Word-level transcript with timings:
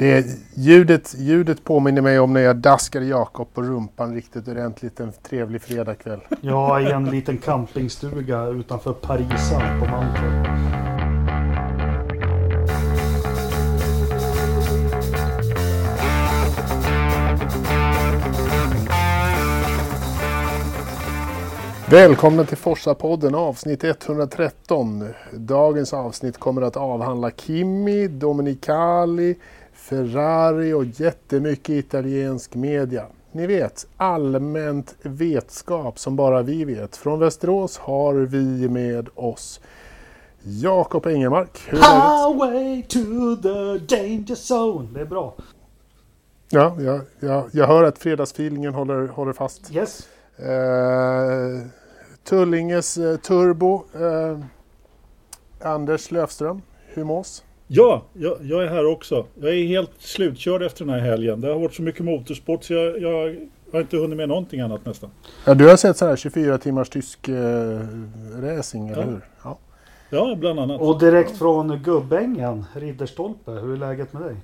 Det, 0.00 0.26
ljudet, 0.54 1.14
ljudet 1.18 1.64
påminner 1.64 2.02
mig 2.02 2.18
om 2.18 2.32
när 2.32 2.40
jag 2.40 2.56
daskade 2.56 3.06
Jakob 3.06 3.54
på 3.54 3.62
rumpan 3.62 4.14
riktigt 4.14 4.48
ordentligt 4.48 5.00
en 5.00 5.12
trevlig 5.12 5.62
fredagkväll. 5.62 6.20
Ja, 6.40 6.80
i 6.80 6.90
en 6.90 7.04
liten 7.04 7.38
campingstuga 7.38 8.46
utanför 8.46 8.92
Parisan 8.92 9.80
på 9.80 9.86
Mantorp. 9.86 10.46
Välkomna 21.90 22.44
till 22.44 22.56
Forsa-podden 22.56 23.34
avsnitt 23.34 23.84
113. 23.84 25.08
Dagens 25.32 25.94
avsnitt 25.94 26.38
kommer 26.38 26.62
att 26.62 26.76
avhandla 26.76 27.30
Kimi, 27.30 28.08
Dominicali, 28.08 29.36
Ferrari 29.80 30.72
och 30.72 30.84
jättemycket 30.84 31.70
italiensk 31.70 32.54
media. 32.54 33.06
Ni 33.32 33.46
vet, 33.46 33.86
allmänt 33.96 34.94
vetskap 35.02 35.98
som 35.98 36.16
bara 36.16 36.42
vi 36.42 36.64
vet. 36.64 36.96
Från 36.96 37.18
Västerås 37.18 37.78
har 37.78 38.14
vi 38.14 38.68
med 38.68 39.08
oss 39.14 39.60
Jakob 40.42 41.06
Engelmark. 41.06 41.60
Hur 41.66 41.78
är 41.78 41.82
Highway 41.82 42.82
to 42.82 42.98
the 43.42 43.96
danger 43.96 44.34
zone. 44.34 44.88
Det 44.94 45.00
är 45.00 45.04
bra. 45.04 45.34
Ja, 46.50 46.76
jag, 46.80 47.00
jag, 47.20 47.44
jag 47.52 47.66
hör 47.66 47.84
att 47.84 47.98
fredagsfeelingen 47.98 48.74
håller, 48.74 49.08
håller 49.08 49.32
fast. 49.32 49.74
Yes. 49.74 50.08
Uh, 50.40 51.66
Tullinges 52.24 52.98
uh, 52.98 53.16
Turbo. 53.16 53.84
Uh, 54.00 54.40
Anders 55.62 56.10
Löfström, 56.10 56.62
hur 56.86 57.04
mås? 57.04 57.44
Ja, 57.72 58.02
jag, 58.12 58.36
jag, 58.42 58.64
är 58.64 58.68
här 58.68 58.86
också. 58.86 59.26
Jag 59.34 59.50
är 59.50 59.66
helt 59.66 59.90
slutkörd 59.98 60.62
efter 60.62 60.84
den 60.84 60.94
här 60.94 61.00
helgen. 61.00 61.40
Det 61.40 61.48
har 61.48 61.58
varit 61.58 61.74
så 61.74 61.82
mycket 61.82 62.04
motorsport 62.04 62.64
så 62.64 62.72
jag, 62.72 63.00
jag 63.02 63.36
har 63.72 63.80
inte 63.80 63.96
hunnit 63.96 64.16
med 64.16 64.28
någonting 64.28 64.60
annat 64.60 64.86
nästan. 64.86 65.10
Ja, 65.44 65.54
du 65.54 65.68
har 65.68 65.76
sett 65.76 65.96
så 65.96 66.06
här 66.06 66.16
24 66.16 66.58
timmars 66.58 66.88
tysk 66.88 67.28
eh, 67.28 67.34
racing, 68.42 68.88
eller 68.88 69.02
ja. 69.02 69.08
hur? 69.08 69.20
Ja. 69.44 69.58
ja, 70.10 70.36
bland 70.40 70.60
annat. 70.60 70.80
Och 70.80 70.98
direkt 70.98 71.38
från 71.38 71.82
Gubbängen, 71.82 72.64
Ridderstolpe. 72.74 73.50
Hur 73.50 73.72
är 73.72 73.76
läget 73.76 74.12
med 74.12 74.22
dig? 74.22 74.36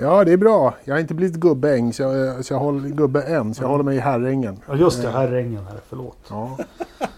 Ja, 0.00 0.24
det 0.24 0.32
är 0.32 0.36
bra. 0.36 0.74
Jag 0.84 0.94
har 0.94 1.00
inte 1.00 1.14
blivit 1.14 1.36
gubbäng, 1.36 1.92
så 1.92 2.02
jag, 2.02 2.44
så 2.44 2.54
jag 2.54 2.58
håller 2.58 2.88
gubbe 2.88 3.22
än, 3.22 3.54
så 3.54 3.62
jag 3.62 3.64
mm. 3.64 3.70
håller 3.70 3.84
mig 3.84 3.96
i 3.96 4.00
Herrängen. 4.00 4.60
Ja, 4.68 4.76
just 4.76 5.02
det. 5.02 5.10
Herrängen 5.10 5.64
här. 5.64 5.80
Förlåt. 5.88 6.18
Ja. 6.28 6.58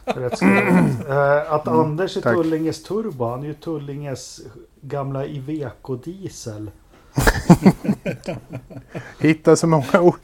Uh, 0.06 1.52
att 1.52 1.66
mm, 1.66 1.80
Anders 1.80 2.16
är 2.16 2.20
tack. 2.20 2.34
Tullinges 2.34 2.82
Turbo, 2.82 3.24
han 3.24 3.42
är 3.42 3.46
ju 3.46 3.54
Tullinges 3.54 4.40
gamla 4.80 5.26
Iveco-diesel. 5.26 6.70
Hitta 9.18 9.56
så 9.56 9.66
många 9.66 10.00
ord. 10.00 10.14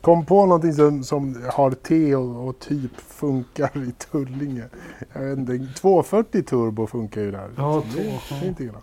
Kom 0.00 0.26
på 0.26 0.46
någonting 0.46 0.72
som, 0.72 1.04
som 1.04 1.42
har 1.52 1.70
T 1.70 2.16
och, 2.16 2.48
och, 2.48 2.58
typ 2.58 3.00
funkar 3.00 3.70
i 3.88 3.92
Tullinge. 3.92 4.64
Jag 5.12 5.22
vet 5.22 5.38
inte, 5.38 5.80
240 5.80 6.42
turbo 6.42 6.86
funkar 6.86 7.20
ju 7.20 7.30
där. 7.30 7.50
Ja, 7.56 7.82
det, 7.96 8.02
det 8.02 8.46
är 8.46 8.48
inte 8.48 8.64
illa. 8.64 8.80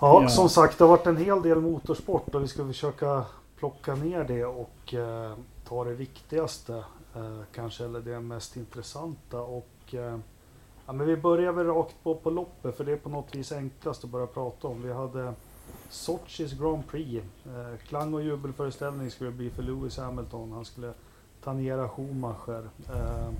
Ja, 0.00 0.28
som 0.28 0.48
sagt 0.48 0.78
det 0.78 0.84
har 0.84 0.88
varit 0.88 1.06
en 1.06 1.16
hel 1.16 1.42
del 1.42 1.60
motorsport 1.60 2.34
och 2.34 2.42
vi 2.42 2.48
ska 2.48 2.66
försöka 2.66 3.24
plocka 3.58 3.94
ner 3.94 4.24
det 4.24 4.44
och 4.44 4.94
eh, 4.94 5.32
ta 5.68 5.84
det 5.84 5.94
viktigaste 5.94 6.74
eh, 7.16 7.40
kanske, 7.54 7.84
eller 7.84 8.00
det 8.00 8.20
mest 8.20 8.56
intressanta. 8.56 9.40
Och 9.40 9.94
eh, 9.94 10.18
ja, 10.86 10.92
men 10.92 11.06
vi 11.06 11.16
börjar 11.16 11.52
väl 11.52 11.66
rakt 11.66 11.94
på 12.02 12.14
på 12.14 12.30
loppet 12.30 12.76
för 12.76 12.84
det 12.84 12.92
är 12.92 12.96
på 12.96 13.08
något 13.08 13.34
vis 13.34 13.52
enklast 13.52 14.04
att 14.04 14.10
börja 14.10 14.26
prata 14.26 14.68
om. 14.68 14.82
Vi 14.82 14.92
hade 14.92 15.32
Sochis 15.90 16.52
Grand 16.52 16.86
Prix. 16.86 17.24
Eh, 17.46 17.86
klang 17.88 18.14
och 18.14 18.22
jubelföreställning 18.22 19.10
skulle 19.10 19.30
det 19.30 19.36
bli 19.36 19.50
för 19.50 19.62
Lewis 19.62 19.98
Hamilton. 19.98 20.52
Han 20.52 20.64
skulle 20.64 20.92
tangera 21.44 21.88
Schumacher. 21.88 22.68
Eh, 22.94 23.32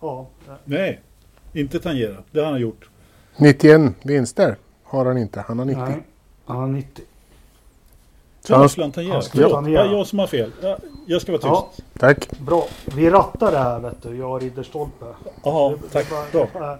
ja. 0.00 0.26
Eh. 0.48 0.54
Nej, 0.64 1.00
inte 1.52 1.80
tangera. 1.80 2.16
Det 2.30 2.40
har 2.40 2.50
han 2.50 2.60
gjort. 2.60 2.88
91 3.36 3.94
vinster 4.02 4.56
har 4.94 5.04
han 5.04 5.18
inte. 5.18 5.40
Han 5.40 5.58
har 5.58 5.66
90. 5.66 5.82
Nej, 5.82 6.02
han 6.46 6.56
har 6.56 6.66
90. 6.66 7.04
Så 8.40 8.54
han 8.54 8.68
skulle 8.68 8.84
han 8.84 8.92
tangera. 8.92 9.22
Förlåt, 9.22 9.68
ja, 9.68 9.84
jag 9.84 10.06
som 10.06 10.18
har 10.18 10.26
fel. 10.26 10.52
Jag, 11.06 11.22
ska 11.22 11.32
vara 11.32 11.42
tyst. 11.42 11.82
Ja, 11.84 11.98
tack. 11.98 12.38
Bra. 12.38 12.66
Vi 12.84 13.10
rattar 13.10 13.52
det 13.52 13.58
här 13.58 13.80
vet 13.80 14.02
du, 14.02 14.16
jag 14.16 14.30
och 14.30 14.40
Ridderstolpe. 14.40 15.04
Jaha, 15.42 15.78
tack. 15.92 16.06
Bara, 16.10 16.46
Bra. 16.46 16.78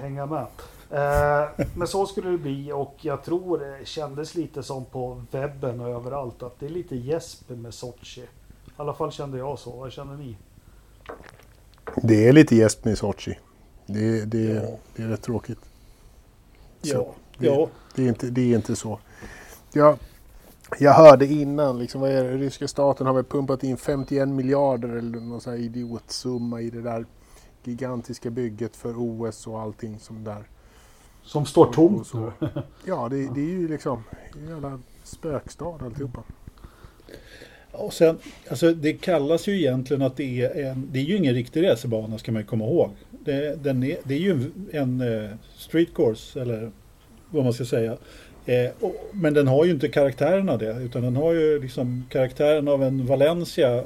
Hänga 0.00 0.26
med. 0.26 0.46
Eh, 0.90 1.48
men 1.74 1.88
så 1.88 2.06
skulle 2.06 2.30
det 2.30 2.38
bli 2.38 2.72
och 2.72 2.96
jag 3.00 3.24
tror 3.24 3.58
det 3.58 3.86
kändes 3.86 4.34
lite 4.34 4.62
som 4.62 4.84
på 4.84 5.22
webben 5.30 5.80
och 5.80 5.88
överallt 5.88 6.42
att 6.42 6.60
det 6.60 6.66
är 6.66 6.70
lite 6.70 6.96
gäsp 6.96 7.50
med 7.50 7.74
Sochi. 7.74 8.20
I 8.20 8.26
alla 8.76 8.94
fall 8.94 9.12
kände 9.12 9.38
jag 9.38 9.58
så. 9.58 9.70
Vad 9.70 9.92
känner 9.92 10.16
ni? 10.16 10.36
Det 12.02 12.28
är 12.28 12.32
lite 12.32 12.56
gäsp 12.56 12.84
med 12.84 12.98
Sochi. 12.98 13.38
Det, 13.86 14.24
det, 14.24 14.38
ja. 14.38 14.76
det 14.96 15.02
är 15.02 15.08
rätt 15.08 15.22
tråkigt. 15.22 15.69
Så, 16.82 16.88
ja. 16.88 17.14
Det, 17.38 17.46
ja. 17.46 17.68
Det, 17.94 18.04
är 18.04 18.08
inte, 18.08 18.26
det 18.26 18.40
är 18.40 18.56
inte 18.56 18.76
så. 18.76 18.98
Jag, 19.72 19.98
jag 20.78 20.92
hörde 20.92 21.26
innan, 21.26 21.78
liksom, 21.78 22.00
vad 22.00 22.10
är 22.10 22.24
det, 22.24 22.36
ryska 22.36 22.68
staten 22.68 23.06
har 23.06 23.14
väl 23.14 23.24
pumpat 23.24 23.64
in 23.64 23.76
51 23.76 24.28
miljarder 24.28 24.88
eller 24.88 25.20
någon 25.20 25.40
sån 25.40 25.52
här 25.52 25.60
idiotsumma 25.60 26.60
i 26.60 26.70
det 26.70 26.82
där 26.82 27.06
gigantiska 27.64 28.30
bygget 28.30 28.76
för 28.76 28.94
OS 28.96 29.46
och 29.46 29.60
allting 29.60 29.98
som 29.98 30.24
där. 30.24 30.44
Som 31.22 31.46
står 31.46 31.72
tomt 31.72 32.14
nu? 32.14 32.32
Ja, 32.84 33.08
det, 33.08 33.16
det, 33.16 33.40
är 33.40 33.50
ju 33.50 33.68
liksom 33.68 34.02
en 34.32 34.48
jävla 34.48 34.80
spökstad 35.04 35.78
alltihopa. 35.84 36.22
Och 37.72 37.92
sen, 37.92 38.18
alltså 38.48 38.72
det 38.72 38.92
kallas 38.92 39.46
ju 39.48 39.56
egentligen 39.56 40.02
att 40.02 40.16
det 40.16 40.42
är 40.42 40.64
en, 40.64 40.88
det 40.92 40.98
är 40.98 41.04
ju 41.04 41.16
ingen 41.16 41.34
riktig 41.34 41.62
resebana 41.62 42.18
ska 42.18 42.32
man 42.32 42.44
komma 42.44 42.64
ihåg. 42.64 42.90
Det, 43.24 43.64
den 43.64 43.82
är, 43.82 43.96
det 44.04 44.14
är 44.14 44.18
ju 44.18 44.30
en, 44.30 44.68
en 44.72 45.00
uh, 45.00 45.30
street 45.56 45.94
course 45.94 46.40
eller 46.40 46.70
vad 47.30 47.44
man 47.44 47.52
ska 47.52 47.64
säga. 47.64 47.96
Eh, 48.46 48.70
och, 48.80 48.94
men 49.12 49.34
den 49.34 49.48
har 49.48 49.64
ju 49.64 49.70
inte 49.70 49.88
karaktären 49.88 50.48
av 50.48 50.58
det 50.58 50.76
utan 50.80 51.02
den 51.02 51.16
har 51.16 51.32
ju 51.32 51.62
liksom 51.62 52.04
karaktären 52.10 52.68
av 52.68 52.82
en 52.82 53.06
Valencia 53.06 53.84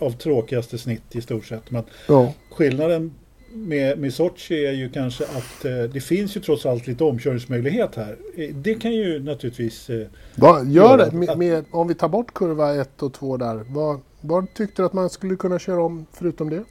av 0.00 0.10
tråkigaste 0.10 0.78
snitt 0.78 1.16
i 1.16 1.20
stort 1.20 1.46
sett. 1.46 1.70
Men 1.70 1.82
ja. 2.08 2.32
skillnaden 2.50 3.14
med, 3.54 3.98
med 3.98 4.14
Sochi 4.14 4.66
är 4.66 4.72
ju 4.72 4.88
kanske 4.88 5.24
att 5.24 5.64
eh, 5.64 5.82
det 5.92 6.00
finns 6.00 6.36
ju 6.36 6.40
trots 6.40 6.66
allt 6.66 6.86
lite 6.86 7.04
omkörningsmöjlighet 7.04 7.94
här. 7.94 8.16
Eh, 8.36 8.54
det 8.54 8.74
kan 8.74 8.92
ju 8.92 9.22
naturligtvis... 9.22 9.90
Eh, 9.90 10.06
vad 10.34 10.66
gör 10.66 10.98
det? 10.98 11.12
Med, 11.12 11.38
med, 11.38 11.64
om 11.70 11.88
vi 11.88 11.94
tar 11.94 12.08
bort 12.08 12.34
kurva 12.34 12.74
1 12.74 13.02
och 13.02 13.12
2 13.12 13.36
där. 13.36 13.64
Vad, 13.68 14.00
vad 14.20 14.54
tyckte 14.54 14.82
du 14.82 14.86
att 14.86 14.92
man 14.92 15.10
skulle 15.10 15.36
kunna 15.36 15.58
köra 15.58 15.82
om 15.82 16.06
förutom 16.12 16.50
det? 16.50 16.64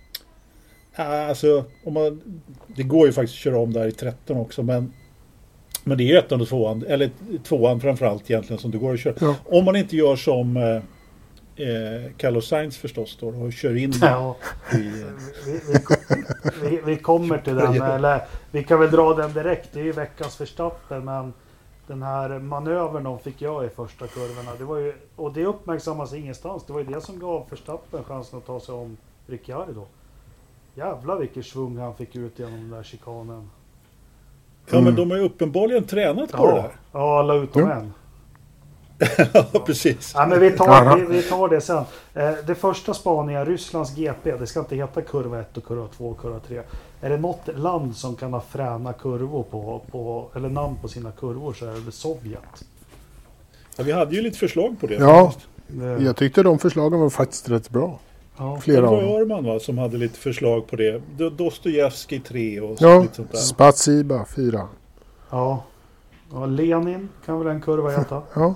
Alltså, 0.95 1.65
om 1.83 1.93
man, 1.93 2.21
det 2.67 2.83
går 2.83 3.07
ju 3.07 3.13
faktiskt 3.13 3.35
att 3.35 3.43
köra 3.43 3.59
om 3.59 3.73
där 3.73 3.87
i 3.87 3.91
13 3.91 4.37
också 4.37 4.63
men 4.63 4.93
men 5.83 5.97
det 5.97 6.11
är 6.11 6.17
ettan 6.17 6.41
och 6.41 6.47
tvåan, 6.47 6.85
eller 6.87 7.09
tvåan 7.43 7.79
framförallt 7.79 8.31
egentligen 8.31 8.59
som 8.59 8.71
det 8.71 8.77
går 8.77 8.93
att 8.93 8.99
köra. 8.99 9.15
Ja. 9.21 9.35
Om 9.45 9.65
man 9.65 9.75
inte 9.75 9.95
gör 9.95 10.15
som 10.15 10.57
eh, 10.57 10.81
eh, 11.55 12.11
Carlos 12.17 12.47
Sainz 12.47 12.77
förstås 12.77 13.17
då 13.19 13.27
och 13.27 13.53
kör 13.53 13.77
in 13.77 13.93
ja. 14.01 14.35
i... 14.73 14.77
vi, 14.77 15.61
vi, 15.67 15.79
vi, 16.69 16.81
vi, 16.85 16.97
kommer 16.97 17.37
till 17.37 17.55
den, 17.55 17.81
eller 17.81 18.21
vi 18.51 18.63
kan 18.63 18.79
väl 18.79 18.91
dra 18.91 19.13
den 19.13 19.33
direkt. 19.33 19.69
Det 19.73 19.79
är 19.79 19.83
ju 19.83 19.91
veckans 19.91 20.41
Verstappen 20.41 21.05
men 21.05 21.33
den 21.87 22.03
här 22.03 22.39
manövern 22.39 23.03
de 23.03 23.19
fick 23.19 23.41
jag 23.41 23.65
i 23.65 23.69
första 23.69 24.07
kurvorna. 24.07 24.51
Det 24.57 24.63
var 24.63 24.77
ju, 24.77 24.93
och 25.15 25.33
det 25.33 25.45
uppmärksammas 25.45 26.13
ingenstans. 26.13 26.63
Det 26.65 26.73
var 26.73 26.79
ju 26.79 26.85
det 26.85 27.01
som 27.01 27.19
gav 27.19 27.45
Verstappen 27.49 28.03
chansen 28.03 28.39
att 28.39 28.45
ta 28.45 28.59
sig 28.59 28.75
om 28.75 28.97
Ricciardo. 29.27 29.85
Jävlar 30.75 31.19
vilket 31.19 31.45
svung 31.45 31.77
han 31.77 31.95
fick 31.95 32.15
ut 32.15 32.39
genom 32.39 32.53
den 32.53 32.69
där 32.69 32.83
chikanen. 32.83 33.49
Ja 34.71 34.81
men 34.81 34.95
de 34.95 35.11
har 35.11 35.17
ju 35.17 35.23
uppenbarligen 35.23 35.83
tränat 35.83 36.31
på 36.31 36.37
ja. 36.37 36.55
det 36.55 36.61
där. 36.61 36.71
Ja, 36.91 37.19
alla 37.19 37.33
utom 37.33 37.61
mm. 37.61 37.77
en. 37.77 37.93
ja, 39.33 39.59
precis. 39.65 40.11
Ja, 40.15 40.25
men 40.25 40.39
vi, 40.39 40.51
tar, 40.51 40.95
vi, 40.95 41.05
vi 41.15 41.23
tar 41.23 41.49
det 41.49 41.61
sen. 41.61 41.83
Eh, 42.13 42.31
det 42.47 42.55
första 42.55 42.93
spaningen, 42.93 43.45
Rysslands 43.45 43.95
GP, 43.95 44.31
det 44.31 44.47
ska 44.47 44.59
inte 44.59 44.75
heta 44.75 45.01
kurva 45.01 45.39
1 45.39 45.57
och 45.57 45.65
kurva 45.65 45.87
2 45.97 46.09
och 46.09 46.21
kurva 46.21 46.39
3. 46.39 46.61
Är 47.01 47.09
det 47.09 47.17
något 47.17 47.47
land 47.55 47.95
som 47.95 48.15
kan 48.15 48.33
ha 48.33 48.41
fräna 48.41 48.93
kurvor 48.93 49.43
på, 49.43 49.81
på 49.91 50.29
eller 50.35 50.49
namn 50.49 50.75
på 50.81 50.87
sina 50.87 51.11
kurvor 51.11 51.53
så 51.53 51.65
är 51.65 51.85
det 51.85 51.91
Sovjet. 51.91 52.65
Ja, 53.75 53.83
vi 53.83 53.91
hade 53.91 54.15
ju 54.15 54.21
lite 54.21 54.37
förslag 54.37 54.79
på 54.79 54.87
det. 54.87 54.95
Ja, 54.95 55.33
jag 55.99 56.15
tyckte 56.15 56.43
de 56.43 56.59
förslagen 56.59 56.99
var 56.99 57.09
faktiskt 57.09 57.49
rätt 57.49 57.69
bra. 57.69 57.99
Ja. 58.37 58.59
Flera 58.61 58.81
det 58.81 58.87
var 58.87 59.21
Örman 59.21 59.45
va, 59.45 59.59
som 59.59 59.77
hade 59.77 59.97
lite 59.97 60.19
förslag 60.19 60.67
på 60.67 60.75
det. 60.75 61.01
Dostojevskij 61.37 62.19
3 62.19 62.61
och 62.61 62.77
ja, 62.79 63.01
lite 63.01 63.15
sånt 63.15 63.31
där. 63.31 63.37
Spatsiba 63.37 64.25
4. 64.25 64.67
Ja. 65.29 65.63
ja. 66.31 66.45
Lenin 66.45 67.09
kan 67.25 67.39
väl 67.39 67.47
en 67.47 67.61
kurva 67.61 67.89
heta. 67.89 68.21
ja. 68.33 68.55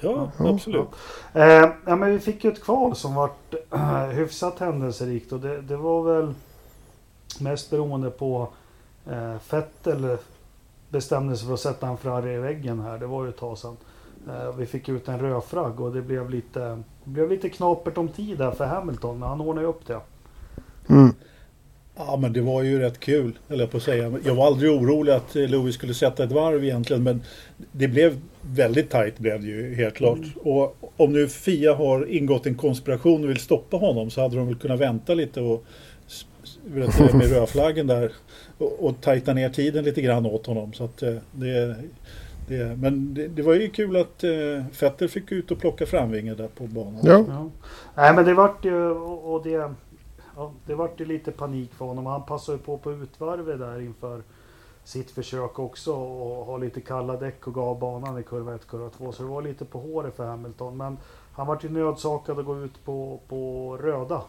Ja, 0.00 0.30
ja, 0.38 0.50
absolut. 0.52 0.88
Ja. 1.32 1.40
Eh, 1.40 1.70
ja, 1.86 1.96
men 1.96 2.10
vi 2.10 2.18
fick 2.18 2.44
ju 2.44 2.52
ett 2.52 2.64
kval 2.64 2.96
som 2.96 3.14
var 3.14 3.30
äh, 3.72 4.06
hyfsat 4.06 4.58
händelserikt 4.58 5.32
och 5.32 5.40
det, 5.40 5.60
det, 5.60 5.76
var 5.76 6.02
väl 6.02 6.34
mest 7.40 7.70
beroende 7.70 8.10
på 8.10 8.48
eh, 9.10 9.38
Fettel 9.38 10.16
bestämde 10.88 11.36
sig 11.36 11.46
för 11.46 11.54
att 11.54 11.60
sätta 11.60 11.86
en 11.86 11.96
Ferrari 11.96 12.34
i 12.34 12.38
väggen 12.38 12.80
här. 12.80 12.98
Det 12.98 13.06
var 13.06 13.24
ju 13.24 13.30
ett 13.30 13.38
tag 13.38 13.58
sedan. 13.58 13.76
Eh, 14.28 14.56
vi 14.56 14.66
fick 14.66 14.88
ut 14.88 15.08
en 15.08 15.18
rödfragg 15.18 15.80
och 15.80 15.92
det 15.92 16.02
blev 16.02 16.30
lite, 16.30 16.60
det 17.04 17.10
blev 17.10 17.30
lite 17.30 17.48
knapert 17.48 17.98
om 17.98 18.08
tid 18.08 18.38
där 18.38 18.50
för 18.50 18.64
Hamilton, 18.64 19.18
men 19.18 19.28
han 19.28 19.40
ordnade 19.40 19.66
upp 19.66 19.86
det. 19.86 20.00
Mm. 20.88 21.14
Ja 21.96 22.16
men 22.16 22.32
det 22.32 22.40
var 22.40 22.62
ju 22.62 22.78
rätt 22.78 23.00
kul, 23.00 23.38
eller 23.48 23.66
på 23.66 23.76
att 23.76 23.82
säga. 23.82 24.18
Jag 24.24 24.34
var 24.34 24.46
aldrig 24.46 24.70
orolig 24.70 25.12
att 25.12 25.36
eh, 25.36 25.48
Louis 25.48 25.74
skulle 25.74 25.94
sätta 25.94 26.24
ett 26.24 26.32
varv 26.32 26.64
egentligen 26.64 27.02
men 27.02 27.22
det 27.72 27.88
blev 27.88 28.20
väldigt 28.52 28.90
tajt 28.90 29.18
blev 29.18 29.40
det 29.40 29.46
ju 29.46 29.74
helt 29.74 29.94
klart. 29.94 30.18
Mm. 30.18 30.30
Och 30.42 30.76
om 30.96 31.12
nu 31.12 31.28
Fia 31.28 31.74
har 31.74 32.06
ingått 32.10 32.46
en 32.46 32.54
konspiration 32.54 33.24
och 33.24 33.30
vill 33.30 33.40
stoppa 33.40 33.76
honom 33.76 34.10
så 34.10 34.20
hade 34.20 34.36
de 34.36 34.46
väl 34.46 34.56
kunnat 34.56 34.80
vänta 34.80 35.14
lite 35.14 35.40
och 35.40 35.64
med 37.12 37.30
rödflaggen 37.30 37.86
där 37.86 38.12
och, 38.58 38.84
och 38.84 39.00
tajta 39.00 39.32
ner 39.32 39.48
tiden 39.48 39.84
lite 39.84 40.02
grann 40.02 40.26
åt 40.26 40.46
honom. 40.46 40.72
Så 40.72 40.84
att 40.84 41.02
eh, 41.02 41.14
det, 41.32 41.76
det, 42.48 42.76
men 42.76 43.14
det, 43.14 43.28
det, 43.28 43.42
var 43.42 43.54
ju 43.54 43.70
kul 43.70 43.96
att 43.96 44.24
eh, 44.24 44.30
Fetter 44.72 45.08
fick 45.08 45.32
ut 45.32 45.50
och 45.50 45.58
plocka 45.58 45.86
framvinge 45.86 46.34
där 46.34 46.48
på 46.48 46.66
banan. 46.66 47.00
Ja. 47.02 47.24
ja. 47.28 47.50
Nej 47.94 48.14
men 48.14 48.24
det 48.24 48.34
vart 48.34 48.64
ju 48.64 48.90
och 48.90 49.44
det 49.44 49.74
ja, 50.36 50.52
det 50.66 50.74
vart 50.74 51.00
ju 51.00 51.04
lite 51.04 51.32
panik 51.32 51.70
för 51.74 51.84
honom. 51.84 52.06
Han 52.06 52.26
passade 52.26 52.58
på 52.58 52.78
på 52.78 52.92
utvarvet 52.92 53.58
där 53.58 53.80
inför 53.80 54.22
sitt 54.84 55.10
försök 55.10 55.58
också 55.58 55.92
och 55.92 56.46
ha 56.46 56.56
lite 56.56 56.80
kalla 56.80 57.16
däck 57.16 57.46
och 57.46 57.54
gav 57.54 57.78
banan 57.78 58.18
i 58.18 58.22
kurva 58.22 58.54
1, 58.54 58.66
kurva 58.66 58.90
2. 58.90 59.12
Så 59.12 59.22
det 59.22 59.28
var 59.28 59.42
lite 59.42 59.64
på 59.64 59.78
håret 59.78 60.16
för 60.16 60.26
Hamilton. 60.26 60.76
Men 60.76 60.98
han 61.32 61.46
vart 61.46 61.64
ju 61.64 61.68
nödsakad 61.68 62.38
att 62.38 62.46
gå 62.46 62.60
ut 62.60 62.84
på, 62.84 63.20
på 63.28 63.76
röda 63.76 64.22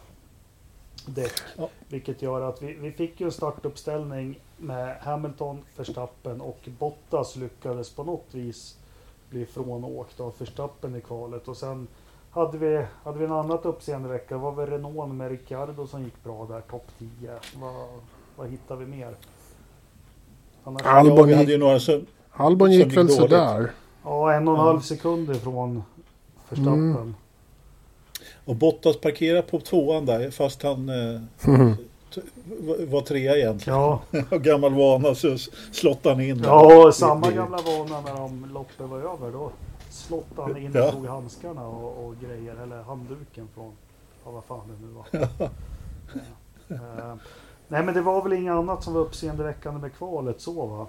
däck. 1.06 1.40
Ja. 1.56 1.68
Vilket 1.88 2.22
gör 2.22 2.40
att 2.40 2.62
vi, 2.62 2.74
vi 2.74 2.92
fick 2.92 3.20
ju 3.20 3.26
en 3.26 3.32
startuppställning 3.32 4.40
med 4.56 4.96
Hamilton, 5.00 5.64
Verstappen 5.76 6.40
och 6.40 6.68
Bottas 6.78 7.36
lyckades 7.36 7.90
på 7.90 8.04
något 8.04 8.34
vis 8.34 8.78
bli 9.30 9.46
frånåkt 9.46 10.20
av 10.20 10.34
Verstappen 10.38 10.96
i 10.96 11.00
kvalet. 11.00 11.48
Och 11.48 11.56
sen 11.56 11.88
hade 12.30 12.58
vi, 12.58 12.86
hade 13.04 13.18
vi 13.18 13.24
en 13.24 13.32
annat 13.32 13.66
uppseendeväckande. 13.66 14.44
Var 14.44 14.52
väl 14.52 14.70
Renault 14.70 15.14
med 15.14 15.30
Ricciardo 15.30 15.86
som 15.86 16.02
gick 16.02 16.24
bra 16.24 16.46
där, 16.46 16.60
topp 16.60 16.86
10. 16.98 17.38
Vad, 17.56 17.88
vad 18.36 18.48
hittade 18.48 18.84
vi 18.84 18.96
mer? 18.96 19.16
Annars 20.66 20.82
Albon, 20.84 21.28
ja, 21.28 21.36
hade 21.36 21.52
ju 21.52 21.58
några 21.58 21.80
som, 21.80 22.06
Albon 22.32 22.72
gick 22.72 22.96
väl 22.96 23.08
sådär. 23.08 23.72
Ja, 24.04 24.32
en 24.32 24.48
och 24.48 24.54
en 24.54 24.60
halv 24.60 24.80
sekund 24.80 25.30
ifrån 25.30 25.82
Verstappen. 26.48 26.90
Mm. 26.90 27.14
Och 28.44 28.56
Bottas 28.56 28.96
parkerar 28.96 29.42
på 29.42 29.60
tvåan 29.60 30.06
där 30.06 30.30
fast 30.30 30.62
han 30.62 30.88
eh, 30.88 31.20
mm. 31.46 31.74
var 32.88 33.00
trea 33.00 33.36
egentligen. 33.36 33.78
Ja. 33.78 34.00
Av 34.30 34.38
gammal 34.38 34.74
vana 34.74 35.14
så 35.14 35.36
slottade 35.72 36.14
han 36.14 36.24
in. 36.24 36.42
Ja, 36.44 36.92
samma 36.92 37.30
gamla 37.30 37.58
vana 37.58 38.00
när 38.00 38.14
de 38.14 38.50
loppet 38.54 38.88
var 38.88 38.98
över. 38.98 39.32
Då 39.32 39.50
slottade 39.90 40.52
han 40.52 40.62
in 40.62 40.76
och 40.76 40.92
tog 40.92 41.06
handskarna 41.06 41.66
och, 41.66 42.06
och, 42.06 42.14
grejer. 42.20 42.56
Eller 42.62 42.82
handduken 42.82 43.48
från, 43.54 43.72
ja, 44.24 44.30
vad 44.30 44.44
fan 44.44 44.60
det 44.66 44.86
nu 44.86 44.92
var. 44.92 45.28
ja. 46.68 47.18
Nej 47.68 47.82
men 47.82 47.94
det 47.94 48.00
var 48.00 48.22
väl 48.22 48.32
inget 48.32 48.52
annat 48.52 48.84
som 48.84 48.94
var 48.94 49.00
uppseendeväckande 49.00 49.80
med 49.80 49.94
kvalet 49.94 50.40
så 50.40 50.66
va? 50.66 50.86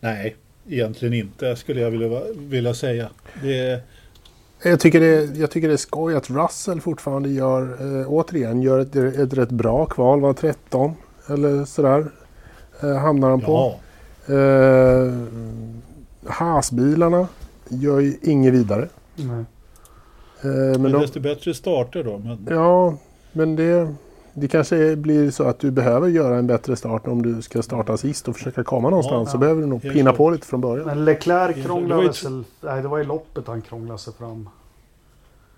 Nej, 0.00 0.36
egentligen 0.68 1.14
inte 1.14 1.56
skulle 1.56 1.80
jag 1.80 1.90
vilja, 1.90 2.22
vilja 2.34 2.74
säga. 2.74 3.10
Det 3.42 3.82
jag 4.66 4.80
tycker, 4.80 5.00
det, 5.00 5.38
jag 5.38 5.50
tycker 5.50 5.68
det 5.68 5.74
är 5.74 5.78
skoj 5.78 6.14
att 6.14 6.30
Russell 6.30 6.80
fortfarande 6.80 7.28
gör, 7.28 7.62
äh, 8.00 8.12
återigen, 8.12 8.62
gör 8.62 8.78
ett, 8.78 8.96
ett 8.96 9.32
rätt 9.32 9.50
bra 9.50 9.86
kval. 9.86 10.20
Var 10.20 10.32
13 10.32 10.94
eller 11.28 11.64
sådär. 11.64 12.06
Äh, 12.82 12.96
hamnar 12.96 13.30
han 13.30 13.40
på. 13.40 13.74
Äh, 14.26 15.12
Haasbilarna 16.32 17.28
gör 17.68 18.00
ju 18.00 18.16
inget 18.22 18.54
vidare. 18.54 18.88
Nej. 19.16 19.44
men 20.42 20.82
men 20.82 20.92
de, 20.92 21.00
desto 21.00 21.20
bättre 21.20 21.54
starter 21.54 22.04
då. 22.04 22.18
Men... 22.18 22.46
Ja, 22.50 22.94
men 23.32 23.56
det, 23.56 23.94
det 24.34 24.48
kanske 24.48 24.96
blir 24.96 25.30
så 25.30 25.44
att 25.44 25.58
du 25.58 25.70
behöver 25.70 26.08
göra 26.08 26.36
en 26.36 26.46
bättre 26.46 26.76
start 26.76 27.06
om 27.06 27.22
du 27.22 27.42
ska 27.42 27.62
starta 27.62 27.96
sist 27.96 28.28
och 28.28 28.36
försöka 28.36 28.64
komma 28.64 28.90
någonstans. 28.90 29.28
Ja, 29.28 29.30
så 29.30 29.36
ja. 29.36 29.40
behöver 29.40 29.60
du 29.60 29.66
nog 29.66 29.82
pinna 29.82 30.12
på 30.12 30.30
lite 30.30 30.46
från 30.46 30.60
början. 30.60 30.86
Men 30.86 31.04
Leclerc 31.04 31.66
krånglade 31.66 32.12
sig... 32.12 32.30
Nej, 32.60 32.82
det 32.82 32.88
var 32.88 33.00
i 33.00 33.04
loppet 33.04 33.46
han 33.46 33.62
krånglade 33.62 33.98
sig 33.98 34.12
fram. 34.12 34.48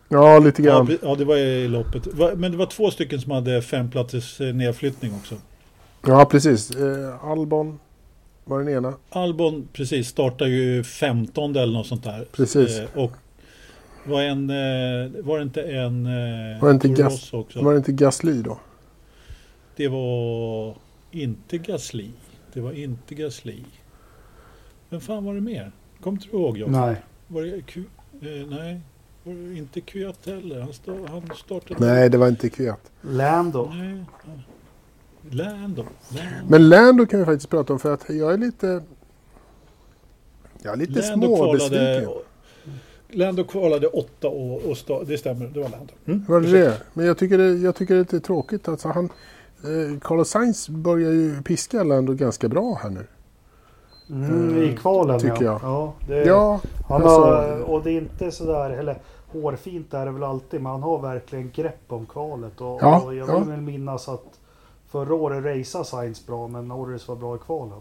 Ja, 0.08 0.38
lite 0.38 0.62
grann. 0.62 0.98
Ja, 1.02 1.14
det 1.14 1.24
var 1.24 1.36
i 1.36 1.68
loppet. 1.68 2.08
Men 2.36 2.52
det 2.52 2.56
var 2.56 2.66
två 2.66 2.90
stycken 2.90 3.20
som 3.20 3.32
hade 3.32 3.62
fem 3.62 3.90
platsers 3.90 4.40
eh, 4.40 4.54
nedflyttning 4.54 5.12
också. 5.14 5.34
Ja, 6.06 6.24
precis. 6.24 6.70
Eh, 6.70 7.24
Albon 7.24 7.78
var 8.44 8.58
den 8.58 8.68
ena. 8.68 8.94
Albon, 9.10 9.68
precis, 9.72 10.08
startade 10.08 10.50
ju 10.50 10.84
15 10.84 11.56
eller 11.56 11.72
något 11.72 11.86
sånt 11.86 12.04
där. 12.04 12.26
Precis. 12.32 12.78
Eh, 12.78 12.86
och 12.94 13.12
var, 14.04 14.22
en, 14.22 14.46
var 15.24 15.36
det 15.36 15.42
inte 15.42 15.62
en 15.62 16.04
var 16.60 16.68
det 16.68 16.74
inte, 16.74 16.88
gas, 16.88 17.32
också? 17.32 17.62
var 17.62 17.72
det 17.72 17.78
inte 17.78 17.92
Gasly 17.92 18.42
då? 18.42 18.58
Det 19.76 19.88
var 19.88 20.74
inte 21.10 21.58
Gasly. 21.58 22.10
Det 22.52 22.60
var 22.60 22.72
inte 22.72 23.14
Gasly. 23.14 23.64
Vem 24.90 25.00
fan 25.00 25.24
var 25.24 25.34
det 25.34 25.40
mer? 25.40 25.72
Kommer 26.00 26.18
du 26.18 26.38
ihåg? 26.38 26.58
Jag? 26.58 26.70
Nej. 26.70 26.96
Var 27.28 27.42
det 27.42 27.62
Q, 27.62 27.84
eh, 28.12 28.46
nej, 28.48 28.80
var 29.22 29.34
det 29.34 29.58
inte 29.58 29.80
Kvyat 29.80 30.26
heller? 30.26 30.60
Han, 30.60 30.72
stod, 30.72 31.08
han 31.08 31.30
startade... 31.36 31.86
Nej, 31.86 32.10
det 32.10 32.18
var 32.18 32.28
inte 32.28 32.48
Kvyat. 32.48 32.90
Lando. 33.00 33.70
Nej. 33.74 34.04
Lando. 35.30 35.84
Lando. 36.10 36.46
Men 36.48 36.68
Lando 36.68 37.06
kan 37.06 37.18
vi 37.18 37.26
faktiskt 37.26 37.50
prata 37.50 37.72
om 37.72 37.78
för 37.78 37.94
att 37.94 38.04
jag 38.08 38.32
är 38.32 38.38
lite... 38.38 38.82
Jag 40.62 40.72
är 40.72 40.76
lite 40.76 41.02
småbesviken. 41.02 42.08
Lando 43.08 43.44
kvalade 43.44 43.86
åtta 43.86 44.28
år 44.28 44.70
och 44.70 44.76
stå, 44.76 45.02
det 45.02 45.18
stämmer, 45.18 45.46
det 45.46 45.60
var 45.60 45.68
Lando. 45.68 45.92
Mm. 46.06 46.24
Var 46.28 46.40
det 46.40 46.50
det? 46.50 46.82
Men 46.94 47.06
jag 47.06 47.18
tycker 47.18 47.38
det, 47.38 47.52
jag 47.52 47.76
tycker 47.76 47.94
det 47.94 48.00
är 48.00 48.02
lite 48.02 48.20
tråkigt. 48.20 48.68
Alltså 48.68 48.88
han, 48.88 49.08
Carlos 50.00 50.30
Sainz 50.30 50.68
börjar 50.68 51.10
ju 51.10 51.42
piska 51.42 51.82
Lando 51.82 52.14
ganska 52.14 52.48
bra 52.48 52.78
här 52.82 52.90
nu. 52.90 53.06
Mm, 54.10 54.62
I 54.62 54.76
kvalen 54.76 55.20
tycker 55.20 55.44
ja. 55.44 55.60
jag. 55.62 55.62
Ja, 55.62 55.94
det, 56.08 56.24
ja 56.24 56.60
han 56.88 57.02
alltså, 57.02 57.20
har, 57.20 57.60
och 57.60 57.82
det 57.82 57.90
är 57.90 57.98
inte 58.00 58.30
sådär, 58.30 58.70
eller 58.70 58.98
hårfint 59.32 59.94
är 59.94 60.06
det 60.06 60.12
väl 60.12 60.22
alltid, 60.22 60.62
men 60.62 60.72
han 60.72 60.82
har 60.82 60.98
verkligen 60.98 61.50
grepp 61.50 61.82
om 61.88 62.06
kvalet. 62.06 62.60
Och, 62.60 62.78
ja, 62.82 63.00
och 63.00 63.14
jag 63.14 63.26
vill 63.26 63.48
ja. 63.48 63.56
minnas 63.56 64.08
att 64.08 64.40
förra 64.88 65.14
året 65.14 65.44
raceade 65.44 65.84
Sainz 65.84 66.26
bra, 66.26 66.48
men 66.48 66.68
Norris 66.68 67.08
var 67.08 67.16
bra 67.16 67.36
i 67.36 67.38
kvalen. 67.38 67.80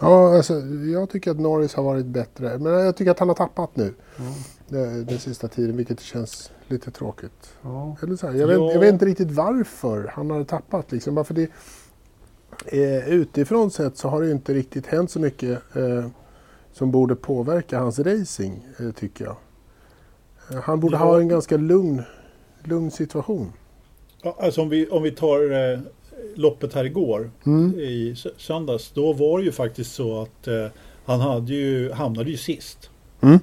Ja, 0.00 0.36
alltså, 0.36 0.54
jag 0.92 1.10
tycker 1.10 1.30
att 1.30 1.40
Norris 1.40 1.74
har 1.74 1.82
varit 1.82 2.06
bättre. 2.06 2.58
Men 2.58 2.72
jag 2.72 2.96
tycker 2.96 3.10
att 3.10 3.18
han 3.18 3.28
har 3.28 3.34
tappat 3.34 3.76
nu. 3.76 3.94
Mm. 4.18 4.32
Den, 4.68 5.06
den 5.06 5.18
sista 5.18 5.48
tiden, 5.48 5.76
vilket 5.76 6.00
känns 6.00 6.50
lite 6.68 6.90
tråkigt. 6.90 7.54
Ja. 7.62 7.96
Eller 8.02 8.16
så 8.16 8.26
här, 8.26 8.34
jag, 8.34 8.46
vet, 8.46 8.58
jag, 8.58 8.80
vet, 8.80 8.92
inte 8.92 9.06
riktigt 9.06 9.30
varför 9.30 10.10
han 10.14 10.30
har 10.30 10.44
tappat. 10.44 10.92
Liksom. 10.92 11.14
Bara 11.14 11.24
för 11.24 11.34
det, 11.34 11.50
eh, 12.66 13.08
utifrån 13.08 13.70
sett 13.70 13.96
så 13.96 14.08
har 14.08 14.22
det 14.22 14.30
inte 14.30 14.54
riktigt 14.54 14.86
hänt 14.86 15.10
så 15.10 15.20
mycket 15.20 15.76
eh, 15.76 16.06
som 16.72 16.90
borde 16.90 17.16
påverka 17.16 17.78
hans 17.78 17.98
racing, 17.98 18.66
eh, 18.78 18.90
tycker 18.90 19.24
jag. 19.24 19.36
Eh, 20.50 20.62
han 20.62 20.80
borde 20.80 20.96
ja. 20.96 21.04
ha 21.04 21.20
en 21.20 21.28
ganska 21.28 21.56
lugn, 21.56 22.02
lugn 22.64 22.90
situation. 22.90 23.52
Ja, 24.22 24.36
alltså 24.40 24.62
om, 24.62 24.68
vi, 24.68 24.88
om 24.88 25.02
vi 25.02 25.10
tar 25.10 25.72
eh, 25.72 25.80
loppet 26.34 26.74
här 26.74 26.84
igår 26.84 27.30
mm. 27.46 27.78
i 27.78 28.14
söndags. 28.36 28.90
Då 28.90 29.12
var 29.12 29.38
det 29.38 29.44
ju 29.44 29.52
faktiskt 29.52 29.94
så 29.94 30.22
att 30.22 30.46
eh, 30.46 30.66
han 31.04 31.20
hade 31.20 31.54
ju, 31.54 31.92
hamnade 31.92 32.30
ju 32.30 32.36
sist. 32.36 32.90
Mm. 33.20 33.38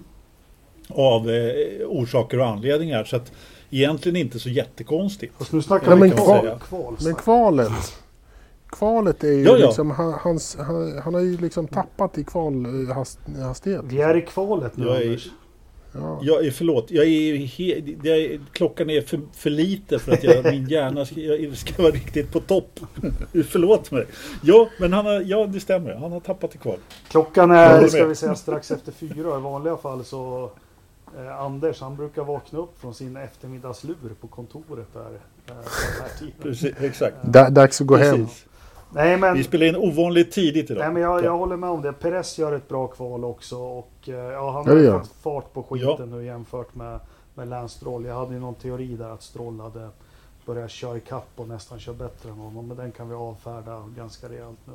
Av 0.96 1.30
eh, 1.30 1.88
orsaker 1.88 2.40
och 2.40 2.48
anledningar. 2.48 3.04
Så 3.04 3.16
att 3.16 3.32
egentligen 3.70 4.16
inte 4.16 4.40
så 4.40 4.50
jättekonstigt. 4.50 5.34
Fast 5.38 5.52
nu 5.52 5.62
snackar 5.62 5.96
vi 5.96 6.10
kval, 6.10 6.60
kval, 6.68 6.98
Men 7.00 7.16
kvalet. 7.16 7.72
Kvalet 8.70 9.24
är 9.24 9.28
ju 9.28 9.44
ja, 9.44 9.58
ja. 9.58 9.66
liksom, 9.66 9.92
han, 9.92 10.14
hans, 10.14 10.58
han, 10.60 11.00
han, 11.04 11.14
har 11.14 11.22
ju 11.22 11.38
liksom 11.38 11.68
tappat 11.68 12.18
i 12.18 12.24
kvalhastighet. 12.24 13.82
Vi 13.84 14.02
är 14.02 14.18
i 14.18 14.22
kvalet 14.22 14.78
nu 14.78 14.90
Anders. 14.90 15.30
Ja. 15.94 16.20
Jag 16.22 16.46
är, 16.46 16.52
förlåt, 16.52 16.92
jag 16.92 17.06
är, 17.06 17.36
he, 17.36 17.96
jag 18.04 18.18
är, 18.18 18.40
klockan 18.52 18.90
är 18.90 19.02
för, 19.02 19.20
för 19.34 19.50
lite 19.50 20.00
för 20.00 20.12
att 20.12 20.24
jag, 20.24 20.46
min 20.52 20.68
hjärna 20.68 21.06
ska, 21.06 21.20
jag 21.20 21.58
ska 21.58 21.84
vara 21.84 21.92
riktigt 21.92 22.32
på 22.32 22.40
topp. 22.40 22.80
förlåt 23.50 23.92
mig. 23.92 24.06
Ja, 24.44 24.70
men 24.80 24.94
han 24.94 25.06
har, 25.06 25.22
ja, 25.22 25.46
det 25.48 25.60
stämmer. 25.60 25.96
Han 25.96 26.12
har 26.12 26.20
tappat 26.20 26.52
det 26.52 26.58
kvar. 26.58 26.78
Klockan 27.10 27.52
är, 27.52 27.88
ska 27.88 28.06
vi 28.06 28.16
säga, 28.16 28.36
strax 28.36 28.72
efter 28.72 28.92
fyra. 28.92 29.38
I 29.38 29.42
vanliga 29.42 29.78
fall 29.78 30.06
så 30.06 30.52
eh, 31.18 31.42
Anders, 31.42 31.82
han 31.82 31.96
brukar 31.96 32.24
vakna 32.24 32.60
upp 32.60 32.80
från 32.80 32.94
sin 32.94 33.18
eftermiddagslur 33.18 34.16
på 34.22 34.28
kontoret 34.28 34.94
där. 34.94 35.20
Eh, 35.48 36.28
Precis, 36.42 36.76
exakt. 36.80 37.16
Dags 37.50 37.82
att 37.82 37.88
gå 37.88 37.98
Precis. 37.98 38.18
hem. 38.18 38.28
Nej, 38.94 39.18
men, 39.18 39.34
vi 39.34 39.44
spelar 39.44 39.66
in 39.66 39.76
ovanligt 39.76 40.32
tidigt 40.32 40.72
idag. 40.72 40.84
Nej, 40.84 40.94
men 40.94 41.02
jag, 41.02 41.24
jag 41.24 41.38
håller 41.38 41.56
med 41.58 41.70
om 41.70 41.82
det. 41.82 41.94
Perez 41.94 42.38
gör 42.38 42.56
ett 42.56 42.68
bra 42.68 42.88
kval 42.88 43.26
också. 43.26 43.58
Och, 43.58 43.92
eh, 44.08 44.16
ja, 44.16 44.52
han 44.52 44.68
har 44.68 45.00
fått 45.00 45.12
fart 45.22 45.54
på 45.54 45.64
skiten 45.64 45.96
ja. 45.98 46.06
nu 46.06 46.26
jämfört 46.26 46.76
med, 46.76 47.00
med 47.36 47.48
Lance 47.48 47.78
Stroll. 47.78 48.06
Jag 48.06 48.16
hade 48.16 48.34
ju 48.34 48.40
någon 48.40 48.56
teori 48.56 48.96
där 48.96 49.10
att 49.10 49.24
Stroll 49.24 49.60
hade 49.60 49.90
börjat 50.46 50.72
köra 50.72 50.98
ikapp 50.98 51.30
och 51.36 51.48
nästan 51.48 51.80
kör 51.80 51.94
bättre 51.94 52.30
än 52.30 52.36
honom. 52.36 52.68
Men 52.68 52.78
den 52.78 52.92
kan 52.92 53.10
vi 53.10 53.16
avfärda 53.16 53.84
ganska 53.98 54.30
rejält 54.30 54.60
nu. 54.66 54.74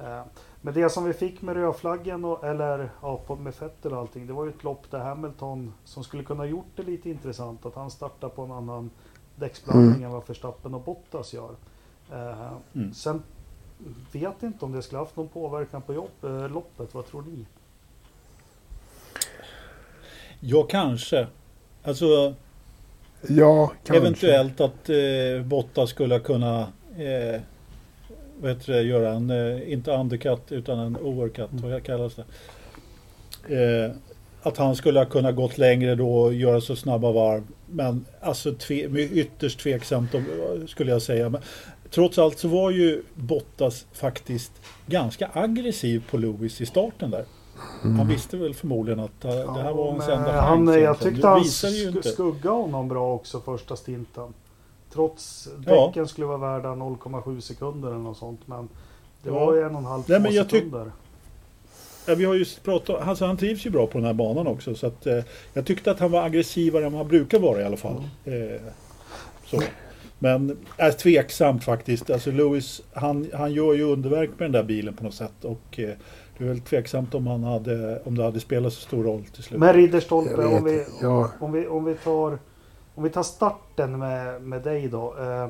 Eh, 0.00 0.22
men 0.60 0.74
det 0.74 0.90
som 0.90 1.04
vi 1.04 1.12
fick 1.12 1.42
med 1.42 1.56
rödflaggen 1.56 2.24
och, 2.24 2.44
eller 2.44 2.90
ja, 3.02 3.20
på, 3.26 3.36
med 3.36 3.54
Vettel 3.60 3.92
och 3.92 3.98
allting. 3.98 4.26
Det 4.26 4.32
var 4.32 4.44
ju 4.44 4.50
ett 4.50 4.64
lopp 4.64 4.90
där 4.90 4.98
Hamilton 4.98 5.72
som 5.84 6.04
skulle 6.04 6.24
kunna 6.24 6.46
gjort 6.46 6.70
det 6.76 6.82
lite 6.82 7.10
intressant. 7.10 7.66
Att 7.66 7.74
han 7.74 7.90
startar 7.90 8.28
på 8.28 8.42
en 8.42 8.52
annan 8.52 8.90
däcksblandning 9.36 9.94
mm. 9.94 10.04
än 10.04 10.10
vad 10.10 10.28
Verstappen 10.28 10.74
och 10.74 10.80
Bottas 10.80 11.34
gör. 11.34 11.50
Eh, 12.12 12.52
mm. 12.74 12.94
Sen 12.94 13.22
vet 14.12 14.42
inte 14.42 14.64
om 14.64 14.72
det 14.72 14.82
skulle 14.82 14.98
haft 14.98 15.16
någon 15.16 15.28
påverkan 15.28 15.82
på 15.82 15.94
jobb, 15.94 16.24
eh, 16.24 16.48
loppet. 16.48 16.94
Vad 16.94 17.06
tror 17.06 17.22
ni? 17.22 17.46
Ja, 20.40 20.62
kanske. 20.62 21.26
Alltså 21.82 22.34
Ja, 23.28 23.72
kanske. 23.84 23.96
Eventuellt 23.96 24.60
att 24.60 24.88
eh, 24.88 25.44
Bottas 25.44 25.90
skulle 25.90 26.20
kunna 26.20 26.60
eh, 26.96 27.40
vad 28.44 28.52
heter 28.52 28.72
det, 28.72 28.82
göra 28.82 29.12
en, 29.12 29.30
eh, 29.30 29.72
inte 29.72 29.90
undercut 29.90 30.52
utan 30.52 30.78
en 30.78 30.96
overcut, 30.96 31.52
mm. 31.52 31.70
vad 31.70 31.82
kallas 31.82 32.14
det? 32.14 32.24
Eh, 33.56 33.90
att 34.42 34.56
han 34.56 34.76
skulle 34.76 34.98
ha 34.98 35.06
kunnat 35.06 35.36
gått 35.36 35.58
längre 35.58 35.94
då 35.94 36.16
och 36.18 36.34
göra 36.34 36.60
så 36.60 36.76
snabba 36.76 37.12
varv. 37.12 37.42
Men 37.66 38.04
alltså 38.20 38.54
tve, 38.54 39.00
ytterst 39.02 39.60
tveksamt 39.60 40.10
skulle 40.66 40.92
jag 40.92 41.02
säga. 41.02 41.28
Men, 41.28 41.40
trots 41.90 42.18
allt 42.18 42.38
så 42.38 42.48
var 42.48 42.70
ju 42.70 43.02
Bottas 43.14 43.86
faktiskt 43.92 44.52
ganska 44.86 45.30
aggressiv 45.32 46.02
på 46.10 46.16
Lewis 46.16 46.60
i 46.60 46.66
starten 46.66 47.10
där. 47.10 47.24
Mm. 47.84 47.96
Han 47.96 48.08
visste 48.08 48.36
väl 48.36 48.54
förmodligen 48.54 49.00
att 49.00 49.20
det 49.20 49.28
här 49.62 49.72
var 49.72 49.92
hans 49.92 50.08
enda 50.08 50.32
chans. 50.32 50.76
Jag 50.76 51.00
tyckte 51.00 51.26
han 51.26 51.44
sk 51.44 52.04
skugga 52.04 52.50
honom 52.50 52.88
bra 52.88 53.14
också 53.14 53.40
första 53.40 53.76
stinten. 53.76 54.34
Trots 54.94 55.48
däcken 55.58 55.92
ja. 55.94 56.06
skulle 56.06 56.26
vara 56.26 56.38
värda 56.38 56.68
0,7 56.68 57.40
sekunder 57.40 57.88
eller 57.88 57.98
något 57.98 58.16
sånt. 58.16 58.40
Men 58.46 58.68
det 59.22 59.30
ja. 59.30 59.46
var 59.46 59.54
ju 59.54 59.62
en 59.62 59.72
och 59.72 59.80
en 59.80 59.84
halv 59.84 60.02
Nej, 60.06 60.20
men 60.20 60.32
jag 60.32 60.50
sekunder. 60.50 60.92
Ja, 62.06 62.14
vi 62.14 62.24
har 62.24 62.34
ju 62.34 62.44
pratat, 62.64 63.08
alltså 63.08 63.24
han 63.24 63.36
trivs 63.36 63.66
ju 63.66 63.70
bra 63.70 63.86
på 63.86 63.98
den 63.98 64.06
här 64.06 64.14
banan 64.14 64.46
också. 64.46 64.74
Så 64.74 64.86
att, 64.86 65.06
eh, 65.06 65.24
jag 65.52 65.66
tyckte 65.66 65.90
att 65.90 66.00
han 66.00 66.10
var 66.10 66.22
aggressivare 66.22 66.86
än 66.86 66.94
han 66.94 67.08
brukar 67.08 67.38
vara 67.38 67.60
i 67.60 67.64
alla 67.64 67.76
fall. 67.76 68.04
Mm. 68.24 68.54
Eh, 68.54 68.60
så. 69.46 69.62
Men 70.18 70.56
är 70.76 70.90
tveksamt 70.90 71.64
faktiskt. 71.64 72.10
Alltså 72.10 72.30
Lewis, 72.30 72.82
han, 72.92 73.30
han 73.34 73.52
gör 73.52 73.74
ju 73.74 73.82
underverk 73.82 74.30
med 74.38 74.44
den 74.44 74.52
där 74.52 74.62
bilen 74.62 74.94
på 74.94 75.04
något 75.04 75.14
sätt. 75.14 75.44
Och 75.44 75.78
eh, 75.78 75.90
det 76.38 76.44
är 76.44 76.48
väl 76.48 76.60
tveksamt 76.60 77.14
om, 77.14 77.26
han 77.26 77.44
hade, 77.44 78.00
om 78.04 78.16
det 78.16 78.24
hade 78.24 78.40
spelat 78.40 78.72
så 78.72 78.80
stor 78.80 79.04
roll 79.04 79.24
till 79.24 79.42
slut. 79.42 79.60
Men 79.60 79.74
Ridderstolpe, 79.74 80.44
om 80.44 80.64
vi, 80.64 80.84
ja. 81.02 81.30
om, 81.40 81.52
vi, 81.52 81.66
om, 81.66 81.84
vi 81.84 81.94
tar, 81.94 82.38
om 82.94 83.04
vi 83.04 83.10
tar 83.10 83.22
starten 83.22 83.98
med, 83.98 84.42
med 84.42 84.62
dig 84.62 84.88
då. 84.88 85.14
Eh, 85.18 85.44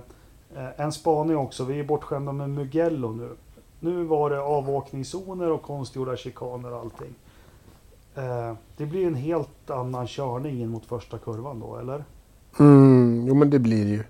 eh, 0.62 0.80
en 0.80 0.92
spaning 0.92 1.36
också. 1.36 1.64
Vi 1.64 1.80
är 1.80 1.84
bortskämda 1.84 2.32
med 2.32 2.50
Mugello 2.50 3.12
nu. 3.12 3.28
Nu 3.80 4.04
var 4.04 4.30
det 4.30 4.40
avåkningszoner 4.40 5.50
och 5.50 5.62
konstgjorda 5.62 6.16
chikaner 6.16 6.72
och 6.72 6.80
allting. 6.80 7.14
Eh, 8.14 8.52
det 8.76 8.86
blir 8.86 9.06
en 9.06 9.14
helt 9.14 9.70
annan 9.70 10.06
körning 10.06 10.60
in 10.60 10.68
mot 10.68 10.86
första 10.86 11.18
kurvan 11.18 11.60
då, 11.60 11.76
eller? 11.76 12.04
Mm, 12.58 13.24
jo 13.26 13.34
men 13.34 13.50
det 13.50 13.58
blir 13.58 13.84
det 13.84 13.90
ju. 13.90 14.04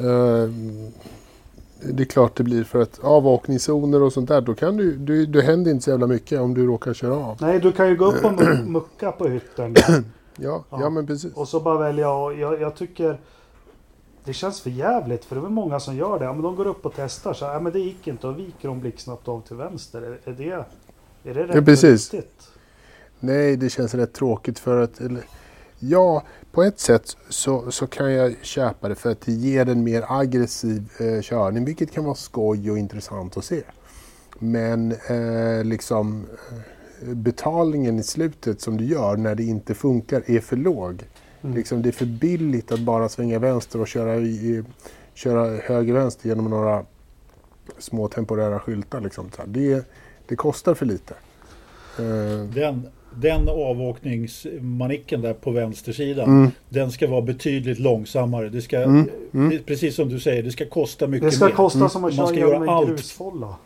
Uh, 0.00 0.50
det 1.82 2.02
är 2.02 2.06
klart 2.06 2.36
det 2.36 2.42
blir 2.42 2.64
för 2.64 2.82
att 2.82 3.00
avåkningszoner 3.02 4.02
och 4.02 4.12
sånt 4.12 4.28
där, 4.28 4.40
då 4.40 4.54
kan 4.54 4.76
du, 4.76 4.96
du, 4.96 5.26
det 5.26 5.42
händer 5.42 5.70
inte 5.70 5.84
så 5.84 5.90
jävla 5.90 6.06
mycket 6.06 6.40
om 6.40 6.54
du 6.54 6.66
råkar 6.66 6.94
köra 6.94 7.14
av. 7.14 7.36
Nej, 7.40 7.60
du 7.60 7.72
kan 7.72 7.88
ju 7.88 7.96
gå 7.96 8.04
upp 8.04 8.24
och 8.24 8.32
mucka 8.66 9.12
på 9.12 9.28
hytten. 9.28 9.74
ja, 10.40 10.64
ja, 10.70 10.80
ja, 10.80 10.90
men 10.90 11.06
precis. 11.06 11.34
Och 11.34 11.48
så 11.48 11.60
bara 11.60 11.78
välja 11.78 12.10
och 12.10 12.34
jag, 12.34 12.60
jag 12.60 12.76
tycker 12.76 13.20
det 14.24 14.32
känns 14.32 14.60
för 14.60 14.70
jävligt 14.70 15.24
för 15.24 15.36
det 15.36 15.40
är 15.40 15.42
väl 15.42 15.50
många 15.50 15.80
som 15.80 15.96
gör 15.96 16.18
det. 16.18 16.24
Ja, 16.24 16.32
men 16.32 16.42
de 16.42 16.56
går 16.56 16.66
upp 16.66 16.86
och 16.86 16.92
testar 16.96 17.32
så 17.32 17.44
ja, 17.44 17.60
men 17.60 17.72
det 17.72 17.80
gick 17.80 18.06
inte 18.06 18.26
och 18.26 18.38
viker 18.38 18.68
de 18.68 18.80
blixtsnabbt 18.80 19.28
av 19.28 19.40
till 19.40 19.56
vänster. 19.56 20.02
Är, 20.02 20.18
är 20.24 20.32
det, 20.32 20.52
är 21.30 21.34
det 21.34 21.46
rätt 21.46 21.54
ja, 21.54 21.62
precis. 21.62 22.14
Riktigt? 22.14 22.48
Nej, 23.20 23.56
det 23.56 23.70
känns 23.70 23.94
rätt 23.94 24.12
tråkigt 24.12 24.58
för 24.58 24.80
att 24.82 25.00
eller, 25.00 25.24
Ja, 25.82 26.22
på 26.52 26.62
ett 26.62 26.80
sätt 26.80 27.16
så, 27.28 27.70
så 27.70 27.86
kan 27.86 28.12
jag 28.12 28.34
köpa 28.42 28.88
det 28.88 28.94
för 28.94 29.10
att 29.10 29.20
det 29.20 29.32
ger 29.32 29.68
en 29.68 29.84
mer 29.84 30.04
aggressiv 30.08 30.90
eh, 30.98 31.20
körning 31.20 31.64
vilket 31.64 31.92
kan 31.92 32.04
vara 32.04 32.14
skoj 32.14 32.70
och 32.70 32.78
intressant 32.78 33.36
att 33.36 33.44
se. 33.44 33.62
Men 34.38 34.92
eh, 34.92 35.64
liksom 35.64 36.26
eh, 36.50 36.58
betalningen 37.02 37.98
i 37.98 38.02
slutet 38.02 38.60
som 38.60 38.76
du 38.76 38.84
gör 38.84 39.16
när 39.16 39.34
det 39.34 39.44
inte 39.44 39.74
funkar 39.74 40.22
är 40.26 40.40
för 40.40 40.56
låg. 40.56 41.02
Mm. 41.42 41.56
Liksom, 41.56 41.82
det 41.82 41.88
är 41.88 41.92
för 41.92 42.06
billigt 42.06 42.72
att 42.72 42.80
bara 42.80 43.08
svänga 43.08 43.38
vänster 43.38 43.80
och 43.80 43.88
köra, 43.88 44.16
i, 44.16 44.62
köra 45.14 45.56
höger-vänster 45.56 46.28
genom 46.28 46.50
några 46.50 46.84
små 47.78 48.08
temporära 48.08 48.58
skyltar. 48.58 49.00
Liksom. 49.00 49.30
Det, 49.46 49.88
det 50.26 50.36
kostar 50.36 50.74
för 50.74 50.86
lite. 50.86 51.14
Eh, 51.98 52.44
Den, 52.54 52.86
den 53.14 53.48
avåkningsmanicken 53.48 55.20
där 55.20 55.34
på 55.34 55.50
vänstersidan, 55.50 56.28
mm. 56.28 56.50
den 56.68 56.90
ska 56.92 57.06
vara 57.06 57.22
betydligt 57.22 57.78
långsammare. 57.78 58.48
Det 58.48 58.62
ska, 58.62 58.78
mm. 58.82 59.08
Mm. 59.34 59.58
Precis 59.66 59.94
som 59.94 60.08
du 60.08 60.20
säger, 60.20 60.42
det 60.42 60.50
ska 60.50 60.66
kosta 60.66 61.06
mycket 61.06 61.22
mer. 61.22 61.30
Det 61.30 61.36
ska 61.36 61.44
mer. 61.44 61.52
kosta 61.52 61.88
som 61.88 62.04
att 62.04 62.16
köra 62.16 62.34
genom 62.34 62.68
en 62.68 62.86
grusfålla. 62.86 63.56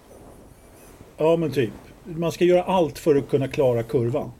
Ja 1.16 1.36
men 1.36 1.52
typ. 1.52 1.70
Man 2.04 2.32
ska 2.32 2.44
göra 2.44 2.62
allt 2.62 2.98
för 2.98 3.16
att 3.16 3.28
kunna 3.28 3.48
klara 3.48 3.82
kurvan. 3.82 4.32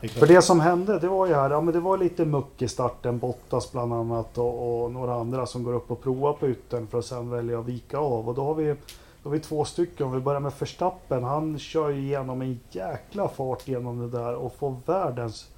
För 0.00 0.26
det 0.26 0.42
som 0.42 0.60
hände, 0.60 0.98
det 0.98 1.08
var 1.08 1.26
ju 1.26 1.34
här, 1.34 1.50
ja 1.50 1.60
men 1.60 1.74
det 1.74 1.80
var 1.80 1.98
lite 1.98 2.24
muck 2.24 2.62
i 2.62 2.68
starten, 2.68 3.18
Bottas 3.18 3.72
bland 3.72 3.92
annat 3.92 4.38
och, 4.38 4.84
och 4.84 4.92
några 4.92 5.14
andra 5.14 5.46
som 5.46 5.62
går 5.62 5.74
upp 5.74 5.90
och 5.90 6.02
provar 6.02 6.32
på 6.32 6.48
yttern 6.48 6.86
för 6.86 6.98
att 6.98 7.04
sen 7.04 7.30
välja 7.30 7.60
att 7.60 7.66
vika 7.66 7.98
av. 7.98 8.28
Och 8.28 8.34
då 8.34 8.44
har 8.44 8.54
vi 8.54 8.74
då 9.22 9.30
har 9.30 9.34
vi 9.34 9.40
två 9.40 9.64
stycken. 9.64 10.06
Om 10.06 10.12
vi 10.12 10.20
börjar 10.20 10.40
med 10.40 10.54
Förstappen. 10.54 11.24
Han 11.24 11.58
kör 11.58 11.90
ju 11.90 12.00
igenom 12.00 12.42
en 12.42 12.60
jäkla 12.70 13.28
fart 13.28 13.68
genom 13.68 13.98
det 13.98 14.18
där 14.18 14.34
och 14.34 14.54
får 14.54 14.76
världens 14.86 15.48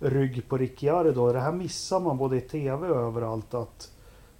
rygg 0.00 0.48
på 0.48 0.56
Ricciardo. 0.56 1.32
Det 1.32 1.40
här 1.40 1.52
missar 1.52 2.00
man 2.00 2.18
både 2.18 2.36
i 2.36 2.40
TV 2.40 2.88
och 2.88 3.00
överallt. 3.00 3.54
Att, 3.54 3.90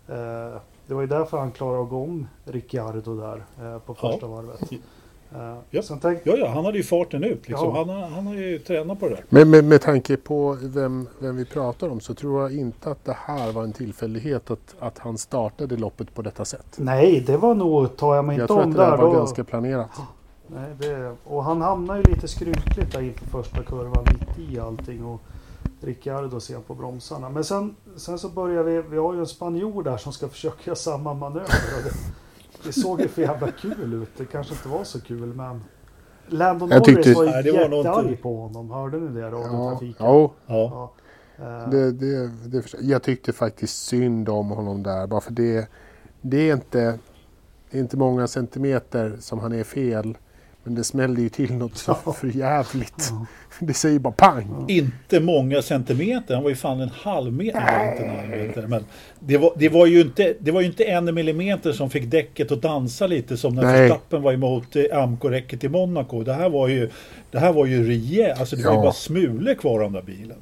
eh, 0.09 0.61
det 0.87 0.95
var 0.95 1.01
ju 1.01 1.07
därför 1.07 1.39
han 1.39 1.53
klarade 1.53 1.95
om 1.95 2.27
Ricciardo 2.45 3.17
där 3.17 3.45
eh, 3.61 3.79
på 3.79 3.95
första 3.95 4.27
ja. 4.27 4.27
varvet. 4.27 4.71
Ja. 5.35 5.83
Tänk... 6.03 6.21
ja, 6.25 6.37
ja, 6.37 6.49
han 6.49 6.65
hade 6.65 6.79
ju 6.79 6.85
farten 6.85 7.25
ut. 7.25 7.49
Liksom. 7.49 7.69
Ja. 7.69 7.85
Han, 7.87 8.13
han 8.13 8.27
har 8.27 8.35
ju 8.35 8.59
tränat 8.59 9.01
på 9.01 9.09
det 9.09 9.15
där. 9.15 9.25
Men 9.29 9.51
med, 9.51 9.65
med 9.65 9.81
tanke 9.81 10.17
på 10.17 10.59
vem, 10.63 11.09
vem 11.19 11.37
vi 11.37 11.45
pratar 11.45 11.89
om 11.89 12.01
så 12.01 12.15
tror 12.15 12.43
jag 12.43 12.53
inte 12.53 12.91
att 12.91 13.05
det 13.05 13.17
här 13.27 13.53
var 13.53 13.63
en 13.63 13.73
tillfällighet 13.73 14.51
att, 14.51 14.75
att 14.79 14.99
han 14.99 15.19
startade 15.19 15.77
loppet 15.77 16.15
på 16.15 16.23
detta 16.23 16.45
sätt. 16.45 16.67
Nej, 16.77 17.25
det 17.27 17.37
var 17.37 17.55
nog, 17.55 17.97
tar 17.97 18.17
jag 18.17 18.25
mig 18.25 18.41
inte 18.41 18.53
om 18.53 18.59
där. 18.59 18.65
Jag 18.65 18.75
tror 18.75 18.85
att 18.85 18.99
det 18.99 19.05
var 19.05 19.13
då... 19.13 19.19
ganska 19.19 19.45
planerat. 19.45 19.91
Nej, 20.47 20.71
det... 20.79 21.17
Och 21.25 21.45
han 21.45 21.63
hamnar 21.63 21.97
ju 21.97 22.03
lite 22.03 22.29
skrynkligt 22.29 22.93
där 22.93 23.01
inför 23.01 23.27
första 23.27 23.63
kurvan, 23.63 24.05
mitt 24.05 24.51
i 24.51 24.59
allting. 24.61 25.05
Och 25.05 25.21
Ricciardo 25.81 26.41
ser 26.41 26.59
på 26.59 26.75
bromsarna. 26.75 27.29
Men 27.29 27.45
sen, 27.45 27.77
sen 27.97 28.19
så 28.19 28.29
börjar 28.29 28.63
vi, 28.63 28.83
vi 28.83 28.99
har 28.99 29.15
ju 29.15 29.21
en 29.21 29.27
spanjor 29.27 29.83
där 29.83 29.97
som 29.97 30.13
ska 30.13 30.29
försöka 30.29 30.59
göra 30.65 30.77
samma 30.77 31.15
manöver. 31.15 31.49
Det 32.65 32.73
såg 32.73 33.01
ju 33.01 33.09
för 33.09 33.23
jävla 33.23 33.51
kul 33.51 33.95
ut. 33.95 34.09
Det 34.17 34.25
kanske 34.25 34.55
inte 34.55 34.69
var 34.69 34.85
så 34.85 35.01
kul 35.01 35.35
men 35.35 35.65
Landon 36.27 36.69
jag 36.71 36.79
Norris 36.79 36.97
tyckte... 36.97 37.15
var 37.15 37.25
ju 37.25 37.31
jättearg 37.33 38.23
på 38.23 38.37
honom. 38.37 38.71
Hörde 38.71 38.99
ni 39.01 39.21
det? 39.21 39.31
Radiotrafiken. 39.31 40.07
Ja, 40.07 40.33
ja. 40.47 40.93
ja. 41.37 41.45
Det, 41.71 41.93
det, 41.93 42.31
det, 42.47 42.65
jag 42.81 43.03
tyckte 43.03 43.33
faktiskt 43.33 43.87
synd 43.87 44.29
om 44.29 44.51
honom 44.51 44.83
där. 44.83 45.07
Bara 45.07 45.21
för 45.21 45.33
det, 45.33 45.69
det 46.21 46.51
är 46.51 46.55
inte, 46.55 46.99
det 47.71 47.79
är 47.79 47.81
inte 47.81 47.97
många 47.97 48.27
centimeter 48.27 49.17
som 49.21 49.39
han 49.39 49.53
är 49.53 49.65
fel. 49.65 50.17
Men 50.65 50.75
det 50.75 50.85
smällde 50.85 51.23
ju 51.23 51.29
till 51.29 51.55
något 51.55 51.77
så 51.77 51.97
ja. 52.05 52.13
för 52.13 52.37
jävligt. 52.37 53.09
Ja. 53.11 53.27
Det 53.61 53.75
säger 53.75 53.99
bara 53.99 54.13
pang. 54.13 54.65
Ja. 54.69 54.75
Inte 54.75 55.21
många 55.21 55.63
centimeter, 55.63 56.35
han 56.35 56.43
var 56.43 56.51
ju 56.51 56.57
fan 56.57 56.81
en 56.81 56.89
halv 56.89 57.33
meter. 57.33 57.91
Inte 57.93 58.05
en 58.05 58.31
meter. 58.31 58.67
Men 58.67 58.85
det, 59.21 59.39
var, 59.39 59.53
det, 59.57 59.69
var 59.69 59.87
ju 59.87 60.01
inte, 60.01 60.35
det 60.41 60.51
var 60.51 60.61
ju 60.61 60.67
inte 60.67 60.85
en 60.85 61.15
millimeter 61.15 61.73
som 61.73 61.91
fick 61.91 62.11
däcket 62.11 62.53
att 62.53 62.63
dansa 62.63 63.07
lite 63.07 63.37
som 63.37 63.55
när 63.55 63.63
Verstappen 63.63 64.23
var 64.23 64.33
emot 64.33 64.77
eh, 64.77 64.85
Amco-räcket 64.93 65.65
i 65.65 65.69
Monaco. 65.69 66.23
Det 66.23 66.33
här 66.33 66.49
var 66.49 66.69
ju, 66.69 66.91
det 67.31 67.39
här 67.39 67.53
var 67.53 67.67
ju 67.67 67.89
rejält, 67.89 68.41
alltså 68.41 68.57
det 68.57 68.65
var 68.65 68.75
ju 68.75 68.81
bara 68.81 68.93
smulor 68.93 69.55
kvar 69.55 69.81
av 69.81 69.81
den 69.81 69.93
där 69.93 70.03
bilen. 70.03 70.39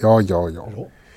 Ja, 0.00 0.20
ja, 0.20 0.50
ja. 0.50 0.68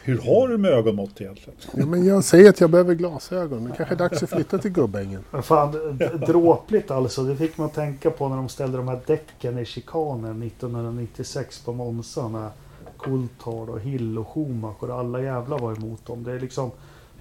Hur 0.07 0.17
har 0.17 0.47
du 0.47 0.57
med 0.57 0.71
ögonmått 0.71 1.21
egentligen? 1.21 1.59
Ja, 1.73 1.85
men 1.85 2.05
jag 2.05 2.23
säger 2.23 2.49
att 2.49 2.59
jag 2.59 2.69
behöver 2.69 2.93
glasögon. 2.93 3.63
Det 3.63 3.73
kanske 3.77 3.95
är 3.95 3.97
dags 3.97 4.23
att 4.23 4.29
flytta 4.29 4.57
till 4.57 4.71
Gubbängen. 4.71 5.23
Fan, 5.43 5.99
dråpligt 6.27 6.91
alltså. 6.91 7.23
Det 7.23 7.35
fick 7.35 7.57
man 7.57 7.69
tänka 7.69 8.11
på 8.11 8.29
när 8.29 8.35
de 8.35 8.49
ställde 8.49 8.77
de 8.77 8.87
här 8.87 8.99
däcken 9.05 9.57
i 9.59 9.65
chikanen 9.65 10.43
1996 10.43 11.59
på 11.59 11.73
Monza. 11.73 12.27
Med 12.27 12.49
Coulthard 12.97 13.69
och 13.69 13.79
Hill 13.79 14.17
och 14.17 14.27
Schumacher. 14.27 14.99
Alla 14.99 15.21
jävlar 15.21 15.59
var 15.59 15.75
emot 15.75 16.05
dem. 16.05 16.23
Det 16.23 16.31
är 16.31 16.39
liksom, 16.39 16.71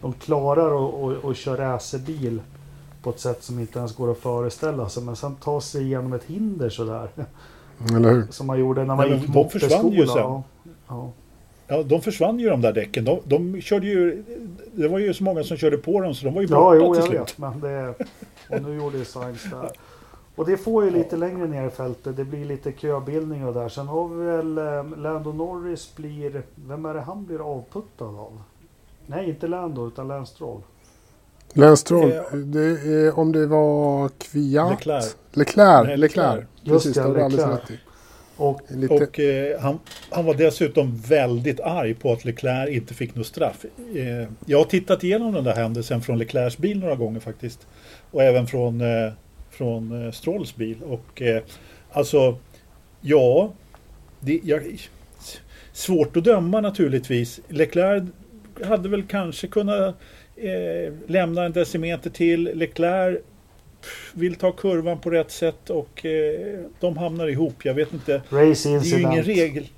de 0.00 0.12
klarar 0.12 0.88
att, 0.88 1.18
att, 1.18 1.24
att 1.24 1.36
köra 1.36 1.74
racerbil 1.74 2.40
på 3.02 3.10
ett 3.10 3.20
sätt 3.20 3.42
som 3.42 3.58
inte 3.58 3.78
ens 3.78 3.96
går 3.96 4.10
att 4.10 4.18
föreställa 4.18 4.88
sig. 4.88 5.02
Men 5.02 5.16
sen 5.16 5.34
ta 5.34 5.60
sig 5.60 5.82
igenom 5.82 6.12
ett 6.12 6.24
hinder 6.24 6.70
sådär. 6.70 7.08
Eller 7.96 8.10
hur? 8.10 8.26
Som 8.30 8.46
man 8.46 8.58
gjorde 8.58 8.84
när 8.84 8.96
man 8.96 9.08
Nej, 9.08 9.18
gick 9.18 9.28
motorskola. 9.28 9.94
Ju 9.94 10.06
sen. 10.06 10.16
Ja, 10.16 10.42
ja. 10.88 11.12
Ja, 11.68 11.82
de 11.82 12.02
försvann 12.02 12.38
ju 12.38 12.48
de 12.48 12.60
där 12.60 12.72
däcken. 12.72 13.04
De, 13.04 13.20
de, 13.24 13.60
körde 13.60 13.86
ju, 13.86 14.24
det 14.72 14.88
var 14.88 14.98
ju 14.98 15.14
så 15.14 15.24
många 15.24 15.44
som 15.44 15.56
körde 15.56 15.76
på 15.76 16.00
dem 16.00 16.14
så 16.14 16.24
de 16.24 16.34
var 16.34 16.42
ju 16.42 16.48
borta 16.48 16.60
ja, 16.60 16.74
jo, 16.74 16.94
till 16.94 17.02
slut. 17.02 17.20
Vet, 17.20 17.38
men 17.38 17.60
det, 17.60 17.94
och 18.48 18.62
nu 18.62 18.76
gjorde 18.76 18.98
ju 18.98 19.04
Sainz 19.04 19.44
där. 19.50 19.70
Och 20.36 20.46
det 20.46 20.56
får 20.56 20.84
ju 20.84 20.90
lite 20.90 21.16
längre 21.16 21.46
ner 21.46 21.66
i 21.66 21.70
fältet. 21.70 22.16
Det 22.16 22.24
blir 22.24 22.44
lite 22.44 22.72
köbildning 22.72 23.46
och 23.46 23.54
där. 23.54 23.68
Sen 23.68 23.86
har 23.86 24.08
vi 24.08 24.24
väl 24.24 24.58
eh, 24.58 24.98
Lando 24.98 25.32
Norris 25.32 25.96
blir... 25.96 26.42
Vem 26.54 26.86
är 26.86 26.94
det 26.94 27.00
han 27.00 27.24
blir 27.24 27.56
avputtad 27.56 28.08
av? 28.08 28.42
Nej, 29.06 29.28
inte 29.28 29.46
Lando 29.46 29.86
utan 29.86 30.08
Lance 30.08 30.34
Stroll. 30.34 30.62
Lance 31.52 31.80
Stroll, 31.80 32.12
det 32.32 32.60
är, 32.60 33.18
om 33.18 33.32
det 33.32 33.46
var 33.46 34.08
Kviat? 34.08 34.70
Leclerc. 34.70 35.16
Leclerc. 35.32 35.86
Leclerc. 35.86 35.98
Leclerc. 35.98 36.44
Just 36.62 36.84
Precis, 36.84 36.94
det, 36.94 37.00
det 37.00 37.06
har 37.06 37.14
du 37.14 37.22
alldeles 37.22 37.46
Leclerc. 37.46 37.70
rätt 37.70 37.70
i. 37.70 37.85
Och 38.36 38.60
Lite, 38.68 38.94
Och 38.94 39.20
eh, 39.20 39.60
han, 39.60 39.78
han 40.10 40.24
var 40.24 40.34
dessutom 40.34 40.96
väldigt 40.96 41.60
arg 41.60 41.94
på 41.94 42.12
att 42.12 42.24
Leclerc 42.24 42.70
inte 42.70 42.94
fick 42.94 43.14
något 43.14 43.26
straff. 43.26 43.64
Eh, 43.94 44.28
jag 44.46 44.58
har 44.58 44.64
tittat 44.64 45.04
igenom 45.04 45.32
den 45.32 45.44
där 45.44 45.54
händelsen 45.54 46.02
från 46.02 46.18
Leclercs 46.18 46.58
bil 46.58 46.78
några 46.78 46.94
gånger 46.94 47.20
faktiskt. 47.20 47.66
Och 48.10 48.22
även 48.22 48.46
från, 48.46 48.80
eh, 48.80 49.12
från 49.50 50.04
eh, 50.04 50.12
Strolls 50.12 50.56
bil. 50.56 50.76
Och 50.82 51.22
eh, 51.22 51.42
alltså, 51.92 52.38
ja, 53.00 53.52
det, 54.20 54.40
jag, 54.44 54.62
svårt 55.72 56.16
att 56.16 56.24
döma 56.24 56.60
naturligtvis. 56.60 57.40
Leclerc 57.48 58.04
hade 58.64 58.88
väl 58.88 59.02
kanske 59.02 59.46
kunnat 59.46 59.96
eh, 60.36 60.92
lämna 61.06 61.44
en 61.44 61.52
decimeter 61.52 62.10
till. 62.10 62.50
Leclerc 62.54 63.18
vill 64.14 64.34
ta 64.34 64.52
kurvan 64.52 64.98
på 64.98 65.10
rätt 65.10 65.30
sätt 65.30 65.70
och 65.70 66.06
eh, 66.06 66.58
de 66.80 66.96
hamnar 66.96 67.28
ihop. 67.28 67.64
Jag 67.64 67.74
vet 67.74 67.92
inte. 67.92 68.22
race 68.30 68.68
Det 68.68 68.74
är 68.74 68.84
ju 68.84 69.00
ingen 69.00 69.12
incident. 69.12 69.26
regel. 69.26 69.68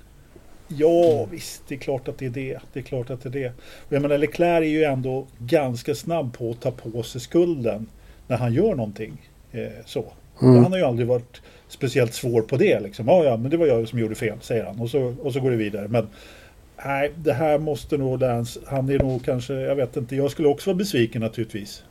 Ja, 0.67 1.25
visst, 1.31 1.63
det 1.67 1.75
är 1.75 1.79
klart 1.79 2.07
att 2.07 2.17
det 2.17 2.25
är 2.25 2.29
det. 2.29 2.59
Det 2.73 2.79
är 2.79 2.83
klart 2.83 3.09
att 3.09 3.21
det 3.23 3.29
är 3.29 3.33
det. 3.33 3.51
Och 3.87 3.93
jag 3.93 4.01
menar, 4.01 4.17
Leclerc 4.17 4.63
är 4.63 4.69
ju 4.69 4.83
ändå 4.83 5.27
ganska 5.39 5.95
snabb 5.95 6.37
på 6.37 6.51
att 6.51 6.61
ta 6.61 6.71
på 6.71 7.03
sig 7.03 7.21
skulden 7.21 7.87
när 8.27 8.37
han 8.37 8.53
gör 8.53 8.75
någonting. 8.75 9.29
Eh, 9.51 9.67
så. 9.85 10.05
Mm. 10.41 10.63
Han 10.63 10.71
har 10.71 10.79
ju 10.79 10.85
aldrig 10.85 11.07
varit 11.07 11.41
speciellt 11.67 12.13
svår 12.13 12.41
på 12.41 12.57
det. 12.57 12.79
Liksom. 12.79 13.07
Ja, 13.07 13.23
ja, 13.23 13.37
men 13.37 13.51
det 13.51 13.57
var 13.57 13.67
jag 13.67 13.87
som 13.87 13.99
gjorde 13.99 14.15
fel, 14.15 14.37
säger 14.41 14.63
han. 14.63 14.79
Och 14.79 14.89
så, 14.89 15.15
och 15.21 15.33
så 15.33 15.39
går 15.39 15.51
det 15.51 15.57
vidare. 15.57 15.87
Men 15.87 16.07
nej, 16.85 17.11
det 17.15 17.33
här 17.33 17.57
måste 17.57 17.97
nog 17.97 18.19
Lance, 18.19 18.59
han 18.67 18.89
är 18.89 18.99
nog 18.99 19.25
kanske, 19.25 19.53
jag 19.53 19.75
vet 19.75 19.97
inte, 19.97 20.15
jag 20.15 20.31
skulle 20.31 20.47
också 20.47 20.69
vara 20.69 20.77
besviken 20.77 21.21
naturligtvis. 21.21 21.83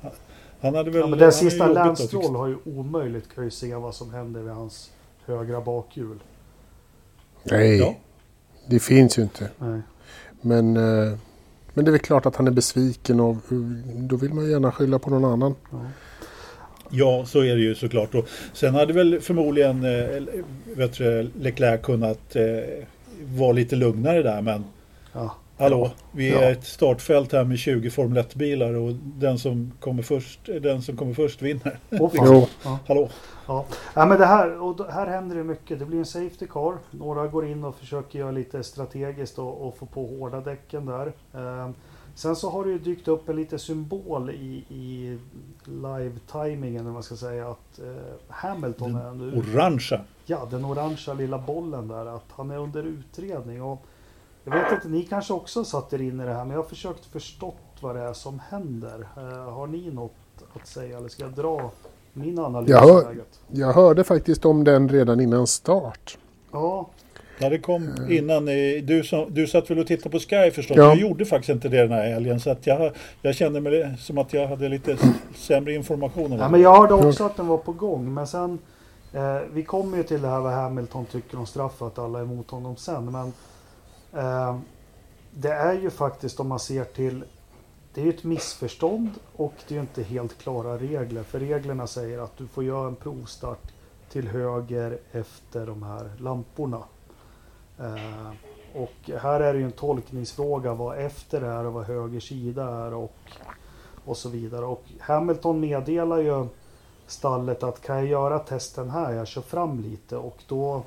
Han 0.60 0.74
hade 0.74 0.90
väl... 0.90 1.00
Ja, 1.00 1.06
men 1.06 1.18
den 1.18 1.32
sista 1.32 1.68
Lance 1.72 2.16
har 2.16 2.46
ju 2.46 2.56
omöjligt 2.64 3.34
kan 3.34 3.44
ju 3.44 3.50
se 3.50 3.74
vad 3.74 3.94
som 3.94 4.10
händer 4.10 4.40
vid 4.42 4.52
hans 4.52 4.90
högra 5.26 5.60
bakhjul. 5.60 6.18
nej, 7.44 7.78
Ja. 7.78 7.94
det 8.66 8.78
finns 8.80 9.18
ju 9.18 9.22
inte. 9.22 9.50
Nej. 9.58 9.80
Men, 10.40 10.76
eh, 10.76 11.18
men 11.74 11.84
det 11.84 11.88
är 11.88 11.92
väl 11.92 12.00
klart 12.00 12.26
att 12.26 12.36
han 12.36 12.46
är 12.46 12.50
besviken 12.50 13.20
och 13.20 13.30
eh, 13.52 13.58
då 13.96 14.16
vill 14.16 14.34
man 14.34 14.50
gärna 14.50 14.72
skylla 14.72 14.98
på 14.98 15.10
någon 15.10 15.24
annan. 15.24 15.54
Ja. 15.70 15.78
Ja, 16.90 17.24
så 17.26 17.38
är 17.40 17.54
det 17.56 17.62
ju 17.62 17.74
såklart. 17.74 18.14
Och 18.14 18.28
sen 18.52 18.74
hade 18.74 18.92
väl 18.92 19.20
förmodligen 19.20 19.84
eh, 19.84 20.22
vet 20.76 20.98
du, 20.98 21.30
Leclerc 21.40 21.82
kunnat 21.82 22.36
eh, 22.36 22.44
vara 23.24 23.52
lite 23.52 23.76
lugnare 23.76 24.22
där. 24.22 24.42
Men 24.42 24.64
Ja. 25.12 25.34
Hallå, 25.58 25.90
vi 26.12 26.30
är 26.34 26.42
Ja. 26.42 26.50
ett 26.50 26.64
startfält 26.64 27.32
här 27.32 27.44
med 27.44 27.58
20 27.58 27.90
Formel 27.90 28.18
1-bilar 28.24 28.74
och 28.74 28.92
den 29.02 29.38
som 29.38 29.72
kommer 29.80 30.02
först, 30.02 30.40
den 30.62 30.82
som 30.82 30.96
kommer 30.96 31.14
först 31.14 31.42
vinner. 31.42 31.78
Jo. 31.90 32.10
Ja. 32.64 32.78
Hallå? 32.88 33.08
Ja. 33.46 33.64
ja, 33.94 34.06
men 34.06 34.18
det 34.18 34.26
här, 34.26 34.62
och 34.62 34.92
här 34.92 35.06
händer 35.06 35.36
det 35.36 35.44
mycket. 35.44 35.78
Det 35.78 35.84
blir 35.84 35.98
en 35.98 36.06
Safety 36.06 36.46
Car. 36.46 36.78
Några 36.90 37.26
går 37.26 37.46
in 37.46 37.64
och 37.64 37.76
försöker 37.76 38.18
göra 38.18 38.30
lite 38.30 38.62
strategiskt 38.62 39.38
och, 39.38 39.66
och 39.68 39.76
få 39.76 39.86
på 39.86 40.06
hårda 40.06 40.40
däcken 40.40 40.86
där. 40.86 41.12
Ehm, 41.34 41.74
sen 42.14 42.36
så 42.36 42.50
har 42.50 42.64
det 42.64 42.70
ju 42.70 42.78
dykt 42.78 43.08
upp 43.08 43.28
en 43.28 43.36
liten 43.36 43.58
symbol 43.58 44.30
i, 44.30 44.64
i 44.68 45.18
live-timingen, 45.64 46.80
eller 46.80 46.90
man 46.92 47.02
ska 47.02 47.16
säga, 47.16 47.48
att 47.50 47.78
eh, 47.78 47.84
Hamilton 48.28 48.94
är 48.94 49.12
nu... 49.14 49.38
Orangea. 49.38 50.00
Ja, 50.26 50.48
den 50.50 50.64
orangea 50.64 51.14
lilla 51.14 51.38
bollen 51.38 51.88
där, 51.88 52.06
att 52.06 52.24
han 52.30 52.50
är 52.50 52.58
under 52.58 52.82
utredning. 52.82 53.62
Och 53.62 53.84
jag 54.50 54.62
vet 54.64 54.72
inte, 54.72 54.88
ni 54.88 55.02
kanske 55.02 55.32
också 55.32 55.64
satt 55.64 55.92
er 55.92 55.98
in 56.02 56.20
i 56.20 56.24
det 56.24 56.32
här, 56.32 56.44
men 56.44 56.50
jag 56.50 56.62
har 56.62 56.68
försökt 56.68 57.04
förstått 57.06 57.54
vad 57.80 57.96
det 57.96 58.02
är 58.02 58.12
som 58.12 58.40
händer. 58.50 59.08
Eh, 59.16 59.52
har 59.52 59.66
ni 59.66 59.90
något 59.90 60.12
att 60.60 60.66
säga, 60.66 60.96
eller 60.98 61.08
ska 61.08 61.22
jag 61.22 61.32
dra 61.32 61.70
min 62.12 62.38
analys 62.38 62.68
Jag 62.70 62.80
hör-? 62.80 63.16
Jag 63.50 63.72
hörde 63.72 64.04
faktiskt 64.04 64.44
om 64.44 64.64
den 64.64 64.88
redan 64.88 65.20
innan 65.20 65.46
start. 65.46 66.18
Ja, 66.52 66.88
Ja, 67.40 67.48
det 67.48 67.58
kom 67.58 68.06
innan. 68.10 68.48
eh, 68.48 68.54
Du, 68.82 69.04
som, 69.04 69.26
du 69.34 69.46
satt 69.46 69.70
väl 69.70 69.78
och 69.78 69.86
tittade 69.86 70.10
på 70.10 70.18
Sky 70.18 70.50
förstås. 70.50 70.76
Ja. 70.76 70.82
Jag 70.84 70.96
gjorde 70.96 71.24
faktiskt 71.24 71.48
inte 71.50 71.68
det 71.68 71.76
den 71.82 71.92
här 71.92 72.06
helgen. 72.12 72.40
Så 72.40 72.50
att 72.50 72.66
jag, 72.66 72.92
jag 73.22 73.34
kände 73.34 73.60
mig 73.60 73.94
som 73.98 74.18
att 74.18 74.32
jag 74.32 74.48
hade 74.48 74.68
lite 74.68 74.96
sämre 75.36 75.72
information. 75.74 76.32
ja 76.32 76.48
men 76.48 76.60
jag 76.60 76.76
hörde 76.76 76.94
också 76.94 77.24
att 77.24 77.36
den 77.36 77.46
var 77.46 77.56
på 77.58 77.72
gång. 77.72 78.14
Men 78.14 78.26
sen, 78.26 78.58
eh, 79.12 79.36
vi 79.52 79.62
kommer 79.64 79.96
ju 79.96 80.02
till 80.02 80.22
det 80.22 80.28
här 80.28 80.40
vad 80.40 80.52
Hamilton 80.52 81.04
tycker 81.06 81.38
om 81.38 81.46
straff, 81.46 81.82
att 81.82 81.98
alla 81.98 82.18
är 82.18 82.22
emot 82.22 82.50
honom 82.50 82.76
sen. 82.76 83.04
Men 83.12 83.14
eh, 83.26 83.28
Eh, 84.12 84.58
det 85.30 85.52
är 85.52 85.74
ju 85.74 85.90
faktiskt 85.90 86.40
om 86.40 86.48
man 86.48 86.60
ser 86.60 86.84
till 86.84 87.24
det 87.94 88.00
är 88.00 88.04
ju 88.04 88.10
ett 88.10 88.24
missförstånd 88.24 89.10
och 89.36 89.54
det 89.68 89.74
är 89.74 89.76
ju 89.76 89.80
inte 89.80 90.02
helt 90.02 90.38
klara 90.38 90.78
regler. 90.78 91.22
För 91.22 91.40
reglerna 91.40 91.86
säger 91.86 92.18
att 92.18 92.36
du 92.36 92.46
får 92.46 92.64
göra 92.64 92.88
en 92.88 92.96
provstart 92.96 93.72
till 94.08 94.28
höger 94.28 94.98
efter 95.12 95.66
de 95.66 95.82
här 95.82 96.10
lamporna. 96.18 96.82
Eh, 97.78 98.30
och 98.74 99.10
här 99.20 99.40
är 99.40 99.52
det 99.52 99.58
ju 99.58 99.64
en 99.64 99.72
tolkningsfråga 99.72 100.74
vad 100.74 100.98
efter 100.98 101.40
är 101.40 101.66
och 101.66 101.72
vad 101.72 101.84
höger 101.84 102.20
sida 102.20 102.64
är 102.64 102.94
och, 102.94 103.16
och 104.04 104.16
så 104.16 104.28
vidare. 104.28 104.64
Och 104.64 104.84
Hamilton 105.00 105.60
meddelar 105.60 106.18
ju 106.18 106.46
stallet 107.06 107.62
att 107.62 107.82
kan 107.82 107.96
jag 107.96 108.06
göra 108.06 108.38
testen 108.38 108.90
här, 108.90 109.12
jag 109.12 109.26
kör 109.26 109.42
fram 109.42 109.80
lite 109.80 110.16
och 110.16 110.42
då 110.46 110.82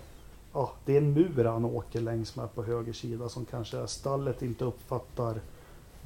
Ja, 0.54 0.72
det 0.86 0.94
är 0.94 0.98
en 0.98 1.14
mur 1.14 1.46
han 1.46 1.66
åker 1.66 2.02
längs 2.02 2.36
med 2.36 2.56
på 2.56 2.64
höger 2.64 2.94
sida 2.94 3.30
som 3.30 3.46
kanske 3.46 3.88
stallet 3.88 4.42
inte 4.42 4.66
uppfattar 4.66 5.42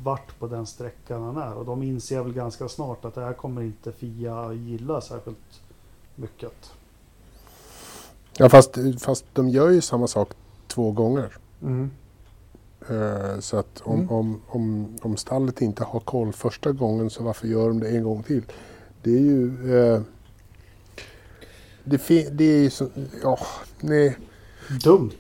vart 0.04 0.40
på 0.40 0.48
den 0.48 0.66
sträckan 0.66 1.22
han 1.24 1.38
är. 1.38 1.54
Och 1.54 1.66
de 1.66 1.84
inser 1.84 2.22
väl 2.24 2.34
ganska 2.34 2.68
snart 2.70 3.06
att 3.06 3.16
det 3.16 3.22
här 3.22 3.34
kommer 3.34 3.62
inte 3.62 3.92
Fia 3.92 4.54
gilla 4.54 5.02
särskilt 5.02 5.62
mycket. 6.16 6.72
Ja, 8.38 8.50
fast, 8.50 8.78
fast 9.00 9.26
de 9.34 9.50
gör 9.50 9.70
ju 9.70 9.82
samma 9.82 10.08
sak 10.08 10.30
två 10.68 10.92
gånger. 10.92 11.38
Eh, 12.90 13.40
Så 13.40 13.58
att 13.58 13.82
om, 13.84 14.00
Mm. 14.00 14.12
om, 14.12 14.42
om, 14.48 14.96
om 15.02 15.18
stallet 15.18 15.62
inte 15.62 15.84
har 15.84 16.00
koll 16.00 16.34
första 16.34 16.72
gången 16.72 17.10
så 17.10 17.24
varför 17.24 17.48
gör 17.48 17.68
de 17.68 17.80
det 17.80 17.90
en 17.90 18.04
gång 18.04 18.24
till? 18.24 18.44
Det 19.04 19.10
är 19.18 19.22
ju... 19.22 19.76
Eh, 19.80 20.02
det, 21.84 22.08
det 22.38 22.44
är 22.44 22.58
ju 22.64 22.70
så... 22.70 22.88
Ja, 23.24 23.40
nej. 23.80 24.18
Dumt! 24.84 25.12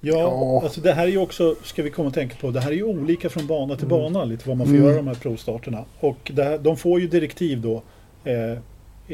Ja, 0.00 0.18
Ja. 0.18 0.60
alltså 0.64 0.80
det 0.80 0.92
här 0.92 1.02
är 1.06 1.10
ju 1.10 1.18
också, 1.18 1.54
ska 1.62 1.82
vi 1.82 1.90
komma 1.90 2.08
och 2.08 2.14
tänka 2.14 2.36
på, 2.40 2.50
det 2.50 2.60
här 2.60 2.70
är 2.70 2.74
ju 2.74 2.84
olika 2.84 3.28
från 3.30 3.46
bana 3.46 3.76
till 3.76 3.86
Mm. 3.86 3.98
bana 3.98 4.24
lite 4.24 4.48
vad 4.48 4.56
man 4.56 4.66
får 4.66 4.74
Mm. 4.74 4.86
göra 4.86 4.96
de 4.96 5.06
här 5.06 5.14
provstarterna. 5.14 5.84
Och 6.00 6.30
det 6.34 6.44
här, 6.44 6.58
de 6.58 6.76
får 6.76 7.00
ju 7.00 7.06
direktiv 7.08 7.60
då 7.60 7.82
eh, 8.24 8.58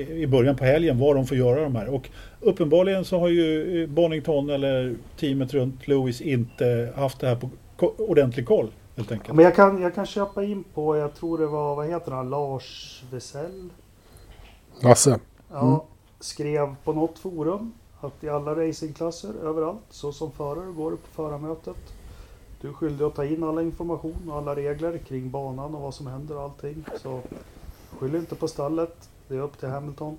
i 0.01 0.27
början 0.27 0.57
på 0.57 0.65
helgen 0.65 0.99
vad 0.99 1.17
de 1.17 1.27
får 1.27 1.37
göra 1.37 1.61
de 1.63 1.77
här. 1.77 1.89
Och 1.89 2.09
uppenbarligen 2.41 3.05
så 3.05 3.19
har 3.19 3.29
ju 3.29 3.83
eh, 3.83 3.89
Bonington 3.89 4.51
eller 4.51 4.95
teamet 5.21 5.55
runt 5.55 5.89
Lewis 5.89 6.21
inte 6.21 6.93
haft 6.97 7.21
det 7.21 7.27
här 7.29 7.37
på 7.37 7.51
ordentlig 7.99 8.47
koll 8.47 8.71
helt 8.97 9.13
enkelt. 9.13 9.35
Men 9.37 9.45
jag 9.45 9.55
kan, 9.57 9.83
jag 9.83 9.95
kan 9.95 10.07
köpa 10.07 10.45
in 10.45 10.65
på, 10.75 10.97
jag 10.97 11.15
tror 11.15 11.39
det 11.39 11.47
var, 11.47 11.77
vad 11.77 11.89
heter 11.89 12.13
han, 12.13 12.31
Lars 12.31 13.03
Wesell? 13.11 13.69
Lasse. 14.83 15.19
Ja, 15.53 15.61
Mm. 15.67 15.79
skrev 16.21 16.75
på 16.85 16.93
något 16.93 17.19
forum 17.19 17.73
att 18.01 18.25
i 18.25 18.29
alla 18.29 18.55
racingklasser 18.55 19.33
överallt, 19.45 19.81
så 19.91 20.13
som 20.13 20.33
förare 20.33 20.73
går 20.73 20.91
du 20.91 20.97
på 20.97 21.09
förarmötet. 21.13 21.77
Du 22.61 22.69
är 22.69 22.73
skyldig 22.73 23.05
att 23.05 23.15
ta 23.15 23.25
in 23.25 23.43
alla 23.45 23.63
information 23.63 24.31
och 24.31 24.37
alla 24.37 24.57
regler 24.57 24.99
kring 24.99 25.31
banan 25.31 25.75
och 25.75 25.81
vad 25.83 25.95
som 25.95 26.07
händer 26.07 26.37
och 26.37 26.43
allting. 26.43 26.85
Så 27.03 27.21
skyll 27.99 28.15
inte 28.15 28.35
på 28.35 28.49
stallet. 28.49 29.09
Det 29.29 29.37
är 29.37 29.41
upp 29.41 29.59
till 29.59 29.69
Hamilton. 29.69 30.17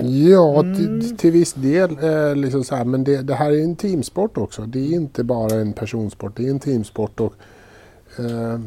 Ja, 0.00 0.60
Mm. 0.60 0.76
till, 0.76 1.16
till 1.16 1.32
viss 1.32 1.52
del. 1.52 1.98
Eh, 2.02 2.36
liksom 2.36 2.64
så 2.64 2.74
här, 2.74 2.84
men 2.84 3.04
det, 3.04 3.22
det 3.22 3.34
här 3.34 3.50
är 3.50 3.64
en 3.64 3.76
teamsport 3.76 4.38
också. 4.38 4.62
Det 4.62 4.78
är 4.78 4.94
inte 4.94 5.24
bara 5.24 5.54
en 5.60 5.72
personsport. 5.72 6.36
Det 6.36 6.46
är 6.46 6.50
en 6.50 6.60
teamsport. 6.60 7.20
Och, 7.20 7.34
eh, 8.18 8.60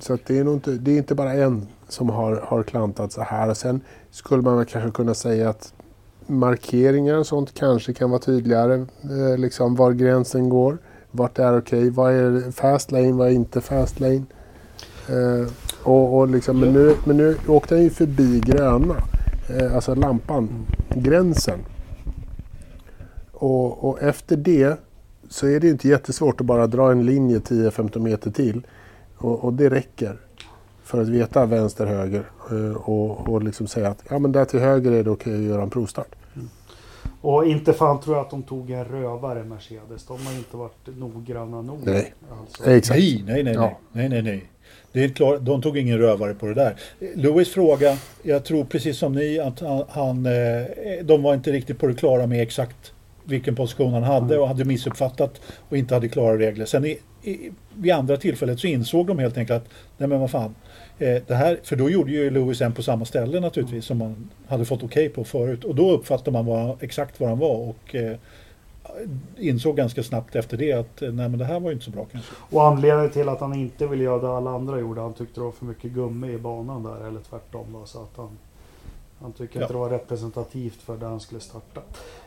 så 0.00 0.14
att 0.14 0.26
det, 0.26 0.38
är 0.38 0.44
nog 0.44 0.54
inte, 0.54 0.70
det 0.70 0.92
är 0.92 0.96
inte 0.98 1.14
bara 1.14 1.32
en 1.32 1.66
som 1.88 2.10
har, 2.10 2.36
har 2.36 2.62
klantat 2.62 3.12
så 3.12 3.22
här. 3.22 3.50
Och 3.50 3.56
sen 3.56 3.80
skulle 4.10 4.42
man 4.42 4.56
väl 4.56 4.66
kanske 4.66 4.90
kunna 4.90 5.14
säga 5.14 5.48
att 5.48 5.74
markeringar 6.30 7.14
och 7.14 7.26
sånt 7.26 7.54
kanske 7.54 7.92
kan 7.92 8.10
vara 8.10 8.20
tydligare. 8.20 8.74
Eh, 9.02 9.38
liksom 9.38 9.74
var 9.74 9.92
gränsen 9.92 10.48
går. 10.48 10.78
Vart 11.10 11.34
det 11.34 11.42
är 11.42 11.58
okej? 11.58 11.90
Vad 11.90 12.12
är 12.12 12.50
fast 12.50 12.92
lane? 12.92 13.12
Vad 13.12 13.28
är 13.28 13.32
inte 13.32 13.60
fast 13.60 14.00
lane? 14.00 14.24
Eh, 15.08 15.48
och, 15.82 16.18
och 16.18 16.28
liksom, 16.28 16.60
men, 16.60 16.72
nu, 16.72 16.94
men 17.04 17.16
nu 17.16 17.36
åkte 17.46 17.74
han 17.74 17.84
ju 17.84 17.90
förbi 17.90 18.40
gröna. 18.44 18.96
Eh, 19.48 19.74
alltså 19.74 19.94
lampan, 19.94 20.66
gränsen. 20.94 21.58
Och, 23.32 23.84
och 23.84 24.02
efter 24.02 24.36
det 24.36 24.80
så 25.28 25.46
är 25.46 25.60
det 25.60 25.66
ju 25.66 25.72
inte 25.72 25.88
jättesvårt 25.88 26.40
att 26.40 26.46
bara 26.46 26.66
dra 26.66 26.90
en 26.90 27.06
linje 27.06 27.38
10-15 27.38 27.98
meter 27.98 28.30
till. 28.30 28.66
Och, 29.16 29.44
och 29.44 29.52
det 29.52 29.68
räcker 29.70 30.16
för 30.82 31.02
att 31.02 31.08
veta 31.08 31.46
vänster, 31.46 31.86
höger. 31.86 32.24
Eh, 32.50 32.76
och, 32.76 33.28
och 33.28 33.42
liksom 33.42 33.66
säga 33.66 33.88
att 33.88 34.04
ja, 34.08 34.18
men 34.18 34.32
där 34.32 34.44
till 34.44 34.60
höger 34.60 34.92
är 34.92 35.04
det 35.04 35.10
okej 35.10 35.34
att 35.34 35.42
göra 35.42 35.62
en 35.62 35.70
provstart. 35.70 36.14
Och 37.20 37.46
inte 37.46 37.72
fan 37.72 38.00
tror 38.00 38.16
jag 38.16 38.24
att 38.24 38.30
de 38.30 38.42
tog 38.42 38.70
en 38.70 38.84
rövare 38.84 39.44
Mercedes. 39.44 40.06
De 40.06 40.26
har 40.26 40.32
inte 40.32 40.56
varit 40.56 40.98
noggranna 40.98 41.62
nog. 41.62 41.78
Nej, 41.84 42.14
alltså. 42.40 42.70
Exakt. 42.70 42.98
nej, 42.98 43.22
nej, 43.26 43.42
nej, 43.42 43.54
ja. 43.54 43.78
nej, 43.92 44.08
nej, 44.08 44.22
nej. 44.22 44.44
Det 44.92 45.04
är 45.04 45.08
klart, 45.08 45.40
de 45.40 45.62
tog 45.62 45.78
ingen 45.78 45.98
rövare 45.98 46.34
på 46.34 46.46
det 46.46 46.54
där. 46.54 46.76
Louis 47.14 47.52
fråga, 47.52 47.96
jag 48.22 48.44
tror 48.44 48.64
precis 48.64 48.98
som 48.98 49.12
ni 49.12 49.38
att 49.38 49.60
han, 49.60 49.84
han 49.88 50.26
eh, 50.26 50.62
de 51.02 51.22
var 51.22 51.34
inte 51.34 51.52
riktigt 51.52 51.78
på 51.78 51.86
det 51.86 51.94
klara 51.94 52.26
med 52.26 52.42
exakt 52.42 52.92
vilken 53.24 53.54
position 53.54 53.92
han 53.92 54.02
hade 54.02 54.38
och 54.38 54.48
hade 54.48 54.64
missuppfattat 54.64 55.40
och 55.68 55.76
inte 55.76 55.94
hade 55.94 56.08
klara 56.08 56.38
regler. 56.38 56.64
Sen 56.64 56.84
i, 56.84 56.98
i, 57.22 57.50
vid 57.74 57.92
andra 57.92 58.16
tillfället 58.16 58.60
så 58.60 58.66
insåg 58.66 59.06
de 59.06 59.18
helt 59.18 59.38
enkelt 59.38 59.62
att 59.62 59.68
nej 59.96 60.08
men 60.08 60.20
vad 60.20 60.30
fan. 60.30 60.54
Eh, 61.00 61.22
det 61.26 61.34
här, 61.34 61.60
för 61.62 61.76
då 61.76 61.90
gjorde 61.90 62.10
ju 62.10 62.30
Lewis 62.30 62.60
en 62.60 62.72
på 62.72 62.82
samma 62.82 63.04
ställe 63.04 63.40
naturligtvis 63.40 63.84
som 63.84 63.98
man 63.98 64.30
hade 64.46 64.64
fått 64.64 64.82
okej 64.82 65.06
okay 65.06 65.08
på 65.08 65.24
förut. 65.24 65.64
Och 65.64 65.74
då 65.74 65.90
uppfattade 65.90 66.30
man 66.30 66.46
vad, 66.46 66.82
exakt 66.82 67.20
var 67.20 67.28
han 67.28 67.38
var 67.38 67.56
och 67.56 67.94
eh, 67.94 68.16
insåg 69.36 69.76
ganska 69.76 70.02
snabbt 70.02 70.36
efter 70.36 70.56
det 70.56 70.72
att 70.72 71.02
eh, 71.02 71.12
nej 71.12 71.28
men 71.28 71.38
det 71.38 71.44
här 71.44 71.60
var 71.60 71.70
ju 71.70 71.72
inte 71.72 71.84
så 71.84 71.90
bra 71.90 72.06
kanske. 72.12 72.34
Och 72.50 72.66
anledningen 72.66 73.10
till 73.10 73.28
att 73.28 73.40
han 73.40 73.54
inte 73.54 73.86
ville 73.86 74.04
göra 74.04 74.18
det 74.18 74.36
alla 74.36 74.50
andra 74.50 74.80
gjorde, 74.80 75.00
han 75.00 75.12
tyckte 75.12 75.40
det 75.40 75.44
var 75.44 75.52
för 75.52 75.64
mycket 75.64 75.92
gummi 75.92 76.32
i 76.32 76.38
banan 76.38 76.82
där 76.82 77.06
eller 77.08 77.20
tvärtom 77.20 77.66
då, 77.72 77.84
så 77.84 78.02
att 78.02 78.16
han 78.16 78.38
han 79.22 79.32
tycker 79.32 79.60
ja. 79.60 79.64
inte 79.64 79.74
det 79.74 79.78
var 79.78 79.90
representativt 79.90 80.82
för 80.82 80.96
där 80.96 81.06
han 81.06 81.20
skulle 81.20 81.40
starta. 81.40 81.80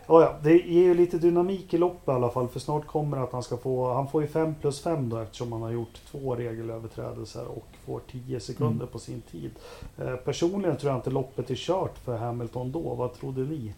Ja, 0.07 0.21
ja, 0.21 0.35
det 0.43 0.53
ger 0.53 0.83
ju 0.83 0.93
lite 0.93 1.17
dynamik 1.17 1.73
i 1.73 1.77
loppet 1.77 2.07
i 2.07 2.11
alla 2.11 2.29
fall. 2.29 2.47
För 2.47 2.59
snart 2.59 2.87
kommer 2.87 3.17
det 3.17 3.23
att 3.23 3.31
han 3.31 3.43
ska 3.43 3.57
få, 3.57 3.93
han 3.93 4.07
får 4.07 4.21
ju 4.21 4.27
5 4.27 4.55
plus 4.61 4.81
5 4.81 5.09
då 5.09 5.17
eftersom 5.17 5.51
han 5.51 5.61
har 5.61 5.71
gjort 5.71 6.01
två 6.11 6.35
regelöverträdelser 6.35 7.45
och 7.47 7.67
får 7.85 8.01
10 8.11 8.39
sekunder 8.39 8.75
mm. 8.75 8.87
på 8.87 8.99
sin 8.99 9.21
tid. 9.21 9.51
Eh, 9.97 10.15
personligen 10.15 10.77
tror 10.77 10.91
jag 10.91 10.99
inte 10.99 11.09
loppet 11.09 11.49
är 11.49 11.55
kört 11.55 11.97
för 11.97 12.17
Hamilton 12.17 12.71
då. 12.71 12.95
Vad 12.95 13.13
trodde 13.13 13.41
ni? 13.41 13.73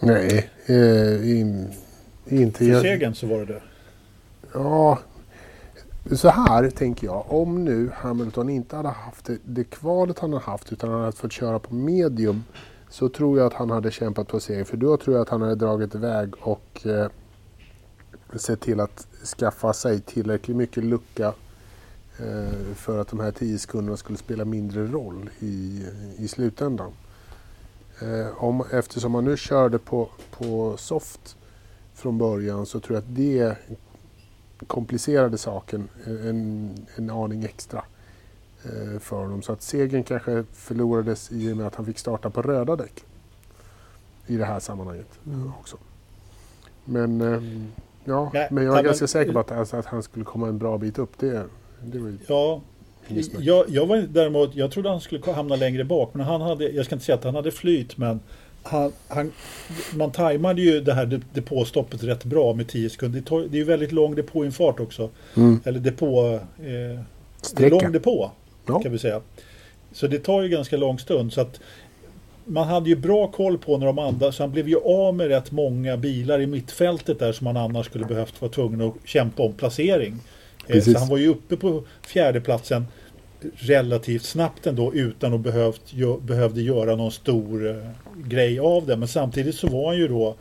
Nej, 0.00 0.50
eh, 0.66 1.30
in, 1.40 1.72
inte... 2.26 2.58
För 2.58 2.80
segern 2.80 3.14
så 3.14 3.26
var 3.26 3.38
det 3.38 3.44
det. 3.44 3.62
Ja, 4.54 4.98
så 6.12 6.28
här 6.28 6.70
tänker 6.70 7.06
jag, 7.06 7.24
om 7.28 7.64
nu 7.64 7.90
Hamilton 7.94 8.50
inte 8.50 8.76
hade 8.76 8.88
haft 8.88 9.24
det, 9.24 9.38
det 9.44 9.64
kvalet 9.64 10.18
han 10.18 10.32
har 10.32 10.40
haft 10.40 10.72
utan 10.72 10.90
han 10.90 11.00
hade 11.00 11.12
fått 11.12 11.32
köra 11.32 11.58
på 11.58 11.74
medium 11.74 12.44
så 12.92 13.08
tror 13.08 13.38
jag 13.38 13.46
att 13.46 13.52
han 13.52 13.70
hade 13.70 13.90
kämpat 13.90 14.28
på 14.28 14.40
seger. 14.40 14.64
För 14.64 14.76
då 14.76 14.96
tror 14.96 15.16
jag 15.16 15.22
att 15.22 15.28
han 15.28 15.42
hade 15.42 15.54
dragit 15.54 15.94
iväg 15.94 16.34
och 16.40 16.86
eh, 16.86 17.10
sett 18.34 18.60
till 18.60 18.80
att 18.80 19.06
skaffa 19.38 19.72
sig 19.72 20.00
tillräckligt 20.00 20.56
mycket 20.56 20.84
lucka 20.84 21.34
eh, 22.18 22.74
för 22.74 22.98
att 22.98 23.08
de 23.08 23.20
här 23.20 23.30
10 23.30 23.58
sekunderna 23.58 23.96
skulle 23.96 24.18
spela 24.18 24.44
mindre 24.44 24.86
roll 24.86 25.30
i, 25.40 25.86
i 26.16 26.28
slutändan. 26.28 26.92
Eh, 28.00 28.44
om, 28.44 28.64
eftersom 28.72 29.14
han 29.14 29.24
nu 29.24 29.36
körde 29.36 29.78
på, 29.78 30.08
på 30.30 30.76
soft 30.76 31.36
från 31.94 32.18
början 32.18 32.66
så 32.66 32.80
tror 32.80 32.96
jag 32.96 33.02
att 33.02 33.16
det 33.16 33.56
komplicerade 34.66 35.38
saken 35.38 35.88
en, 36.06 36.86
en 36.96 37.10
aning 37.10 37.44
extra 37.44 37.78
eh, 37.78 37.84
för 39.00 39.16
honom. 39.16 39.42
Så 39.42 39.52
att 39.52 39.62
segern 39.62 40.02
kanske 40.02 40.44
förlorades 40.52 41.32
i 41.32 41.52
och 41.52 41.56
med 41.56 41.66
att 41.66 41.74
han 41.74 41.86
fick 41.86 41.98
starta 41.98 42.30
på 42.30 42.42
röda 42.42 42.76
däck 42.76 43.04
i 44.26 44.36
det 44.36 44.44
här 44.44 44.60
sammanhanget 44.60 45.18
mm. 45.26 45.52
också. 45.60 45.76
Men, 46.84 47.20
eh, 47.20 47.42
ja, 48.04 48.30
Nej, 48.34 48.48
men 48.50 48.64
jag 48.64 48.78
är 48.78 48.82
ganska 48.82 49.02
men, 49.02 49.08
säker 49.08 49.32
på 49.32 49.38
att, 49.38 49.52
alltså, 49.52 49.76
att 49.76 49.86
han 49.86 50.02
skulle 50.02 50.24
komma 50.24 50.48
en 50.48 50.58
bra 50.58 50.78
bit 50.78 50.98
upp. 50.98 51.18
Det, 51.18 51.44
det 51.82 51.98
var 51.98 52.12
ja, 52.26 52.60
jag, 53.38 53.64
jag 53.68 53.86
var 53.86 53.96
däremot, 53.96 54.54
jag 54.54 54.70
trodde 54.70 54.88
han 54.88 55.00
skulle 55.00 55.32
hamna 55.32 55.56
längre 55.56 55.84
bak. 55.84 56.14
Men 56.14 56.26
han 56.26 56.40
hade, 56.40 56.68
jag 56.68 56.86
ska 56.86 56.94
inte 56.94 57.04
säga 57.04 57.18
att 57.18 57.24
han 57.24 57.34
hade 57.34 57.50
flyt 57.50 57.96
men 57.96 58.20
han, 58.62 58.92
han, 59.08 59.32
man 59.94 60.12
tajmade 60.12 60.62
ju 60.62 60.80
det 60.80 60.94
här 60.94 61.20
depåstoppet 61.32 62.02
rätt 62.02 62.24
bra 62.24 62.54
med 62.54 62.68
10 62.68 62.90
sekunder. 62.90 63.20
Det, 63.20 63.26
tar, 63.26 63.40
det 63.40 63.56
är 63.56 63.58
ju 63.58 63.64
väldigt 63.64 63.92
lång 63.92 64.14
depåinfart 64.14 64.80
också. 64.80 65.10
Mm. 65.36 65.60
Eller 65.64 65.80
depå... 65.80 66.40
Eh, 66.58 67.70
lång 67.70 67.92
depå 67.92 68.30
ja. 68.66 68.80
kan 68.80 68.92
vi 68.92 68.98
säga. 68.98 69.20
Så 69.92 70.06
det 70.06 70.18
tar 70.18 70.42
ju 70.42 70.48
ganska 70.48 70.76
lång 70.76 70.98
stund. 70.98 71.32
Så 71.32 71.40
att 71.40 71.60
man 72.44 72.68
hade 72.68 72.88
ju 72.88 72.96
bra 72.96 73.26
koll 73.26 73.58
på 73.58 73.78
när 73.78 73.86
de 73.86 73.98
andra, 73.98 74.32
så 74.32 74.42
han 74.42 74.52
blev 74.52 74.68
ju 74.68 74.76
av 74.76 75.14
med 75.14 75.28
rätt 75.28 75.52
många 75.52 75.96
bilar 75.96 76.40
i 76.40 76.46
mittfältet 76.46 77.18
där 77.18 77.32
som 77.32 77.46
han 77.46 77.56
annars 77.56 77.86
skulle 77.86 78.04
behövt 78.04 78.40
vara 78.40 78.52
tvungen 78.52 78.80
att 78.80 78.94
kämpa 79.04 79.42
om 79.42 79.52
placering. 79.52 80.14
Eh, 80.66 80.82
så 80.82 80.98
han 80.98 81.08
var 81.08 81.16
ju 81.16 81.28
uppe 81.28 81.56
på 81.56 81.84
fjärdeplatsen 82.06 82.86
relativt 83.54 84.22
snabbt 84.22 84.66
ändå 84.66 84.94
utan 84.94 85.34
att 85.34 85.40
behövt, 85.40 85.92
behövde 86.22 86.62
göra 86.62 86.96
någon 86.96 87.12
stor 87.12 87.70
eh, 87.70 87.76
grej 88.24 88.58
av 88.58 88.86
det. 88.86 88.96
Men 88.96 89.08
samtidigt 89.08 89.54
så 89.54 89.66
var 89.66 89.86
han 89.86 89.96
ju 89.96 90.08
då, 90.08 90.34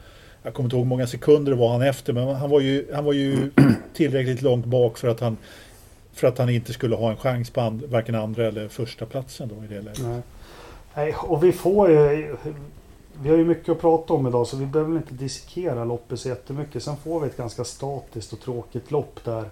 jag 0.43 0.53
kommer 0.53 0.67
inte 0.67 0.75
ihåg 0.75 0.85
hur 0.85 0.89
många 0.89 1.07
sekunder 1.07 1.51
var 1.51 1.69
han 1.69 1.81
efter, 1.81 2.13
men 2.13 2.27
han 2.27 2.49
var 2.49 2.59
ju, 2.59 2.85
han 2.93 3.05
var 3.05 3.13
ju 3.13 3.51
tillräckligt 3.93 4.41
långt 4.41 4.65
bak 4.65 4.97
för 4.97 5.07
att 5.07 5.19
han 5.19 5.37
för 6.21 6.27
att 6.27 6.37
han 6.37 6.49
inte 6.49 6.73
skulle 6.73 6.95
ha 6.95 7.11
en 7.11 7.17
chans 7.17 7.49
på 7.49 7.61
and, 7.61 7.83
varken 7.83 8.15
andra 8.15 8.47
eller 8.47 8.67
första 8.67 9.05
platsen 9.05 9.49
då 9.55 9.63
i 9.65 9.67
det 9.67 9.81
läget. 9.81 10.01
Nej. 10.03 10.21
Nej, 10.95 11.15
och 11.17 11.43
vi 11.43 11.51
får 11.51 11.89
ju 11.89 12.35
vi 13.21 13.29
har 13.29 13.37
ju 13.37 13.45
mycket 13.45 13.69
att 13.69 13.81
prata 13.81 14.13
om 14.13 14.27
idag 14.27 14.47
så 14.47 14.57
vi 14.57 14.65
behöver 14.65 14.97
inte 14.97 15.13
dissekera 15.13 15.85
loppet 15.85 16.19
så 16.19 16.29
jättemycket. 16.29 16.83
Sen 16.83 16.97
får 16.97 17.19
vi 17.19 17.27
ett 17.27 17.37
ganska 17.37 17.63
statiskt 17.63 18.33
och 18.33 18.39
tråkigt 18.39 18.91
lopp 18.91 19.19
där 19.23 19.45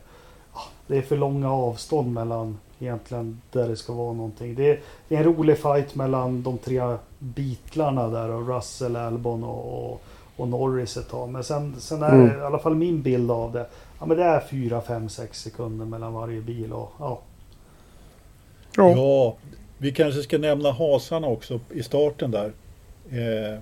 det 0.87 0.97
är 0.97 1.01
för 1.01 1.17
långa 1.17 1.51
avstånd 1.51 2.13
mellan 2.13 2.57
egentligen 2.79 3.41
där 3.51 3.67
det 3.67 3.75
ska 3.75 3.93
vara 3.93 4.13
någonting. 4.13 4.55
Det 4.55 4.71
är, 4.71 4.79
det 5.07 5.15
är 5.15 5.19
en 5.19 5.25
rolig 5.25 5.57
fight 5.57 5.95
mellan 5.95 6.43
de 6.43 6.57
tre 6.57 6.95
bitlarna 7.19 8.07
där 8.07 8.29
och 8.29 8.55
Russell, 8.55 8.95
Albon 8.95 9.43
och, 9.43 9.91
och, 9.91 10.01
och 10.35 10.47
Norris 10.47 10.97
ett 10.97 11.09
tag. 11.09 11.29
Men 11.29 11.43
sen, 11.43 11.75
sen 11.79 12.03
är 12.03 12.13
mm. 12.13 12.39
i 12.39 12.41
alla 12.41 12.59
fall 12.59 12.75
min 12.75 13.01
bild 13.01 13.31
av 13.31 13.51
det. 13.51 13.65
Ja 13.99 14.05
men 14.05 14.17
det 14.17 14.23
är 14.23 14.39
4, 14.39 14.81
5, 14.81 15.09
6 15.09 15.41
sekunder 15.41 15.85
mellan 15.85 16.13
varje 16.13 16.41
bil 16.41 16.73
och 16.73 16.91
ja. 16.99 17.21
Ja, 18.75 18.89
ja 18.89 19.37
vi 19.77 19.91
kanske 19.91 20.21
ska 20.21 20.37
nämna 20.37 20.71
hasarna 20.71 21.27
också 21.27 21.59
i 21.69 21.83
starten 21.83 22.31
där. 22.31 22.51
Eh, 23.09 23.59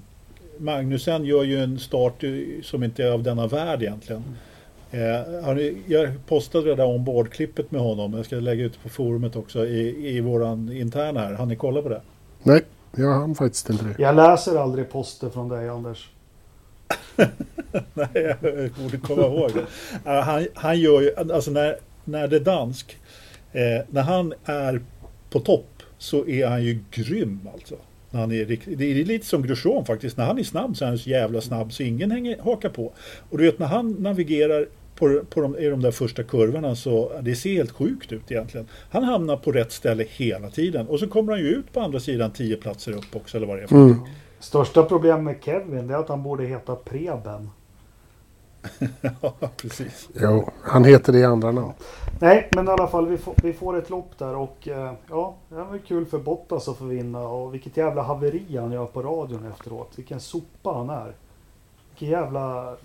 Magnusen 0.57 1.25
gör 1.25 1.43
ju 1.43 1.63
en 1.63 1.79
start 1.79 2.23
som 2.63 2.83
inte 2.83 3.03
är 3.03 3.11
av 3.11 3.23
denna 3.23 3.47
värld 3.47 3.81
egentligen. 3.81 4.23
Eh, 4.91 5.57
jag 5.87 6.09
postade 6.27 6.69
det 6.69 6.75
där 6.75 6.85
ombordklippet 6.85 7.71
med 7.71 7.81
honom. 7.81 8.13
Jag 8.13 8.25
ska 8.25 8.35
lägga 8.35 8.63
ut 8.63 8.73
det 8.73 8.79
på 8.79 8.89
forumet 8.89 9.35
också 9.35 9.65
i, 9.65 10.15
i 10.17 10.21
våran 10.21 10.71
interna 10.71 11.19
här. 11.19 11.33
Har 11.33 11.45
ni 11.45 11.55
kollat 11.55 11.83
på 11.83 11.89
det? 11.89 12.01
Nej, 12.43 12.61
jag 12.95 13.13
hann 13.13 13.35
faktiskt 13.35 13.69
inte 13.69 13.85
det. 13.85 13.95
Jag 13.97 14.15
läser 14.15 14.55
aldrig 14.55 14.89
poster 14.89 15.29
från 15.29 15.49
dig 15.49 15.69
Anders. 15.69 16.09
Nej, 17.93 18.07
jag 18.13 18.71
borde 18.71 18.97
komma 18.97 19.21
ihåg. 19.21 19.51
Han, 20.03 20.47
han 20.53 20.79
gör 20.79 21.01
ju, 21.01 21.15
alltså 21.15 21.51
när, 21.51 21.77
när 22.05 22.27
det 22.27 22.35
är 22.35 22.39
dansk, 22.39 22.97
eh, 23.51 23.85
när 23.89 24.01
han 24.01 24.33
är 24.45 24.81
på 25.29 25.39
topp 25.39 25.83
så 25.97 26.27
är 26.27 26.47
han 26.47 26.63
ju 26.63 26.79
grym 26.91 27.39
alltså. 27.53 27.75
När 28.09 28.19
han 28.19 28.31
är, 28.31 28.45
det 28.77 28.91
är 28.91 29.05
lite 29.05 29.25
som 29.25 29.41
Grosjean 29.41 29.85
faktiskt. 29.85 30.17
När 30.17 30.25
han 30.25 30.39
är 30.39 30.43
snabb 30.43 30.77
så 30.77 30.85
är 30.85 30.89
han 30.89 30.97
så 30.97 31.09
jävla 31.09 31.41
snabb 31.41 31.73
så 31.73 31.83
ingen 31.83 32.11
hänger, 32.11 32.37
hakar 32.39 32.69
på. 32.69 32.93
Och 33.29 33.37
du 33.37 33.43
vet 33.43 33.59
när 33.59 33.67
han 33.67 33.91
navigerar 33.91 34.67
på, 34.95 35.21
på 35.29 35.41
de, 35.41 35.57
i 35.57 35.69
de 35.69 35.81
där 35.81 35.91
första 35.91 36.23
kurvorna 36.23 36.75
så 36.75 37.11
det 37.21 37.35
ser 37.35 37.53
helt 37.53 37.71
sjukt 37.71 38.11
ut 38.11 38.31
egentligen. 38.31 38.67
Han 38.89 39.03
hamnar 39.03 39.37
på 39.37 39.51
rätt 39.51 39.71
ställe 39.71 40.05
hela 40.09 40.49
tiden 40.49 40.87
och 40.87 40.99
så 40.99 41.07
kommer 41.07 41.33
han 41.33 41.41
ju 41.41 41.47
ut 41.47 41.73
på 41.73 41.79
andra 41.79 41.99
sidan 41.99 42.31
tio 42.31 42.55
platser 42.55 42.91
upp 42.91 43.15
också 43.15 43.37
eller 43.37 43.47
vad 43.47 43.57
det 43.57 43.63
är 43.63 43.67
för 43.67 43.75
mm. 43.75 43.99
Största 44.39 44.83
problemet 44.83 45.23
med 45.23 45.43
Kevin 45.43 45.89
är 45.89 45.95
att 45.95 46.09
han 46.09 46.23
borde 46.23 46.45
heta 46.45 46.75
Preben. 46.75 47.49
ja, 49.21 49.33
precis. 49.57 50.09
Jo, 50.13 50.49
han 50.61 50.83
heter 50.83 51.13
det 51.13 51.19
i 51.19 51.25
andra 51.25 51.51
namn. 51.51 51.73
Nej, 52.19 52.49
men 52.55 52.67
i 52.67 52.71
alla 52.71 52.87
fall 52.87 53.07
vi 53.07 53.17
får, 53.17 53.35
vi 53.43 53.53
får 53.53 53.77
ett 53.77 53.89
lopp 53.89 54.17
där 54.17 54.35
och 54.35 54.67
eh, 54.67 54.93
ja, 55.09 55.35
det 55.49 55.55
var 55.55 55.77
kul 55.87 56.05
för 56.05 56.19
Bottas 56.19 56.67
att 56.67 56.77
få 56.77 56.85
vinna 56.85 57.19
och 57.19 57.53
vilket 57.53 57.77
jävla 57.77 58.01
haveri 58.01 58.57
han 58.57 58.71
gör 58.71 58.85
på 58.85 59.01
radion 59.01 59.51
efteråt. 59.51 59.91
Vilken 59.95 60.19
sopa 60.19 60.73
han 60.73 60.89
är. 60.89 61.13
Vilken 61.89 62.09
jävla... 62.09 62.75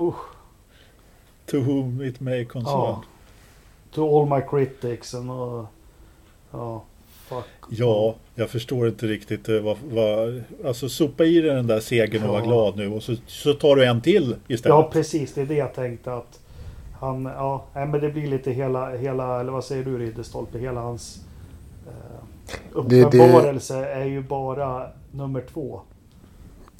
Usch. 0.00 0.36
To 1.46 1.56
whom 1.56 2.02
it 2.02 2.20
may 2.20 2.44
concern. 2.44 2.72
Ja. 2.72 3.02
To 3.90 4.20
all 4.20 4.28
my 4.28 4.46
critics 4.48 5.14
and 5.14 5.30
uh, 5.30 5.64
ja. 6.50 6.82
Ja, 7.70 8.14
jag 8.34 8.50
förstår 8.50 8.88
inte 8.88 9.06
riktigt 9.06 9.48
eh, 9.48 9.60
vad, 9.60 9.76
vad 9.90 10.42
alltså 10.64 10.88
sopa 10.88 11.24
i 11.24 11.40
dig 11.40 11.54
den 11.54 11.66
där 11.66 11.80
segern 11.80 12.22
och 12.22 12.28
ja. 12.28 12.32
var 12.32 12.46
glad 12.46 12.76
nu 12.76 12.92
och 12.92 13.02
så, 13.02 13.14
så 13.26 13.54
tar 13.54 13.76
du 13.76 13.84
en 13.84 14.00
till 14.00 14.36
istället. 14.48 14.76
Ja, 14.76 14.90
precis. 14.92 15.34
Det 15.34 15.40
är 15.40 15.46
det 15.46 15.54
jag 15.54 15.74
tänkte 15.74 16.14
att 16.14 16.40
han, 17.00 17.24
ja, 17.24 17.66
men 17.74 17.92
det 17.92 18.10
blir 18.10 18.26
lite 18.26 18.50
hela, 18.50 18.96
hela 18.96 19.40
eller 19.40 19.52
vad 19.52 19.64
säger 19.64 19.84
du 19.84 19.98
Ridderstolpe, 19.98 20.58
hela 20.58 20.80
hans 20.80 21.20
eh, 21.86 22.22
uppenbarelse 22.72 23.74
det, 23.74 23.80
det... 23.80 23.86
är 23.86 24.04
ju 24.04 24.22
bara 24.22 24.86
nummer 25.10 25.44
två. 25.52 25.80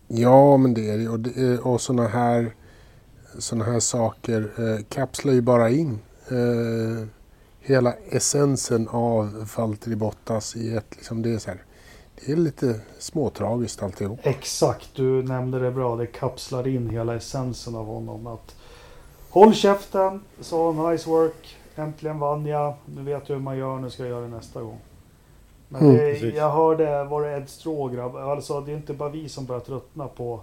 Ja, 0.09 0.57
men 0.57 0.75
det 0.75 0.91
är 0.91 0.99
det. 0.99 1.09
Och, 1.09 1.21
det, 1.21 1.59
och 1.59 1.81
sådana 1.81 2.09
här 2.09 2.53
sådana 3.39 3.65
här 3.65 3.81
saker 3.81 4.51
eh, 4.59 4.85
kapslar 4.89 5.33
ju 5.33 5.41
bara 5.41 5.71
in 5.71 5.99
eh, 6.29 7.09
hela 7.67 7.95
essensen 8.11 8.89
av 8.89 9.49
Valtteri 9.57 9.97
Bottas 9.97 10.57
i 10.57 10.77
ett, 10.77 10.97
liksom 10.97 11.23
det 11.23 11.31
är 11.35 11.39
så 11.39 11.51
här, 11.51 11.63
det 12.15 12.33
är 12.33 12.37
lite 12.37 12.81
småtragiskt 12.99 13.83
alltihop. 13.83 14.21
Exakt, 14.23 14.89
du 14.95 15.23
nämnde 15.23 15.59
det 15.59 15.71
bra. 15.71 15.97
Det 15.97 16.07
kapslar 16.07 16.69
in 16.69 16.91
hela 16.91 17.15
essensen 17.15 17.75
av 17.75 17.87
honom. 17.87 18.27
Att 18.27 18.57
Håll 19.31 19.55
käften, 19.55 20.21
sa 20.41 20.91
nice 20.91 21.11
work. 21.11 21.57
Äntligen 21.77 22.19
vann 22.19 22.47
jag. 22.47 22.75
Nu 22.85 23.03
vet 23.03 23.27
du 23.27 23.33
hur 23.33 23.41
man 23.41 23.59
gör, 23.59 23.79
nu 23.79 23.91
ska 23.91 24.03
jag 24.03 24.11
göra 24.11 24.21
det 24.21 24.29
nästa 24.29 24.63
gång. 24.63 24.79
Men 25.69 25.83
Mm, 25.83 25.97
det, 25.97 26.19
jag 26.19 26.51
hörde, 26.51 27.05
var 27.05 27.23
det 27.23 27.37
Ed 27.37 27.49
Strågrabb? 27.49 28.17
Alltså 28.17 28.61
det 28.61 28.73
är 28.73 28.77
inte 28.77 28.93
bara 28.93 29.09
vi 29.09 29.29
som 29.29 29.45
börjar 29.47 29.61
tröttna 29.61 30.09
på 30.09 30.41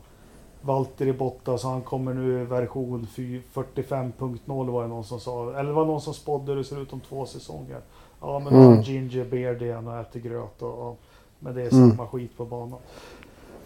Valtteri 0.66 1.14
Bottas. 1.14 1.64
Han 1.64 1.82
kommer 1.82 2.14
nu 2.14 2.42
i 2.42 2.46
version 2.46 3.08
fy- 3.16 3.42
45.0 3.54 4.72
var 4.72 4.82
det 4.82 4.88
någon 4.88 5.04
som 5.04 5.20
sa. 5.20 5.50
Eller 5.50 5.64
det 5.64 5.72
var 5.76 5.86
någon 5.86 6.02
som 6.02 6.14
spådde 6.14 6.52
hur 6.52 6.58
det 6.58 6.64
ser 6.64 6.82
ut 6.82 6.94
om 6.94 7.00
två 7.00 7.26
säsonger. 7.26 7.80
Ja 8.22 8.40
men 8.40 8.54
Mm. 8.56 8.82
ginger 8.82 9.26
beard 9.26 9.62
igen 9.62 9.88
och 9.88 9.98
äter 10.00 10.20
gröt 10.20 10.62
och, 10.62 10.88
och 10.90 11.00
men 11.40 11.56
det 11.56 11.62
är 11.62 11.70
samma 11.70 11.84
Mm. 11.94 12.08
skit 12.08 12.38
på 12.38 12.46
banan. 12.46 12.80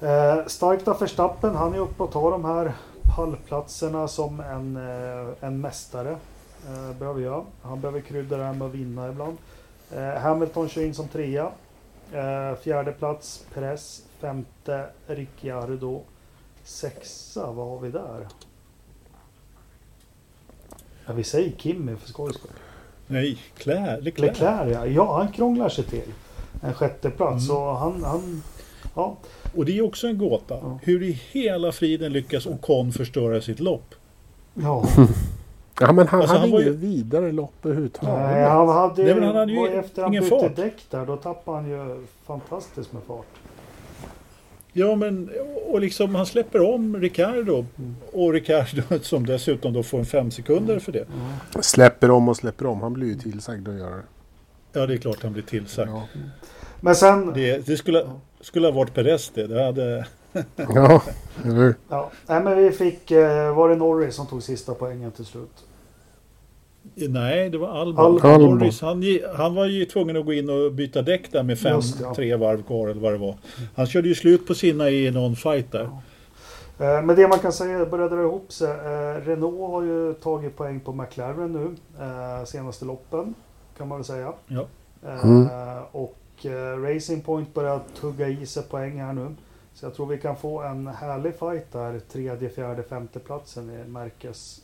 Eh, 0.01 0.45
starkt 0.47 0.87
av 0.87 0.99
Verstappen. 0.99 1.55
Han 1.55 1.73
är 1.73 1.79
uppe 1.79 2.03
och 2.03 2.11
tar 2.11 2.31
de 2.31 2.45
här 2.45 2.73
pallplatserna 3.15 4.07
som 4.07 4.39
en, 4.39 4.75
eh, 4.77 5.33
en 5.47 5.61
mästare. 5.61 6.17
Eh, 6.67 6.97
behöver 6.99 7.21
jag. 7.21 7.45
Han 7.61 7.81
behöver 7.81 8.01
krydda 8.01 8.37
det 8.37 8.43
här 8.43 8.53
med 8.53 8.67
att 8.67 8.73
vinna 8.73 9.09
ibland. 9.09 9.37
Eh, 9.95 10.21
Hamilton 10.21 10.69
kör 10.69 10.85
in 10.85 10.93
som 10.93 11.07
trea. 11.07 11.51
Eh, 12.11 12.55
fjärde 12.61 12.91
plats 12.91 13.45
Perez. 13.53 14.03
Femte 14.19 14.85
Ricciardo. 15.07 16.01
Sexa, 16.67 17.51
vad 17.51 17.67
har 17.69 17.79
vi 17.79 17.91
där? 17.91 18.27
Ja, 21.05 21.13
vi 21.13 21.23
säger 21.23 21.51
Kimmy 21.57 21.95
för 21.95 22.07
skojs 22.07 22.35
skull. 22.35 22.51
Nej, 23.07 23.37
Claire. 23.57 24.01
Leclerc. 24.01 24.39
Leclerc 24.39 24.71
ja. 24.73 24.85
ja, 24.85 25.17
han 25.17 25.31
krånglar 25.31 25.69
sig 25.69 25.83
till 25.83 26.13
en 26.61 26.73
sjätte 26.73 27.09
plats. 27.09 27.31
Mm. 27.31 27.39
Så 27.39 27.71
han, 27.73 28.03
han, 28.03 28.43
ja. 28.95 29.15
Och 29.55 29.65
det 29.65 29.77
är 29.77 29.81
också 29.85 30.07
en 30.07 30.17
gåta. 30.17 30.53
Ja. 30.61 30.79
Hur 30.83 31.03
i 31.03 31.11
hela 31.31 31.71
friden 31.71 32.13
lyckas 32.13 32.45
Ocon 32.45 32.91
förstöra 32.91 33.41
sitt 33.41 33.59
lopp? 33.59 33.95
ja. 34.53 34.85
Ja, 35.79 35.91
men 35.91 36.07
han 36.07 36.19
Alltså, 36.21 36.35
hade 36.35 36.41
han 36.47 36.51
var 36.51 36.61
inget 36.61 36.73
ju- 36.73 36.77
vidare 36.77 37.31
lopp 37.31 37.65
överhuvudtaget. 37.65 38.15
Nej, 38.19 38.43
han 38.43 38.67
hade, 38.69 39.03
Nej, 39.03 39.13
men 39.15 39.23
han 39.23 39.35
hade 39.35 39.51
ju 39.51 39.67
efter 39.67 40.01
han 40.01 40.11
ingen 40.13 40.23
bytte 40.23 40.39
fart. 40.39 40.55
däck 40.55 40.85
där, 40.89 41.05
då 41.05 41.17
tappade 41.17 41.57
han 41.57 41.69
ju 41.69 42.05
fantastiskt 42.25 42.93
med 42.93 43.01
fart. 43.03 43.25
Ja, 44.77 44.95
men 44.95 45.29
och 45.67 45.81
liksom 45.81 46.15
han 46.15 46.25
släpper 46.25 46.73
om 46.73 46.97
Ricardo. 47.01 47.65
Mm. 47.77 47.95
Och 48.13 48.33
Ricardo 48.33 48.99
som 49.01 49.25
dessutom 49.25 49.73
då 49.73 49.83
får 49.83 49.99
en 49.99 50.05
fem 50.05 50.31
sekunder 50.31 50.79
för 50.79 50.91
det. 50.91 51.05
Släpper 51.61 52.11
om 52.11 52.29
och 52.29 52.37
släpper 52.37 52.65
om. 52.65 52.81
Han 52.81 52.93
blir 52.93 53.07
ju 53.07 53.15
tillsagd 53.15 53.67
att 53.67 53.75
göra 53.75 53.95
det. 53.95 54.03
Ja, 54.73 54.85
det 54.85 54.93
är 54.93 54.97
klart 54.97 55.23
han 55.23 55.33
blir 55.33 55.43
tillsagd. 55.43 55.89
Ja, 55.89 56.03
Men 56.81 56.95
sen, 56.95 57.33
Det, 57.33 57.65
det 57.65 57.77
skulle, 57.77 58.09
skulle 58.41 58.67
ha 58.67 58.71
varit 58.71 58.93
Perez 58.93 59.31
det. 59.33 59.47
det 59.47 59.63
hade, 59.63 60.05
ja 60.57 61.01
eller 61.43 61.55
hur? 61.55 61.75
ja, 61.89 62.11
nej, 62.27 62.43
men 62.43 62.57
vi 62.57 62.71
fick, 62.71 63.11
eh, 63.11 63.55
var 63.55 63.69
det 63.69 63.75
Norris 63.75 64.15
som 64.15 64.27
tog 64.27 64.43
sista 64.43 64.73
poängen 64.73 65.11
till 65.11 65.25
slut? 65.25 65.65
Nej, 67.09 67.49
det 67.49 67.57
var 67.57 67.67
Albon. 67.67 68.05
Albon. 68.05 68.31
Albon. 68.31 68.57
Norris, 68.57 68.81
han, 68.81 69.03
han 69.35 69.55
var 69.55 69.65
ju 69.65 69.85
tvungen 69.85 70.17
att 70.17 70.25
gå 70.25 70.33
in 70.33 70.49
och 70.49 70.73
byta 70.73 71.01
däck 71.01 71.31
där 71.31 71.43
med 71.43 71.59
fem, 71.59 71.75
Just 71.75 72.01
ja. 72.01 72.15
tre 72.15 72.35
varv 72.35 72.63
kvar 72.63 72.87
eller 72.87 73.01
vad 73.01 73.13
det 73.13 73.17
var. 73.17 73.35
Han 73.75 73.85
körde 73.85 74.07
ju 74.07 74.15
slut 74.15 74.47
på 74.47 74.55
sina 74.55 74.89
i 74.89 75.11
någon 75.11 75.35
fight 75.35 75.71
där. 75.71 75.89
Eh, 76.79 77.01
Men 77.03 77.15
det 77.15 77.27
man 77.27 77.39
kan 77.39 77.53
säga 77.53 77.85
börjar 77.85 78.09
dra 78.09 78.21
ihop 78.21 78.51
sig. 78.51 78.69
Eh, 78.71 79.25
Renault 79.25 79.71
har 79.71 79.83
ju 79.83 80.13
tagit 80.13 80.57
poäng 80.57 80.79
på 80.79 80.93
McLaren 80.93 81.53
nu. 81.53 81.75
Eh, 82.03 82.45
senaste 82.45 82.85
loppen 82.85 83.33
kan 83.77 83.87
man 83.87 83.97
väl 83.97 84.05
säga. 84.05 84.33
Ja. 84.47 84.65
Mm. 85.23 85.47
Och 85.91 86.17
Racing 86.83 87.25
Point 87.25 87.53
börjar 87.53 87.79
tugga 88.01 88.27
i 88.27 88.45
sig 88.45 88.63
poäng 88.63 89.01
här 89.01 89.13
nu. 89.13 89.35
Så 89.73 89.85
jag 89.85 89.95
tror 89.95 90.05
vi 90.05 90.17
kan 90.17 90.37
få 90.37 90.61
en 90.61 90.87
härlig 90.87 91.39
fight 91.39 91.71
där. 91.71 91.99
Tredje, 91.99 92.49
fjärde, 92.49 92.83
femte 92.83 93.19
platsen 93.19 93.69
i 93.69 93.89
märkes 93.89 94.61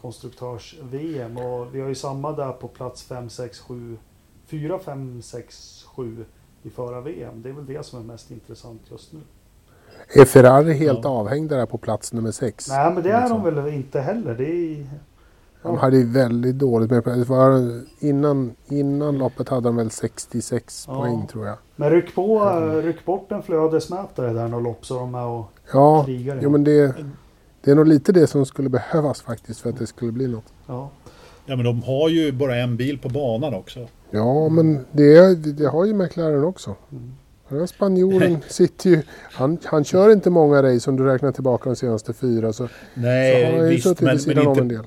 konstruktörs-VM. 0.00 1.36
Och 1.38 1.74
vi 1.74 1.80
har 1.80 1.88
ju 1.88 1.94
samma 1.94 2.32
där 2.32 2.52
på 2.52 2.68
plats 2.68 3.02
5, 3.02 3.28
6, 3.30 3.58
7, 3.60 3.96
4, 4.46 4.78
5, 4.78 5.22
6, 5.22 5.84
7 5.96 6.24
i 6.62 6.70
förra 6.70 7.00
VM. 7.00 7.42
Det 7.42 7.48
är 7.48 7.52
väl 7.52 7.66
det 7.66 7.86
som 7.86 7.98
är 8.00 8.04
mest 8.04 8.30
intressant 8.30 8.80
just 8.90 9.12
nu. 9.12 9.20
Är 10.14 10.24
Ferrari 10.24 10.72
helt 10.72 11.00
Ja. 11.02 11.10
avhängda 11.10 11.56
där 11.56 11.66
på 11.66 11.78
plats 11.78 12.12
nummer 12.12 12.30
sex? 12.30 12.68
Nej 12.68 12.94
men 12.94 13.02
det 13.02 13.10
är 13.10 13.20
Liksom. 13.20 13.42
de 13.44 13.54
väl 13.54 13.74
inte 13.74 14.00
heller. 14.00 14.34
Det 14.34 14.44
är... 14.74 14.86
De 15.62 15.78
hade 15.78 15.96
ju 15.96 16.04
väldigt 16.12 16.58
dåligt 16.58 16.90
med 16.90 17.04
innan, 18.00 18.54
innan 18.66 19.18
loppet 19.18 19.48
hade 19.48 19.68
de 19.68 19.76
väl 19.76 19.90
66 19.90 20.84
Ja. 20.88 20.94
poäng 20.94 21.26
tror 21.26 21.46
jag. 21.46 21.56
Men 21.76 21.90
ryck 21.90 22.14
på, 22.14 22.44
eh, 22.48 22.82
ryck 22.84 23.04
bort 23.04 23.32
en 23.32 23.42
flödesmätare 23.42 24.32
där 24.32 24.48
något 24.48 24.62
lopp 24.62 24.86
så 24.86 24.96
är 24.96 25.00
de 25.00 25.10
med 25.10 25.24
och 25.24 25.46
Ja, 25.72 26.04
krigar. 26.04 26.38
jo, 26.42 26.50
men 26.50 26.64
det, 26.64 26.94
det 27.64 27.70
är 27.70 27.74
nog 27.74 27.86
lite 27.86 28.12
det 28.12 28.26
som 28.26 28.46
skulle 28.46 28.68
behövas 28.68 29.22
faktiskt 29.22 29.60
för 29.60 29.70
att 29.70 29.78
det 29.78 29.86
skulle 29.86 30.12
bli 30.12 30.28
något. 30.28 30.52
ja. 30.66 30.90
Ja, 31.50 31.56
men 31.56 31.64
de 31.64 31.82
har 31.82 32.08
ju 32.08 32.32
bara 32.32 32.56
en 32.56 32.76
bil 32.76 32.98
på 32.98 33.08
banan 33.08 33.54
också. 33.54 33.88
Ja, 34.10 34.48
men 34.48 34.84
det, 34.92 35.34
det 35.34 35.66
har 35.66 35.84
ju 35.84 35.94
McLaren 35.94 36.44
också. 36.44 36.76
Mm. 36.92 37.12
Den 37.48 37.58
här 37.58 37.66
spanjoren 37.66 38.38
sitter 38.48 38.90
ju... 38.90 39.02
Han, 39.32 39.58
han 39.64 39.84
kör 39.84 40.12
inte 40.12 40.30
många 40.30 40.62
race 40.62 40.90
om 40.90 40.96
du 40.96 41.04
räknar 41.04 41.32
tillbaka 41.32 41.70
de 41.70 41.76
senaste 41.76 42.12
fyra. 42.12 42.52
Så, 42.52 42.66
så 42.66 42.72
Nej, 42.94 43.44
har 43.44 43.52
han 43.52 43.64
ju 43.64 43.68
visst, 43.68 43.82
suttit 43.88 44.00
men, 44.00 44.16
vid 44.16 44.26
men, 44.26 44.34
sidan 44.36 44.46
om 44.46 44.58
en 44.58 44.64
inte, 44.64 44.74
del. 44.74 44.84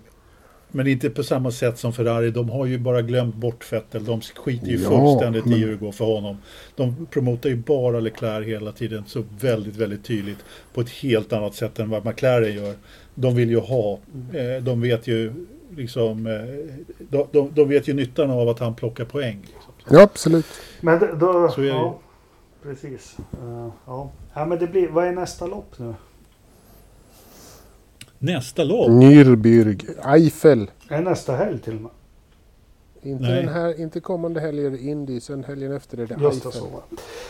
Men 0.71 0.87
inte 0.87 1.09
på 1.09 1.23
samma 1.23 1.51
sätt 1.51 1.77
som 1.77 1.93
Ferrari. 1.93 2.31
De 2.31 2.49
har 2.49 2.65
ju 2.65 2.77
bara 2.77 3.01
glömt 3.01 3.35
bort 3.35 3.73
Vettel. 3.73 4.05
De 4.05 4.21
skiter 4.21 4.67
ju 4.67 4.77
Ja, 4.77 4.89
fullständigt 4.89 5.45
men- 5.45 5.53
i 5.53 5.57
hur 5.57 5.71
det 5.71 5.77
går 5.77 5.91
för 5.91 6.05
honom. 6.05 6.37
De 6.75 7.05
promotar 7.05 7.49
ju 7.49 7.55
bara 7.55 7.99
Leclerc 7.99 8.47
hela 8.47 8.71
tiden 8.71 9.03
så 9.07 9.23
väldigt, 9.39 9.75
väldigt 9.75 10.03
tydligt. 10.03 10.37
På 10.73 10.81
ett 10.81 10.89
helt 10.89 11.33
annat 11.33 11.55
sätt 11.55 11.79
än 11.79 11.89
vad 11.89 12.05
McLaren 12.05 12.55
gör. 12.55 12.73
De 13.15 13.35
vill 13.35 13.49
ju 13.49 13.59
ha, 13.59 13.99
eh, 14.33 14.63
de 14.63 14.81
vet 14.81 15.07
ju 15.07 15.33
liksom, 15.75 16.27
eh, 16.27 16.33
de, 17.09 17.27
de, 17.31 17.51
de 17.55 17.69
vet 17.69 17.87
ju 17.87 17.93
nyttan 17.93 18.31
av 18.31 18.49
att 18.49 18.59
han 18.59 18.75
plockar 18.75 19.05
poäng. 19.05 19.39
Liksom. 19.41 19.73
Ja, 19.89 20.01
absolut. 20.01 20.45
Men 20.81 20.99
då... 21.19 21.49
Så 21.49 21.61
är 21.61 21.65
det 21.65 21.67
ju. 21.71 21.73
ja, 21.73 21.99
precis. 22.63 23.17
Eh, 23.33 23.69
ja. 23.85 24.11
ja 24.33 24.45
men 24.45 24.59
det 24.59 24.67
blir... 24.67 24.87
Vad 24.87 25.07
är 25.07 25.11
nästa 25.11 25.47
lopp 25.47 25.79
nu? 25.79 25.93
Nästa 28.23 28.63
lopp. 28.63 28.89
Nürburg, 28.89 29.85
Eiffel. 30.05 30.71
Är 30.89 31.01
nästa 31.01 31.35
helg 31.35 31.59
till 31.59 31.75
och 31.75 31.81
med? 31.81 31.91
Inte, 33.03 33.23
Nej. 33.23 33.43
den 33.43 33.53
här, 33.53 33.81
inte 33.81 33.99
kommande 33.99 34.39
helg 34.39 34.65
är 34.65 34.69
det 34.71 34.77
Indy, 34.77 35.19
sen 35.19 35.43
helgen 35.43 35.71
efter 35.71 35.97
är 35.97 36.07
det 36.07 36.17
Just 36.21 36.43
det, 36.43 36.49
Eiffel. 36.49 36.61
så. 36.61 36.81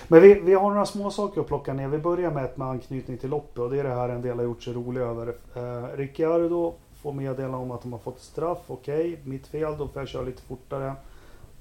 Men 0.08 0.22
vi, 0.22 0.34
vi 0.34 0.54
har 0.54 0.70
några 0.70 0.86
små 0.86 1.12
saker 1.12 1.42
att 1.42 1.48
plocka 1.48 1.74
ner. 1.74 1.88
Vi 1.88 1.98
börjar 1.98 2.32
med 2.32 2.46
ett 2.46 2.58
med 2.58 2.68
anknytning 2.68 3.18
till 3.18 3.30
loppet 3.30 3.58
och 3.60 3.70
det 3.72 3.80
är 3.80 3.84
det 3.84 3.90
här 3.96 4.10
en 4.10 4.22
del 4.22 4.38
har 4.38 4.44
gjort 4.44 4.64
sig 4.64 4.74
roliga 4.74 5.04
över. 5.04 5.28
Eh, 5.56 5.98
Ricciardo 5.98 6.74
får 7.02 7.14
meddela 7.14 7.58
om 7.58 7.72
att 7.72 7.82
de 7.82 7.92
har 7.92 8.00
fått 8.00 8.20
straff. 8.22 8.58
Okej, 8.68 9.20
mitt 9.24 9.48
fel, 9.48 9.78
då 9.78 9.88
får 9.88 10.02
jag 10.02 10.08
köra 10.08 10.22
lite 10.24 10.42
fortare. 10.42 10.94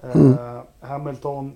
Eh, 0.03 0.17
Mm. 0.17 0.37
Hamilton, 0.81 1.53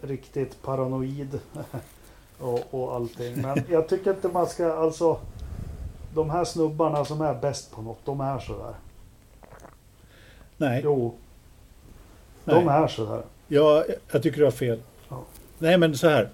riktigt 0.00 0.62
paranoid 0.62 1.40
och, 2.38 2.60
och 2.70 2.94
allting. 2.94 3.42
Men 3.42 3.58
jag 3.68 3.88
tycker 3.88 4.10
inte 4.10 4.28
man 4.28 4.46
ska, 4.46 4.72
alltså 4.72 5.18
de 6.14 6.30
här 6.30 6.44
snubbarna 6.44 7.04
som 7.04 7.20
är 7.20 7.34
bäst 7.34 7.72
på 7.74 7.82
något, 7.82 7.98
de 8.04 8.20
är 8.20 8.38
sådär. 8.38 8.74
Nej, 10.56 10.80
Jo, 10.84 11.14
nej. 12.44 12.56
de 12.56 12.68
är 12.68 12.86
sådär. 12.88 13.22
Ja, 13.48 13.84
jag 14.12 14.22
tycker 14.22 14.38
du 14.38 14.44
har 14.44 14.50
fel. 14.50 14.78
Ja. 15.08 15.24
Nej, 15.58 15.78
men 15.78 15.96
så 15.96 16.08
här. 16.08 16.28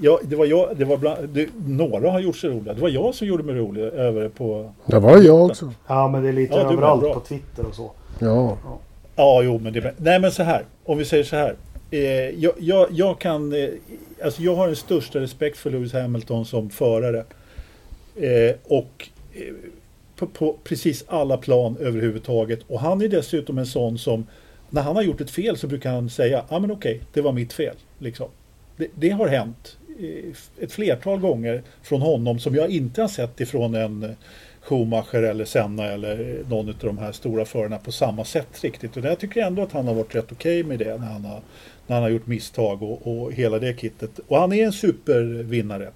Ja, 0.00 0.18
det 0.24 0.36
var 0.36 0.46
jag, 0.46 0.76
det 0.76 0.84
var 0.84 0.96
bland, 0.96 1.28
det, 1.28 1.48
några 1.66 2.10
har 2.10 2.20
gjort 2.20 2.36
sig 2.36 2.50
roliga. 2.50 2.74
Det 2.74 2.80
var 2.80 2.88
jag 2.88 3.14
som 3.14 3.26
gjorde 3.26 3.42
mig 3.42 3.54
rolig 3.54 3.82
över 3.82 4.28
på... 4.28 4.72
Det 4.86 4.98
var 4.98 5.18
jag 5.18 5.44
också. 5.44 5.72
Ja, 5.86 6.08
men 6.08 6.22
det 6.22 6.28
är 6.28 6.32
lite 6.32 6.54
Ja, 6.54 6.72
överallt 6.72 7.14
på 7.14 7.20
Twitter 7.20 7.66
och 7.66 7.74
så. 7.74 7.90
Ja. 8.18 8.56
Ja, 9.16 9.42
jo, 9.42 9.58
men 9.58 9.72
det... 9.72 9.94
Nej, 9.96 10.20
men 10.20 10.32
så 10.32 10.42
här. 10.42 10.64
Om 10.84 10.98
vi 10.98 11.04
säger 11.04 11.24
så 11.24 11.36
här. 11.36 11.56
Eh, 11.90 12.00
jag, 12.30 12.52
jag, 12.58 12.86
jag 12.90 13.18
kan... 13.18 13.52
Eh, 13.52 13.68
alltså 14.24 14.42
jag 14.42 14.56
har 14.56 14.66
den 14.66 14.76
största 14.76 15.20
respekt 15.20 15.58
för 15.58 15.70
Lewis 15.70 15.92
Hamilton 15.92 16.44
som 16.44 16.70
förare. 16.70 17.24
Eh, 18.16 18.56
och 18.64 19.08
på, 20.16 20.26
på 20.26 20.56
precis 20.64 21.04
alla 21.08 21.36
plan 21.36 21.76
överhuvudtaget. 21.80 22.60
Och 22.68 22.80
han 22.80 23.02
är 23.02 23.08
dessutom 23.08 23.58
en 23.58 23.66
sån 23.66 23.98
som... 23.98 24.26
När 24.70 24.82
han 24.82 24.96
har 24.96 25.02
gjort 25.02 25.20
ett 25.20 25.30
fel 25.30 25.56
så 25.56 25.66
brukar 25.66 25.92
han 25.92 26.10
säga, 26.10 26.44
ja 26.50 26.58
men 26.58 26.70
okej, 26.70 27.00
det 27.12 27.20
var 27.20 27.32
mitt 27.32 27.52
fel. 27.52 27.76
Liksom. 27.98 28.28
Det, 28.76 28.88
det 28.94 29.10
har 29.10 29.28
hänt 29.28 29.76
eh, 30.00 30.64
ett 30.64 30.72
flertal 30.72 31.20
gånger 31.20 31.62
från 31.82 32.02
honom 32.02 32.38
som 32.38 32.54
jag 32.54 32.70
inte 32.70 33.00
har 33.00 33.08
sett 33.08 33.40
ifrån 33.40 33.74
en 33.74 34.16
Schumacher 34.60 35.22
eller 35.22 35.44
Senna 35.44 35.84
eller 35.84 36.44
någon 36.48 36.68
av 36.68 36.74
de 36.80 36.98
här 36.98 37.12
stora 37.12 37.44
förarna 37.44 37.78
på 37.78 37.92
samma 37.92 38.24
sätt 38.24 38.64
riktigt. 38.64 38.96
Och 38.96 39.04
jag 39.04 39.18
tycker 39.18 39.42
ändå 39.42 39.62
att 39.62 39.72
han 39.72 39.86
har 39.86 39.94
varit 39.94 40.14
rätt 40.14 40.32
okej 40.32 40.62
med 40.62 40.78
det 40.78 40.98
när 40.98 41.06
han 41.06 41.24
har, 41.24 41.40
när 41.86 41.94
han 41.94 42.02
har 42.02 42.10
gjort 42.10 42.26
misstag 42.26 42.82
och, 42.82 43.06
och 43.06 43.32
hela 43.32 43.58
det 43.58 43.80
kittet. 43.80 44.20
Och 44.28 44.38
han 44.38 44.52
är 44.52 44.64
en 44.64 44.72
supervinnare. 44.72 45.90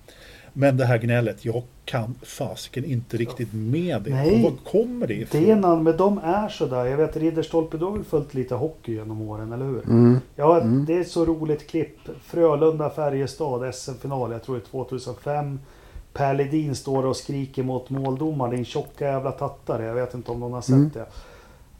Men 0.52 0.76
det 0.76 0.84
här 0.84 0.98
gnället, 0.98 1.44
jag 1.44 1.62
kan 1.84 2.14
fasken 2.22 2.84
inte 2.84 3.16
riktigt 3.16 3.52
med 3.52 4.02
det. 4.02 4.10
Nej. 4.10 4.42
Var 4.42 4.52
kommer 4.72 5.06
det 5.06 5.14
ifrån? 5.14 5.42
Det 5.42 5.50
är 5.50 5.56
en, 5.56 5.82
men 5.82 5.96
de 5.96 6.18
är 6.18 6.48
sådär. 6.48 6.84
Jag 6.84 6.96
vet 6.96 7.16
Ridderstolpe, 7.16 7.76
du 7.78 7.84
har 7.84 7.92
väl 7.92 8.04
följt 8.04 8.34
lite 8.34 8.54
hockey 8.54 8.92
genom 8.94 9.20
åren, 9.22 9.52
eller 9.52 9.64
hur? 9.64 9.84
Mm. 9.84 10.18
Ja, 10.36 10.60
det 10.60 10.96
är 10.96 11.00
ett 11.00 11.10
så 11.10 11.24
roligt 11.24 11.66
klipp. 11.70 11.96
Frölunda-Färjestad, 12.24 13.72
SM-final, 13.74 14.32
jag 14.32 14.42
tror 14.42 14.54
det 14.54 14.62
är 14.62 14.70
2005. 14.70 15.58
Per 16.12 16.34
Ledin 16.34 16.74
står 16.74 17.06
och 17.06 17.16
skriker 17.16 17.62
mot 17.62 17.90
måldomaren, 17.90 18.54
din 18.56 18.64
tjocka 18.64 19.04
jävla 19.04 19.32
tattare. 19.32 19.84
Jag 19.84 19.94
vet 19.94 20.14
inte 20.14 20.30
om 20.30 20.40
någon 20.40 20.52
har 20.52 20.60
sett 20.60 20.74
Mm. 20.74 20.90
det. 20.94 21.06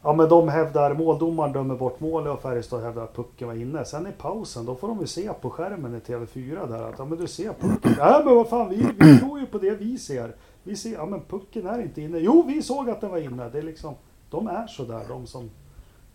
Ja 0.03 0.13
men 0.13 0.29
de 0.29 0.49
hävdar, 0.49 0.95
måldomaren 0.95 1.53
dömer 1.53 1.75
bort 1.75 2.01
målet 2.01 2.33
och 2.33 2.43
Färjestad 2.43 2.83
hävdar 2.83 3.05
att 3.05 3.17
pucken 3.17 3.49
var 3.49 3.55
inne. 3.55 3.85
Sen 3.85 4.07
i 4.07 4.13
pausen, 4.19 4.67
då 4.67 4.75
får 4.75 4.89
de 4.89 5.01
ju 5.01 5.07
se 5.07 5.33
på 5.41 5.51
skärmen 5.51 5.95
i 5.95 5.99
TV4 5.99 6.69
där 6.69 6.83
att 6.83 6.95
ja 6.99 7.05
men 7.05 7.19
du 7.19 7.27
ser 7.27 7.53
pucken. 7.53 7.95
Ja 7.99 8.23
men 8.25 8.35
vad 8.35 8.49
fan, 8.49 8.69
vi, 8.69 8.87
vi 8.99 9.19
tror 9.19 9.41
ju 9.41 9.47
på 9.47 9.59
det 9.59 9.71
vi 9.71 9.99
ser. 9.99 10.35
Vi 10.63 10.77
ser, 10.77 10.93
ja 10.93 11.07
men 11.07 11.21
pucken 11.21 11.67
är 11.67 11.83
inte 11.83 12.03
inne. 12.03 12.19
Jo 12.19 12.45
vi 12.49 12.63
såg 12.63 12.91
att 12.91 13.01
den 13.01 13.11
var 13.11 13.19
inne. 13.19 13.49
Det 13.49 13.59
är 13.59 13.63
liksom, 13.63 13.95
de 14.31 14.49
är 14.49 14.67
sådär 14.67 15.03
de 15.09 15.27
som, 15.27 15.51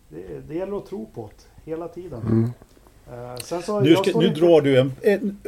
det, 0.08 0.48
det 0.48 0.54
gäller 0.54 0.76
att 0.76 0.86
tro 0.86 1.06
på 1.14 1.30
det 1.36 1.70
hela 1.70 1.88
tiden. 1.88 2.20
Mm. 2.20 2.50
Eh, 3.12 3.36
sen 3.36 3.62
så, 3.62 3.80
Nu, 3.80 3.96
ska, 3.96 4.18
nu, 4.18 4.28
drar 4.28 4.60
du 4.60 4.80
en, 4.80 4.92
en, 5.02 5.38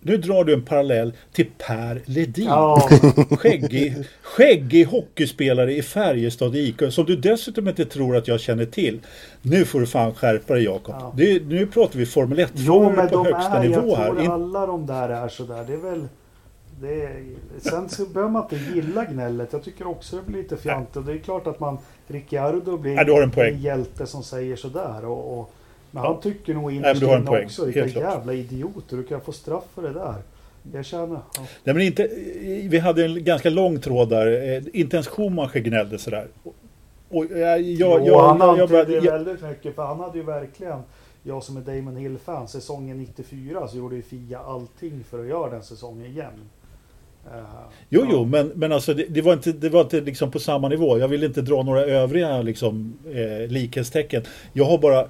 nu 0.00 0.16
drar 0.16 0.44
du 0.44 0.52
en 0.54 0.62
parallell 0.62 1.12
till 1.32 1.46
Per 1.58 2.02
Ledin. 2.04 2.44
Ja, 2.44 2.88
Skäggig, 3.38 3.94
skäggig 4.22 4.84
hockeyspelare 4.84 5.74
i 5.76 5.82
Färjestad 5.82 6.56
IK 6.56 6.82
som 6.90 7.04
du 7.04 7.16
dessutom 7.16 7.68
inte 7.68 7.84
tror 7.84 8.16
att 8.16 8.28
jag 8.28 8.40
känner 8.40 8.64
till. 8.64 9.00
Nu 9.42 9.64
får 9.64 9.80
du 9.80 9.86
fan 9.86 10.14
skärpa 10.14 10.54
dig 10.54 10.64
Jakob. 10.64 10.94
Ja. 11.00 11.12
Det- 11.16 11.42
Nu 11.46 11.66
pratar 11.66 11.98
vi 11.98 12.06
Formel 12.06 12.38
1 12.38 12.52
jo 12.54 12.90
men 12.96 13.08
på 13.08 13.14
de 13.16 13.26
högsta 13.26 13.52
är, 13.58 13.62
jag 13.64 13.70
nivå 13.70 13.82
tror 13.82 13.96
här. 13.96 14.20
In- 14.24 14.30
alla 14.30 14.66
de 14.66 14.86
där 14.86 15.08
är 15.08 15.28
sådär. 15.28 15.64
Det 15.66 15.72
är 15.72 15.76
väl, 15.90 16.08
det 16.80 17.02
är, 17.02 17.22
sen 17.60 17.88
så 17.88 18.06
behöver 18.06 18.32
man 18.32 18.42
inte 18.42 18.56
gilla 18.74 19.04
gnället. 19.04 19.48
Jag 19.52 19.64
tycker 19.64 19.86
också 19.86 20.16
det 20.16 20.22
blir 20.32 20.42
lite 20.42 20.56
fjantigt. 20.56 21.06
Det 21.06 21.12
är 21.12 21.18
klart 21.18 21.46
att 21.46 21.60
man, 21.60 21.78
Ricciardo 22.08 22.76
blir 22.78 22.94
Ja, 23.08 23.22
en 23.22 23.30
poäng. 23.30 23.58
hjälte 23.58 24.06
som 24.06 24.22
säger 24.22 24.56
sådär. 24.56 25.04
Och, 25.04 25.38
och, 25.40 25.52
men 25.96 26.04
han 26.04 26.20
tycker 26.20 26.54
nog 26.54 26.72
innerst 26.72 27.02
en 27.02 27.08
inne 27.08 27.26
poäng. 27.26 27.44
också, 27.44 27.64
vilka 27.64 27.80
Helt 27.80 27.92
klart. 27.92 28.04
jävla 28.14 28.32
idioter. 28.32 28.96
Du 28.96 29.02
kan 29.02 29.20
få 29.20 29.32
straff 29.32 29.64
för 29.74 29.82
det 29.82 29.92
där. 29.92 30.14
Jag 30.72 30.84
känner, 30.84 31.20
ja. 31.36 31.42
Nej, 31.64 31.74
men 31.74 31.80
inte, 31.80 32.10
vi 32.68 32.78
hade 32.78 33.04
en 33.04 33.24
ganska 33.24 33.50
lång 33.50 33.80
tråd 33.80 34.08
där. 34.08 34.56
Eh, 34.56 34.62
Inte 34.72 34.96
ens 34.96 35.06
Schumacher 35.08 35.58
gnällde 35.60 35.98
sådär. 35.98 36.26
Och, 37.08 37.24
jag, 37.24 37.60
jag, 37.62 37.62
Jo, 37.62 38.06
jag, 38.06 38.28
han 38.28 38.38
jag, 38.38 38.58
jag, 38.58 38.62
antydde 38.62 38.92
jag, 38.92 39.12
väldigt 39.12 39.42
mycket. 39.42 39.74
För 39.74 39.82
han 39.84 40.00
hade 40.00 40.18
ju 40.18 40.24
verkligen, 40.24 40.78
jag 41.22 41.42
som 41.42 41.56
är 41.56 41.60
Damon 41.60 41.96
Hill-fan, 41.96 42.48
säsongen 42.48 42.98
94 42.98 43.68
så 43.68 43.76
gjorde 43.76 43.96
ju 43.96 44.02
Fia 44.02 44.38
allting 44.38 45.04
för 45.10 45.20
att 45.20 45.26
göra 45.26 45.50
den 45.50 45.62
säsongen 45.62 46.06
igen. 46.06 46.32
Jo, 47.88 48.00
ja. 48.00 48.08
jo, 48.10 48.24
men, 48.24 48.52
men 48.54 48.72
alltså 48.72 48.94
det, 48.94 49.04
det 49.08 49.22
var 49.22 49.32
inte, 49.32 49.52
det 49.52 49.68
var 49.68 49.80
inte 49.80 50.00
liksom 50.00 50.30
på 50.30 50.38
samma 50.38 50.68
nivå. 50.68 50.98
Jag 50.98 51.08
vill 51.08 51.24
inte 51.24 51.42
dra 51.42 51.62
några 51.62 51.80
övriga 51.80 52.42
liksom, 52.42 52.98
eh, 53.14 53.48
likhetstecken. 53.48 54.22
Jag 54.52 54.64
har 54.64 54.78
bara, 54.78 55.08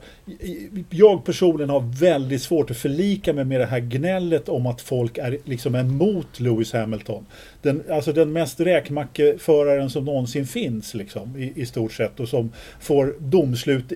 jag 0.90 1.24
personligen 1.24 1.70
har 1.70 2.00
väldigt 2.00 2.42
svårt 2.42 2.70
att 2.70 2.76
förlika 2.76 3.33
mig 3.33 3.44
med 3.44 3.61
det 3.61 3.66
här 3.66 3.81
gnället 3.81 4.48
om 4.48 4.66
att 4.66 4.81
folk 4.81 5.18
är 5.18 5.38
liksom 5.44 5.74
emot 5.74 6.40
Lewis 6.40 6.72
Hamilton. 6.72 7.26
Den, 7.62 7.83
alltså 7.90 8.12
den 8.12 8.33
mest 8.33 8.61
räkmackeföraren 8.61 9.90
som 9.90 10.05
någonsin 10.05 10.46
finns 10.46 10.94
liksom, 10.94 11.37
i, 11.37 11.52
i 11.57 11.66
stort 11.66 11.92
sett 11.92 12.20
och 12.20 12.29
som 12.29 12.52
får 12.81 13.14
domslut 13.18 13.92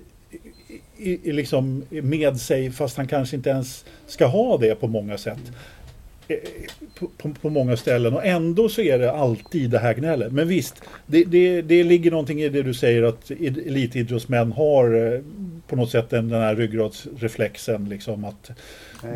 i, 0.98 1.11
i, 1.12 1.33
liksom 1.33 1.85
med 1.90 2.40
sig 2.40 2.70
fast 2.70 2.96
han 2.96 3.06
kanske 3.06 3.37
inte 3.37 3.50
ens 3.50 3.85
ska 4.06 4.26
ha 4.26 4.59
det 4.59 4.74
på 4.74 4.87
många 4.87 5.18
sätt 5.18 5.52
på, 6.99 7.07
på, 7.16 7.35
på 7.43 7.51
många 7.51 7.77
ställen 7.77 8.14
och 8.14 8.27
ändå 8.27 8.69
så 8.69 8.81
är 8.81 8.99
det 8.99 9.12
alltid 9.12 9.71
det 9.71 9.79
här 9.79 9.95
gnället. 9.95 10.33
Men 10.33 10.49
visst, 10.49 10.83
det, 11.07 11.25
det, 11.25 11.62
det 11.62 11.85
ligger 11.85 12.11
någonting 12.11 12.43
i 12.43 12.49
det 12.49 12.62
du 12.62 12.75
säger 12.75 13.03
att 13.03 13.31
id- 13.31 13.66
elitidrottsmän 13.66 14.53
har 14.53 15.14
eh, 15.14 15.21
på 15.69 15.77
något 15.77 15.90
sätt 15.90 16.11
den, 16.11 16.29
den 16.29 16.40
här 16.40 16.55
ryggradsreflexen 16.57 17.88
liksom 17.88 18.25
att 18.25 18.51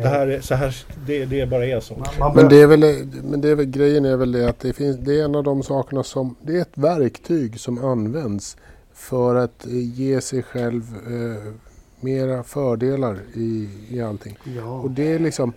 det 0.01 0.07
här 0.07 0.27
är, 0.27 0.41
så 0.41 0.55
här, 0.55 0.75
det, 1.07 1.25
det 1.25 1.45
bara 1.45 1.65
är 1.65 1.79
så. 1.79 2.03
Men 2.35 2.49
det 2.49 2.61
är 2.61 2.67
väl, 2.67 2.79
men 3.23 3.41
det 3.41 3.49
är 3.49 3.55
väl 3.55 3.65
grejen 3.65 4.05
är 4.05 4.17
väl 4.17 4.31
det 4.31 4.49
att 4.49 4.59
det 4.59 4.73
finns, 4.73 4.97
det 4.97 5.19
är 5.19 5.25
en 5.25 5.35
av 5.35 5.43
de 5.43 5.63
sakerna 5.63 6.03
som, 6.03 6.35
det 6.41 6.57
är 6.57 6.61
ett 6.61 6.77
verktyg 6.77 7.59
som 7.59 7.85
används 7.85 8.57
för 8.93 9.35
att 9.35 9.65
eh, 9.65 9.71
ge 9.73 10.21
sig 10.21 10.43
själv 10.43 10.83
eh, 11.07 11.53
mera 11.99 12.43
fördelar 12.43 13.17
i, 13.35 13.69
i 13.89 14.01
allting. 14.01 14.37
ja. 14.55 14.79
Och 14.79 14.91
det 14.91 15.13
är 15.13 15.19
liksom, 15.19 15.53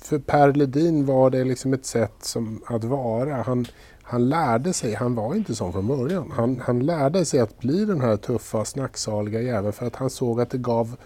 för 0.00 0.18
Per 0.18 0.52
Ledin 0.52 1.06
var 1.06 1.30
det 1.30 1.44
liksom 1.44 1.72
ett 1.72 1.86
sätt 1.86 2.14
som 2.20 2.60
att 2.66 2.84
vara. 2.84 3.42
Han, 3.42 3.66
han 4.02 4.28
lärde 4.28 4.72
sig, 4.72 4.94
han 4.94 5.14
var 5.14 5.34
inte 5.34 5.54
sån 5.54 5.72
från 5.72 5.86
början. 5.86 6.32
Han, 6.36 6.60
han 6.64 6.80
lärde 6.80 7.24
sig 7.24 7.40
att 7.40 7.58
bli 7.58 7.84
den 7.84 8.00
här 8.00 8.16
tuffa, 8.16 8.64
snacksaliga 8.64 9.40
jäveln 9.40 9.72
för 9.72 9.86
att 9.86 9.96
han 9.96 10.10
såg 10.10 10.40
att 10.40 10.50
det 10.50 10.58
gav 10.58 10.96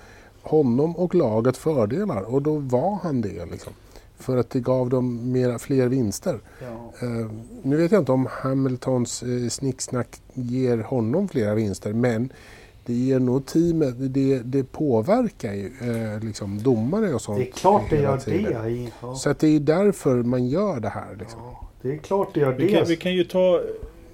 honom 0.42 0.96
och 0.96 1.14
laget 1.14 1.56
fördelar 1.56 2.22
och 2.22 2.42
då 2.42 2.56
var 2.56 2.98
han 3.02 3.20
det. 3.20 3.46
Liksom. 3.50 3.72
För 4.18 4.36
att 4.36 4.50
det 4.50 4.60
gav 4.60 4.90
dem 4.90 5.32
mera, 5.32 5.58
fler 5.58 5.88
vinster. 5.88 6.40
ja. 6.60 7.06
Eh, 7.06 7.30
nu 7.62 7.76
vet 7.76 7.92
jag 7.92 8.00
inte 8.00 8.12
om 8.12 8.28
Hamiltons 8.30 9.22
eh, 9.22 9.48
snicksnack 9.48 10.20
ger 10.34 10.78
honom 10.78 11.28
flera 11.28 11.54
vinster 11.54 11.92
men 11.92 12.32
det 12.88 12.94
ger 12.94 13.18
nog 13.18 13.46
teamet, 13.46 13.94
det, 13.98 14.38
det 14.38 14.72
påverkar 14.72 15.52
ju 15.52 15.66
eh, 15.80 16.24
liksom 16.24 16.62
domare 16.62 17.14
och 17.14 17.20
sånt. 17.20 17.38
Det 17.38 17.48
är 17.48 17.52
klart 17.52 17.82
det 17.90 17.96
gör 17.96 18.18
tiden. 18.18 18.62
det. 18.62 18.90
Ja. 19.02 19.14
Så 19.14 19.30
att 19.30 19.38
det 19.38 19.48
är 19.48 19.60
därför 19.60 20.22
man 20.22 20.48
gör 20.48 20.80
det 20.80 20.88
här. 20.88 21.16
Liksom. 21.18 21.40
Ja, 21.40 21.68
det 21.82 21.92
är 21.92 21.98
klart 21.98 22.28
det 22.34 22.40
gör 22.40 22.52
Vi 22.52 22.68
kan, 22.68 22.82
det. 22.82 22.88
vi 22.88 22.96
kan 22.96 23.14
ju 23.14 23.24
ta 23.24 23.60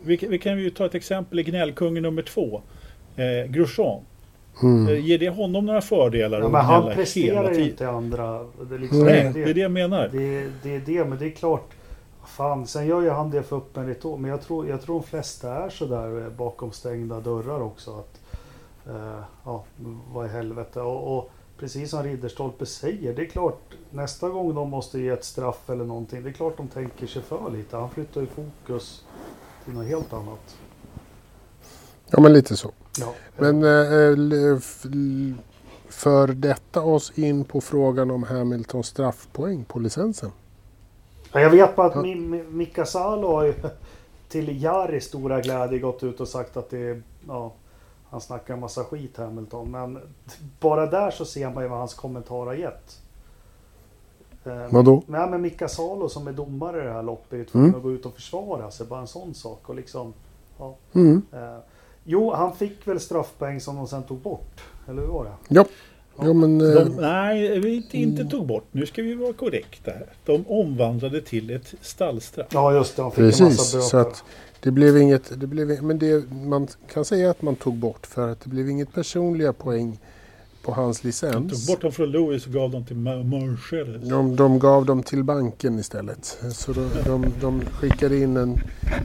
vi 0.04 0.16
kan, 0.16 0.30
vi 0.30 0.38
kan 0.38 0.58
ju 0.58 0.70
ta 0.70 0.86
ett 0.86 0.94
exempel 0.94 1.38
i 1.38 1.42
gnällkungen 1.42 2.02
nummer 2.02 2.22
två. 2.22 2.62
Eh, 3.16 3.50
Grosjean. 3.50 4.00
Mm. 4.62 4.88
Eh, 4.88 5.06
ger 5.06 5.18
det 5.18 5.28
honom 5.28 5.66
några 5.66 5.80
fördelar? 5.80 6.40
Ja, 6.40 6.48
men 6.48 6.64
han 6.64 6.94
presterar 6.94 7.52
ju 7.52 7.70
inte 7.70 7.88
andra. 7.88 8.46
Det 8.68 8.74
är, 8.74 8.78
liksom, 8.78 9.04
Nej, 9.04 9.30
det, 9.34 9.44
det 9.44 9.50
är 9.50 9.54
det 9.54 9.60
jag 9.60 9.72
menar. 9.72 10.08
Det, 10.12 10.48
det 10.62 10.76
är 10.76 10.82
det, 10.86 11.04
men 11.04 11.18
det 11.18 11.26
är 11.26 11.30
klart. 11.30 11.70
Fan, 12.26 12.66
sen 12.66 12.86
gör 12.86 13.02
ju 13.02 13.10
han 13.10 13.30
det 13.30 13.42
för 13.42 13.56
öppenhet 13.56 14.04
Men 14.04 14.24
jag 14.24 14.42
tror, 14.42 14.68
jag 14.68 14.82
tror 14.82 15.00
de 15.00 15.06
flesta 15.06 15.54
är 15.54 15.68
sådär 15.68 16.20
eh, 16.20 16.28
bakom 16.28 16.72
stängda 16.72 17.20
dörrar 17.20 17.62
också. 17.62 17.90
Att, 17.90 18.20
ja, 19.44 19.64
vad 20.12 20.26
i 20.26 20.28
helvete. 20.28 20.80
Och, 20.80 21.18
och 21.18 21.30
precis 21.58 21.90
som 21.90 22.02
Ridderstolpe 22.02 22.66
säger, 22.66 23.14
det 23.14 23.22
är 23.22 23.26
klart 23.26 23.60
nästa 23.90 24.28
gång 24.28 24.54
de 24.54 24.70
måste 24.70 25.00
ge 25.00 25.08
ett 25.08 25.24
straff 25.24 25.70
eller 25.70 25.84
någonting. 25.84 26.22
Det 26.22 26.28
är 26.28 26.32
klart 26.32 26.56
de 26.56 26.68
tänker 26.68 27.06
sig 27.06 27.22
för 27.22 27.50
lite. 27.50 27.76
Han 27.76 27.90
flyttar 27.90 28.20
ju 28.20 28.26
fokus 28.26 29.04
till 29.64 29.74
något 29.74 29.86
helt 29.86 30.12
annat. 30.12 30.56
Ja 32.10 32.20
men 32.20 32.32
lite 32.32 32.56
så. 32.56 32.70
Ja, 33.00 33.14
Men 33.38 33.62
eh, 33.62 33.92
l- 34.12 35.34
för 35.88 36.28
detta 36.28 36.80
oss 36.82 37.18
in 37.18 37.44
på 37.44 37.60
frågan 37.60 38.10
om 38.10 38.22
Hamiltons 38.22 38.86
straffpoäng 38.86 39.64
på 39.64 39.78
licensen. 39.78 40.30
Ja, 41.32 41.40
jag 41.40 41.50
vet 41.50 41.76
bara 41.76 41.86
att 41.86 41.94
Ja. 41.94 42.02
Mi- 42.02 42.28
Mi- 42.28 42.50
Mika 42.50 42.86
Salo 42.86 43.28
har 43.28 43.44
ju 43.44 43.54
till 44.28 44.62
Jaris 44.62 45.04
stora 45.04 45.40
glädje 45.40 45.78
gått 45.78 46.02
ut 46.02 46.20
och 46.20 46.28
sagt 46.28 46.56
att 46.56 46.70
det 46.70 46.78
är, 46.78 47.02
ja, 47.28 47.52
han 48.14 48.20
snackar 48.20 48.54
en 48.54 48.60
massa 48.60 48.84
skit 48.84 49.16
Hamilton. 49.16 49.70
Men 49.70 49.98
bara 50.60 50.86
där 50.86 51.10
så 51.10 51.24
ser 51.24 51.50
man 51.50 51.62
ju 51.62 51.68
vad 51.68 51.78
hans 51.78 51.94
kommentar 51.94 52.46
har 52.46 52.54
gett. 52.54 53.00
Eh, 54.44 54.66
Vadå? 54.70 55.02
Men, 55.06 55.20
ja, 55.20 55.26
men 55.26 55.40
Mika 55.42 55.68
Salo 55.68 56.08
som 56.08 56.26
är 56.26 56.32
domare 56.32 56.80
i 56.82 56.84
det 56.86 56.92
här 56.92 57.02
loppet 57.02 57.32
är 57.32 57.36
ju 57.36 57.44
tvungen 57.44 57.68
Mm. 57.68 57.76
att 57.78 57.82
gå 57.82 57.92
ut 57.92 58.06
och 58.06 58.14
försvara 58.14 58.70
sig. 58.70 58.86
Bara 58.86 59.00
en 59.00 59.06
sån 59.06 59.34
sak. 59.34 59.68
Och 59.68 59.74
liksom, 59.74 60.12
ja, 60.58 60.74
Mm. 60.92 61.22
eh, 61.32 61.56
jo, 62.04 62.32
han 62.32 62.56
fick 62.56 62.88
väl 62.88 63.00
straffpoäng 63.00 63.60
som 63.60 63.76
de 63.76 63.86
sen 63.88 64.02
tog 64.02 64.18
bort. 64.18 64.60
Eller 64.88 65.02
hur 65.02 65.08
var 65.08 65.24
det? 65.24 65.32
Ja. 65.48 65.64
Jo, 66.22 66.32
men, 66.34 66.60
eh, 66.60 66.74
De, 66.84 66.84
nej, 66.96 67.58
vi 67.60 67.74
inte, 67.76 67.98
inte 67.98 68.24
tog 68.24 68.46
bort. 68.46 68.64
Nu 68.70 68.86
ska 68.86 69.02
vi 69.02 69.14
vara 69.14 69.32
korrekta 69.32 69.90
här. 69.90 70.06
De 70.24 70.44
omvandlade 70.48 71.20
till 71.20 71.50
ett 71.50 71.74
stallstraff. 71.80 72.46
Ja, 72.50 72.72
just 72.74 72.96
det. 72.96 73.02
Han 73.02 73.10
fick 73.10 73.18
en 73.18 73.24
Precis, 73.30 73.40
massa 73.58 73.76
böter. 73.78 73.88
så 73.88 73.96
att 73.98 74.24
det 74.64 74.70
blev 74.70 74.96
inget, 74.98 75.40
det 75.40 75.46
blev, 75.46 75.82
men 75.82 75.98
det, 75.98 76.30
man 76.32 76.68
kan 76.92 77.04
säga 77.04 77.30
att 77.30 77.42
man 77.42 77.56
tog 77.56 77.76
bort 77.76 78.06
för 78.06 78.28
att 78.28 78.40
det 78.40 78.48
blev 78.50 78.68
inget 78.70 78.92
personliga 78.92 79.52
poäng 79.52 80.00
på 80.62 80.72
hans 80.72 81.00
De 81.00 81.06
licens. 81.08 81.66
tog 81.66 81.74
bort 81.74 81.82
dem 81.82 81.92
från 81.92 82.10
Lewis 82.10 82.46
och 82.46 82.52
gav 82.52 82.70
dem 82.70 82.84
till 82.84 82.96
Mercedes. 82.96 84.08
De, 84.08 84.36
de 84.36 84.58
gav 84.58 84.86
dem 84.86 85.02
till 85.02 85.24
banken 85.24 85.78
istället. 85.78 86.38
Så 86.52 86.72
de, 86.72 86.88
de, 87.04 87.26
de 87.40 87.60
skickade 87.60 88.18
in 88.18 88.36
en 88.36 88.60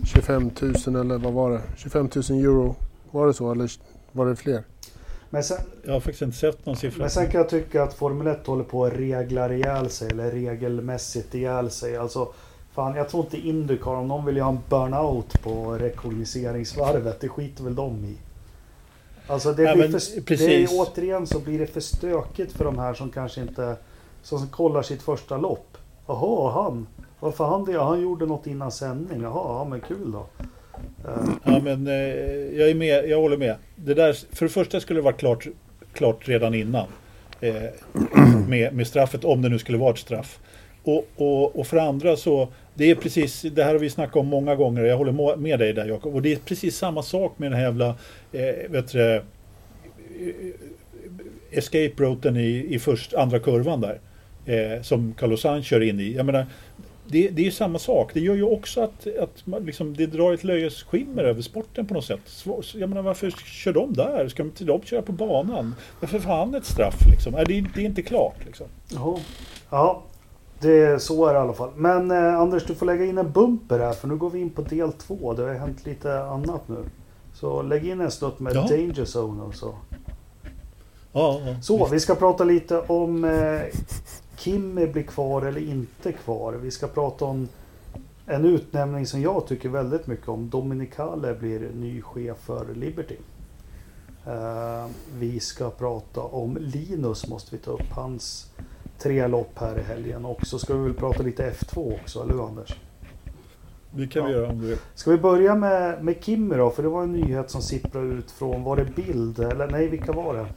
25 0.06 0.52
000 0.88 0.96
eller 0.96 1.18
vad 1.18 1.34
var 1.34 1.52
det? 1.52 1.62
25 1.78 2.10
000 2.30 2.40
euro. 2.44 2.76
Var 3.12 3.28
det 3.28 3.34
så 3.34 3.52
eller 3.52 3.72
var 4.12 4.26
det 4.26 4.36
fler? 4.36 4.64
Men 5.30 5.44
sen, 5.44 5.58
Jag 5.86 5.94
har 5.94 6.00
faktiskt 6.00 6.22
inte 6.22 6.38
sett 6.38 6.66
någon 6.66 6.76
siffra. 6.76 7.02
Men 7.02 7.10
sen 7.10 7.28
kan 7.32 7.42
jag 7.42 7.50
tycka 7.50 7.84
att 7.84 7.94
Formel 7.94 8.28
1 8.28 8.48
håller 8.48 8.64
på 8.64 8.86
att 8.86 8.94
regla 8.94 9.54
ihjäl 9.54 9.90
sig 9.90 10.08
eller 10.12 10.32
regelmässigt 10.32 11.36
ihjäl 11.36 11.70
sig. 11.70 11.98
Alltså, 11.98 12.34
fan, 12.74 12.96
jag 12.96 13.10
tror 13.10 13.24
inte 13.24 13.38
Indycar, 13.38 13.92
om 13.92 14.08
någon 14.08 14.26
vill 14.26 14.42
ha 14.42 14.50
en 14.50 14.60
burnout 14.70 15.42
på 15.42 15.74
rekognoseringsvarvet, 15.74 17.22
det 17.22 17.30
skiter 17.30 17.64
väl 17.64 17.76
de 17.76 18.06
i. 18.06 18.16
Alltså 19.28 19.54
det 19.54 19.64
Ja, 19.64 19.76
blir 19.76 19.90
för, 19.90 20.38
det 20.38 20.64
är, 20.64 20.68
återigen 20.72 21.28
så 21.28 21.40
blir 21.40 21.60
det 21.60 21.68
för 21.68 21.82
stökigt 21.82 22.52
för 22.52 22.66
de 22.66 22.80
här 22.80 22.94
som 22.94 23.10
kanske 23.10 23.42
inte, 23.42 23.76
som 24.22 24.48
kollar 24.48 24.82
sitt 24.82 25.02
första 25.02 25.38
lopp. 25.38 25.78
Jaha, 26.08 26.52
han, 26.52 26.88
Varför 27.20 27.46
han 27.46 27.66
det? 27.66 27.84
Han 27.84 28.02
gjorde 28.02 28.26
något 28.26 28.48
innan 28.48 28.72
sändning. 28.72 29.22
Jaha, 29.22 29.60
ja, 29.60 29.68
men 29.70 29.82
kul 29.82 30.12
då. 30.12 30.26
Uh. 31.10 31.30
Ja, 31.44 31.60
men 31.64 31.88
eh, 31.88 31.94
jag 32.60 32.70
är 32.70 32.76
med. 32.76 33.10
Jag 33.10 33.22
håller 33.22 33.38
med. 33.38 33.56
Det 33.76 33.94
där, 33.94 34.14
för 34.36 34.46
det 34.46 34.52
första 34.52 34.80
skulle 34.80 35.00
det 35.00 35.04
varit 35.04 35.20
klart, 35.20 35.48
klart 35.94 36.28
redan 36.28 36.54
innan. 36.54 36.88
Eh, 37.42 37.54
med, 38.48 38.74
med 38.74 38.88
straffet, 38.88 39.26
om 39.26 39.42
det 39.42 39.50
nu 39.50 39.60
skulle 39.60 39.78
vara 39.78 39.92
ett 39.92 40.00
straff. 40.00 40.40
Och, 40.84 41.08
och, 41.16 41.60
och 41.60 41.68
för 41.68 41.78
andra 41.78 42.18
så, 42.18 42.48
det 42.74 42.92
är 42.92 42.96
precis, 42.96 43.42
det 43.42 43.64
här 43.64 43.72
har 43.72 43.80
vi 43.80 43.90
snackat 43.90 44.16
om 44.16 44.28
många 44.28 44.56
gånger 44.56 44.82
och 44.82 44.88
jag 44.88 44.98
håller 44.98 45.36
med 45.36 45.60
dig 45.60 45.74
där 45.74 45.86
Jakob. 45.86 46.16
Och 46.16 46.22
det 46.22 46.32
är 46.32 46.38
precis 46.38 46.78
samma 46.78 47.04
sak 47.04 47.40
med 47.40 47.52
den 47.52 47.60
här 47.60 47.66
jävla, 47.66 47.88
eh, 48.32 48.70
vet 48.70 48.92
du, 48.92 49.16
eh, 49.16 49.22
escape 51.52 51.94
routen 51.98 52.38
i, 52.38 52.68
i 52.70 52.80
först, 52.80 53.14
andra 53.14 53.40
kurvan 53.40 53.82
där. 53.82 54.00
Eh, 54.46 54.82
som 54.82 55.14
Carlos 55.14 55.66
kör 55.66 55.84
in 55.84 56.00
i. 56.00 56.16
Jag 56.16 56.26
menar, 56.26 56.46
det, 57.08 57.30
det 57.30 57.48
är 57.48 57.52
samma 57.52 57.80
sak. 57.80 58.14
Det 58.14 58.20
gör 58.20 58.36
ju 58.36 58.44
också 58.44 58.82
att, 58.82 59.08
att 59.18 59.46
man, 59.46 59.66
liksom, 59.66 59.98
det 59.98 60.06
drar 60.06 60.34
ett 60.34 60.44
löjes 60.44 60.84
skimmer 60.84 61.24
över 61.24 61.42
sporten 61.42 61.88
på 61.88 61.94
något 61.94 62.06
sätt. 62.06 62.46
Jag 62.74 62.90
menar, 62.90 63.02
varför 63.02 63.32
kör 63.32 63.74
de 63.74 63.94
där? 63.94 64.28
Ska 64.28 64.44
inte 64.44 64.64
de 64.64 64.82
köra 64.82 65.02
på 65.02 65.12
banan? 65.12 65.76
Varför 66.00 66.20
får 66.20 66.30
han 66.30 66.56
ett 66.56 66.66
straff 66.66 67.08
liksom? 67.12 67.36
Är 67.36 67.46
det, 67.46 67.66
det 67.76 67.82
är 67.82 67.86
inte 67.86 68.02
klart 68.02 68.46
liksom. 68.46 68.68
Ja, 68.94 69.20
ja 69.70 70.04
det, 70.60 71.02
så 71.02 71.26
är 71.26 71.34
det 71.34 71.40
i 71.40 71.42
alla 71.42 71.54
fall. 71.54 71.70
Men 71.76 72.12
eh, 72.12 72.40
Anders, 72.40 72.66
du 72.66 72.76
får 72.76 72.86
lägga 72.86 73.06
in 73.06 73.18
en 73.18 73.32
bumper 73.32 73.80
här 73.80 73.94
för 73.94 74.08
nu 74.08 74.16
går 74.16 74.30
vi 74.30 74.40
in 74.40 74.50
på 74.50 74.62
del 74.62 74.92
två. 74.92 75.34
Det 75.34 75.44
har 75.44 75.54
hänt 75.54 75.86
lite 75.86 76.24
annat 76.24 76.68
nu. 76.68 76.86
Så 77.34 77.62
lägg 77.62 77.88
in 77.88 78.02
en 78.02 78.12
snutt 78.12 78.40
med 78.40 78.56
ja. 78.56 78.62
Danger 78.62 79.18
Zone 79.18 79.44
och 79.44 79.56
så. 79.56 79.76
Ja, 81.12 81.42
ja, 81.46 81.62
så, 81.62 81.78
visst. 81.78 81.94
vi 81.94 82.00
ska 82.00 82.16
prata 82.16 82.44
lite 82.44 82.80
om 82.80 83.24
eh, 83.24 83.62
Kimmy 84.38 84.88
blir 84.88 85.04
kvar 85.04 85.42
eller 85.42 85.62
inte 85.62 86.12
kvar. 86.12 86.54
Vi 86.54 86.72
ska 86.72 86.88
prata 86.88 87.26
om 87.26 87.48
en 88.26 88.46
utnämning 88.46 89.06
som 89.06 89.22
jag 89.22 89.48
tycker 89.48 89.70
väldigt 89.70 90.08
mycket 90.08 90.28
om. 90.28 90.50
Dominicale 90.50 91.34
blir 91.34 91.70
ny 91.76 92.02
chef 92.02 92.38
för 92.38 92.74
Liberty. 92.76 93.18
Uh, 94.28 94.86
vi 95.18 95.40
ska 95.40 95.70
prata 95.70 96.22
om 96.22 96.58
Linus 96.60 97.28
måste 97.28 97.56
vi 97.56 97.62
ta 97.62 97.72
upp. 97.72 97.90
Hans 97.92 98.52
tre 99.00 99.28
lopp 99.28 99.60
här 99.60 99.80
i 99.80 99.84
helgen. 99.84 100.26
Och 100.26 100.46
så 100.46 100.60
ska 100.60 100.76
vi 100.76 100.84
väl 100.84 100.94
prata 100.94 101.24
lite 101.24 101.52
F2 101.52 102.00
också, 102.02 102.24
eller 102.24 102.34
hur 102.34 102.48
Anders? 102.48 102.76
Det 103.92 104.08
kan 104.08 104.22
ja. 104.22 104.28
vi 104.28 104.34
göra 104.34 104.50
om 104.50 104.62
du 104.62 104.68
vill. 104.68 104.78
Ska 104.96 105.12
vi 105.12 105.18
börja 105.18 105.56
med, 105.56 106.04
med 106.04 106.16
Kimmy 106.24 106.56
då? 106.56 106.70
För 106.70 106.84
det 106.84 106.90
var 106.90 107.04
en 107.04 107.12
nyhet 107.12 107.52
som 107.52 107.62
sipprade 107.62 108.08
ut 108.08 108.32
från, 108.32 108.64
var 108.64 108.76
det 108.76 108.86
Bild? 108.86 109.40
Eller 109.40 109.68
nej, 109.68 109.88
vilka 109.88 110.12
var 110.12 110.34
det? 110.34 110.48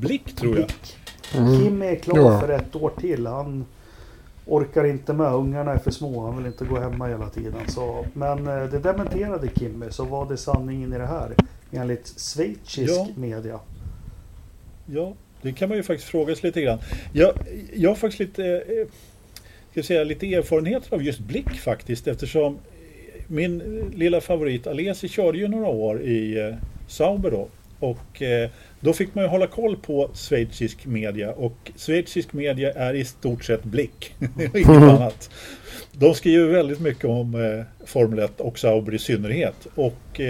Blick 0.00 0.36
tror 0.36 0.56
jag. 0.56 0.66
Blick. 0.66 0.96
Mm. 1.34 1.58
Kim 1.58 1.82
är 1.82 1.94
klar 1.94 2.18
ja. 2.18 2.40
för 2.40 2.48
ett 2.48 2.76
år 2.76 2.92
till. 2.98 3.26
Han 3.26 3.64
orkar 4.46 4.84
inte 4.84 5.12
med. 5.12 5.32
Ungarna 5.32 5.72
är 5.72 5.78
för 5.78 5.90
små. 5.90 6.26
Han 6.26 6.36
vill 6.36 6.46
inte 6.46 6.64
gå 6.64 6.78
hemma 6.78 7.06
hela 7.06 7.28
tiden. 7.28 7.60
Så, 7.68 8.06
men 8.12 8.46
eh, 8.46 8.64
det 8.64 8.78
dementerade 8.78 9.48
Kimmy. 9.54 9.90
Så 9.90 10.04
var 10.04 10.28
det 10.28 10.36
sanningen 10.36 10.92
i 10.92 10.98
det 10.98 11.06
här? 11.06 11.34
Enligt 11.70 12.20
schweizisk 12.20 12.92
ja. 12.92 13.08
media. 13.16 13.60
Ja, 14.86 15.12
det 15.46 15.52
kan 15.52 15.68
man 15.68 15.78
ju 15.78 15.82
faktiskt 15.82 16.10
fråga 16.10 16.34
sig 16.34 16.48
lite 16.48 16.62
grann. 16.62 16.78
Jag, 17.12 17.34
jag 17.74 17.90
har 17.90 17.96
faktiskt 17.96 18.20
lite, 18.20 18.44
eh, 18.44 18.86
ska 19.70 19.82
säga, 19.82 20.04
lite 20.04 20.34
erfarenheter 20.34 20.94
av 20.94 21.02
just 21.02 21.18
blick 21.18 21.50
faktiskt. 21.50 22.06
Eftersom 22.06 22.58
min 23.26 23.82
lilla 23.94 24.20
favorit 24.20 24.66
Alesi 24.66 25.08
körde 25.08 25.38
ju 25.38 25.48
några 25.48 25.66
år 25.66 26.02
i 26.02 26.38
eh, 26.38 26.54
Sauber 26.88 27.30
då. 27.30 27.48
Och 27.78 28.22
eh, 28.22 28.50
då 28.80 28.92
fick 28.92 29.14
man 29.14 29.24
ju 29.24 29.30
hålla 29.30 29.46
koll 29.46 29.76
på 29.76 30.10
schweizisk 30.14 30.86
media 30.86 31.32
och 31.32 31.70
schweizisk 31.76 32.32
media 32.32 32.72
är 32.72 32.94
i 32.94 33.04
stort 33.04 33.44
sett 33.44 33.64
blick. 33.64 34.14
Inget 34.54 34.68
annat. 34.68 35.30
De 35.92 36.14
skriver 36.14 36.46
väldigt 36.46 36.80
mycket 36.80 37.04
om 37.04 37.64
Formel 37.84 38.18
1 38.18 38.40
och 38.40 38.58
Sauber 38.58 38.94
i 38.94 38.98
synnerhet. 38.98 39.66
Och 39.74 40.20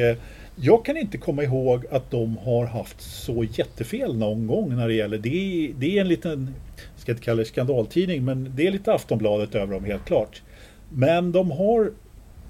jag 0.57 0.85
kan 0.85 0.97
inte 0.97 1.19
komma 1.19 1.43
ihåg 1.43 1.87
att 1.91 2.11
de 2.11 2.37
har 2.37 2.67
haft 2.67 3.01
så 3.01 3.45
jättefel 3.45 4.17
någon 4.17 4.47
gång 4.47 4.77
när 4.77 4.89
det 4.89 4.95
gäller 4.95 5.19
det. 5.19 5.73
Det 5.79 5.99
är 5.99 6.01
en 6.01 6.09
liten, 6.09 6.55
jag 6.77 7.01
ska 7.01 7.13
inte 7.13 7.25
kalla 7.25 7.39
det 7.39 7.45
skandaltidning, 7.45 8.25
men 8.25 8.53
det 8.57 8.67
är 8.67 8.71
lite 8.71 8.93
Aftonbladet 8.93 9.55
över 9.55 9.75
dem 9.75 9.85
helt 9.85 10.05
klart. 10.05 10.43
Men 10.89 11.33
de 11.33 11.51
har 11.51 11.91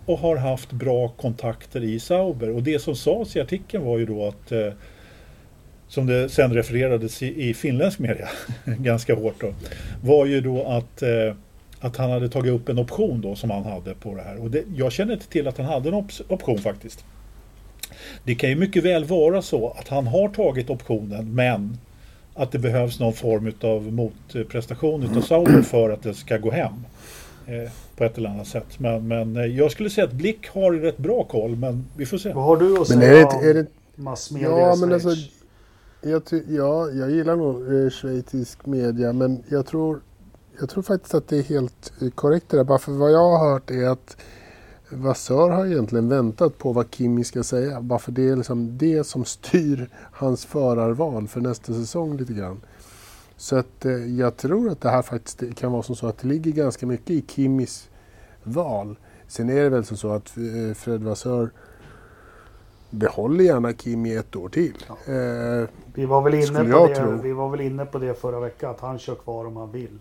och 0.07 0.19
har 0.19 0.37
haft 0.37 0.73
bra 0.73 1.09
kontakter 1.09 1.85
i 1.85 2.01
Sauber 2.01 2.51
och 2.51 2.63
det 2.63 2.79
som 2.79 2.97
sades 2.97 3.37
i 3.37 3.41
artikeln 3.41 3.85
var 3.85 3.99
ju 3.99 4.07
då 4.07 4.29
att 4.29 4.53
eh, 4.53 4.73
som 5.89 6.07
det 6.07 6.29
sen 6.29 6.55
refererades 6.55 7.23
i, 7.23 7.49
i 7.49 7.55
finländsk 7.55 7.99
media 7.99 8.29
ganska 8.65 9.15
hårt 9.15 9.41
då, 9.41 9.55
var 10.03 10.27
ju 10.27 10.41
då 10.41 10.65
att, 10.65 11.03
eh, 11.03 11.35
att 11.81 11.97
han 11.97 12.11
hade 12.11 12.29
tagit 12.29 12.53
upp 12.53 12.69
en 12.69 12.79
option 12.79 13.21
då 13.21 13.35
som 13.35 13.51
han 13.51 13.65
hade 13.65 13.95
på 13.95 14.15
det 14.15 14.23
här. 14.23 14.43
Och 14.43 14.51
det, 14.51 14.65
jag 14.77 14.93
känner 14.93 15.13
inte 15.13 15.29
till 15.29 15.49
att 15.49 15.59
han 15.59 15.67
hade 15.67 15.89
en 15.89 15.95
op 15.95 16.11
option 16.29 16.59
faktiskt. 16.59 17.05
Det 18.25 18.35
kan 18.35 18.51
ju 18.51 18.57
mycket 18.57 18.85
väl 18.85 19.05
vara 19.05 19.43
så 19.43 19.71
att 19.79 19.89
han 19.89 20.07
har 20.07 20.29
tagit 20.29 20.71
optionen 20.71 21.35
men 21.35 21.79
att 22.35 22.53
det 22.53 22.59
behövs 22.59 23.01
någon 23.01 23.13
form 23.13 23.53
av 23.61 23.93
motprestation 23.93 25.03
utav 25.03 25.21
Sauber 25.21 25.63
för 25.71 25.91
att 25.91 26.03
det 26.03 26.15
ska 26.15 26.39
gå 26.39 26.51
hem. 26.51 26.85
Eh, 27.47 27.71
på 27.97 28.05
ett 28.05 28.19
eller 28.19 28.31
annat 28.31 28.47
sätt. 28.47 28.79
Men, 28.79 29.09
men 29.09 29.37
eh, 29.37 29.45
jag 29.45 29.71
skulle 29.71 29.91
säga 29.91 30.05
att 30.05 30.13
Blick 30.13 30.49
har 30.49 30.73
rätt 30.73 30.99
bra 30.99 31.25
koll 31.25 31.57
men 31.57 31.85
vi 31.97 32.07
får 32.07 32.19
se. 32.19 32.33
Vad 32.33 32.45
har 32.45 32.57
du 32.57 32.79
att 32.79 32.87
säga 32.87 32.99
men 32.99 33.09
är 33.09 33.43
det, 33.43 33.51
är 33.51 33.55
det... 33.55 33.67
om 33.97 34.05
massmedia 34.05 34.49
ja, 34.49 34.77
men 34.77 34.93
alltså, 34.93 35.09
jag, 36.03 36.23
ja, 36.49 36.91
jag 36.91 37.11
gillar 37.11 37.37
nog 37.37 37.75
eh, 37.75 37.91
schweizisk 37.91 38.67
media 38.67 39.13
men 39.13 39.43
jag 39.49 39.67
tror, 39.67 40.01
jag 40.61 40.69
tror 40.69 40.83
faktiskt 40.83 41.15
att 41.15 41.29
det 41.29 41.39
är 41.39 41.43
helt 41.43 41.93
eh, 42.03 42.09
korrekt 42.11 42.47
det 42.49 42.57
där. 42.57 42.65
Bara 42.65 42.79
för 42.79 42.93
vad 42.93 43.13
jag 43.13 43.39
har 43.39 43.53
hört 43.53 43.71
är 43.71 43.89
att 43.89 44.17
Vassör 44.91 45.51
har 45.51 45.67
egentligen 45.67 46.09
väntat 46.09 46.59
på 46.59 46.73
vad 46.73 46.87
Kimi 46.91 47.25
ska 47.25 47.43
säga. 47.43 47.81
Bara 47.81 47.99
för 47.99 48.13
det 48.13 48.29
är 48.29 48.37
liksom 48.37 48.79
det 48.79 49.05
som 49.05 49.25
styr 49.25 49.89
hans 50.13 50.47
förarval 50.47 51.29
för 51.29 51.41
nästa 51.41 51.73
säsong 51.73 52.17
lite 52.17 52.33
grann. 52.33 52.61
Så 53.37 53.57
att 53.57 53.85
eh, 53.85 53.93
jag 53.93 54.37
tror 54.37 54.71
att 54.71 54.81
det 54.81 54.91
här 54.91 55.03
faktiskt 55.03 55.57
kan 55.57 55.73
vara 55.73 55.83
som 55.83 55.97
så 55.97 56.07
att 56.07 56.19
det 56.19 56.29
ligger 56.29 56.53
ganska 56.53 56.87
mycket 56.87 57.11
i 57.11 57.25
Kimis 57.29 57.89
val. 58.43 58.99
Sen 59.29 59.51
är 59.51 59.63
det 59.63 59.69
väl 59.69 59.85
som 59.85 59.97
så 59.97 60.11
att 60.11 60.37
eh, 60.37 60.75
Fred 60.75 61.03
Vassör 61.03 61.51
behåller 62.91 63.45
gärna 63.45 63.73
Kim 63.73 64.07
i 64.07 64.17
ett 64.17 64.37
år 64.37 64.49
till. 64.49 64.85
Ja. 64.89 65.13
Eh, 65.13 65.69
vi, 65.95 66.07
var 66.07 66.23
väl 66.23 66.35
inne 66.35 66.73
på 66.73 66.87
det, 66.87 67.19
vi 67.23 67.33
var 67.33 67.49
väl 67.49 67.61
inne 67.61 67.87
på 67.87 67.99
det 67.99 68.15
förra 68.15 68.41
veckan, 68.41 68.71
att 68.71 68.81
han 68.81 68.99
kör 68.99 69.15
kvar 69.15 69.47
om 69.47 69.57
han 69.57 69.73
vill. 69.73 69.99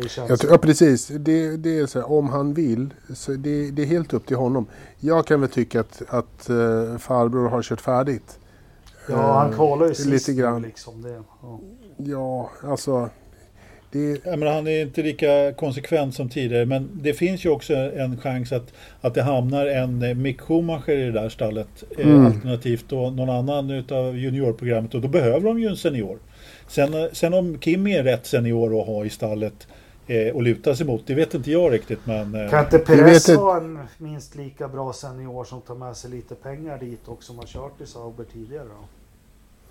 Det 0.00 0.08
känns 0.08 0.44
ja, 0.44 0.58
precis. 0.58 1.06
Det, 1.06 1.56
det, 1.56 1.78
är 1.78 1.86
så 1.86 1.98
här, 1.98 2.12
om 2.12 2.28
han 2.28 2.54
vill. 2.54 2.94
Så 3.14 3.32
det, 3.32 3.70
det, 3.70 3.82
är 3.82 3.86
helt 3.86 4.12
upp 4.12 4.26
till 4.26 4.36
honom. 4.36 4.66
Jag 5.00 5.26
kan 5.26 5.40
väl 5.40 5.50
tycka 5.50 5.80
att, 5.80 6.02
att 6.08 6.50
uh, 6.50 6.98
farbror 6.98 7.48
har 7.48 7.62
kört 7.62 7.80
färdigt. 7.80 8.38
Ja, 9.08 9.32
han 9.32 9.52
kvalar 9.52 9.88
ju 9.88 9.94
sist 9.94 10.08
lite 10.08 10.32
grann. 10.32 10.62
Liksom 10.62 11.02
det. 11.02 11.22
Ja. 11.42 11.60
ja, 11.96 12.50
alltså 12.62 13.10
det... 13.92 14.20
Ja, 14.24 14.36
men 14.36 14.48
han 14.48 14.66
är 14.66 14.82
inte 14.82 15.02
lika 15.02 15.52
konsekvent 15.52 16.14
som 16.14 16.28
tidigare 16.28 16.66
men 16.66 16.90
det 17.02 17.14
finns 17.14 17.44
ju 17.44 17.50
också 17.50 17.74
en 17.74 18.20
chans 18.20 18.52
att, 18.52 18.72
att 19.00 19.14
det 19.14 19.22
hamnar 19.22 19.66
en 19.66 20.02
eh, 20.02 20.14
Mick 20.14 20.40
Schumacher 20.40 20.98
i 20.98 21.04
det 21.04 21.12
där 21.12 21.28
stallet 21.28 21.84
eh, 21.98 22.06
mm. 22.06 22.26
alternativt 22.26 22.84
då 22.88 23.10
någon 23.10 23.30
annan 23.30 23.70
utav 23.70 24.18
juniorprogrammet 24.18 24.94
och 24.94 25.00
då 25.00 25.08
behöver 25.08 25.40
de 25.40 25.60
ju 25.60 25.68
en 25.68 25.76
senior. 25.76 26.18
Sen, 26.68 26.94
eh, 26.94 27.10
sen 27.12 27.34
om 27.34 27.58
Kim 27.58 27.86
är 27.86 28.02
rätt 28.02 28.26
senior 28.26 28.80
att 28.80 28.86
ha 28.86 29.04
i 29.04 29.10
stallet 29.10 29.66
eh, 30.06 30.34
och 30.34 30.42
luta 30.42 30.76
sig 30.76 30.86
mot, 30.86 31.06
det 31.06 31.14
vet 31.14 31.34
inte 31.34 31.50
jag 31.50 31.72
riktigt 31.72 32.06
men... 32.06 32.34
Eh, 32.34 32.50
kan 32.50 32.64
inte 32.64 32.78
Perez 32.78 33.28
ha 33.28 33.56
en 33.56 33.78
minst 33.98 34.34
lika 34.34 34.68
bra 34.68 34.92
senior 34.92 35.44
som 35.44 35.60
tar 35.60 35.74
med 35.74 35.96
sig 35.96 36.10
lite 36.10 36.34
pengar 36.34 36.78
dit 36.78 37.08
och 37.08 37.22
som 37.22 37.38
har 37.38 37.46
kört 37.46 37.80
i 37.80 37.86
Sauber 37.86 38.24
tidigare 38.32 38.64
då? 38.64 38.84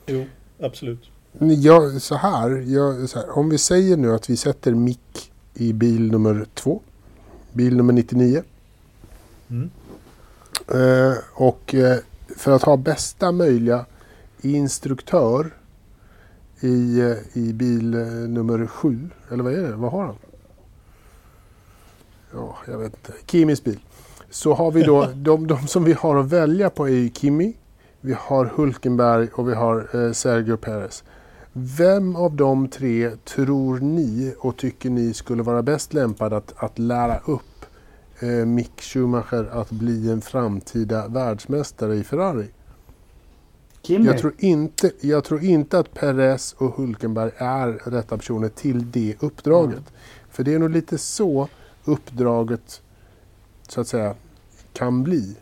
Jo, 0.05 0.25
absolut. 0.59 1.09
Ja, 1.39 1.99
så 1.99 2.15
här, 2.15 2.49
jag, 2.49 3.09
så 3.09 3.19
här, 3.19 3.37
Om 3.37 3.49
vi 3.49 3.57
säger 3.57 3.97
nu 3.97 4.13
att 4.13 4.29
vi 4.29 4.37
sätter 4.37 4.71
mick 4.71 5.31
i 5.53 5.73
bil 5.73 6.11
nummer 6.11 6.45
två. 6.53 6.81
Bil 7.53 7.77
nummer 7.77 7.93
99. 7.93 8.43
Mm. 9.49 9.69
Eh, 10.67 11.17
och 11.33 11.75
eh, 11.75 11.97
för 12.37 12.51
att 12.51 12.63
ha 12.63 12.77
bästa 12.77 13.31
möjliga 13.31 13.85
instruktör 14.41 15.51
i, 16.61 16.99
eh, 16.99 17.37
i 17.37 17.53
bil 17.53 17.93
eh, 17.93 18.05
nummer 18.07 18.67
sju. 18.67 19.09
Eller 19.31 19.43
vad 19.43 19.53
är 19.53 19.63
det? 19.63 19.75
Vad 19.75 19.91
har 19.91 20.05
han? 20.05 20.15
Ja, 22.33 22.57
jag 22.67 22.77
vet 22.77 22.93
inte. 22.95 23.13
Kimis 23.25 23.63
bil. 23.63 23.79
Så 24.29 24.53
har 24.53 24.71
vi 24.71 24.83
då, 24.83 25.05
de, 25.15 25.47
de 25.47 25.67
som 25.67 25.83
vi 25.83 25.93
har 25.93 26.15
att 26.15 26.25
välja 26.25 26.69
på 26.69 26.89
är 26.89 27.09
Kimi, 27.09 27.53
vi 28.01 28.15
har 28.19 28.45
Hulkenberg 28.45 29.27
och 29.33 29.49
vi 29.49 29.53
har 29.53 30.05
eh, 30.05 30.11
Sergio 30.11 30.57
Perez. 30.57 31.03
Vem 31.53 32.15
av 32.15 32.35
de 32.35 32.67
tre 32.67 33.11
tror 33.25 33.79
ni 33.79 34.35
och 34.39 34.57
tycker 34.57 34.89
ni 34.89 35.13
skulle 35.13 35.43
vara 35.43 35.61
bäst 35.61 35.93
lämpad 35.93 36.33
att, 36.33 36.53
att 36.57 36.79
lära 36.79 37.17
upp 37.17 37.65
eh, 38.19 38.45
Mick 38.45 38.81
Schumacher 38.81 39.49
att 39.51 39.71
bli 39.71 40.11
en 40.11 40.21
framtida 40.21 41.07
världsmästare 41.07 41.95
i 41.95 42.03
Ferrari? 42.03 42.47
Kimi. 43.81 44.05
Jag 44.05 44.17
tror, 44.17 44.33
inte, 44.37 44.91
jag 45.01 45.23
tror 45.23 45.43
inte 45.43 45.79
att 45.79 45.93
Perez 45.93 46.55
och 46.57 46.75
Hulkenberg 46.75 47.31
är 47.37 47.67
rätta 47.67 48.17
personer 48.17 48.49
till 48.49 48.91
det 48.91 49.15
uppdraget. 49.19 49.73
Mm. 49.73 49.91
För 50.29 50.43
det 50.43 50.53
är 50.53 50.59
nog 50.59 50.69
lite 50.69 50.97
så 50.97 51.47
uppdraget 51.85 52.81
så 53.67 53.81
att 53.81 53.87
säga 53.87 54.15
kan 54.73 55.03
bli. 55.03 55.37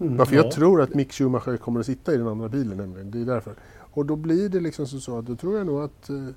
Mm. 0.00 0.16
Varför 0.16 0.36
Ja. 0.36 0.42
jag 0.42 0.52
tror 0.52 0.82
att 0.82 0.94
Mick 0.94 1.12
Schumacher 1.12 1.56
kommer 1.56 1.80
att 1.80 1.86
sitta 1.86 2.14
i 2.14 2.16
den 2.16 2.28
andra 2.28 2.48
bilen 2.48 2.76
nämligen. 2.76 3.10
Det 3.10 3.20
är 3.20 3.24
därför. 3.24 3.54
Och 3.94 4.06
då 4.06 4.16
blir 4.16 4.48
det 4.48 4.60
liksom 4.60 4.86
så, 4.86 5.18
att 5.18 5.26
då 5.26 5.36
tror 5.36 5.58
jag 5.58 5.66
nog 5.66 5.82
att 5.82 6.10
eh, 6.10 6.28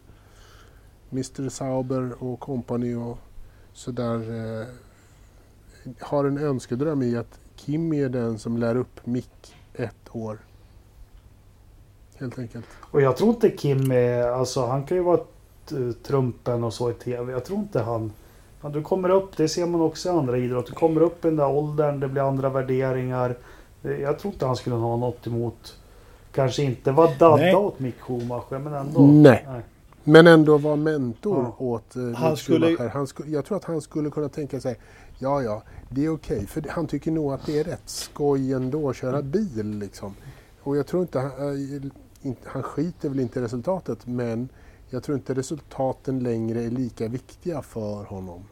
Mr 1.11 1.49
Sauber 1.49 2.23
och 2.23 2.39
company 2.39 2.95
och 2.95 3.17
sådär 3.73 4.15
eh, 4.15 4.67
har 5.99 6.25
en 6.25 6.37
önskedröm 6.37 7.01
i 7.03 7.17
att 7.17 7.39
Kimi 7.55 8.03
är 8.03 8.09
den 8.09 8.39
som 8.39 8.57
lär 8.57 8.75
upp 8.75 9.05
Mick 9.05 9.55
ett 9.73 10.09
år. 10.11 10.39
Helt 12.17 12.39
enkelt. 12.39 12.65
Och 12.79 13.01
jag 13.01 13.17
tror 13.17 13.29
inte 13.29 13.49
Kim 13.49 13.91
är, 13.91 14.27
alltså 14.27 14.65
han 14.65 14.83
kan 14.83 14.97
ju 14.97 15.03
vara 15.03 15.17
t- 15.69 15.75
trumpen 16.03 16.63
och 16.63 16.73
så 16.73 16.89
i 16.91 16.93
TV. 16.93 17.31
Jag 17.31 17.45
tror 17.45 17.59
inte 17.59 17.79
han... 17.81 18.11
Ja, 18.61 18.69
du 18.69 18.81
kommer 18.81 19.09
upp, 19.09 19.37
det 19.37 19.47
ser 19.49 19.65
man 19.65 19.81
också 19.81 20.09
i 20.09 20.11
andra 20.11 20.37
idrotter. 20.37 20.69
Du 20.71 20.75
kommer 20.75 21.01
upp 21.01 21.25
i 21.25 21.27
den 21.27 21.37
där 21.37 21.49
åldern, 21.49 21.99
det 21.99 22.07
blir 22.07 22.21
andra 22.21 22.49
värderingar. 22.49 23.37
Eh, 23.83 23.91
Jag 23.91 24.19
tror 24.19 24.33
inte 24.33 24.45
han 24.45 24.55
skulle 24.55 24.75
ha 24.75 24.97
något 24.97 25.27
emot... 25.27 25.77
Kanske 26.31 26.63
inte 26.63 26.91
vara 26.91 27.09
dadda 27.19 27.35
Nej. 27.35 27.55
åt 27.55 27.79
Mick 27.79 27.99
Schumacher, 28.01 28.59
men 28.59 28.73
ändå. 28.73 29.01
Nej. 29.07 29.47
Men 30.03 30.27
ändå 30.27 30.57
vara 30.57 30.75
mentor 30.75 31.37
Ja. 31.59 31.65
åt 31.65 31.95
eh, 31.95 32.01
Mick 32.01 32.17
Han 32.17 32.37
skulle- 32.37 32.67
Schumacher. 32.67 32.89
Han 32.89 33.07
sku, 33.07 33.23
jag 33.27 33.45
tror 33.45 33.57
att 33.57 33.63
han 33.63 33.81
skulle 33.81 34.09
kunna 34.09 34.29
tänka 34.29 34.59
sig 34.59 34.75
Ja, 35.19 35.41
ja, 35.41 35.63
det 35.89 36.05
är 36.05 36.09
okej. 36.13 36.45
För 36.47 36.61
det- 36.61 36.69
han 36.71 36.87
tycker 36.87 37.11
nog 37.11 37.33
att 37.33 37.45
det 37.45 37.59
är 37.59 37.63
rätt 37.63 37.81
skoj 37.89 38.53
ändå 38.53 38.89
att 38.89 38.95
köra 38.95 39.21
bil. 39.21 39.79
Liksom. 39.79 40.13
Och 40.63 40.77
jag 40.77 40.87
tror 40.87 41.01
inte 41.01 41.19
han, 41.19 41.31
inte, 41.73 41.89
han 42.43 42.63
skiter 42.63 43.09
väl 43.09 43.19
inte 43.19 43.39
i 43.39 43.43
resultatet 43.43 44.07
men 44.07 44.49
jag 44.89 45.03
tror 45.03 45.17
inte 45.17 45.33
resultaten 45.33 46.19
längre 46.19 46.63
är 46.63 46.69
lika 46.69 47.07
viktiga 47.07 47.61
för 47.61 48.03
honom. 48.03 48.43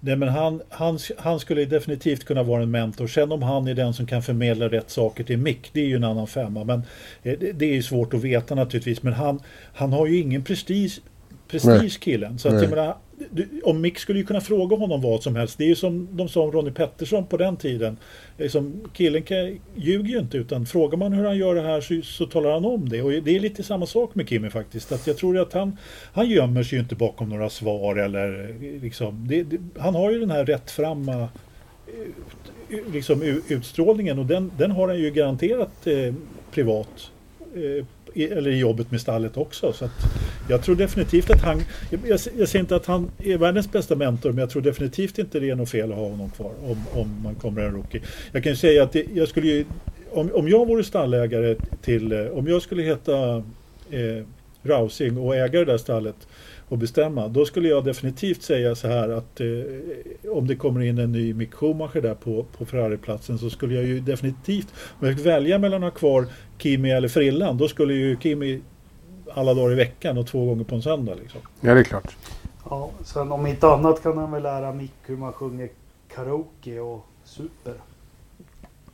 Nej, 0.00 0.16
men 0.16 0.28
han, 0.28 0.62
han, 0.68 0.98
han 1.18 1.40
skulle 1.40 1.64
definitivt 1.64 2.24
kunna 2.24 2.42
vara 2.42 2.62
en 2.62 2.70
mentor. 2.70 3.06
Sen 3.06 3.32
om 3.32 3.42
han 3.42 3.68
är 3.68 3.74
den 3.74 3.94
som 3.94 4.06
kan 4.06 4.22
förmedla 4.22 4.68
rätt 4.68 4.90
saker 4.90 5.24
till 5.24 5.38
Mick, 5.38 5.70
det 5.72 5.80
är 5.80 5.86
ju 5.86 5.96
en 5.96 6.04
annan 6.04 6.26
femma. 6.26 6.64
Men 6.64 6.78
eh, 7.22 7.38
det, 7.38 7.52
det 7.52 7.64
är 7.64 7.74
ju 7.74 7.82
svårt 7.82 8.14
att 8.14 8.20
veta 8.20 8.54
naturligtvis. 8.54 9.02
Men 9.02 9.12
han, 9.12 9.40
han 9.74 9.92
har 9.92 10.06
ju 10.06 10.18
ingen 10.18 10.44
prestige, 10.44 11.00
prestige 11.48 12.00
killen. 12.00 12.38
Så 12.38 12.48
att, 12.48 12.62
jag 12.62 12.70
menar, 12.70 12.96
du, 13.30 13.48
om 13.64 13.80
Mick 13.80 13.98
skulle 13.98 14.18
ju 14.18 14.24
kunna 14.24 14.40
fråga 14.40 14.76
honom 14.76 15.02
vad 15.02 15.22
som 15.22 15.36
helst. 15.36 15.58
Det 15.58 15.64
är 15.64 15.68
ju 15.68 15.76
som 15.76 16.08
de 16.12 16.28
sa 16.28 16.42
om 16.42 16.52
Ronnie 16.52 16.70
Pettersson 16.70 17.26
på 17.26 17.36
den 17.36 17.56
tiden. 17.56 17.96
Liksom, 18.38 18.80
killen 18.92 19.22
kan, 19.22 19.58
ljuger 19.74 20.08
ju 20.08 20.18
inte 20.18 20.36
utan 20.36 20.66
frågar 20.66 20.98
man 20.98 21.12
hur 21.12 21.24
han 21.24 21.36
gör 21.36 21.54
det 21.54 21.62
här 21.62 21.80
så, 21.80 22.00
så 22.02 22.26
talar 22.26 22.52
han 22.52 22.64
om 22.64 22.88
det. 22.88 23.02
Och 23.02 23.10
det 23.10 23.36
är 23.36 23.40
lite 23.40 23.62
samma 23.62 23.86
sak 23.86 24.14
med 24.14 24.28
Kimmy 24.28 24.50
faktiskt. 24.50 24.92
Att 24.92 25.06
jag 25.06 25.16
tror 25.16 25.38
att 25.38 25.52
han, 25.52 25.76
han 26.12 26.30
gömmer 26.30 26.62
sig 26.62 26.78
ju 26.78 26.82
inte 26.82 26.94
bakom 26.94 27.28
några 27.28 27.50
svar 27.50 27.96
eller 27.96 28.54
liksom. 28.82 29.28
Det, 29.28 29.42
det, 29.42 29.58
han 29.78 29.94
har 29.94 30.10
ju 30.10 30.20
den 30.20 30.30
här 30.30 30.44
rättframma 30.44 31.28
eh, 32.70 32.78
liksom, 32.92 33.22
utstrålningen 33.48 34.18
och 34.18 34.26
den, 34.26 34.50
den 34.58 34.70
har 34.70 34.88
han 34.88 34.98
ju 34.98 35.10
garanterat 35.10 35.86
eh, 35.86 36.14
privat. 36.50 37.10
Eh, 37.54 37.84
eller 38.14 38.50
i 38.50 38.58
jobbet 38.58 38.90
med 38.90 39.00
stallet 39.00 39.36
också. 39.36 39.72
Så 39.72 39.84
att 39.84 39.90
jag 40.48 40.62
tror 40.62 40.76
definitivt 40.76 41.30
att 41.30 41.42
han, 41.42 41.62
jag, 41.90 42.00
jag, 42.06 42.20
ser 42.20 42.46
säger 42.46 42.60
inte 42.60 42.76
att 42.76 42.86
han 42.86 43.10
är 43.18 43.38
världens 43.38 43.72
bästa 43.72 43.96
mentor 43.96 44.30
men 44.30 44.38
jag 44.38 44.50
tror 44.50 44.62
definitivt 44.62 45.18
inte 45.18 45.40
det 45.40 45.50
är 45.50 45.54
något 45.54 45.70
fel 45.70 45.92
att 45.92 45.98
ha 45.98 46.08
honom 46.08 46.30
kvar 46.30 46.52
om, 46.62 46.84
om 46.92 47.22
man 47.22 47.34
kommer 47.34 47.62
en 47.62 47.72
rookie. 47.72 48.02
Jag 48.32 48.42
kan 48.42 48.52
ju 48.52 48.56
säga 48.56 48.82
att 48.82 48.92
det, 48.92 49.06
jag 49.14 49.28
skulle 49.28 49.46
ju, 49.46 49.64
om, 50.10 50.30
om 50.34 50.48
jag 50.48 50.66
vore 50.66 50.84
stallägare 50.84 51.56
till, 51.82 52.12
eh, 52.12 52.26
om 52.26 52.46
jag 52.46 52.62
skulle 52.62 52.82
heta 52.82 53.36
eh, 53.90 54.24
Rausing 54.62 55.18
och 55.18 55.36
äga 55.36 55.58
det 55.58 55.64
där 55.64 55.78
stallet 55.78 56.16
och 56.68 56.78
bestämma, 56.78 57.28
då 57.28 57.44
skulle 57.44 57.68
jag 57.68 57.84
definitivt 57.84 58.42
säga 58.42 58.74
så 58.74 58.88
här 58.88 59.08
att 59.08 59.40
eh, 59.40 60.32
om 60.32 60.46
det 60.46 60.56
kommer 60.56 60.80
in 60.80 60.98
en 60.98 61.12
ny 61.12 61.34
Mick 61.34 61.54
Schumacher 61.54 62.00
där 62.00 62.14
på, 62.14 62.44
på 62.58 62.66
Ferrari-platsen 62.66 63.38
så 63.38 63.50
skulle 63.50 63.74
jag 63.74 63.84
ju 63.84 64.00
definitivt, 64.00 64.74
om 65.00 65.06
jag 65.06 65.16
fick 65.16 65.26
välja 65.26 65.58
mellan 65.58 65.84
att 65.84 65.92
ha 65.92 65.98
kvar 65.98 66.26
Kimi 66.58 66.90
eller 66.90 67.08
Frillan, 67.08 67.58
då 67.58 67.68
skulle 67.68 67.94
ju 67.94 68.16
Kimi 68.20 68.60
alla 69.34 69.54
dagar 69.54 69.72
i 69.72 69.74
veckan 69.74 70.18
och 70.18 70.26
två 70.26 70.46
gånger 70.46 70.64
på 70.64 70.74
en 70.74 70.82
söndag. 70.82 71.14
Liksom. 71.14 71.40
Ja, 71.60 71.74
det 71.74 71.80
är 71.80 71.84
klart. 71.84 72.16
Ja, 72.70 72.90
sen 73.04 73.32
om 73.32 73.46
inte 73.46 73.68
annat 73.68 74.02
kan 74.02 74.18
han 74.18 74.32
väl 74.32 74.42
lära 74.42 74.72
Mick 74.72 74.94
hur 75.02 75.16
man 75.16 75.32
sjunger 75.32 75.68
karaoke 76.14 76.80
och 76.80 77.06
super. 77.24 77.74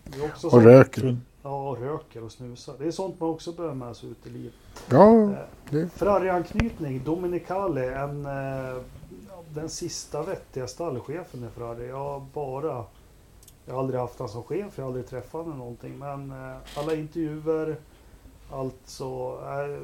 Det 0.05 0.19
är 0.19 0.25
också 0.25 0.47
Och 0.47 0.63
röker. 0.63 1.17
Ja, 1.47 1.71
och 1.71 1.79
röker 1.79 2.25
och 2.25 2.33
snusar. 2.33 2.75
Det 2.79 2.87
är 2.87 2.91
sånt 2.91 3.21
man 3.21 3.29
också 3.31 3.53
behöver 3.53 3.75
med 3.75 3.97
sig 3.97 4.09
ut 4.11 4.27
i 4.27 4.31
livet. 4.31 4.55
Ja, 4.91 5.23
Eh, 5.23 5.37
det, 5.71 5.89
Ferrari-anknytning, 5.89 7.05
Dominicali, 7.05 7.87
en, 7.87 8.27
eh, 8.27 8.77
den 9.55 9.69
sista 9.69 10.23
vettiga 10.23 10.67
stallchefen 10.67 11.45
i 11.45 11.49
Ferrari. 11.49 11.89
Jag 11.89 12.23
bara, 12.35 12.85
jag 13.67 13.75
har 13.75 13.81
aldrig 13.81 14.01
haft 14.01 14.19
honom 14.19 14.33
som 14.33 14.43
chef, 14.43 14.73
jag 14.77 14.85
har 14.85 14.89
aldrig 14.89 15.07
träffat 15.07 15.33
honom 15.33 15.49
eller 15.49 15.59
någonting. 15.59 15.99
Men 15.99 16.31
eh, 16.31 16.57
alla 16.77 16.95
intervjuer, 16.95 17.77
allt 18.53 18.81
så 18.85 19.39
är 19.47 19.81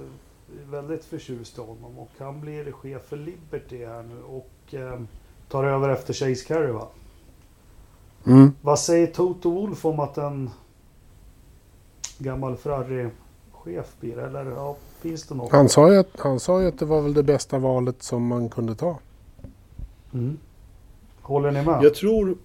väldigt 0.70 1.04
förtjust 1.04 1.58
i 1.58 1.60
honom. 1.60 1.98
Och 1.98 2.10
han 2.18 2.40
blir 2.40 2.72
chef 2.72 3.02
för 3.02 3.16
Liberty 3.16 3.84
här 3.86 4.02
nu 4.02 4.22
och 4.22 4.74
eh, 4.74 5.00
tar 5.48 5.64
över 5.64 5.88
efter 5.88 6.14
Chase 6.14 6.44
Carey 6.46 6.70
va? 6.70 6.86
mm. 8.26 8.52
Vad 8.62 8.78
säger 8.78 9.06
Toto 9.06 9.50
Wolf 9.50 9.84
om 9.84 10.00
att 10.00 10.18
en 10.18 10.50
gammal 12.20 12.56
Ferrari-chef 12.56 13.86
blir? 14.00 14.18
Eller 14.18 14.44
ja, 14.44 14.76
finns 15.00 15.26
det 15.26 15.34
något? 15.34 15.52
han, 15.52 15.68
sa 15.68 15.92
ju 15.92 15.98
att, 15.98 16.10
han 16.18 16.40
sa 16.40 16.62
ju 16.62 16.68
att 16.68 16.78
det 16.78 16.84
var 16.84 17.00
väl 17.00 17.14
det 17.14 17.22
bästa 17.22 17.58
valet 17.58 18.02
som 18.02 18.26
man 18.26 18.48
kunde 18.48 18.74
ta. 18.74 18.98
Mm. 20.12 20.38
Håller 21.22 21.50
ni 21.50 21.62
med? 21.62 21.78
Jag 21.82 21.94
tror, 21.94 22.36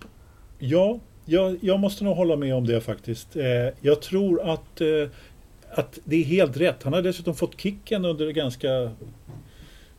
ja, 0.59 0.99
jag, 1.25 1.57
jag 1.61 1.79
måste 1.79 2.03
nog 2.03 2.15
hålla 2.15 2.35
med 2.35 2.55
om 2.55 2.67
det 2.67 2.81
faktiskt. 2.81 3.35
Eh, 3.35 3.43
jag 3.81 4.01
tror 4.01 4.41
att, 4.41 4.81
eh, 4.81 5.09
att 5.71 5.99
det 6.03 6.15
är 6.15 6.23
helt 6.23 6.57
rätt. 6.57 6.83
Han 6.83 6.93
har 6.93 7.01
dessutom 7.01 7.35
fått 7.35 7.59
kicken 7.59 8.05
under 8.05 8.31
ganska 8.31 8.91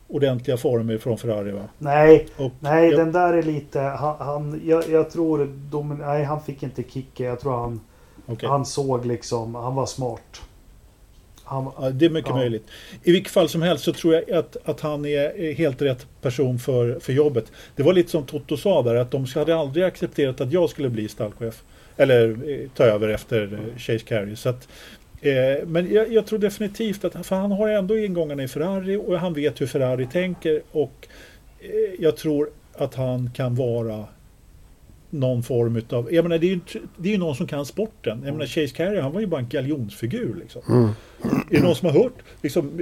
ordentliga 0.07 0.57
former 0.57 0.97
från 0.97 1.17
Ferrari 1.17 1.51
va? 1.51 1.63
Nej, 1.77 2.27
Och 2.37 2.51
nej 2.59 2.89
jag, 2.89 2.99
den 2.99 3.11
där 3.11 3.33
är 3.33 3.43
lite... 3.43 3.79
Han, 3.79 4.15
han, 4.19 4.61
jag, 4.65 4.89
jag 4.89 5.11
tror... 5.11 5.49
De, 5.71 5.97
nej, 5.97 6.23
han 6.23 6.41
fick 6.41 6.63
inte 6.63 6.83
kicken. 6.83 7.25
Jag 7.25 7.39
tror 7.39 7.57
han, 7.57 7.79
okej. 8.27 8.49
han 8.49 8.65
såg 8.65 9.05
liksom... 9.05 9.55
Han 9.55 9.75
var 9.75 9.85
smart. 9.85 10.41
Han, 11.43 11.71
Ja, 11.79 11.89
det 11.89 12.05
är 12.05 12.09
mycket 12.09 12.29
Ja. 12.29 12.35
möjligt. 12.35 12.65
I 13.03 13.11
vilket 13.11 13.31
fall 13.33 13.49
som 13.49 13.61
helst 13.61 13.83
så 13.83 13.93
tror 13.93 14.13
jag 14.13 14.31
att, 14.31 14.57
att 14.65 14.81
han 14.81 15.05
är 15.05 15.39
är 15.39 15.53
helt 15.53 15.81
rätt 15.81 16.07
person 16.21 16.59
för, 16.59 16.99
för 16.99 17.13
jobbet. 17.13 17.51
Det 17.75 17.83
var 17.83 17.93
lite 17.93 18.09
som 18.11 18.25
Toto 18.25 18.57
sa 18.57 18.81
där 18.81 18.95
att 18.95 19.11
de 19.11 19.25
hade 19.35 19.55
aldrig 19.55 19.85
accepterat 19.85 20.41
att 20.41 20.51
jag 20.51 20.69
skulle 20.69 20.89
bli 20.89 21.09
stallchef. 21.09 21.63
Eller 21.97 22.29
eh, 22.49 22.69
ta 22.75 22.83
över 22.83 23.09
efter 23.09 23.53
eh, 23.53 23.77
Chase 23.77 23.99
Carey. 24.05 24.35
Så 24.35 24.49
att, 24.49 24.67
eh, 25.21 25.67
men 25.67 25.93
jag, 25.93 26.11
jag 26.13 26.25
tror 26.25 26.39
definitivt 26.39 27.05
att 27.05 27.25
för 27.25 27.35
han 27.35 27.51
har 27.51 27.67
ändå 27.69 27.97
ingångarna 27.97 28.43
i 28.43 28.47
Ferrari 28.47 28.95
och 28.95 29.19
han 29.19 29.33
vet 29.33 29.61
hur 29.61 29.67
Ferrari 29.67 30.07
tänker. 30.11 30.61
Och 30.71 31.07
eh, 31.59 31.69
jag 31.99 32.17
tror 32.17 32.49
att 32.73 32.95
han 32.95 33.31
kan 33.33 33.55
vara 33.55 34.05
någon 35.09 35.43
form 35.43 35.75
utav, 35.75 36.13
jag 36.13 36.23
menar 36.23 36.37
det 36.37 36.47
är 36.47 36.49
ju, 36.49 36.59
det 36.97 37.09
är 37.09 37.13
ju 37.13 37.19
någon 37.19 37.35
som 37.35 37.47
kan 37.47 37.65
sporten. 37.65 38.21
Jag 38.25 38.33
menar 38.33 38.45
Chase 38.45 38.75
Carey 38.75 39.01
han 39.01 39.11
var 39.11 39.21
ju 39.21 39.27
bara 39.27 39.41
en 39.41 39.49
galjonsfigur 39.49 40.35
liksom. 40.39 40.61
Mm. 40.69 40.89
Är 41.49 41.55
det 41.55 41.61
någon 41.61 41.75
som 41.75 41.89
har 41.89 42.03
hört? 42.03 42.17
Liksom, 42.41 42.79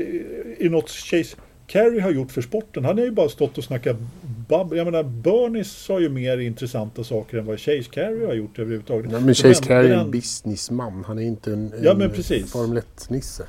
är 0.59 0.69
något 0.69 0.89
Chase 0.89 1.35
Carey 1.67 1.99
har 1.99 2.11
gjort 2.11 2.31
för 2.31 2.41
sporten? 2.41 2.85
Han 2.85 2.97
har 2.97 3.05
ju 3.05 3.11
bara 3.11 3.29
stått 3.29 3.57
och 3.57 3.63
snackat 3.63 3.97
babb. 4.47 4.73
Jag 4.73 4.85
menar 4.85 5.03
Bernie 5.03 5.63
sa 5.63 5.99
ju 5.99 6.09
mer 6.09 6.37
intressanta 6.37 7.03
saker 7.03 7.37
än 7.37 7.45
vad 7.45 7.59
Chase 7.59 7.83
Carey 7.91 8.25
har 8.25 8.33
gjort 8.33 8.59
överhuvudtaget. 8.59 9.11
Ja, 9.11 9.19
men 9.19 9.33
Chase 9.35 9.63
Carey 9.63 9.91
är 9.91 9.97
en 9.97 10.11
businessman. 10.11 11.03
Han 11.07 11.19
är 11.19 11.23
inte 11.23 11.53
en, 11.53 11.73
en 11.73 11.83
Ja, 11.83 11.93
men 11.93 12.09
precis. 12.09 12.51
Formel 12.51 12.83
1-nisse. 12.97 13.43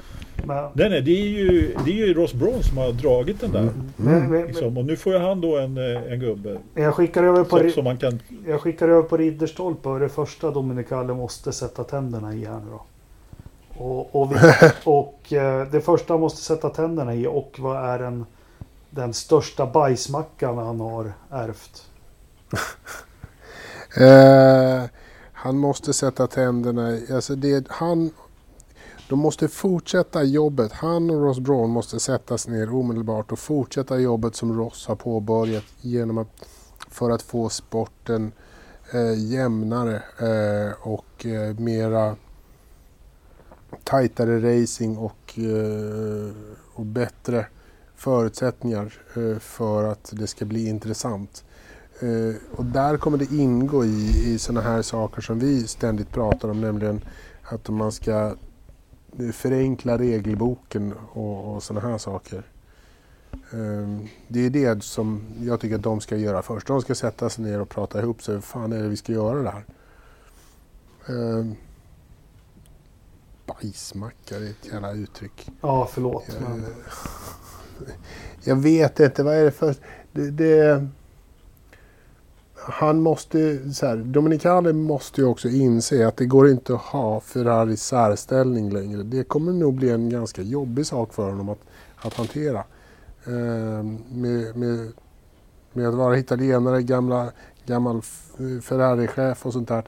men, 0.45 0.65
Nej, 0.75 0.91
nej, 0.91 1.03
det 1.03 1.11
är 1.21 1.27
ju, 1.27 1.75
det 1.85 1.91
är 1.91 2.07
ju 2.07 2.15
Ross 2.15 2.35
Braun 2.35 2.63
som 2.63 2.79
har 2.79 2.93
dragit 2.93 3.41
den 3.41 3.53
där. 3.53 3.61
Mm. 3.61 3.73
men, 3.97 4.31
men, 4.31 4.47
Liksom. 4.47 4.79
Och 4.79 4.85
nu 4.85 4.97
får 4.97 5.13
ju 5.13 5.19
han 5.19 5.41
då 5.41 5.59
en, 5.59 5.77
eh, 5.77 6.13
en 6.13 6.21
gubbe 6.21 6.59
jag, 6.75 6.95
skickar 6.95 7.25
över 7.25 7.45
på, 7.45 7.57
som, 7.59 7.67
ri- 7.67 7.71
som 7.71 7.97
kan... 7.97 8.21
jag 8.47 8.61
skickar 8.61 8.89
över 8.89 9.03
på 9.03 9.17
Ridderstolpe 9.17 9.89
och 9.89 10.01
det 10.01 10.09
första 10.09 10.51
Dominicale 10.51 11.15
måste 11.15 11.53
sätta 11.53 11.85
tänderna 11.85 12.35
i 12.35 12.45
här 12.45 12.61
nu 12.61 12.71
då. 12.71 12.83
Och, 13.85 14.23
och, 14.23 14.33
vi, 14.33 14.37
och 14.85 15.33
eh, 15.33 15.69
det 15.71 15.81
första 15.81 16.13
han 16.15 16.21
måste 16.21 16.43
sätta 16.43 16.69
tänderna 16.71 17.15
i 17.15 17.27
och 17.27 17.57
vad 17.59 17.77
är 17.91 17.99
den, 17.99 18.27
den 18.97 19.15
största 19.15 19.67
bajsmackan 19.67 20.59
han 20.59 20.81
har 20.81 21.13
ärvt? 21.31 21.83
Eh, 23.99 24.85
han 25.33 25.59
måste 25.59 25.93
sätta 25.93 26.27
tänderna 26.27 26.91
i... 26.91 27.13
Alltså 27.13 27.35
det, 27.37 27.67
han, 27.69 28.11
de 29.09 29.19
måste 29.19 29.49
fortsätta 29.49 30.23
jobbet. 30.23 30.73
Han 30.73 31.11
och 31.11 31.23
Ross 31.23 31.39
Braun 31.39 31.71
måste 31.71 32.01
sättas 32.01 32.49
ner 32.49 32.75
omedelbart 32.75 33.33
och 33.33 33.39
fortsätta 33.39 33.99
jobbet 33.99 34.37
som 34.37 34.59
Ross 34.59 34.87
har 34.87 34.97
påbörjat 34.97 35.65
genom 35.81 36.19
att, 36.19 36.49
för 36.91 37.11
att 37.11 37.23
få 37.23 37.49
sporten 37.49 38.33
eh, 38.93 39.19
jämnare 39.19 40.03
eh, 40.19 40.73
och 40.81 41.27
eh, 41.27 41.55
mera 41.59 42.17
tajtare 43.85 44.63
racing 44.63 44.99
och, 44.99 45.39
eh, 45.39 46.35
och 46.75 46.87
bättre 46.87 47.47
förutsättningar 48.07 48.93
eh, 49.17 49.39
för 49.39 49.85
att 49.85 50.13
det 50.17 50.27
ska 50.27 50.45
bli 50.45 50.69
intressant. 50.69 51.45
Eh, 52.01 52.35
och 52.57 52.65
där 52.65 52.97
kommer 52.97 53.19
det 53.19 53.33
ingå 53.35 53.85
i, 53.85 54.25
i 54.27 54.39
sådana 54.39 54.61
här 54.61 54.83
saker 54.83 55.23
som 55.23 55.39
vi 55.39 55.67
ständigt 55.67 56.11
pratar 56.11 56.49
om, 56.49 56.61
nämligen 56.61 57.01
att 57.43 57.69
man 57.69 57.93
ska 57.93 58.35
eh, 59.19 59.31
förenkla 59.33 59.99
regelboken 59.99 60.95
och, 61.13 61.55
och 61.55 61.63
sådana 61.63 61.89
här 61.89 61.99
saker. 61.99 62.43
Ehm, 63.53 64.09
det 64.29 64.47
är 64.47 64.51
det 64.51 64.83
som 64.83 65.23
jag 65.41 65.61
tycker 65.61 65.77
att 65.77 65.83
de 65.83 66.01
ska 66.01 66.17
göra 66.17 66.43
först. 66.43 66.67
De 66.67 66.81
ska 66.81 66.95
sätta 66.95 67.31
sig 67.31 67.45
ner 67.45 67.61
och 67.61 67.69
prata 67.69 68.03
ihop 68.03 68.23
sig. 68.23 68.35
Hur 68.35 68.41
fan 68.41 68.73
är 68.73 68.83
det 68.83 68.89
vi 68.89 68.97
ska 68.97 69.13
göra 69.13 69.43
det 69.43 69.51
här? 69.51 69.65
Ehm, 71.09 71.55
bajsmacka, 73.47 74.39
det 74.39 74.47
är 74.47 74.51
ett 74.51 74.73
jävla 74.73 74.93
uttryck. 74.93 75.49
Ja, 75.61 75.89
förlåt. 75.93 76.25
Jag, 76.29 76.51
men... 76.51 76.65
jag 78.45 78.57
vet 78.57 79.01
inte, 79.01 79.23
vad 79.23 79.35
är 79.35 79.45
det 79.45 79.51
för... 79.51 79.75
Det, 80.13 80.31
det, 80.31 80.87
han 82.69 83.01
måste, 83.01 83.73
så 83.73 83.87
här, 83.87 83.97
Dominicale 83.97 84.73
måste 84.73 85.21
ju 85.21 85.27
också 85.27 85.49
inse 85.49 86.09
att 86.09 86.17
det 86.17 86.27
går 86.27 86.49
inte 86.51 86.75
att 86.75 86.81
ha 86.81 87.21
Ferraris 87.21 87.83
särställning 87.83 88.71
längre. 88.71 89.03
Det 89.03 89.25
kommer 89.25 89.53
nog 89.53 89.75
bli 89.75 89.91
en 89.91 90.11
ganska 90.11 90.43
jobbig 90.43 90.87
sak 90.87 91.15
för 91.15 91.31
honom 91.31 91.49
att, 91.49 91.61
att 91.97 92.15
hantera. 92.15 92.65
Eh, 93.27 93.85
med, 94.13 94.57
med, 94.57 94.93
med 95.73 95.89
att 95.89 95.95
vara 95.95 96.19
italienare, 96.19 96.83
gamla, 96.83 97.33
gammal 97.67 98.03
Ferrari-chef 98.63 99.47
och 99.47 99.53
sånt 99.53 99.69
där. 99.69 99.85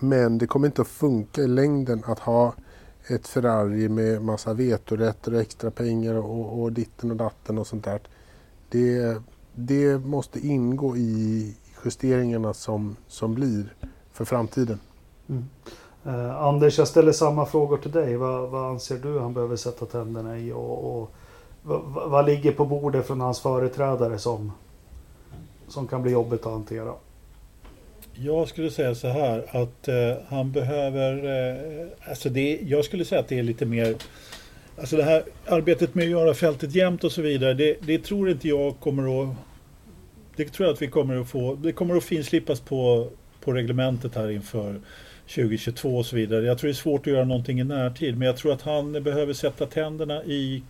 Men 0.00 0.38
det 0.38 0.46
kommer 0.46 0.66
inte 0.66 0.82
att 0.82 0.88
funka 0.88 1.40
i 1.42 1.46
längden 1.46 2.02
att 2.06 2.18
ha 2.18 2.54
ett 3.06 3.28
Ferrari 3.28 3.88
med 3.88 4.22
massa 4.22 4.54
vetorätter 4.54 5.34
och 5.34 5.40
extra 5.40 5.70
pengar 5.70 6.14
och, 6.14 6.62
och 6.62 6.72
ditten 6.72 7.10
och 7.10 7.16
datten 7.16 7.58
och 7.58 7.66
sånt 7.66 7.84
där. 7.84 8.00
Det, 8.68 9.22
det 9.54 9.98
måste 9.98 10.46
ingå 10.46 10.96
i 10.96 11.54
justeringarna 11.84 12.54
som, 12.54 12.96
som 13.08 13.34
blir 13.34 13.74
för 14.12 14.24
framtiden. 14.24 14.78
Mm. 15.28 15.44
Eh, 16.04 16.42
Anders, 16.42 16.78
jag 16.78 16.88
ställer 16.88 17.12
samma 17.12 17.46
frågor 17.46 17.76
till 17.76 17.90
dig. 17.90 18.16
Vad, 18.16 18.50
vad 18.50 18.70
anser 18.70 18.98
du 18.98 19.18
han 19.18 19.34
behöver 19.34 19.56
sätta 19.56 19.86
tänderna 19.86 20.38
i? 20.38 20.52
Och, 20.52 21.00
och 21.02 21.10
vad, 21.62 22.10
vad 22.10 22.26
ligger 22.26 22.52
på 22.52 22.64
bordet 22.64 23.06
från 23.06 23.20
hans 23.20 23.40
företrädare 23.40 24.18
som, 24.18 24.52
som 25.68 25.86
kan 25.86 26.02
bli 26.02 26.12
jobbigt 26.12 26.46
att 26.46 26.52
hantera? 26.52 26.94
Jag 28.14 28.48
skulle 28.48 28.70
säga 28.70 28.94
så 28.94 29.08
här 29.08 29.44
att 29.50 29.88
eh, 29.88 30.14
han 30.28 30.52
behöver, 30.52 31.12
eh, 31.50 32.10
alltså 32.10 32.28
det, 32.28 32.58
jag 32.62 32.84
skulle 32.84 33.04
säga 33.04 33.20
att 33.20 33.28
det 33.28 33.38
är 33.38 33.42
lite 33.42 33.66
mer 33.66 33.94
Alltså 34.76 34.96
det 34.96 35.02
här 35.02 35.22
arbetet 35.46 35.94
med 35.94 36.04
att 36.04 36.10
göra 36.10 36.34
fältet 36.34 36.74
jämnt 36.74 37.04
och 37.04 37.12
så 37.12 37.22
vidare, 37.22 37.54
det, 37.54 37.76
det 37.80 37.98
tror 37.98 38.30
inte 38.30 38.48
jag 38.48 38.80
kommer 38.80 39.22
att... 39.22 39.36
Det 40.36 40.44
tror 40.44 40.66
jag 40.66 40.74
att 40.74 40.82
vi 40.82 40.86
kommer 40.86 41.16
att 41.20 41.28
få, 41.28 41.54
det 41.54 41.72
kommer 41.72 41.96
att 41.96 42.04
finslipas 42.04 42.60
på, 42.60 43.08
på 43.40 43.52
reglementet 43.52 44.14
här 44.14 44.30
inför 44.30 44.80
2022 45.34 45.96
och 45.96 46.06
så 46.06 46.16
vidare. 46.16 46.46
Jag 46.46 46.58
tror 46.58 46.68
det 46.68 46.72
är 46.72 46.74
svårt 46.74 47.06
att 47.06 47.12
göra 47.12 47.24
någonting 47.24 47.60
i 47.60 47.64
närtid, 47.64 48.18
men 48.18 48.26
jag 48.26 48.36
tror 48.36 48.52
att 48.52 48.62
han 48.62 48.92
behöver 48.92 49.32
sätta 49.32 49.66
tänderna 49.66 50.24
i 50.24 50.62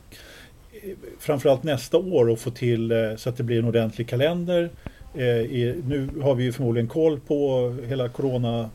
framförallt 1.19 1.63
nästa 1.63 1.99
år 1.99 2.29
och 2.29 2.39
få 2.39 2.51
till 2.51 2.93
eh, 2.93 3.17
så 3.17 3.29
att 3.29 3.37
det 3.37 3.43
blir 3.43 3.59
en 3.59 3.65
ordentlig 3.65 4.09
kalender. 4.09 4.71
Eh, 5.15 5.25
i, 5.25 5.83
nu 5.87 6.09
har 6.23 6.35
vi 6.35 6.45
ju 6.45 6.53
förmodligen 6.53 6.89
koll 6.89 7.21
på 7.21 7.75
hela 7.89 8.09
corona 8.09 8.71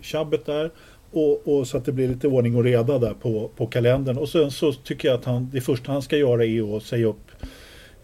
tjabbet 0.00 0.46
där. 0.46 0.70
Och, 1.10 1.48
och, 1.48 1.66
så 1.66 1.76
att 1.76 1.84
det 1.84 1.92
blir 1.92 2.08
lite 2.08 2.28
ordning 2.28 2.56
och 2.56 2.64
reda 2.64 2.98
där 2.98 3.14
på, 3.14 3.50
på 3.56 3.66
kalendern. 3.66 4.18
Och 4.18 4.28
sen 4.28 4.50
så 4.50 4.72
tycker 4.72 5.08
jag 5.08 5.18
att 5.18 5.24
han, 5.24 5.50
det 5.52 5.60
första 5.60 5.92
han 5.92 6.02
ska 6.02 6.16
göra 6.16 6.44
är 6.44 6.76
att 6.76 6.82
säga 6.82 7.06
upp 7.06 7.30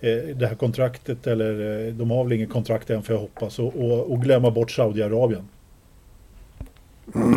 eh, 0.01 0.37
det 0.37 0.47
här 0.47 0.55
kontraktet 0.55 1.27
eller 1.27 1.87
eh, 1.87 1.95
de 1.95 2.11
har 2.11 2.25
väl 2.25 2.33
inget 2.33 2.51
kontrakt 2.51 2.91
än 2.91 3.03
för 3.03 3.15
jag 3.15 3.21
hoppas 3.21 3.59
och, 3.59 3.77
och, 3.77 4.13
och 4.13 4.23
glömma 4.23 4.51
bort 4.51 4.71
Saudiarabien. 4.71 5.49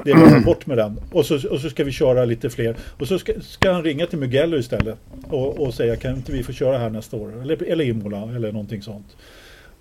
Det 0.06 0.12
är 0.12 0.46
bort 0.46 0.66
med 0.66 0.78
den. 0.78 1.00
Och 1.12 1.26
så, 1.26 1.36
och 1.50 1.60
så 1.60 1.70
ska 1.70 1.84
vi 1.84 1.92
köra 1.92 2.26
lite 2.26 2.50
fler. 2.50 2.76
Och 3.00 3.08
så 3.08 3.20
ska, 3.20 3.34
ska 3.42 3.72
han 3.72 3.84
ringa 3.84 4.06
till 4.06 4.20
Mugello 4.20 4.58
istället 4.58 4.98
och, 5.28 5.60
och 5.60 5.74
säga 5.74 5.96
kan 5.96 6.16
inte 6.16 6.32
vi 6.32 6.44
få 6.44 6.54
köra 6.54 6.78
här 6.78 6.90
nästa 6.90 7.18
år? 7.18 7.42
Eller, 7.42 7.64
eller 7.64 7.86
Imola 7.86 8.22
eller 8.36 8.52
någonting 8.52 8.82
sånt. 8.82 9.16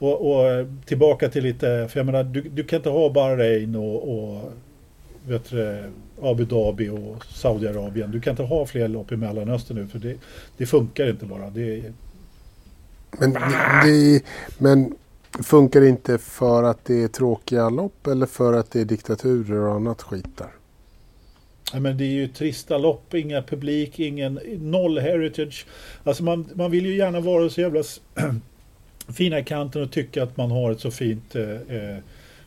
Och, 0.04 0.30
och, 0.30 0.66
tillbaka 0.86 1.28
till 1.28 1.42
lite, 1.42 1.88
för 1.90 2.00
jag 2.00 2.06
menar 2.06 2.24
du, 2.24 2.40
du 2.40 2.64
kan 2.64 2.76
inte 2.76 2.88
ha 2.88 3.10
Bahrain 3.10 3.76
och, 3.76 4.14
och 4.14 4.52
vet 5.26 5.50
du, 5.50 5.82
Abu 6.22 6.44
Dhabi 6.44 6.88
och 6.88 7.24
Saudiarabien. 7.24 8.10
Du 8.10 8.20
kan 8.20 8.30
inte 8.30 8.42
ha 8.42 8.66
fler 8.66 8.88
lopp 8.88 9.12
i 9.12 9.16
Mellanöstern 9.16 9.76
nu 9.76 9.86
för 9.86 9.98
det, 9.98 10.16
det 10.56 10.66
funkar 10.66 11.10
inte 11.10 11.26
bara. 11.26 11.50
Det, 11.50 11.82
men, 13.18 13.32
det, 13.84 14.22
men 14.58 14.94
funkar 15.42 15.80
det 15.80 15.88
inte 15.88 16.18
för 16.18 16.62
att 16.62 16.84
det 16.84 17.02
är 17.02 17.08
tråkiga 17.08 17.68
lopp 17.68 18.06
eller 18.06 18.26
för 18.26 18.52
att 18.52 18.70
det 18.70 18.80
är 18.80 18.84
diktaturer 18.84 19.58
och 19.58 19.74
annat 19.74 20.02
skit 20.02 20.36
där? 20.38 20.50
Ja, 21.72 21.80
men 21.80 21.96
det 21.96 22.04
är 22.04 22.12
ju 22.12 22.28
trista 22.28 22.78
lopp, 22.78 23.14
inga 23.14 23.42
publik, 23.42 24.00
ingen 24.00 24.40
noll 24.58 24.98
heritage. 24.98 25.66
Alltså 26.04 26.24
man, 26.24 26.48
man 26.54 26.70
vill 26.70 26.86
ju 26.86 26.96
gärna 26.96 27.20
vara 27.20 27.50
så 27.50 27.60
jävla 27.60 27.82
fina 29.12 29.38
i 29.38 29.44
kanten 29.44 29.82
och 29.82 29.90
tycka 29.90 30.22
att 30.22 30.36
man 30.36 30.50
har 30.50 30.70
ett 30.70 30.80
så 30.80 30.90
fint, 30.90 31.36
eh, 31.36 31.50
eh 31.50 31.98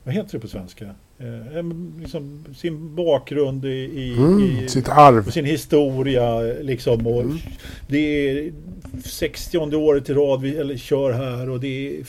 vad 0.04 0.14
heter 0.14 0.32
det 0.32 0.40
på 0.40 0.48
svenska? 0.48 0.86
Eh, 1.20 1.64
liksom 2.00 2.46
sin 2.58 2.96
bakgrund 2.96 3.66
i, 3.66 3.70
i, 3.70 4.14
mm, 4.18 4.42
i 4.42 4.70
sitt 4.70 4.90
arv. 4.90 5.32
sin 5.32 5.46
historia. 5.46 6.40
Liksom, 6.42 7.08
och 7.08 7.22
mm. 7.22 7.38
Det 7.88 8.30
är 8.30 8.52
60 9.06 9.76
året 9.76 10.10
i 10.10 10.14
rad 10.14 10.42
vi 10.42 10.58
eller, 10.58 10.78
kör 10.78 11.12
här 11.12 11.50
och 11.50 11.60
det 11.60 11.68
är 11.68 12.04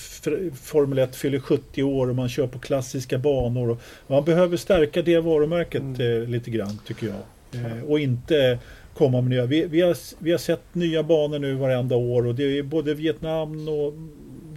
Formel 0.55 0.99
1 0.99 1.17
fyller 1.17 1.39
70 1.39 1.83
år 1.83 2.09
och 2.09 2.17
man 2.17 2.29
kör 2.29 2.47
på 2.47 2.59
klassiska 2.59 3.19
banor. 3.19 3.71
Och 3.71 3.81
man 4.07 4.25
behöver 4.25 4.57
stärka 4.57 5.03
det 5.03 5.21
varumärket 5.21 5.83
mm. 5.83 6.23
eh, 6.23 6.29
lite 6.29 6.51
grann 6.51 6.79
tycker 6.87 7.07
jag. 7.07 7.17
Eh, 7.65 7.85
och 7.85 8.01
inte 8.01 8.59
komma 8.95 9.21
med 9.21 9.31
nya. 9.31 9.47
Vi, 9.47 9.67
vi, 9.67 9.81
har, 9.81 9.97
vi 10.19 10.31
har 10.31 10.39
sett 10.39 10.75
nya 10.75 11.03
banor 11.03 11.39
nu 11.39 11.55
varenda 11.55 11.97
år 11.97 12.27
och 12.27 12.35
det 12.35 12.59
är 12.59 12.63
både 12.63 12.95
Vietnam 12.95 13.69
och 13.69 13.95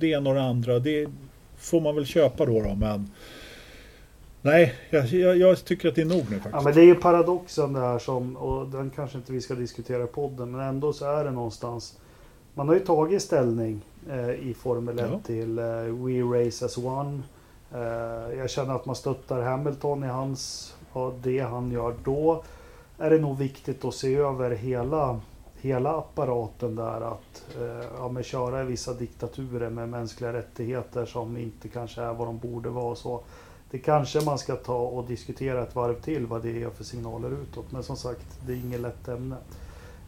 det 0.02 0.08
ena 0.08 0.30
och 0.30 0.36
det 0.36 0.44
andra. 0.44 0.80
Det 0.80 1.08
får 1.58 1.82
man 1.82 1.96
väl 1.96 2.06
köpa 2.06 2.46
då, 2.46 2.62
då 2.62 2.76
men 2.76 3.12
Nej, 4.42 4.74
jag, 4.90 5.06
jag, 5.06 5.38
jag, 5.38 5.66
tycker 5.66 5.90
att 5.90 5.96
det 5.96 6.02
är 6.02 6.06
nog 6.06 6.18
nu 6.18 6.36
faktiskt. 6.36 6.54
Ja, 6.54 6.62
men 6.62 6.74
det 6.74 6.82
är 6.82 6.86
ju 6.86 6.96
paradoxen 6.96 7.74
det 7.74 7.80
här 7.80 8.00
som, 8.00 8.38
och 8.38 8.68
den 8.68 8.90
kanske 8.90 9.18
inte 9.18 9.34
vi 9.34 9.42
ska 9.42 9.56
diskutera 9.56 10.04
i 10.04 10.08
podden, 10.08 10.52
men 10.52 10.62
ändå 10.62 10.94
så 10.94 11.06
är 11.06 11.24
det 11.24 11.32
någonstans. 11.32 12.00
Man 12.54 12.68
har 12.68 12.76
ju 12.76 12.80
tagit 12.80 13.22
ställning 13.22 13.82
eh, 14.10 14.30
i 14.30 14.56
Formel 14.60 15.00
1 15.00 15.06
ja. 15.12 15.20
till 15.26 15.60
eh, 15.60 15.66
We 15.66 16.22
Race 16.22 16.66
as 16.66 16.78
One. 16.78 17.22
Eh, 17.74 18.38
jag 18.38 18.50
känner 18.50 18.76
att 18.76 18.86
man 18.86 18.96
stöttar 18.96 19.42
Hamilton 19.42 20.04
i 20.04 20.08
hans, 20.08 20.74
och 20.92 21.14
det 21.24 21.40
han 21.40 21.72
gör 21.72 21.94
då. 22.04 22.44
Är 22.98 23.10
det 23.10 23.18
nog 23.18 23.38
viktigt 23.38 23.86
att 23.86 23.96
se 23.96 24.16
över 24.16 24.52
hela, 24.52 25.20
hela 25.62 25.98
apparaten 25.98 26.76
där 26.76 27.02
att 27.02 27.46
eh, 27.60 27.86
ja, 27.98 28.10
men 28.10 28.24
köra 28.24 28.62
i 28.62 28.66
vissa 28.66 28.94
diktaturer 28.94 29.70
med 29.70 29.90
mänskliga 29.90 30.34
rättigheter 30.34 31.06
som 31.06 31.38
inte 31.38 31.68
kanske 31.68 32.02
är 32.02 32.14
vad 32.14 32.28
de 32.28 32.38
borde 32.38 32.70
vara 32.70 32.86
och 32.86 32.98
så 32.98 33.22
det 33.72 33.80
kanske 33.80 34.26
man 34.26 34.38
ska 34.38 34.56
ta 34.56 34.78
och 34.78 35.08
diskutera 35.08 35.64
ett 35.64 35.76
varv 35.76 36.02
till 36.02 36.26
vad 36.26 36.42
det 36.42 36.64
är 36.64 36.70
för 36.70 36.84
signaler 36.84 37.32
utåt. 37.32 37.72
Men 37.72 37.84
som 37.84 37.96
sagt, 37.96 38.40
det 38.46 38.54
är 38.54 38.58
inget 38.58 38.80
lätt 38.80 39.08
ämne. 39.08 39.36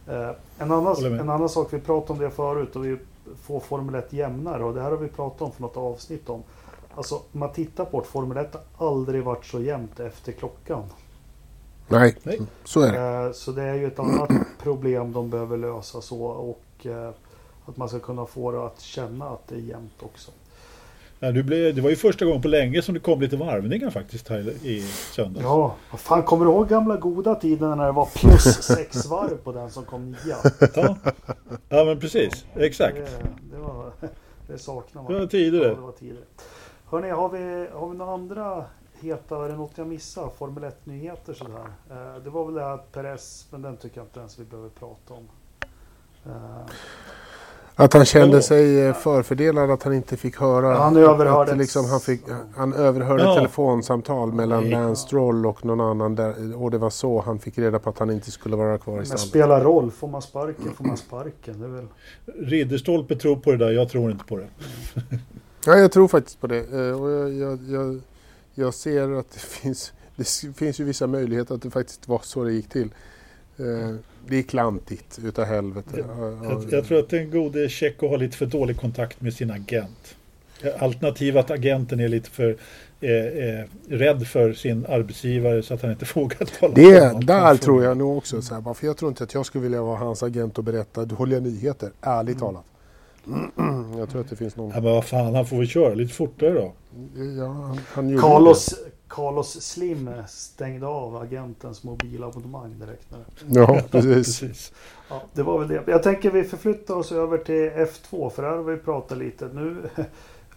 Eh, 0.08 0.30
en, 0.58 0.72
annan, 0.72 1.04
en 1.04 1.30
annan 1.30 1.48
sak, 1.48 1.72
vi 1.72 1.80
pratade 1.80 2.12
om 2.12 2.18
det 2.18 2.30
förut 2.30 2.76
och 2.76 2.84
vi 2.84 2.96
får 3.42 3.60
Formel 3.60 3.94
1 3.94 4.12
jämnare 4.12 4.64
och 4.64 4.74
det 4.74 4.82
här 4.82 4.90
har 4.90 4.98
vi 4.98 5.08
pratat 5.08 5.42
om 5.42 5.52
för 5.52 5.62
något 5.62 5.76
avsnitt 5.76 6.28
om. 6.28 6.42
Alltså, 6.94 7.22
man 7.32 7.52
tittar 7.52 7.84
på 7.84 8.00
det, 8.00 8.06
Formel 8.06 8.36
1 8.36 8.56
har 8.72 8.88
aldrig 8.88 9.24
varit 9.24 9.44
så 9.44 9.60
jämnt 9.60 10.00
efter 10.00 10.32
klockan. 10.32 10.82
Nej, 11.88 12.16
Nej. 12.22 12.40
så 12.64 12.80
är 12.80 12.92
det. 12.92 13.26
Eh, 13.26 13.32
så 13.32 13.52
det 13.52 13.62
är 13.62 13.74
ju 13.74 13.86
ett 13.86 13.98
annat 13.98 14.30
problem 14.62 15.12
de 15.12 15.30
behöver 15.30 15.56
lösa 15.56 16.00
så 16.00 16.22
och 16.24 16.86
eh, 16.86 17.10
att 17.66 17.76
man 17.76 17.88
ska 17.88 17.98
kunna 17.98 18.26
få 18.26 18.52
det 18.52 18.66
att 18.66 18.80
känna 18.80 19.28
att 19.28 19.48
det 19.48 19.54
är 19.54 19.60
jämnt 19.60 20.02
också. 20.02 20.30
Ja, 21.20 21.32
du 21.32 21.42
blev, 21.42 21.74
det 21.74 21.80
var 21.80 21.90
ju 21.90 21.96
första 21.96 22.24
gången 22.24 22.42
på 22.42 22.48
länge 22.48 22.82
som 22.82 22.94
det 22.94 23.00
kom 23.00 23.20
lite 23.20 23.36
varvningar 23.36 23.90
faktiskt 23.90 24.28
här 24.28 24.50
i 24.62 24.80
söndags. 25.12 25.44
Ja, 25.44 25.74
vad 25.90 26.00
fan 26.00 26.22
kommer 26.22 26.44
du 26.44 26.50
ihåg 26.50 26.68
gamla 26.68 26.96
goda 26.96 27.34
tiden 27.34 27.78
när 27.78 27.86
det 27.86 27.92
var 27.92 28.06
plus 28.06 28.42
sex 28.62 29.06
varv 29.06 29.36
på 29.36 29.52
den 29.52 29.70
som 29.70 29.84
kom 29.84 30.10
nia? 30.10 30.36
Ja, 30.74 30.96
ja 31.68 31.84
men 31.84 32.00
precis, 32.00 32.44
exakt. 32.56 32.96
Det, 32.96 33.56
det, 33.56 33.62
var, 33.62 33.92
det 34.46 34.58
saknar 34.58 35.02
man. 35.02 35.12
Det 35.12 35.18
var 35.18 35.26
tidigare. 35.26 35.68
Ja, 35.68 35.74
det 35.74 35.80
var 35.80 35.92
tidigare. 35.92 36.24
Hörrni, 36.86 37.10
har 37.10 37.28
vi, 37.28 37.66
har 37.72 37.88
vi 37.88 37.96
några 37.96 38.12
andra 38.12 38.64
heta, 39.04 39.44
är 39.44 39.48
det 39.48 39.56
något 39.56 39.78
jag 39.78 39.86
missar? 39.86 40.30
Formel 40.38 40.64
1 40.64 40.86
nyheter 40.86 41.34
sådär. 41.34 41.66
Eh, 41.90 42.22
det 42.24 42.30
var 42.30 42.44
väl 42.44 42.54
det 42.54 42.64
här 42.64 42.76
Perez, 42.92 43.46
men 43.50 43.62
den 43.62 43.76
tycker 43.76 43.98
jag 43.98 44.06
inte 44.06 44.20
ens 44.20 44.38
vi 44.38 44.44
behöver 44.44 44.68
prata 44.68 45.14
om. 45.14 45.28
Eh, 46.26 46.66
att 47.76 47.92
han 47.92 48.04
kände 48.04 48.42
sig 48.42 48.80
eh, 48.80 48.94
förfördelad 48.94 49.70
att 49.70 49.82
han 49.82 49.94
inte 49.94 50.16
fick 50.16 50.40
höra. 50.40 50.74
Han 50.74 50.96
överhörde. 50.96 51.52
Att, 51.52 51.58
liksom, 51.58 51.84
han, 51.90 52.00
fick, 52.00 52.20
han 52.56 52.72
överhörde 52.72 53.22
ja. 53.22 53.34
telefonsamtal 53.34 54.32
mellan 54.32 54.70
ja. 54.70 54.78
Lance 54.78 55.02
Stroll 55.02 55.46
och 55.46 55.64
någon 55.64 55.80
annan. 55.80 56.14
Där, 56.14 56.62
och 56.62 56.70
det 56.70 56.78
var 56.78 56.90
så 56.90 57.20
han 57.20 57.38
fick 57.38 57.58
reda 57.58 57.78
på 57.78 57.90
att 57.90 57.98
han 57.98 58.10
inte 58.10 58.30
skulle 58.30 58.56
vara 58.56 58.78
kvar 58.78 59.02
i 59.02 59.06
stallet. 59.06 59.10
Men 59.10 59.18
spelar 59.18 59.60
roll. 59.60 59.90
Får 59.90 60.08
man 60.08 60.22
sparken 60.22 60.74
får 60.74 60.84
man 60.84 60.96
sparken. 60.96 61.60
Det 61.60 61.66
är 61.66 61.70
väl... 61.70 61.86
Ridderstolpe 62.24 63.16
tror 63.16 63.36
på 63.36 63.50
det 63.50 63.56
där. 63.56 63.70
Jag 63.70 63.88
tror 63.88 64.10
inte 64.10 64.24
på 64.24 64.36
det. 64.36 64.48
Ja, 65.66 65.76
jag 65.76 65.92
tror 65.92 66.08
faktiskt 66.08 66.40
på 66.40 66.46
det. 66.46 66.92
Och 66.94 67.10
jag, 67.10 67.32
jag, 67.32 67.58
jag, 67.68 68.00
jag 68.54 68.74
ser 68.74 69.18
att 69.18 69.30
det 69.30 69.40
finns, 69.40 69.92
det 70.16 70.54
finns 70.56 70.80
ju 70.80 70.84
vissa 70.84 71.06
möjligheter 71.06 71.54
att 71.54 71.62
det 71.62 71.70
faktiskt 71.70 72.08
var 72.08 72.20
så 72.22 72.44
det 72.44 72.52
gick 72.52 72.68
till. 72.68 72.90
Eh, 73.58 73.94
det 74.28 74.36
är 74.36 74.42
klantigt 74.42 75.18
utav 75.24 75.44
helvete. 75.44 76.04
Jag, 76.42 76.64
jag, 76.70 76.84
tror 76.84 76.98
att 76.98 77.08
den 77.08 77.30
gode 77.30 77.68
Tjecko 77.68 78.08
har 78.08 78.18
lite 78.18 78.36
för 78.36 78.46
dålig 78.46 78.76
kontakt 78.76 79.20
med 79.20 79.34
sin 79.34 79.50
agent. 79.50 80.16
Alternativt 80.78 81.36
att 81.36 81.50
agenten 81.50 82.00
är 82.00 82.08
lite 82.08 82.30
för 82.30 82.56
eh, 83.00 83.10
eh, 83.10 83.64
rädd 83.88 84.26
för 84.26 84.52
sin 84.52 84.86
arbetsgivare 84.86 85.62
så 85.62 85.74
att 85.74 85.82
han 85.82 85.90
inte 85.90 86.06
vågar 86.14 86.58
tala 86.60 86.74
det, 86.74 87.10
om 87.10 87.26
Där 87.26 87.56
tror 87.56 87.84
jag 87.84 87.96
nog 87.96 88.18
också. 88.18 88.42
Så 88.42 88.54
här, 88.54 88.74
för 88.74 88.86
jag 88.86 88.96
tror 88.96 89.08
inte 89.08 89.24
att 89.24 89.34
jag 89.34 89.46
skulle 89.46 89.62
vilja 89.62 89.82
vara 89.82 89.98
hans 89.98 90.22
agent 90.22 90.58
och 90.58 90.64
berätta 90.64 91.04
dåliga 91.04 91.40
nyheter, 91.40 91.90
ärligt 92.00 92.36
mm. 92.36 92.40
talat. 92.40 92.64
Jag 93.98 94.10
tror 94.10 94.20
att 94.20 94.30
det 94.30 94.36
finns 94.36 94.56
någon... 94.56 94.70
Ja, 94.70 94.80
men 94.80 94.92
vad 94.92 95.04
fan, 95.04 95.34
han 95.34 95.46
får 95.46 95.56
väl 95.56 95.66
köra 95.66 95.94
lite 95.94 96.14
fortare 96.14 96.52
då. 96.52 96.72
Ja, 97.38 97.46
han, 97.46 97.80
han 97.94 98.18
Carlos, 98.18 98.74
Carlos 99.08 99.60
Slim 99.60 100.10
stängde 100.28 100.86
av 100.86 101.16
agentens 101.16 101.84
mobilabonnemang 101.84 102.78
direkt. 102.78 103.10
När 103.10 103.60
ja, 103.60 103.80
precis. 103.90 104.40
precis. 104.40 104.72
Ja, 105.08 105.22
det 105.32 105.42
var 105.42 105.58
väl 105.58 105.68
det. 105.68 105.82
Jag 105.86 106.02
tänker 106.02 106.30
vi 106.30 106.44
förflyttar 106.44 106.94
oss 106.94 107.12
över 107.12 107.38
till 107.38 107.70
F2 107.70 108.30
för 108.30 108.42
här 108.42 108.56
har 108.56 108.62
vi 108.62 108.76
pratat 108.76 109.18
lite. 109.18 109.48
Nu, 109.52 109.76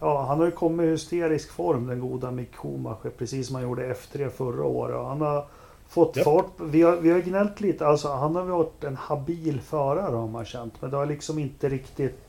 ja, 0.00 0.24
han 0.24 0.38
har 0.38 0.46
ju 0.46 0.52
kommit 0.52 0.84
i 0.84 0.90
hysterisk 0.90 1.50
form 1.50 1.86
den 1.86 2.00
goda 2.00 2.30
Mick 2.30 2.56
Schumacher 2.56 3.10
precis 3.18 3.46
som 3.46 3.54
han 3.54 3.64
gjorde 3.64 3.94
F3 3.94 4.28
förra 4.28 4.64
året. 4.64 5.06
Han 5.06 5.20
har 5.20 5.46
fått 5.88 6.16
ja. 6.16 6.24
fart. 6.24 6.52
Vi 6.60 6.82
har, 6.82 6.96
vi 6.96 7.10
har 7.10 7.20
gnällt 7.20 7.60
lite. 7.60 7.86
Alltså, 7.86 8.08
han 8.08 8.36
har 8.36 8.44
varit 8.44 8.84
en 8.84 8.96
habil 8.96 9.60
förare 9.60 10.16
har 10.16 10.28
man 10.28 10.44
känt. 10.44 10.74
Men 10.80 10.90
det 10.90 10.96
har 10.96 11.06
liksom 11.06 11.38
inte 11.38 11.68
riktigt 11.68 12.27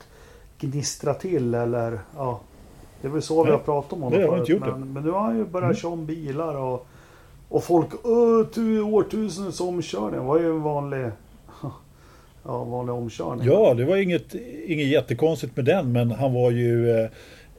gnistrat 0.60 1.20
till 1.20 1.56
eller 1.56 2.00
ja, 2.16 2.40
det 3.02 3.08
är 3.08 3.12
väl 3.12 3.22
så 3.22 3.36
Nej, 3.36 3.46
vi 3.46 3.52
har 3.52 3.64
pratat 3.64 3.94
om 3.94 4.02
honom 4.02 4.20
förut. 4.22 4.62
Men, 4.62 4.94
men, 4.94 5.04
nu 5.04 5.12
har 5.12 5.20
han 5.20 5.38
ju 5.38 5.46
börjat 5.46 5.66
mm. 5.66 5.76
köra 5.76 5.92
om 5.92 6.06
bilar 6.06 6.56
och, 6.58 6.88
och 7.50 7.64
folk 7.64 8.06
årtusendets 8.86 9.62
omkörning. 9.62 10.26
Var 10.26 10.40
ju 10.40 10.46
en 10.46 10.62
vanlig, 10.62 11.06
ja, 12.44 12.64
vanlig 12.64 12.96
omkörning. 12.96 13.48
Ja, 13.48 13.74
det 13.74 13.86
var 13.86 13.98
inget, 13.98 14.36
inget 14.66 14.88
jättekonstigt 14.88 15.56
med 15.56 15.66
den 15.66 15.92
men 15.92 16.12
han 16.12 16.34
var 16.34 16.52
ju 16.52 16.92
eh, 16.92 17.10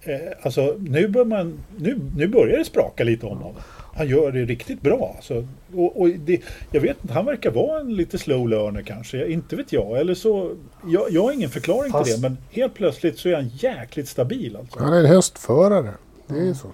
eh, 0.02 0.20
Alltså 0.42 0.76
nu, 0.78 1.08
bör 1.08 1.24
man, 1.24 1.58
nu, 1.76 2.00
nu 2.16 2.28
börjar 2.28 2.58
det 2.58 2.64
spraka 2.64 3.04
lite 3.04 3.26
om 3.26 3.38
honom 3.38 3.54
han 4.00 4.08
gör 4.08 4.32
det 4.32 4.44
riktigt 4.44 4.82
bra. 4.82 5.12
Alltså, 5.16 5.46
och, 5.74 6.00
och 6.00 6.08
det, 6.08 6.42
jag 6.70 6.80
vet 6.80 7.02
inte, 7.02 7.14
han 7.14 7.26
verkar 7.26 7.50
vara 7.50 7.80
en 7.80 7.94
lite 7.94 8.18
slow 8.18 8.48
learner 8.48 8.82
kanske. 8.82 9.28
Inte 9.28 9.56
vet 9.56 9.72
jag. 9.72 9.98
Eller 10.00 10.14
så, 10.14 10.54
jag, 10.86 11.10
jag 11.10 11.22
har 11.22 11.32
ingen 11.32 11.50
förklaring 11.50 11.92
Fast... 11.92 12.12
till 12.12 12.22
det. 12.22 12.28
Men 12.28 12.38
helt 12.50 12.74
plötsligt 12.74 13.18
så 13.18 13.28
är 13.28 13.34
han 13.34 13.48
jäkligt 13.48 14.08
stabil. 14.08 14.56
Alltså. 14.56 14.78
Han 14.78 14.92
är 14.92 15.00
en 15.00 15.06
hästförare. 15.06 15.94
Det 16.26 16.34
är 16.34 16.44
ju 16.44 16.54
så. 16.54 16.68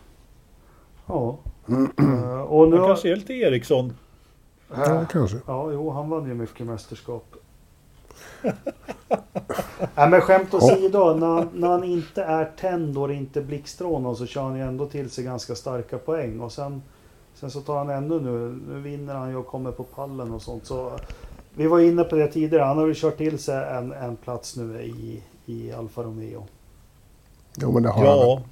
Ja. 1.06 1.38
uh, 1.70 2.40
och 2.40 2.68
nu 2.68 2.76
han 2.76 2.86
kanske 2.86 3.12
är 3.12 3.16
lite 3.16 3.32
Eriksson. 3.32 3.92
Ja, 4.76 5.06
kanske. 5.10 5.36
Ja, 5.46 5.72
jo, 5.72 5.90
han 5.90 6.10
vann 6.10 6.28
ju 6.28 6.34
mycket 6.34 6.66
mästerskap. 6.66 7.34
Nej 9.94 10.10
men 10.10 10.20
skämt 10.20 10.54
åsido, 10.54 11.14
när, 11.14 11.26
han, 11.26 11.48
när 11.54 11.68
han 11.68 11.84
inte 11.84 12.22
är 12.22 12.44
tänd 12.44 12.98
och 12.98 13.08
det 13.08 13.14
inte 13.14 13.40
blixtrånar 13.40 14.14
så 14.14 14.26
kör 14.26 14.42
han 14.42 14.56
ju 14.56 14.62
ändå 14.62 14.86
till 14.86 15.10
sig 15.10 15.24
ganska 15.24 15.54
starka 15.54 15.98
poäng. 15.98 16.40
Och 16.40 16.52
sen 16.52 16.82
Sen 17.40 17.50
så 17.50 17.60
tar 17.60 17.78
han 17.78 17.90
ändå 17.90 18.14
nu, 18.14 18.58
nu 18.68 18.80
vinner 18.80 19.14
han 19.14 19.30
ju 19.30 19.36
och 19.36 19.46
kommer 19.46 19.72
på 19.72 19.84
pallen 19.84 20.32
och 20.32 20.42
sånt. 20.42 20.66
Så 20.66 20.92
vi 21.54 21.66
var 21.66 21.80
inne 21.80 22.04
på 22.04 22.16
det 22.16 22.28
tidigare, 22.28 22.64
han 22.64 22.78
har 22.78 22.86
ju 22.86 22.94
kört 22.94 23.18
till 23.18 23.38
sig 23.38 23.76
en, 23.76 23.92
en 23.92 24.16
plats 24.16 24.56
nu 24.56 24.82
i, 24.82 25.22
i 25.46 25.72
Alfa 25.72 26.02
Romeo. 26.02 26.46
Jo 27.60 27.72
men 27.72 27.82
det 27.82 27.88
har 27.88 28.04
ja. 28.04 28.34
han. 28.34 28.48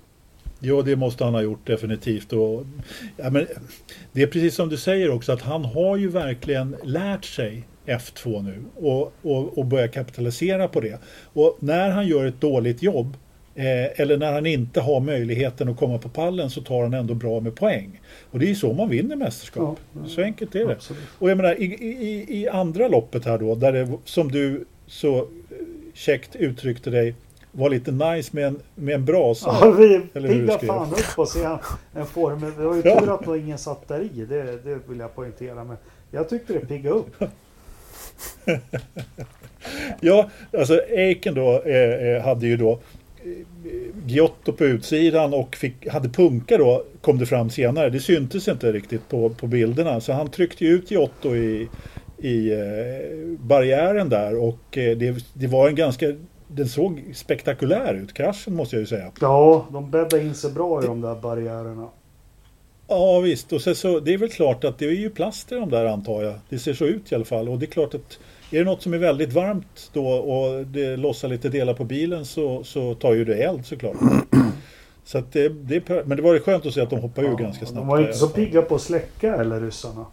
Ja, 0.59 0.83
det 0.83 0.97
måste 0.97 1.25
han 1.25 1.35
ha 1.35 1.43
gjort 1.43 1.67
definitivt. 1.67 2.33
Och, 2.33 2.65
ja, 3.17 3.31
men, 3.31 3.47
det 4.13 4.23
är 4.23 4.27
precis 4.27 4.55
som 4.55 4.69
du 4.69 4.77
säger 4.77 5.11
också 5.11 5.33
att 5.33 5.43
han 5.43 5.65
har 5.65 5.97
ju 5.97 6.09
verkligen 6.09 6.77
lärt 6.83 7.25
sig 7.25 7.65
F2 7.87 8.43
nu 8.43 8.65
och, 8.89 9.13
och, 9.23 9.59
och 9.59 9.65
börjar 9.65 9.89
kapitalisera 9.89 10.69
på 10.69 10.81
det. 10.81 10.99
Och 11.33 11.57
när 11.61 11.91
han 11.91 12.07
gör 12.07 12.25
ett 12.25 12.41
dåligt 12.41 12.83
jobb 12.83 13.17
Eh, 13.57 14.01
eller 14.01 14.17
när 14.17 14.33
han 14.33 14.47
inte 14.47 14.81
har 14.81 15.01
möjligheten 15.01 15.69
att 15.69 15.77
komma 15.77 15.99
på 15.99 16.09
pallen 16.09 16.51
så 16.51 16.61
tar 16.61 16.83
han 16.83 16.95
ändå 16.95 17.15
bra 17.15 17.41
med 17.41 17.55
poäng. 17.55 18.01
Och 18.31 18.39
det 18.39 18.51
är 18.51 18.55
så 18.55 18.73
man 18.73 18.89
vinner 18.89 19.17
mästerskap. 19.17 19.79
Ja, 19.93 20.09
så 20.09 20.23
enkelt 20.23 20.55
är 20.55 20.67
det. 20.67 20.73
Absolut. 20.73 21.03
Och 21.19 21.31
jag 21.31 21.37
menar 21.37 21.61
i, 21.61 21.65
i, 21.65 22.27
i, 22.41 22.49
andra 22.49 22.89
loppet 22.89 23.25
här 23.25 23.39
då, 23.39 23.55
där 23.55 23.73
det 23.73 23.89
som 24.05 24.33
du 24.33 24.65
så 24.87 25.29
käckt 25.93 26.37
uttryckte 26.37 26.91
dig 26.91 27.15
var 27.53 27.71
lite 27.71 27.93
nice 27.93 28.31
med 28.33 28.47
en, 28.47 28.61
med 28.75 28.95
en 28.95 29.05
brasa. 29.05 29.57
Ja, 29.61 29.71
vi 29.71 30.01
piggade 30.01 30.67
fan 30.67 30.93
upp 30.93 31.19
och 31.19 31.29
se 31.29 31.45
en 31.95 32.07
form. 32.07 32.41
Det 32.41 32.65
var 32.65 32.77
ju 32.77 32.83
tur 32.83 33.15
att 33.15 33.27
det 33.27 33.39
ingen 33.39 33.59
satt 33.59 33.89
där 33.89 34.01
i. 34.01 34.27
Det, 34.29 34.43
det 34.65 34.79
vill 34.89 34.99
jag 34.99 35.15
poängtera. 35.15 35.65
Men 35.65 35.77
jag 36.11 36.29
tyckte 36.29 36.53
det 36.53 36.61
piggade 36.61 36.95
upp. 36.95 37.25
ja, 40.01 40.31
alltså 40.59 40.81
Eiken 40.89 41.35
då 41.35 41.63
eh, 41.63 42.15
eh 42.17 42.23
hade 42.23 42.47
ju 42.47 42.57
då 42.57 42.81
Giotto 44.07 44.53
på 44.53 44.65
utsidan 44.65 45.35
och 45.35 45.57
fick, 45.57 45.89
hade 45.89 46.09
punka 46.09 46.59
då 46.59 46.85
kom 47.01 47.19
det 47.19 47.27
fram 47.27 47.51
senare. 47.51 47.91
Det 47.91 48.01
syntes 48.01 48.49
inte 48.49 48.73
riktigt 48.73 49.09
på, 49.09 49.31
på 49.31 49.47
bilderna 49.47 50.01
så 50.01 50.13
han 50.13 50.31
tryckte 50.31 50.65
ut 50.65 50.91
Giotto 50.91 51.37
i, 51.37 51.69
i 52.19 52.53
eh, 52.53 52.59
barriären 53.39 54.09
där 54.09 54.37
och 54.39 54.79
eh, 54.79 54.97
det, 54.97 55.25
det 55.35 55.47
var 55.47 55.69
en 55.69 55.75
ganska 55.75 56.07
den 56.49 56.69
såg 56.69 57.03
spektakulär 57.15 57.95
ut, 57.95 58.15
kraschen 58.15 58.55
måste 58.55 58.77
jag 58.77 58.81
ju 58.81 58.87
säga. 58.87 59.13
Ja, 59.21 59.67
de 59.73 59.91
bäddade 59.91 60.23
in 60.23 60.35
sig 60.35 60.53
bra 60.53 60.83
i 60.83 60.87
de 60.87 61.01
där 61.01 61.15
barriärerna. 61.15 61.89
Ja 62.89 63.21
visst, 63.21 63.53
och 63.53 63.61
så, 63.61 63.75
så, 63.75 64.01
det 64.01 64.15
är 64.15 64.19
väl 64.19 64.29
klart 64.29 64.65
att 64.65 64.79
det 64.79 64.87
är 64.87 64.91
ju 64.91 65.11
plast 65.11 65.53
i 65.53 65.55
de 65.55 65.71
där 65.71 65.85
antar 65.85 66.23
jag. 66.23 66.35
Det 66.49 66.59
ser 66.59 66.75
så 66.75 66.85
ut 66.85 67.13
i 67.13 67.15
alla 67.15 67.25
fall 67.25 67.49
och 67.49 67.59
det 67.59 67.65
är 67.65 67.71
klart 67.71 67.95
att 67.95 68.19
är 68.55 68.59
det 68.59 68.65
något 68.65 68.83
som 68.83 68.95
är 68.95 68.99
väldigt 68.99 69.33
varmt 69.33 69.91
då 69.93 70.09
och 70.09 70.67
det 70.67 70.97
lossar 70.97 71.29
lite 71.29 71.49
delar 71.49 71.75
på 71.75 71.85
bilen 71.85 72.25
så, 72.25 72.65
så 72.65 72.95
tar 72.95 73.15
ju 73.15 73.25
det 73.25 73.35
eld 73.35 73.67
såklart. 73.67 73.97
Så 75.07 75.23
det, 75.33 75.49
det, 75.49 75.89
men 76.07 76.17
det 76.17 76.23
var 76.23 76.35
ju 76.35 76.41
skönt 76.41 76.67
att 76.67 76.75
se 76.75 76.81
att 76.81 76.91
de 76.91 77.01
hoppade 77.01 77.27
ja, 77.27 77.33
ur 77.33 77.37
ganska 77.37 77.67
snabbt. 77.67 77.81
De 77.81 77.89
var 77.89 78.01
inte 78.01 78.13
så 78.13 78.29
pigga 78.29 78.63
på 78.63 78.75
att 78.75 78.81
släcka 78.81 79.35
eller 79.35 79.61
ryssarna. 79.61 80.07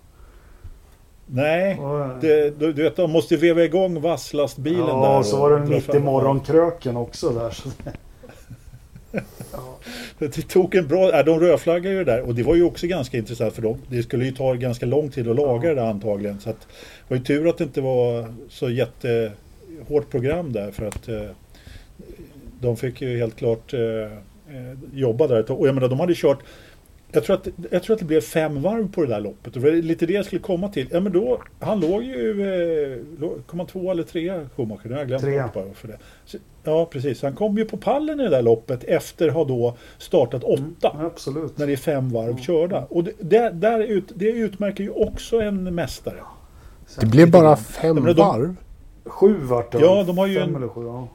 Nej, 1.26 1.80
det, 2.22 2.60
du, 2.60 2.74
du, 2.74 2.84
vet 2.84 2.96
de 2.96 3.12
måste 3.12 3.38
veva 3.38 3.64
igång 3.64 4.02
vasslastbilen 4.02 4.88
ja, 4.88 4.96
där. 4.96 5.14
Ja, 5.14 5.24
så 5.24 5.39
var 5.39 5.60
det 5.60 5.66
mitt 5.66 5.96
i 5.96 6.00
morgonkröken 6.00 6.98
också 6.98 7.30
där. 7.30 7.50
Så 7.52 7.70
ja. 9.52 9.71
Det 10.28 10.48
tog 10.48 10.76
en 10.76 10.88
bra... 10.88 11.24
de 11.24 11.40
rödflaggade 11.40 11.96
ju 11.96 12.04
det 12.04 12.12
där 12.12 12.22
och 12.22 12.36
det 12.36 12.44
var 12.44 12.56
ju 12.56 12.64
också 12.64 12.88
ganska 12.88 13.18
intressant 13.18 13.54
för 13.54 13.62
dem. 13.62 13.78
Det 13.88 14.04
skulle 14.04 14.26
ju 14.26 14.32
ta 14.32 14.54
ganska 14.54 14.86
lång 14.86 15.10
tid 15.10 15.28
att 15.28 15.36
laga 15.36 15.70
det 15.70 15.76
där 15.76 15.86
antagligen. 15.86 16.40
Så 16.40 16.50
att, 16.50 16.60
det 16.60 17.14
var 17.14 17.18
ju 17.18 17.24
tur 17.24 17.50
att 17.50 17.58
det 17.58 17.64
inte 17.64 17.82
var 17.82 18.34
så 18.50 18.70
jättehårt 18.70 20.12
program 20.12 20.54
där 20.54 20.72
för 20.72 20.86
att 20.86 21.08
eh, 21.08 21.22
de 22.60 22.78
fick 22.78 23.02
ju 23.02 23.18
helt 23.18 23.36
klart 23.36 23.74
eh, 23.74 23.82
eh 23.82 24.78
jobba 24.94 25.28
där. 25.28 25.52
Och 25.52 25.68
jag 25.68 25.76
menar 25.76 25.88
de 25.88 26.00
hade 26.00 26.16
kört 26.16 26.40
jag 27.12 27.24
tror, 27.24 27.36
att, 27.36 27.47
jag 27.72 27.84
tror 27.84 27.93
att 27.93 27.99
det 27.99 28.05
blev 28.05 28.22
fem 28.22 28.62
varv 28.62 28.91
på 28.91 29.01
det 29.01 29.07
där 29.07 29.20
loppet. 29.20 29.55
Och 29.55 29.62
det 29.62 29.72
var 29.72 29.78
lite 29.78 30.05
det 30.05 30.14
jag 30.14 30.26
skulle 30.26 30.41
komma 30.41 30.70
till. 30.70 30.88
Ja, 30.91 30.99
men 30.99 31.12
då, 31.12 31.41
han 31.59 31.80
låg 31.80 32.03
ju... 32.03 32.41
Eh, 33.22 33.30
kom 33.45 33.59
han 33.59 33.68
två 33.68 33.91
eller 33.91 34.03
tre 34.03 34.47
Schumacher? 34.55 34.89
Jag 34.89 34.97
har 34.97 35.05
glömt 35.05 35.24
tre. 35.24 35.43
bara 35.53 35.74
för 35.74 35.88
det. 35.88 35.97
Så, 36.26 36.38
ja, 36.64 36.86
precis. 36.86 37.22
Han 37.22 37.36
kom 37.36 37.57
ju 37.57 37.66
på 37.66 37.78
pallen 37.78 38.20
i 38.20 38.24
det 38.24 38.30
där 38.30 38.41
loppet 38.41 38.84
efter 38.84 39.28
att 39.28 39.34
ha 39.34 39.45
då 39.45 39.78
startat 39.97 40.43
åtta. 40.43 40.91
Mm, 40.93 41.05
absolut. 41.05 41.57
När 41.57 41.68
det 41.68 41.74
är 41.74 41.78
fem 41.78 42.09
varv 42.09 42.30
mm. 42.30 42.41
körda. 42.41 42.86
Och 42.89 43.03
det, 43.03 43.12
det, 43.20 43.49
där 43.49 43.80
ut, 43.80 44.12
det 44.16 44.30
utmärker 44.30 44.84
ju 44.84 44.89
också 44.89 45.41
en 45.41 45.76
mästare. 45.76 46.20
Det 46.99 47.05
blev 47.05 47.32
bara 47.32 47.55
fem 47.55 47.95
de, 47.95 48.14
varv? 48.14 48.55
Sju 49.05 49.36
vart 49.41 49.72
det. 49.72 49.80
Ja, 49.80 50.03
de 50.03 50.18
har 50.18 50.28
ju 50.28 50.39
fem 50.39 50.49
en... 50.49 50.55
eller 50.55 50.68
sju. 50.68 50.86
Ja. 50.86 51.07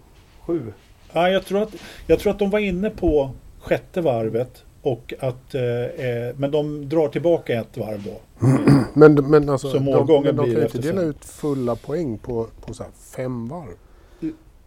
Sju. 0.47 0.73
Ja, 1.13 1.29
jag, 1.31 1.45
tror 1.45 1.63
att, 1.63 1.75
jag 2.07 2.19
tror 2.19 2.33
att 2.33 2.39
de 2.39 2.51
var 2.51 2.59
inne 2.59 2.91
på 2.91 3.31
sjätte 3.61 4.01
varvet. 4.01 4.63
Och 4.87 5.15
att, 5.21 5.55
eh, 5.55 5.63
eh, 5.63 6.35
men 6.37 6.51
de 6.51 6.89
drar 6.89 7.09
tillbaka 7.09 7.61
ett 7.61 7.77
varv 7.77 8.05
då. 8.05 8.47
men, 8.95 9.15
men 9.15 9.49
alltså, 9.49 9.71
så 9.71 9.79
de, 9.79 9.85
men 10.25 10.37
de 10.37 10.55
kan 10.55 10.63
inte 10.63 10.79
dela 10.79 11.03
ut 11.03 11.25
fulla 11.25 11.77
poäng 11.77 12.19
på, 12.19 12.47
på 12.67 12.75
så 12.75 12.85
fem 13.17 13.49
varv. 13.49 13.75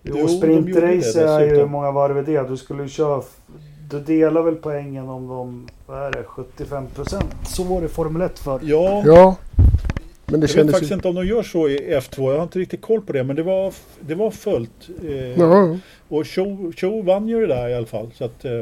Jo, 0.04 0.28
sprintrace 0.28 1.24
är 1.24 1.40
ju 1.40 1.56
hur 1.56 1.66
många 1.66 1.92
varv 1.92 2.18
är 2.18 2.24
det? 2.24 2.50
Du 2.50 2.58
skulle 2.58 2.84
ju 2.84 2.90
köra... 2.90 3.22
Du 3.90 4.00
delar 4.00 4.42
väl 4.42 4.56
poängen 4.56 5.10
om 5.10 5.28
de... 5.28 5.68
Vad 5.86 6.08
är 6.08 6.12
det? 6.12 6.24
75 6.24 6.88
procent? 6.96 7.36
Så 7.48 7.64
var 7.64 7.82
det 7.82 7.88
Formel 7.88 8.22
1 8.22 8.40
för. 8.40 8.60
Ja. 8.64 9.04
ja. 9.06 9.36
Men 10.26 10.40
det 10.40 10.56
jag 10.56 10.64
vet 10.64 10.72
faktiskt 10.72 10.92
ju... 10.92 10.96
inte 10.96 11.08
om 11.08 11.16
de 11.16 11.26
gör 11.26 11.44
så 11.44 11.70
i 11.70 11.78
F2. 11.78 12.32
Jag 12.32 12.38
har 12.38 12.44
inte 12.44 12.60
riktigt 12.60 12.82
koll 12.82 13.02
på 13.02 13.14
det. 13.14 13.24
Men 13.24 13.36
det 13.36 13.44
var, 13.44 13.74
det 14.00 14.16
var 14.16 14.32
fullt. 14.32 14.90
Eh, 15.04 15.40
ja. 15.40 15.78
Och 16.10 16.28
Show, 16.28 16.74
Show 16.78 17.06
vann 17.06 17.28
ju 17.28 17.42
det 17.42 17.48
där 17.48 17.70
i 17.70 17.74
alla 17.74 17.86
fall. 17.86 18.12
Så 18.16 18.26
att, 18.26 18.46
eh, 18.46 18.62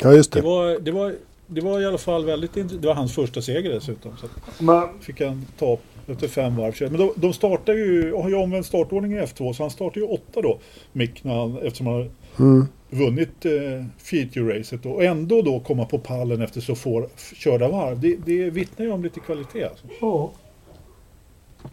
Ja, 0.00 0.12
just 0.12 0.32
det. 0.32 0.40
Det 0.40 0.46
var, 0.46 0.78
det 0.80 0.90
var 0.92 1.14
det 1.46 1.60
var 1.60 1.80
i 1.80 1.86
alla 1.86 1.98
fall 1.98 2.24
väldigt 2.24 2.56
int- 2.56 2.78
Det 2.80 2.86
var 2.88 2.94
hans 2.94 3.14
första 3.14 3.42
seger 3.42 3.70
dessutom. 3.70 4.12
Så 4.16 4.26
Men, 4.64 4.88
fick 5.00 5.20
han 5.20 5.46
ta 5.58 5.78
efter 6.06 6.28
fem 6.28 6.56
varv. 6.56 6.74
Men 6.80 7.00
de, 7.00 7.12
de 7.16 7.32
startar 7.32 7.72
ju, 7.72 8.14
har 8.14 8.28
ju 8.28 8.34
omvänd 8.34 8.66
startordning 8.66 9.12
i 9.12 9.20
F2 9.20 9.52
så 9.52 9.62
han 9.62 9.70
startar 9.70 10.00
ju 10.00 10.06
åtta 10.06 10.40
då. 10.42 10.58
Mick 10.92 11.24
när 11.24 11.34
han, 11.34 11.58
eftersom 11.58 11.86
han 11.86 11.94
har 11.96 12.10
Mm. 12.38 12.66
vunnit 12.90 13.44
eh, 13.44 13.50
feature-racet 13.98 14.86
och 14.86 15.04
ändå 15.04 15.42
då 15.42 15.60
komma 15.60 15.84
på 15.84 15.98
pallen 15.98 16.42
efter 16.42 16.60
så 16.60 16.74
få 16.74 17.06
körda 17.36 17.68
varv. 17.68 18.00
Det, 18.00 18.16
det 18.26 18.50
vittnar 18.50 18.86
ju 18.86 18.92
om 18.92 19.02
lite 19.02 19.20
kvalitet 19.20 19.64
alltså. 19.64 19.86
ja. 20.00 20.30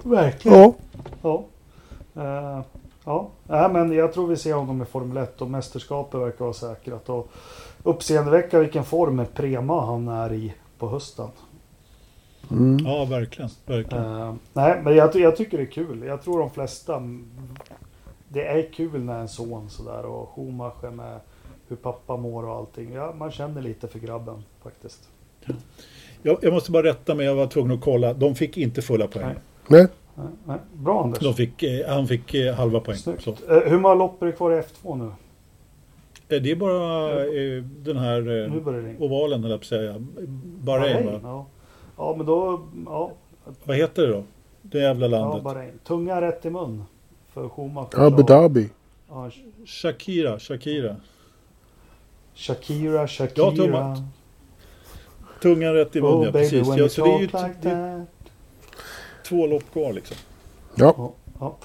Verkligen. 0.03 0.57
Ja, 0.59 0.73
Ja. 1.21 1.45
Eh, 2.15 2.61
ja. 3.05 3.29
Nej, 3.47 3.69
men 3.69 3.91
jag 3.91 4.13
tror 4.13 4.27
vi 4.27 4.37
ser 4.37 4.53
honom 4.53 4.81
i 4.81 4.85
Formel 4.85 5.17
1 5.23 5.41
och 5.41 5.49
mästerskapet 5.49 6.21
verkar 6.21 6.45
vara 6.45 6.53
säkrat. 6.53 7.09
Och 7.09 7.31
uppseendeväckande 7.83 8.63
vilken 8.65 8.83
form 8.83 9.25
Prema 9.35 9.85
han 9.85 10.07
är 10.07 10.33
i 10.33 10.53
på 10.77 10.89
hösten. 10.89 11.27
mm. 12.51 12.85
Ja, 12.85 13.05
verkligen. 13.05 13.49
verkligen. 13.65 14.21
Eh, 14.21 14.33
nej, 14.53 14.81
men 14.83 14.95
jag, 14.95 15.15
jag 15.15 15.35
tycker 15.35 15.57
det 15.57 15.63
är 15.63 15.71
kul. 15.71 16.03
Jag 16.03 16.21
tror 16.21 16.39
de 16.39 16.49
flesta... 16.49 17.01
Det 18.27 18.47
är 18.47 18.73
kul 18.73 19.03
när 19.03 19.19
en 19.19 19.27
son 19.27 19.69
sådär 19.69 20.05
och 20.05 20.29
Schumacher 20.29 20.91
med 20.91 21.19
hur 21.67 21.75
pappa 21.75 22.17
mår 22.17 22.45
och 22.45 22.55
allting. 22.55 22.93
Ja, 22.93 23.13
man 23.17 23.31
känner 23.31 23.61
lite 23.61 23.87
för 23.87 23.99
grabben 23.99 24.43
faktiskt. 24.63 25.09
Jag, 26.21 26.37
jag 26.41 26.53
måste 26.53 26.71
bara 26.71 26.83
rätta 26.83 27.15
mig, 27.15 27.25
jag 27.25 27.35
var 27.35 27.47
tvungen 27.47 27.77
att 27.77 27.83
kolla. 27.83 28.13
De 28.13 28.35
fick 28.35 28.57
inte 28.57 28.81
fulla 28.81 29.07
poäng. 29.07 29.25
Nej. 29.25 29.35
nej. 29.67 29.87
Nej, 30.15 30.27
nej. 30.45 30.57
Bra 30.73 31.03
Anders. 31.03 31.19
De 31.19 31.33
fick, 31.33 31.63
eh, 31.63 31.89
han 31.89 32.07
fick 32.07 32.33
eh, 32.33 32.55
halva 32.55 32.79
poäng. 32.79 32.97
Snyggt. 32.97 33.23
Så. 33.23 33.31
Eh, 33.31 33.69
hur 33.69 33.79
många 33.79 33.95
lopp 33.95 34.21
är 34.21 34.25
det 34.25 34.31
kvar 34.31 34.51
i 34.51 34.61
F2 34.61 34.97
nu? 34.97 35.11
Det 36.39 36.51
är 36.51 36.55
bara 36.55 37.09
eh, 37.25 37.63
den 37.63 37.97
här 37.97 38.43
eh, 38.45 39.03
ovalen, 39.03 39.39
eller 39.39 39.49
jag 39.49 39.59
på 39.59 39.63
att 39.63 39.67
säga. 39.67 39.95
Bahrain, 40.63 41.05
va? 41.05 41.19
Ja. 41.23 41.45
ja, 41.97 42.13
men 42.17 42.25
då... 42.25 42.61
Ja, 42.85 43.11
Vad 43.63 43.77
heter 43.77 44.01
det 44.07 44.13
då? 44.13 44.23
Det 44.61 44.79
jävla 44.79 45.05
ja 45.05 45.11
landet. 45.11 45.43
Bahrain. 45.43 45.79
Tunga 45.83 46.21
rätt 46.21 46.45
i 46.45 46.49
mun. 46.49 46.83
För 47.33 47.49
Schumacher. 47.49 47.99
Abu 48.07 48.23
Dhabi. 48.23 48.69
Ja, 49.09 49.31
Shakira, 49.65 50.39
Shakira. 50.39 50.95
Shakira, 52.35 53.07
Shakira. 53.07 53.45
Ja, 53.45 53.55
Thomas. 53.55 53.99
Tungan 55.41 55.73
rätt 55.73 55.95
i 55.95 56.01
mun, 56.01 56.11
Oh 56.11 56.25
ja 56.25 56.31
baby 56.31 56.49
precis. 56.49 56.77
Ja, 56.77 56.89
så 56.89 57.03
det 57.05 57.11
är 57.11 57.19
ju 57.19 57.25
like 57.25 57.53
det 57.61 57.69
är 57.69 57.97
that. 57.99 58.31
två 59.27 59.47
lopp 59.47 59.71
kvar 59.73 59.93
liksom. 59.93 60.17
Ja, 60.75 61.13
Ja. 61.39 61.57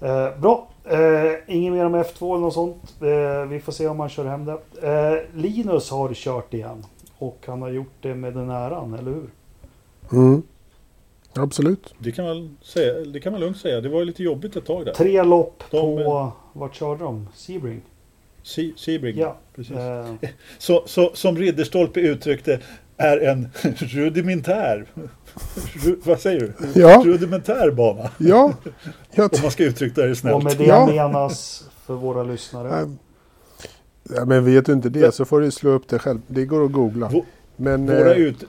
Eh, 0.00 0.40
bra. 0.40 0.69
Eh, 0.84 1.32
inget 1.46 1.72
mer 1.72 1.84
om 1.84 1.94
F2 1.96 2.30
eller 2.34 2.40
något 2.40 2.54
sånt. 2.54 2.94
Eh, 3.02 3.48
vi 3.48 3.60
får 3.60 3.72
se 3.72 3.86
om 3.88 4.00
han 4.00 4.08
kör 4.08 4.24
hem 4.24 4.44
det. 4.44 4.58
Eh, 4.82 5.18
Linus 5.40 5.90
har 5.90 6.14
kört 6.14 6.54
igen. 6.54 6.84
Och 7.18 7.38
han 7.46 7.62
har 7.62 7.70
gjort 7.70 7.92
det 8.00 8.14
med 8.14 8.34
den 8.34 8.50
äran, 8.50 8.94
eller 8.94 9.10
hur? 9.10 9.30
mm. 10.12 10.42
absolut. 11.34 11.94
Det 11.98 12.12
kan, 12.12 12.24
man 12.24 12.56
säga, 12.62 12.92
det 13.04 13.20
kan 13.20 13.32
man 13.32 13.40
lugnt 13.40 13.58
säga. 13.58 13.80
Det 13.80 13.88
var 13.88 13.98
ju 13.98 14.04
lite 14.04 14.22
jobbigt 14.22 14.56
ett 14.56 14.66
tag 14.66 14.84
där. 14.84 14.92
Tre 14.92 15.22
lopp 15.22 15.62
De- 15.70 16.04
på... 16.04 16.32
Vart 16.52 16.74
körde 16.74 17.04
de? 17.04 17.28
Sebring? 17.34 17.80
Se- 18.42 18.72
Sebring, 18.76 19.18
Ja. 19.18 19.36
precis. 19.54 19.76
Eh, 19.76 20.06
Så, 20.58 20.82
så, 20.86 21.10
som 21.14 21.36
Ridderstolpe 21.36 22.00
uttryckte, 22.00 22.60
är 22.96 23.18
en 23.18 23.48
rudimentär, 23.78 24.86
ru, 24.94 25.08
vad 26.04 26.20
säger 26.20 26.40
du? 26.40 26.80
Ja, 26.80 27.02
Rudimentär 27.06 27.70
bana. 27.70 28.10
ja. 28.18 28.52
Jag 29.14 29.34
Om 29.34 29.38
man 29.42 29.50
ska 29.50 29.64
uttrycka 29.64 30.00
det 30.02 30.10
och 30.10 30.16
snällt. 30.16 30.44
med 30.44 30.56
det 30.58 30.64
Ja. 30.64 30.86
menas 30.86 31.64
för 31.86 31.94
våra 31.94 32.22
lyssnare. 32.22 32.90
Ja, 34.16 34.24
men 34.24 34.44
vet 34.44 34.66
du 34.66 34.72
inte 34.72 34.88
det 34.88 35.14
så 35.14 35.24
får 35.24 35.40
du 35.40 35.50
slå 35.50 35.70
upp 35.70 35.88
det 35.88 35.98
själv. 35.98 36.20
Det 36.26 36.44
går 36.44 36.64
att 36.64 36.72
googla. 36.72 37.08
Vå- 37.08 37.24
Men 37.56 37.86
Våra, 37.86 38.14
eh, 38.14 38.20
ut, 38.20 38.44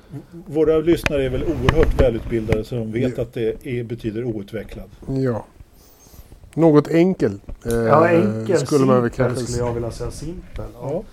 våra 0.48 0.78
lyssnare 0.78 1.26
är 1.26 1.30
väl 1.30 1.44
oerhört 1.44 2.02
välutbildade 2.02 2.64
så 2.64 2.76
de 2.76 2.92
vet 2.92 3.18
Ja. 3.18 3.24
att 3.24 3.34
det 3.34 3.68
är, 3.68 3.84
betyder 3.84 4.24
outvecklad. 4.24 4.90
ja. 5.08 5.46
Något 6.54 6.88
enkel. 6.88 7.40
eh, 7.66 7.74
Ja, 7.74 8.10
enkel, 8.10 8.58
skulle 8.66 8.86
man 8.86 9.02
väl 9.02 9.10
kanske 9.10 9.44
skulle 9.46 9.66
jag 9.68 9.74
vilja 9.74 9.92
säga. 9.92 10.12
Simpel. 10.12 10.66
Ja. 10.74 10.92
Ja, 10.92 11.04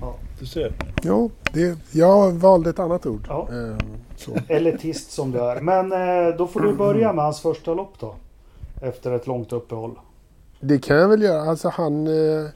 Ja. 0.00 0.14
du 0.40 0.46
ser. 0.46 0.72
Ja, 1.02 1.28
det, 1.52 1.78
jag 1.90 2.32
valde 2.32 2.70
ett 2.70 2.78
annat 2.78 3.06
ord. 3.06 3.24
Ja. 3.28 3.48
Eh, 3.52 3.76
så. 4.24 4.38
Elitist 4.48 5.10
som 5.10 5.30
du 5.30 5.40
är. 5.40 5.60
Men 5.60 5.92
eh, 5.92 6.36
då 6.36 6.46
får 6.46 6.60
du 6.60 6.74
börja 6.74 7.12
med 7.12 7.24
hans 7.24 7.40
första 7.40 7.74
lopp 7.74 7.92
då. 7.98 8.14
Efter 8.80 9.12
ett 9.12 9.26
långt 9.26 9.52
uppehåll. 9.52 9.98
Det 10.60 10.78
kan 10.78 10.96
jag 10.96 11.08
väl 11.08 11.22
göra. 11.22 11.42
Alltså 11.50 11.68
han, 11.68 12.06
eh, 12.06 12.46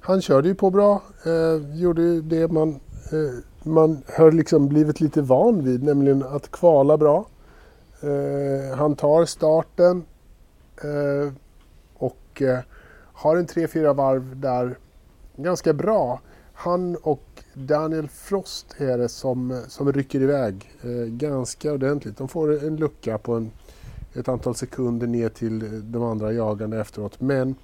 han 0.00 0.22
körde 0.22 0.48
ju 0.48 0.54
på 0.54 0.70
bra. 0.70 1.02
Eh, 1.26 1.76
gjorde 1.78 2.02
ju 2.02 2.22
det 2.22 2.48
man, 2.48 2.68
eh, 3.12 3.68
man 3.70 4.02
har 4.16 4.32
liksom 4.32 4.68
blivit 4.68 5.00
lite 5.00 5.22
van 5.22 5.64
vid, 5.64 5.82
nämligen 5.82 6.22
att 6.22 6.50
kvala 6.50 6.96
bra. 6.96 7.26
Eh, 8.00 8.76
han 8.76 8.96
tar 8.96 9.24
starten 9.24 10.04
eh, 10.82 11.32
och 11.98 12.42
har 13.12 13.36
en 13.36 13.46
3-4 13.46 13.94
varv 13.94 14.36
där 14.36 14.78
ganska 15.36 15.72
bra. 15.72 16.20
Han 16.52 16.96
och 16.96 17.27
Daniel 17.66 18.08
Frost 18.08 18.74
är 18.78 18.98
det 18.98 19.08
som, 19.08 19.62
som 19.68 19.92
rycker 19.92 20.20
iväg 20.20 20.70
eh, 20.82 20.90
ganska 21.06 21.72
ordentligt. 21.72 22.16
De 22.16 22.28
får 22.28 22.64
en 22.64 22.76
lucka 22.76 23.18
på 23.18 23.34
en, 23.34 23.50
ett 24.14 24.28
antal 24.28 24.54
sekunder 24.54 25.06
ner 25.06 25.28
till 25.28 25.82
de 25.92 26.02
andra 26.02 26.32
jagande 26.32 26.80
efteråt. 26.80 27.20
Men 27.20 27.54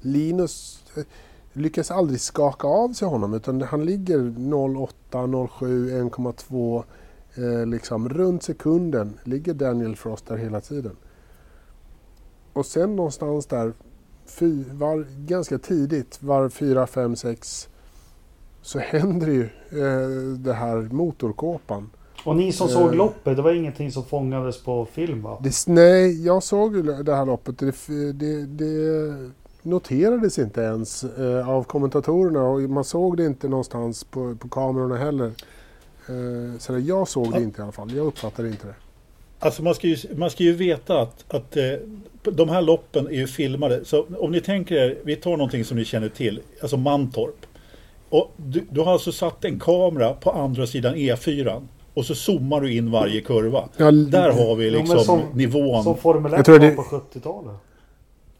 Linus 0.00 0.84
eh, 0.96 1.04
lyckas 1.52 1.90
aldrig 1.90 2.20
skaka 2.20 2.66
av 2.66 2.92
sig 2.92 3.08
honom 3.08 3.34
utan 3.34 3.62
han 3.62 3.84
ligger 3.84 4.18
0,8, 4.18 4.90
0,7, 5.10 6.10
1,2 6.10 6.84
eh, 7.34 7.66
liksom 7.66 8.08
runt 8.08 8.42
sekunden 8.42 9.18
ligger 9.24 9.54
Daniel 9.54 9.96
Frost 9.96 10.26
där 10.26 10.36
hela 10.36 10.60
tiden. 10.60 10.96
Och 12.52 12.66
sen 12.66 12.96
någonstans 12.96 13.46
där 13.46 13.72
fy, 14.26 14.64
var, 14.72 15.06
ganska 15.26 15.58
tidigt, 15.58 16.22
var 16.22 16.48
4, 16.48 16.86
5, 16.86 17.16
6 17.16 17.68
så 18.62 18.78
händer 18.78 19.26
ju 19.26 19.42
eh, 19.70 20.08
det 20.38 20.52
här 20.52 20.76
motorkåpan. 20.94 21.90
Och 22.24 22.36
ni 22.36 22.52
som 22.52 22.66
Eh. 22.68 22.72
såg 22.72 22.94
loppet, 22.94 23.36
det 23.36 23.42
var 23.42 23.52
ingenting 23.52 23.92
som 23.92 24.04
fångades 24.04 24.62
på 24.62 24.86
film 24.92 25.22
va? 25.22 25.38
Det, 25.42 25.52
nej, 25.66 26.24
jag 26.26 26.42
såg 26.42 26.76
ju 26.76 26.82
det 26.82 27.14
här 27.16 27.26
loppet. 27.26 27.58
Det, 27.58 27.74
det, 28.12 28.46
det 28.46 29.30
noterades 29.62 30.38
inte 30.38 30.60
ens 30.60 31.04
eh, 31.04 31.48
av 31.48 31.62
kommentatorerna 31.62 32.42
och 32.42 32.60
man 32.60 32.84
såg 32.84 33.16
det 33.16 33.24
inte 33.26 33.48
någonstans 33.48 34.04
på, 34.04 34.34
på 34.36 34.48
kamerorna 34.48 34.96
heller. 34.96 35.26
Eh, 36.08 36.58
så 36.58 36.78
jag 36.78 37.08
såg 37.08 37.32
det 37.32 37.42
inte 37.42 37.60
i 37.60 37.62
alla 37.62 37.72
fall. 37.72 37.92
Jag 37.94 38.06
uppfattade 38.06 38.48
inte 38.48 38.66
det. 38.66 38.74
Alltså 39.40 39.62
man 39.62 39.74
ska 39.74 39.86
ju, 39.86 39.96
man 40.16 40.30
ska 40.30 40.42
ju 40.44 40.52
veta 40.52 41.00
att, 41.00 41.24
att 41.34 41.56
eh, 41.56 41.64
de 42.22 42.48
här 42.48 42.62
loppen 42.62 43.06
är 43.06 43.12
ju 43.12 43.26
filmade. 43.26 43.84
Så 43.84 44.06
om 44.18 44.32
ni 44.32 44.40
tänker 44.40 44.74
er, 44.74 44.98
vi 45.04 45.16
tar 45.16 45.30
någonting 45.30 45.64
som 45.64 45.76
ni 45.76 45.84
känner 45.84 46.08
till, 46.08 46.40
alltså 46.62 46.76
Mantorp. 46.76 47.46
Och 48.10 48.32
du, 48.36 48.64
du 48.70 48.80
har 48.80 48.92
alltså 48.92 49.12
satt 49.12 49.44
en 49.44 49.60
kamera 49.60 50.12
på 50.12 50.30
andra 50.30 50.66
sidan 50.66 50.94
E4 50.94 51.62
och 51.94 52.04
så 52.04 52.14
zoomar 52.14 52.60
du 52.60 52.72
in 52.74 52.90
varje 52.90 53.20
kurva. 53.20 53.68
Ja, 53.76 53.90
Där 53.90 54.32
har 54.32 54.56
vi 54.56 54.70
liksom 54.70 54.98
som- 54.98 55.20
nivån. 55.34 55.84
Som 55.84 55.96
Formel 55.96 56.32
1 56.32 56.36
Jag 56.38 56.44
tror 56.46 56.58
var 56.58 56.66
det- 56.66 56.72
på 56.76 56.82
70-talet. 56.82 57.52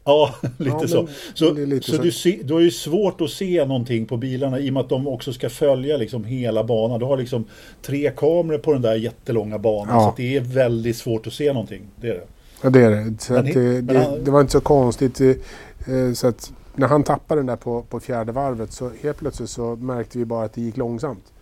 Ja, 0.05 0.35
lite 0.59 0.71
Ja, 0.71 0.79
men 0.81 0.89
så. 0.89 1.09
Så, 1.35 1.53
lite 1.53 1.87
så, 1.91 1.97
så. 1.97 2.03
Du, 2.03 2.13
se, 2.13 2.39
du 2.45 2.53
har 2.55 2.61
ju 2.61 2.71
svårt 2.71 3.21
att 3.21 3.31
se 3.31 3.65
någonting 3.65 4.07
på 4.07 4.17
bilarna 4.17 4.59
i 4.59 4.69
och 4.71 4.73
med 4.75 4.81
att 4.81 4.89
de 4.89 5.09
också 5.09 5.33
ska 5.33 5.51
följa 5.51 5.97
liksom 5.97 6.25
hela 6.25 6.65
banan. 6.65 6.99
Du 7.01 7.07
har 7.07 7.17
liksom 7.17 7.45
tre 7.83 8.13
kameror 8.17 8.59
på 8.59 8.73
den 8.73 8.83
där 8.83 8.95
jättelånga 8.95 9.59
banan. 9.59 9.95
Ja. 9.95 10.11
Så 10.17 10.23
det 10.23 10.37
är 10.37 10.41
väldigt 10.41 10.97
svårt 10.97 11.27
att 11.27 11.33
se 11.33 11.53
någonting. 11.53 11.83
Det 11.97 12.09
är 12.09 12.15
det. 12.15 12.27
Ja, 12.63 12.71
det 12.71 12.81
är 12.83 12.91
det. 12.91 13.15
Så 13.21 13.33
Men 13.33 13.45
det, 13.45 13.55
men 13.57 13.87
det, 13.87 14.19
det 14.25 14.31
var 14.31 14.41
inte 14.41 14.53
så 14.53 14.61
konstigt. 14.61 15.21
eh, 15.21 16.13
Så 16.15 16.27
att 16.29 16.53
när 16.79 16.89
han 16.89 17.05
tappade 17.05 17.39
den 17.39 17.47
där 17.47 17.57
på, 17.57 17.83
på 17.83 18.01
fjärde 18.01 18.33
varvet 18.33 18.73
så 18.73 18.89
helt 18.91 19.19
plötsligt 19.19 19.51
så 19.51 19.77
märkte 19.77 20.19
vi 20.19 20.25
bara 20.25 20.45
att 20.45 20.53
det 20.53 20.61
gick 20.61 20.77
långsamt. 20.77 21.33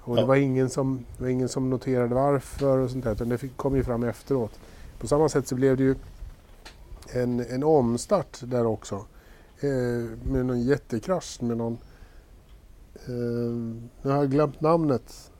Och 0.00 0.14
det 0.16 0.20
Ja. 0.22 0.26
var 0.26 0.36
ingen 0.36 0.70
som, 0.70 1.04
det 1.16 1.22
var 1.22 1.30
ingen 1.30 1.48
som 1.48 1.70
noterade 1.70 2.14
varför 2.14 2.78
och 2.78 2.90
sånt 2.90 3.04
där. 3.04 3.12
Utan 3.12 3.28
det 3.28 3.38
fick, 3.38 3.56
kom 3.56 3.76
ju 3.76 3.84
fram 3.84 4.02
efteråt. 4.04 4.60
På 4.98 5.06
samma 5.06 5.28
sätt 5.28 5.48
så 5.48 5.54
blev 5.54 5.76
det 5.76 5.82
ju 5.82 5.94
en, 7.12 7.40
en 7.40 7.64
omstart 7.64 8.38
där 8.42 8.66
också. 8.66 8.94
Eh, 9.60 9.70
med 10.30 10.46
någon 10.46 10.60
jättekrasch 10.62 11.42
med 11.42 11.56
någon... 11.56 11.78
Eh, 13.06 13.12
nu 14.02 14.10
har 14.10 14.16
jag 14.16 14.30
glömt 14.30 14.60
namnet. 14.60 15.30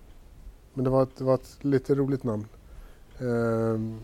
Men 0.75 0.85
det 0.85 0.91
var 0.91 1.03
ett, 1.03 1.17
det 1.19 1.25
var 1.25 1.35
ett 1.35 1.57
lite 1.65 1.95
roligt 1.95 2.25
namn. 2.25 2.47
Eh, 3.19 4.01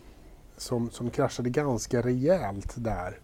som, 0.56 0.90
som 0.90 1.10
kraschade 1.10 1.50
ganska 1.50 2.02
rejält 2.02 2.72
där. 2.76 3.18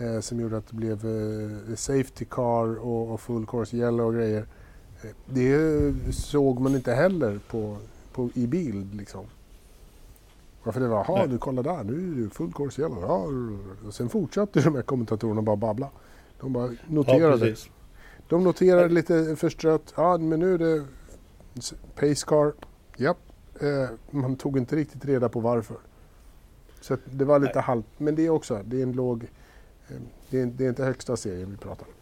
Eh, 0.00 0.20
som 0.20 0.40
gjorde 0.40 0.56
att 0.56 0.66
det 0.68 0.76
blev 0.76 1.06
eh, 1.06 1.74
safety 1.76 2.24
car 2.24 2.78
och, 2.86 3.12
och 3.12 3.20
full 3.20 3.46
course 3.46 3.76
yellow 3.76 4.06
och 4.06 4.14
grejer. 4.14 4.46
Eh, 5.02 5.10
det 5.26 5.94
såg 6.14 6.60
man 6.60 6.74
inte 6.74 6.92
heller 6.92 7.40
på, 7.50 7.76
på, 8.12 8.30
i 8.34 8.46
bild 8.46 8.94
liksom. 8.94 9.24
Varför 10.62 10.80
det 10.80 10.88
var, 10.88 11.06
Nej. 11.08 11.28
du 11.28 11.38
kolla 11.38 11.62
där, 11.62 11.84
nu 11.84 12.12
är 12.22 12.24
det 12.24 12.30
full 12.34 12.52
course 12.52 12.82
yellow. 12.82 13.00
Ja, 13.02 13.26
och 13.86 13.94
sen 13.94 14.08
fortsatte 14.08 14.60
de 14.60 14.74
här 14.74 14.82
kommentatorerna 14.82 15.42
bara 15.42 15.56
babbla. 15.56 15.88
De 16.40 16.52
bara 16.52 16.66
Ja, 16.66 16.76
noterade. 16.86 17.38
precis. 17.38 17.70
de 18.28 18.44
noterade 18.44 18.88
lite 18.88 19.36
förstrött, 19.36 19.92
ja 19.96 20.18
men 20.18 20.40
nu 20.40 20.54
är 20.54 20.58
det 20.58 20.84
Pacecar, 21.94 22.52
ja. 22.96 23.14
Eh, 23.60 23.88
man 24.10 24.36
tog 24.36 24.58
inte 24.58 24.76
riktigt 24.76 25.04
reda 25.04 25.28
på 25.28 25.40
varför. 25.40 25.76
Så 26.80 26.96
det 27.04 27.24
var 27.24 27.38
lite 27.38 27.60
halvt. 27.60 27.86
Men 27.96 28.14
det 28.14 28.26
är 28.26 28.30
också, 28.30 28.62
det 28.64 28.78
är 28.78 28.82
en 28.82 28.92
låg... 28.92 29.26
Eh, 29.90 29.96
det, 30.30 30.40
är, 30.40 30.46
det 30.46 30.64
är 30.64 30.68
inte 30.68 30.84
högsta 30.84 31.16
serien 31.16 31.50
vi 31.50 31.56
pratar 31.56 31.86
om. 31.86 31.92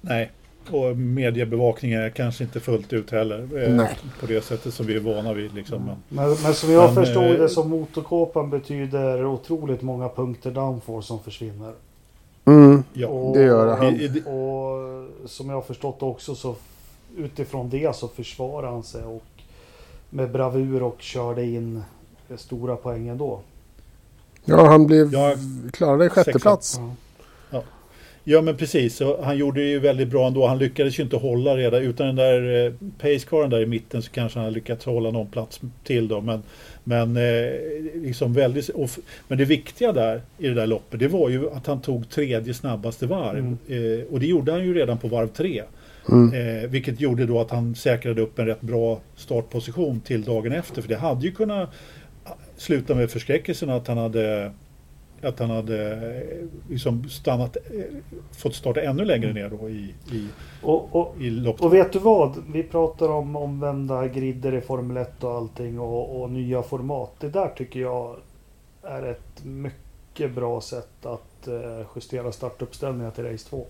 Nej, 0.00 0.30
och 0.70 0.96
mediebevakningen 0.96 2.00
är 2.02 2.10
kanske 2.10 2.44
inte 2.44 2.60
fullt 2.60 2.92
ut 2.92 3.10
heller. 3.10 3.62
Eh, 3.62 3.74
Nej. 3.74 3.98
På 4.20 4.26
det 4.26 4.44
sättet 4.44 4.74
som 4.74 4.86
vi 4.86 4.96
är 4.96 5.00
vana 5.00 5.32
vid. 5.32 5.54
Liksom. 5.54 5.84
Men, 5.84 5.96
Men, 6.08 6.36
men 6.42 6.54
som 6.54 6.70
jag 6.72 6.94
Men, 6.94 7.04
förstod 7.04 7.24
eh, 7.24 7.38
det 7.38 7.48
så 7.48 7.64
motorkåpan 7.64 8.50
betyder 8.50 9.26
otroligt 9.26 9.82
många 9.82 10.08
punkter 10.08 10.50
downforce 10.50 11.06
som 11.08 11.20
försvinner. 11.22 11.72
Mm, 12.44 12.82
ja. 12.92 13.08
Och- 13.08 13.36
det 13.36 13.42
gör 13.42 13.80
det. 13.80 14.20
Och 14.30 15.30
som 15.30 15.48
jag 15.48 15.56
har 15.56 15.62
förstått 15.62 16.02
också 16.02 16.34
så 16.34 16.54
utifrån 17.16 17.70
det 17.70 17.96
så 17.96 18.08
försvarar 18.08 18.70
han 18.70 18.82
sig 18.82 19.04
och 19.04 19.22
med 20.10 20.30
bravur 20.30 20.82
och 20.82 21.02
körde 21.02 21.44
in 21.44 21.82
stora 22.36 22.76
poäng 22.76 23.08
ändå. 23.08 23.40
Ja, 24.46 24.66
han 24.66 24.86
blev, 24.86 25.12
Ja, 25.12 25.34
klarade 25.72 26.08
sjätte 26.08 26.24
sexa. 26.24 26.38
plats. 26.38 26.76
Ja. 26.78 26.92
Ja 28.28 28.42
men 28.42 28.56
precis, 28.56 29.02
han 29.22 29.36
gjorde 29.36 29.60
det 29.60 29.66
ju 29.66 29.78
väldigt 29.78 30.08
bra 30.08 30.26
ändå. 30.26 30.46
Han 30.46 30.58
lyckades 30.58 30.98
ju 30.98 31.02
inte 31.02 31.16
hålla 31.16 31.56
redan. 31.56 31.82
Utan 31.82 32.06
den 32.06 32.16
där 32.16 32.66
eh, 32.66 32.72
pacecaren 32.98 33.50
där 33.50 33.60
i 33.60 33.66
mitten 33.66 34.02
så 34.02 34.10
kanske 34.10 34.38
han 34.38 34.44
hade 34.44 34.54
lyckats 34.54 34.86
hålla 34.86 35.10
någon 35.10 35.26
plats 35.26 35.60
till 35.84 36.08
då. 36.08 36.20
Men, 36.20 36.42
men, 36.84 37.16
eh, 37.16 37.50
liksom 37.94 38.32
väldigt, 38.32 38.68
och, 38.68 38.90
men 39.28 39.38
det 39.38 39.44
viktiga 39.44 39.92
där 39.92 40.22
i 40.38 40.48
det 40.48 40.54
där 40.54 40.66
loppet 40.66 41.00
det 41.00 41.08
var 41.08 41.28
ju 41.28 41.50
att 41.50 41.66
han 41.66 41.80
tog 41.80 42.10
tredje 42.10 42.54
snabbaste 42.54 43.06
varv. 43.06 43.38
Mm. 43.38 43.58
Eh, 43.68 44.04
och 44.12 44.20
det 44.20 44.26
gjorde 44.26 44.52
han 44.52 44.64
ju 44.64 44.74
redan 44.74 44.98
på 44.98 45.08
varv 45.08 45.28
tre. 45.28 45.62
Mm. 46.08 46.62
Eh, 46.62 46.70
vilket 46.70 47.00
gjorde 47.00 47.26
då 47.26 47.40
att 47.40 47.50
han 47.50 47.74
säkrade 47.74 48.22
upp 48.22 48.38
en 48.38 48.46
rätt 48.46 48.60
bra 48.60 49.00
startposition 49.16 50.00
till 50.00 50.22
dagen 50.22 50.52
efter. 50.52 50.82
För 50.82 50.88
det 50.88 50.96
hade 50.96 51.26
ju 51.26 51.32
kunnat 51.32 51.70
sluta 52.56 52.94
med 52.94 53.10
förskräckelsen 53.10 53.70
att 53.70 53.88
han 53.88 53.98
hade 53.98 54.52
att 55.22 55.38
han 55.38 55.50
hade 55.50 55.92
eh, 55.92 56.70
liksom 56.70 57.08
stannat, 57.08 57.56
eh, 57.56 57.84
fått 58.32 58.54
starta 58.54 58.80
ännu 58.80 59.04
längre 59.04 59.32
ner 59.32 59.50
då 59.60 59.68
i, 59.68 59.94
i, 60.12 60.28
Och, 60.62 60.96
och, 60.96 61.14
i 61.20 61.30
lopp 61.30 61.62
och 61.62 61.74
vet 61.74 61.92
du 61.92 61.98
vad? 61.98 62.42
Vi 62.52 62.62
pratar 62.62 63.08
om 63.08 63.36
omvända 63.36 64.08
grider 64.08 64.54
i 64.54 64.60
Formel 64.60 64.96
1 64.96 65.24
och 65.24 65.34
allting 65.34 65.80
och, 65.80 66.22
och 66.22 66.30
nya 66.30 66.62
format. 66.62 67.12
Det 67.18 67.28
där 67.28 67.48
tycker 67.48 67.80
jag 67.80 68.16
är 68.82 69.02
ett 69.02 69.44
mycket 69.44 70.34
bra 70.34 70.60
sätt 70.60 71.06
att 71.06 71.48
eh, 71.48 71.86
justera 71.94 72.32
startuppställningar 72.32 73.10
till 73.10 73.24
race 73.24 73.48
2. 73.48 73.66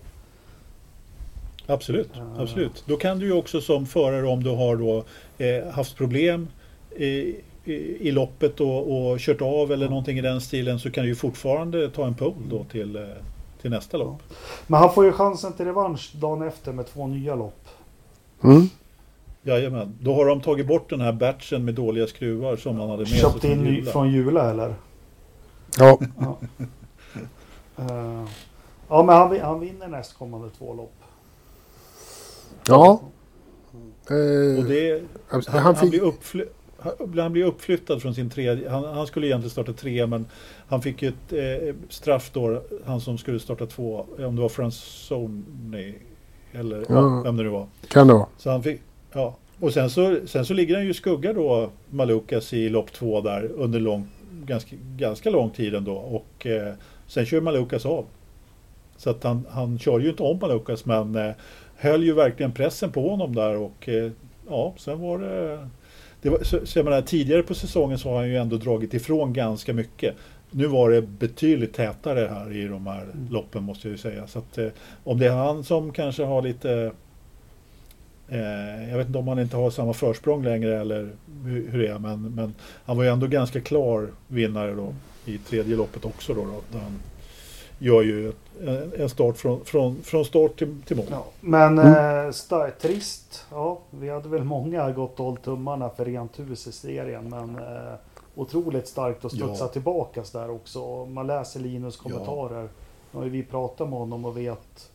Absolut, 1.67 2.09
absolut. 2.37 2.83
Då 2.85 2.97
kan 2.97 3.19
du 3.19 3.25
ju 3.25 3.33
också 3.33 3.61
som 3.61 3.85
förare 3.85 4.27
om 4.27 4.43
du 4.43 4.49
har 4.49 4.75
då 4.75 5.03
eh, 5.37 5.67
haft 5.67 5.97
problem 5.97 6.47
i, 6.95 7.35
i, 7.73 8.11
loppet 8.11 8.59
och, 8.59 9.09
och 9.11 9.19
kört 9.19 9.41
av 9.41 9.71
eller 9.71 9.89
någonting 9.89 10.17
i 10.17 10.21
den 10.21 10.41
stilen 10.41 10.79
så 10.79 10.91
kan 10.91 11.03
du 11.03 11.09
ju 11.09 11.15
fortfarande 11.15 11.89
ta 11.89 12.05
en 12.07 12.15
pole 12.15 12.35
då 12.49 12.63
till, 12.63 12.95
eh, 12.95 13.01
till 13.61 13.71
nästa 13.71 13.97
lopp. 13.97 14.21
Men 14.67 14.79
han 14.79 14.93
får 14.93 15.05
ju 15.05 15.11
chansen 15.11 15.53
till 15.53 15.65
revansch 15.65 16.11
dagen 16.15 16.41
efter 16.47 16.73
med 16.73 16.87
två 16.87 17.07
nya 17.07 17.35
lopp. 17.35 17.67
Mm. 18.43 18.69
Jajamän, 19.41 19.95
då 20.01 20.13
har 20.15 20.25
de 20.25 20.41
tagit 20.41 20.67
bort 20.67 20.89
den 20.89 21.01
här 21.01 21.13
batchen 21.13 21.65
med 21.65 21.73
dåliga 21.73 22.07
skruvar 22.07 22.55
som 22.55 22.79
han 22.79 22.89
hade 22.89 22.99
med 23.03 23.07
Köpt 23.07 23.41
sig 23.41 23.51
in 23.51 23.57
från 23.57 23.73
Jula. 23.75 23.91
från 23.91 24.11
Jula 24.11 24.49
eller? 24.49 24.75
Ja, 25.77 25.99
Ja. 26.19 26.37
Eh, 27.79 28.25
ja 28.87 29.03
men 29.03 29.15
han, 29.15 29.39
han 29.39 29.59
vinner 29.59 29.87
nästkommande 29.87 30.49
två 30.57 30.73
lopp. 30.73 30.93
ja. 32.67 33.01
Och 34.07 34.11
Eh, 34.11 34.63
det, 34.65 35.03
han, 35.27 35.41
han, 35.47 35.53
han 35.53 35.61
han, 35.63 35.75
fick, 35.75 35.89
blir 35.89 36.01
uppfly, 36.01 36.43
han, 37.17 37.31
blir 37.31 37.45
uppflyttad 37.45 38.01
från 38.01 38.15
sin 38.15 38.29
tredje. 38.29 38.69
Han, 38.69 38.83
han 38.83 39.07
skulle 39.07 39.27
egentligen 39.27 39.49
starta 39.49 39.73
tre 39.73 40.07
men 40.07 40.25
han 40.67 40.81
fick 40.81 41.01
ju 41.01 41.07
ett 41.07 41.33
eh, 41.33 41.75
straff 41.89 42.29
då. 42.33 42.61
Han 42.85 43.01
som 43.01 43.17
skulle 43.17 43.39
starta 43.39 43.65
två. 43.65 44.05
Om 44.17 44.35
det 44.35 44.41
var 44.41 44.49
Franzoni. 44.49 45.95
Eller 46.53 46.77
ja. 46.77 46.85
Ja. 46.89 47.21
vem 47.23 47.37
det 47.37 47.43
nu 47.43 47.49
var. 47.49 47.67
kan 47.87 48.07
det 48.07 48.13
vara. 48.13 48.27
Så 48.37 48.49
han 48.49 48.63
fick, 48.63 48.81
ja. 49.13 49.35
Och 49.59 49.73
sen 49.73 49.89
så, 49.89 50.19
sen 50.25 50.45
så 50.45 50.53
ligger 50.53 50.75
han 50.75 50.85
ju 50.85 50.93
skugga 50.93 51.33
då 51.33 51.69
Malukas 51.89 52.53
i 52.53 52.69
lopp 52.69 52.93
två 52.93 53.21
där 53.21 53.51
under 53.55 53.79
lång, 53.79 54.07
ganska, 54.45 54.75
ganska 54.97 55.29
lång 55.29 55.49
tid 55.49 55.75
ändå. 55.75 55.95
Och 55.95 56.47
eh, 56.47 56.73
sen 57.07 57.25
kör 57.25 57.41
Malukas 57.41 57.85
av. 57.85 58.05
Så 58.97 59.09
att 59.09 59.23
han, 59.23 59.45
han 59.49 59.79
kör 59.79 59.99
ju 59.99 60.09
inte 60.09 60.23
om 60.23 60.39
Malukas 60.39 60.85
men 60.85 61.15
eh, 61.15 61.31
höll 61.75 62.03
ju 62.03 62.13
verkligen 62.13 62.51
pressen 62.51 62.91
på 62.91 63.09
honom 63.09 63.35
där 63.35 63.57
och 63.57 63.89
eh, 63.89 64.11
ja, 64.49 64.73
sen 64.77 64.99
var 64.99 65.19
det... 65.19 65.67
det 66.21 66.29
var, 66.29 66.43
så, 66.43 66.65
så 66.65 66.83
menar, 66.83 67.01
tidigare 67.01 67.43
på 67.43 67.55
säsongen 67.55 67.97
så 67.97 68.09
har 68.09 68.17
han 68.17 68.29
ju 68.29 68.37
ändå 68.37 68.57
dragit 68.57 68.93
ifrån 68.93 69.33
ganska 69.33 69.73
mycket. 69.73 70.15
Nu 70.51 70.67
var 70.67 70.89
det 70.89 71.01
betydligt 71.01 71.73
tätare 71.73 72.29
här 72.33 72.55
i 72.55 72.67
de 72.67 72.87
här 72.87 73.07
loppen 73.29 73.63
måste 73.63 73.87
jag 73.87 73.91
ju 73.91 73.97
säga. 73.97 74.27
Så 74.27 74.39
att, 74.39 74.57
eh, 74.57 74.67
om 75.03 75.19
det 75.19 75.27
är 75.27 75.35
han 75.35 75.63
som 75.63 75.91
kanske 75.91 76.23
har 76.23 76.41
lite 76.41 76.91
Eh, 78.29 78.89
jag 78.89 78.97
vet 78.97 79.07
inte 79.07 79.19
om 79.19 79.27
han 79.27 79.39
inte 79.39 79.57
har 79.57 79.69
samma 79.69 79.93
försprång 79.93 80.43
längre 80.43 80.81
eller 80.81 81.09
hur, 81.43 81.71
hur 81.71 81.79
det 81.79 81.87
är. 81.87 81.99
Men, 81.99 82.21
men 82.21 82.53
han 82.85 82.97
var 82.97 83.03
ju 83.03 83.09
ändå 83.09 83.27
ganska 83.27 83.61
klar 83.61 84.07
vinnare 84.27 84.73
då 84.73 84.93
i 85.25 85.37
tredje 85.37 85.75
loppet 85.75 86.05
också. 86.05 86.33
Då, 86.33 86.41
då 86.41 86.61
där 86.71 86.79
han 86.79 86.99
gör 87.79 88.01
ju 88.01 88.29
ett, 88.29 88.35
en- 88.99 89.09
start 89.09 89.37
från, 89.37 89.65
från, 89.65 90.01
från 90.01 90.25
start 90.25 90.57
till, 90.59 90.81
till 90.85 90.97
mål. 90.97 91.05
Ja. 91.09 91.25
Men 91.41 91.79
Mm. 91.79 92.27
eh, 92.27 92.69
trist. 92.81 93.45
Ja, 93.51 93.79
vi 93.91 94.09
hade 94.09 94.29
väl 94.29 94.43
många 94.43 94.91
gått 94.91 95.19
och 95.19 95.25
hållit 95.25 95.43
tummarna 95.43 95.89
för 95.89 96.05
rent 96.05 96.39
hus 96.39 96.67
i 96.67 96.71
serien. 96.71 97.29
Men 97.29 97.55
eh, 97.55 97.93
otroligt 98.35 98.87
starkt 98.87 99.25
att 99.25 99.31
studsa 99.31 99.63
Ja. 99.63 99.67
tillbaka 99.67 100.23
där 100.33 100.49
också. 100.49 101.05
Man 101.05 101.27
läser 101.27 101.59
Linus 101.59 101.97
kommentarer. 101.97 102.69
Ju 103.23 103.29
vi 103.29 103.43
pratat 103.43 103.89
med 103.89 103.99
honom 103.99 104.25
och 104.25 104.37
vet 104.37 104.91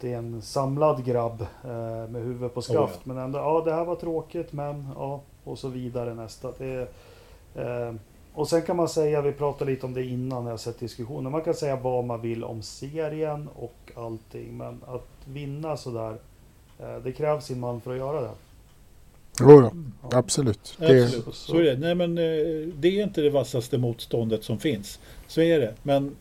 det 0.00 0.12
är 0.12 0.18
en 0.18 0.42
samlad 0.42 1.04
grabb 1.04 1.40
eh, 1.64 2.08
med 2.10 2.22
huvudet 2.22 2.54
på 2.54 2.62
skaft. 2.62 2.96
Oh, 2.96 3.00
Men 3.04 3.18
ändå, 3.18 3.38
ja 3.38 3.62
det 3.64 3.72
här 3.74 3.84
var 3.84 3.96
tråkigt 3.96 4.52
men 4.52 4.88
ja 4.96 5.20
och 5.44 5.58
så 5.58 5.68
vidare 5.68 6.14
nästa. 6.14 6.52
Det, 6.58 6.80
eh, 7.54 7.94
och 8.38 8.48
sen 8.48 8.62
kan 8.62 8.76
man 8.76 8.88
säga, 8.88 9.22
vi 9.22 9.32
pratade 9.32 9.70
lite 9.70 9.86
om 9.86 9.94
det 9.94 10.04
innan 10.04 10.44
när 10.44 10.50
jag 10.50 10.60
sett 10.60 10.80
diskussionen. 10.80 11.32
Man 11.32 11.42
kan 11.42 11.54
säga 11.54 11.76
vad 11.76 12.04
man 12.04 12.20
vill 12.20 12.44
om 12.44 12.62
serien 12.62 13.48
och 13.54 13.92
allting. 13.94 14.56
Men 14.56 14.80
att 14.86 15.08
vinna 15.24 15.76
sådär, 15.76 16.16
eh, 16.78 16.96
det 17.04 17.12
krävs 17.12 17.44
sin 17.46 17.60
man 17.60 17.80
för 17.80 17.90
att 17.92 17.98
göra 17.98 18.20
det. 18.20 18.30
Jo, 19.40 19.60
Ja. 19.62 19.72
absolut. 20.18 20.76
Det, 20.78 21.04
Absolut, 21.04 21.34
så 21.34 21.56
är 21.56 21.62
det. 21.62 21.76
Nej, 21.76 21.94
men, 21.94 22.18
eh, 22.18 22.24
det 22.78 22.88
är 22.88 23.02
inte 23.02 23.20
det 23.20 23.30
vassaste 23.30 23.78
motståndet 23.78 24.44
som 24.44 24.58
finns. 24.58 24.98
Så 25.26 25.40
är 25.40 25.60
det. 25.60 25.74
Men 25.82 26.16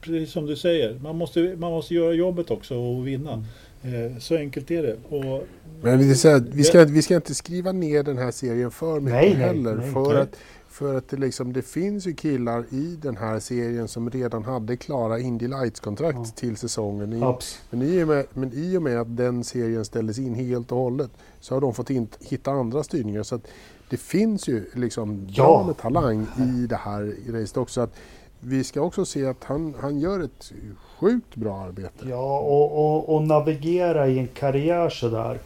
precis 0.00 0.32
som 0.32 0.46
du 0.46 0.56
säger, 0.56 0.98
man 1.02 1.16
måste, 1.16 1.40
man 1.58 1.70
måste 1.72 1.94
göra 1.94 2.12
jobbet 2.12 2.50
också 2.50 2.76
och 2.76 3.06
vinna. 3.06 3.44
Eh, 3.82 4.18
så 4.18 4.36
enkelt 4.36 4.70
är 4.70 4.82
det. 4.82 4.96
Och, 5.16 5.46
men 5.82 5.98
vi, 5.98 6.14
ska, 6.14 6.40
vi, 6.52 6.64
ska, 6.64 6.84
vi 6.84 7.02
ska 7.02 7.14
inte 7.14 7.34
skriva 7.34 7.72
ner 7.72 8.02
den 8.02 8.18
här 8.18 8.30
serien 8.30 8.70
för 8.70 9.00
mycket 9.00 9.12
Nej, 9.20 9.34
nej, 9.34 9.46
heller. 9.46 9.74
nej. 9.74 9.92
för, 9.92 10.12
Nej. 10.12 10.22
att, 10.22 10.36
för 10.70 10.94
att 10.94 11.08
det, 11.08 11.16
liksom, 11.16 11.52
det 11.52 11.62
finns 11.62 12.06
ju 12.06 12.12
killar 12.14 12.64
i 12.70 12.98
den 13.02 13.16
här 13.16 13.40
serien 13.40 13.88
som 13.88 14.10
redan 14.10 14.44
hade 14.44 14.76
klara 14.76 15.18
Indy 15.18 15.48
Lights-kontrakt 15.48 16.18
Ja. 16.18 16.24
till 16.34 16.56
säsongen. 16.56 17.12
I, 17.12 17.34
Men 17.70 17.82
i, 17.82 18.04
med, 18.04 18.26
men 18.34 18.50
i 18.54 18.76
och 18.76 18.82
med 18.82 19.00
att 19.00 19.16
den 19.16 19.44
serien 19.44 19.84
ställdes 19.84 20.18
in 20.18 20.34
helt 20.34 20.72
och 20.72 20.78
hållet 20.78 21.10
så 21.40 21.54
har 21.54 21.60
de 21.60 21.74
fått 21.74 21.90
in, 21.90 22.08
hitta 22.20 22.50
andra 22.50 22.82
styrningar. 22.82 23.22
Så 23.22 23.34
att 23.34 23.46
det 23.90 23.96
finns 23.96 24.48
ju 24.48 24.64
liksom 24.74 25.26
Ja. 25.30 25.44
bra 25.44 25.66
med 25.66 25.76
talang 25.76 26.26
i 26.38 26.66
det 26.66 26.76
här 26.76 27.14
racet 27.32 27.56
också. 27.56 27.80
Att 27.80 27.92
vi 28.40 28.64
ska 28.64 28.80
också 28.80 29.04
se 29.04 29.26
att 29.26 29.44
han, 29.44 29.74
han 29.80 29.98
gör 30.00 30.20
ett 30.20 30.52
sjukt 31.00 31.36
bra 31.36 31.56
arbete. 31.60 32.08
Ja, 32.08 32.38
och, 32.38 32.72
och, 32.96 33.14
och 33.14 33.22
navigera 33.22 34.08
i 34.08 34.18
en 34.18 34.28
karriär 34.28 34.88
sådär. 34.88 35.38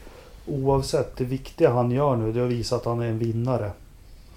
Oavsett 0.47 1.16
det 1.16 1.25
viktiga 1.25 1.70
han 1.70 1.91
gör 1.91 2.16
nu, 2.16 2.33
det 2.33 2.41
har 2.41 2.47
visat 2.47 2.79
att 2.81 2.85
han 2.87 3.01
är 3.01 3.07
en 3.09 3.18
vinnare. 3.18 3.70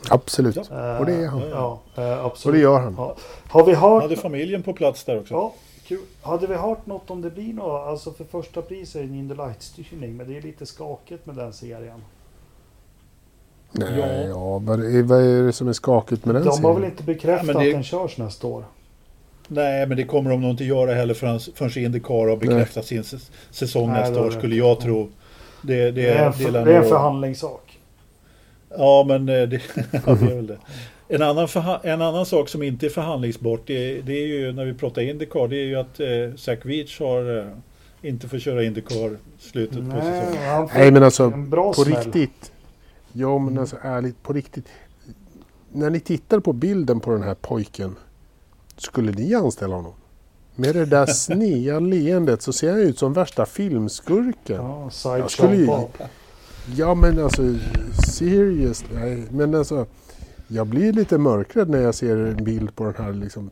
Absolut. 0.09 0.55
Ja. 0.69 0.99
Och 0.99 1.05
det 1.05 1.13
är 1.13 1.27
han. 1.27 1.41
Ja, 1.49 1.79
eh, 1.95 2.03
Och 2.19 2.25
absolut. 2.25 2.55
det 2.55 2.61
gör 2.61 2.79
han. 2.79 2.95
Ja. 2.97 3.15
Har 3.47 3.65
vi 3.65 3.73
hört... 3.73 4.01
hade 4.01 4.15
familjen 4.15 4.63
på 4.63 4.73
plats 4.73 5.03
där 5.03 5.19
också. 5.19 5.33
Ja, 5.33 5.53
kul. 5.87 5.99
Hade 6.21 6.47
vi 6.47 6.55
hört 6.55 6.85
något 6.85 7.09
om 7.11 7.21
det 7.21 7.29
blir 7.29 7.53
något? 7.53 7.87
Alltså 7.87 8.11
för 8.11 8.23
första 8.23 8.61
pris 8.61 8.95
är 8.95 8.99
det 8.99 9.05
en 9.05 9.15
Indy 9.15 9.35
Light-styrning, 9.35 10.17
men 10.17 10.27
det 10.27 10.37
är 10.37 10.41
lite 10.41 10.65
skakigt 10.65 11.25
med 11.25 11.35
den 11.35 11.53
serien. 11.53 12.01
Nej, 13.71 13.99
Ja. 13.99 14.07
ja. 14.27 14.57
vad, 14.63 14.95
är, 14.95 15.03
vad 15.03 15.21
är 15.21 15.43
det 15.43 15.53
som 15.53 15.67
är 15.67 15.73
skakigt 15.73 16.25
med 16.25 16.35
den 16.35 16.43
De 16.43 16.49
har 16.49 16.55
serien? 16.57 16.75
väl 16.75 16.83
inte 16.85 17.03
bekräftat 17.03 17.47
Ja, 17.47 17.59
det- 17.59 17.67
att 17.67 17.73
den 17.73 17.83
körs 17.83 18.17
nästa 18.17 18.47
år? 18.47 18.63
Nej, 19.47 19.87
men 19.87 19.97
det 19.97 20.03
kommer 20.03 20.29
de 20.29 20.41
nog 20.41 20.51
inte 20.51 20.63
göra 20.63 20.93
heller 20.93 21.13
förrän, 21.13 21.39
förrän 21.39 21.83
Indycar 21.85 22.27
har 22.29 22.37
bekräftat 22.37 22.85
sin 22.85 23.01
säs- 23.03 23.31
säsong 23.51 23.87
Nej, 23.91 24.01
nästa 24.01 24.19
har 24.19 24.27
år, 24.27 24.31
skulle 24.31 24.55
jag 24.55 24.79
tro. 24.79 25.09
Det, 25.61 25.75
det, 25.85 25.91
Det 25.91 26.07
är 26.07 26.25
en, 26.47 26.53
det 26.53 26.59
är 26.73 26.81
en 26.81 26.89
förhandlingssak. 26.89 27.66
Ja, 28.69 29.05
men 29.07 29.29
eh, 29.29 29.47
det, 29.49 29.61
ja, 30.05 30.15
det 30.15 30.31
är 30.31 30.35
väl 30.35 30.47
det. 30.47 30.57
En 31.09 31.21
annan, 31.21 31.47
förha- 31.47 31.79
en 31.83 32.01
annan 32.01 32.25
sak 32.25 32.49
som 32.49 32.63
inte 32.63 32.85
är 32.85 32.89
förhandlingsbart, 32.89 33.61
det, 33.65 34.01
det 34.01 34.13
är 34.13 34.27
ju 34.27 34.51
när 34.51 34.65
vi 34.65 34.73
pratar 34.73 35.01
Indycar, 35.01 35.47
det 35.47 35.55
är 35.55 35.65
ju 35.65 35.75
att 35.75 35.99
eh, 35.99 36.07
Zach 36.37 36.59
Veach 36.65 36.99
har, 36.99 37.37
eh, 37.39 37.45
inte 38.09 38.27
får 38.27 38.39
köra 38.39 38.63
Indycar 38.63 39.17
slutet 39.39 39.77
på 39.77 39.83
Nej, 39.83 40.21
säsongen. 40.21 40.49
han 40.49 40.69
fick 40.69 40.77
Nej 40.77 40.91
men 40.91 41.03
alltså 41.03 41.31
på 41.51 41.73
smäll. 41.73 41.95
riktigt. 42.03 42.51
Ja 43.13 43.37
men 43.39 43.57
alltså 43.57 43.75
ärligt 43.81 44.23
på 44.23 44.33
riktigt. 44.33 44.65
När 45.71 45.89
ni 45.89 45.99
tittar 45.99 46.39
på 46.39 46.53
bilden 46.53 46.99
på 46.99 47.11
den 47.11 47.23
här 47.23 47.35
pojken. 47.35 47.95
Skulle 48.77 49.11
ni 49.11 49.35
anställa 49.35 49.75
honom? 49.75 49.93
Med 50.55 50.75
det 50.75 50.85
där 50.85 51.05
snea 51.13 51.79
leendet 51.79 52.41
så 52.41 52.53
ser 52.53 52.69
han 52.71 52.79
ut 52.79 52.99
som 52.99 53.13
värsta 53.13 53.45
filmskurken. 53.45 54.55
Ja, 54.55 54.89
side 54.89 55.19
Jag 55.19 55.31
skulle. 55.31 55.87
Ja 56.75 56.95
men 56.95 57.19
alltså 57.23 57.41
serious. 58.11 58.83
Nej, 58.93 59.23
men 59.31 59.55
alltså. 59.55 59.85
Jag 60.47 60.67
blir 60.67 60.93
lite 60.93 61.17
mörkrädd 61.17 61.69
när 61.69 61.81
jag 61.81 61.95
ser 61.95 62.17
en 62.17 62.43
bild 62.43 62.75
på 62.75 62.83
den 62.83 62.93
här 62.97 63.13
liksom, 63.13 63.49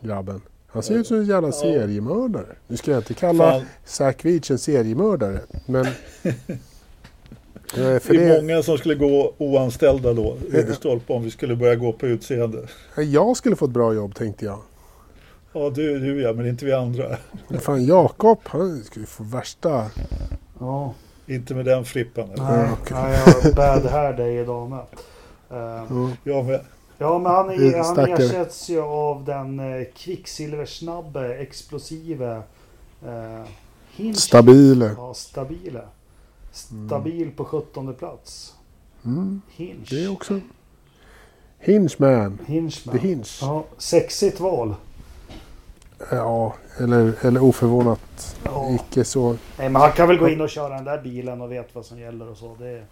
grabben. 0.00 0.40
Han 0.66 0.82
ser 0.82 0.94
ut 0.94 1.06
som 1.06 1.16
en 1.16 1.24
jävla 1.24 1.48
Ja. 1.48 1.52
seriemördare. 1.52 2.46
Nu 2.66 2.76
ska 2.76 2.90
jag 2.90 3.00
inte 3.00 3.14
kalla 3.14 3.50
Fan, 3.50 3.62
Zack 3.84 4.24
Veach 4.24 4.50
en 4.50 4.58
seriemördare. 4.58 5.40
Men... 5.66 5.86
För 7.74 8.12
det 8.14 8.24
är 8.24 8.34
det, 8.34 8.42
många 8.42 8.62
som 8.62 8.78
skulle 8.78 8.94
gå 8.94 9.34
oanställda 9.38 10.12
då, 10.14 10.36
över 10.52 10.72
stolpe, 10.72 11.12
om 11.12 11.22
vi 11.22 11.30
skulle 11.30 11.56
börja 11.56 11.74
gå 11.74 11.92
på 11.92 12.06
utseende. 12.06 12.68
jag 12.96 13.36
skulle 13.36 13.56
få 13.56 13.64
ett 13.64 13.70
bra 13.70 13.94
jobb 13.94 14.14
tänkte 14.14 14.44
jag. 14.44 14.58
Ja, 15.52 15.70
du, 15.74 15.98
du 15.98 16.22
ja, 16.22 16.32
men 16.32 16.46
inte 16.46 16.64
vi 16.64 16.72
andra. 16.72 17.16
Men 17.48 17.60
fan 17.60 17.84
Jakob, 17.84 18.38
han 18.44 18.84
skulle 18.84 19.06
få 19.06 19.24
värsta... 19.24 19.90
Ja, 20.58 20.94
Inte 21.30 21.54
med 21.54 21.64
den 21.64 21.84
frippan. 21.84 22.30
eller? 22.30 22.44
nej, 22.44 22.68
nej, 22.90 23.12
jag 23.12 23.32
har 23.32 23.54
bad 23.54 23.86
hair 23.90 24.12
day 24.12 24.38
idag 24.38 24.70
med. 24.70 24.84
Ja. 25.48 25.86
Jag 26.24 26.44
med. 26.44 26.60
Ja, 26.98 27.18
men 27.18 27.32
han, 27.32 27.50
är, 27.50 27.84
han 27.84 28.12
ersätts 28.12 28.70
ju 28.70 28.80
av 28.80 29.24
den 29.24 29.60
eh, 29.60 29.86
kvicksilversnabbe, 29.96 31.34
explosive 31.34 32.42
eh, 33.06 33.44
Hinch. 33.90 34.16
Stabile. 34.16 34.94
Ja, 34.96 35.14
stabile. 35.14 35.82
Stabil 36.86 37.30
på 37.30 37.44
17 37.44 37.94
plats. 37.94 38.54
Mm, 39.04 39.42
Hinch. 39.50 39.90
det 39.90 40.04
är 40.04 40.12
också... 40.12 40.40
Hinchman. 41.58 42.38
Hinchman. 42.46 42.98
The 42.98 43.08
Hinch. 43.08 43.38
Ja, 43.42 43.64
sexigt 43.78 44.40
val. 44.40 44.74
Ja, 46.10 46.54
eller, 46.78 47.12
eller 47.26 47.42
oförvånat. 47.42 48.36
Ja. 48.44 48.74
Icke 48.74 49.04
så... 49.04 49.30
Nej, 49.58 49.68
men 49.68 49.76
han 49.76 49.92
kan 49.92 50.08
väl 50.08 50.18
gå 50.18 50.28
in 50.28 50.40
och 50.40 50.50
köra 50.50 50.74
den 50.74 50.84
där 50.84 51.02
bilen 51.02 51.40
och 51.40 51.52
vet 51.52 51.74
vad 51.74 51.84
som 51.86 51.98
gäller 51.98 52.28
och 52.30 52.36
så. 52.36 52.56
Det 52.58 52.68
är 52.68 52.84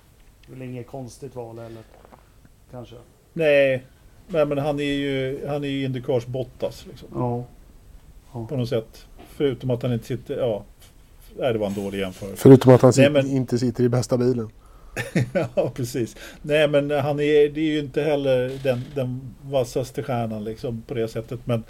väl 0.47 0.63
inget 0.63 0.87
konstigt 0.87 1.35
val 1.37 1.59
heller. 1.59 1.83
Kanske. 2.71 2.95
Nej, 3.33 3.85
men 4.29 4.59
han 4.59 4.81
är 4.81 4.85
ju, 4.85 5.47
han 5.49 5.65
är 5.65 5.69
ju 5.69 5.85
Indycars 5.85 6.27
Bottas 6.27 6.87
liksom, 6.91 7.09
Ja. 8.33 8.47
på 8.49 8.57
något 8.57 8.69
sätt. 8.69 9.07
Förutom 9.29 9.71
att 9.71 9.83
han 9.83 9.93
inte 9.93 10.07
sitter, 10.07 10.37
ja, 10.39 10.65
nej, 11.39 11.53
det 11.53 11.59
var 11.59 11.67
en 11.67 11.75
dålig 11.75 11.99
jämförelse. 11.99 12.37
Förutom 12.43 12.75
att 12.75 12.83
han 12.83 12.93
Nej, 12.97 13.11
men- 13.11 13.27
inte 13.31 13.59
sitter 13.59 13.85
i 13.85 13.89
bästa 13.89 14.17
bilen. 14.19 14.49
ja, 15.55 15.71
precis. 15.75 16.17
Nej, 16.43 16.69
men 16.69 16.91
han 16.91 17.21
är, 17.21 17.49
det 17.49 17.61
är 17.61 17.65
ju 17.73 17.79
inte 17.79 18.03
heller 18.03 18.59
den, 18.63 18.85
den 18.95 19.21
vassaste 19.43 20.03
stjärnan 20.03 20.45
liksom 20.45 20.83
på 20.87 20.95
det 20.95 21.09
sättet. 21.09 21.41
Men 21.45 21.65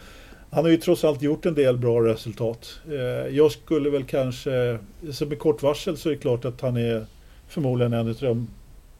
han 0.50 0.64
har 0.64 0.70
ju 0.70 0.76
trots 0.76 1.04
allt 1.04 1.22
gjort 1.22 1.46
en 1.46 1.54
del 1.54 1.76
bra 1.78 2.00
resultat. 2.04 2.80
Eh, 2.88 2.96
jag 3.36 3.52
skulle 3.52 3.90
väl 3.90 4.04
kanske, 4.04 4.78
så 5.12 5.26
med 5.26 5.38
kort 5.38 5.62
varsel 5.62 5.96
så 5.96 6.08
är 6.08 6.12
det 6.12 6.18
klart 6.18 6.44
att 6.44 6.60
han 6.60 6.76
är 6.76 7.06
förmodligen 7.48 7.92
en 7.92 8.08
av 8.08 8.14
de 8.20 8.48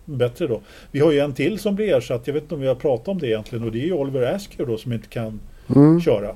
bättre 0.04 0.46
då. 0.46 0.60
Vi 0.90 1.00
har 1.00 1.12
ju 1.12 1.18
en 1.18 1.34
till 1.34 1.58
som 1.58 1.74
blir 1.74 1.94
ersatt, 1.96 2.26
jag 2.26 2.34
vet 2.34 2.42
inte 2.42 2.54
om 2.54 2.60
vi 2.60 2.66
har 2.66 2.74
pratat 2.74 3.08
om 3.08 3.18
det 3.18 3.26
egentligen 3.26 3.64
och 3.64 3.72
det 3.72 3.78
är 3.78 3.86
ju 3.86 3.92
Oliver 3.92 4.34
Askew 4.34 4.72
då 4.72 4.78
som 4.78 4.92
inte 4.92 5.08
kan 5.08 5.40
Mm. 5.76 6.00
köra. 6.00 6.34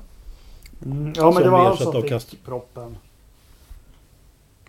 Mm, 0.85 1.13
ja, 1.15 1.23
men 1.23 1.33
Som 1.33 1.43
det 1.43 1.49
var 1.49 1.65
han 1.65 1.77
som 1.77 1.93
fick 2.01 2.11
Kast- 2.11 2.35
proppen. 2.45 2.97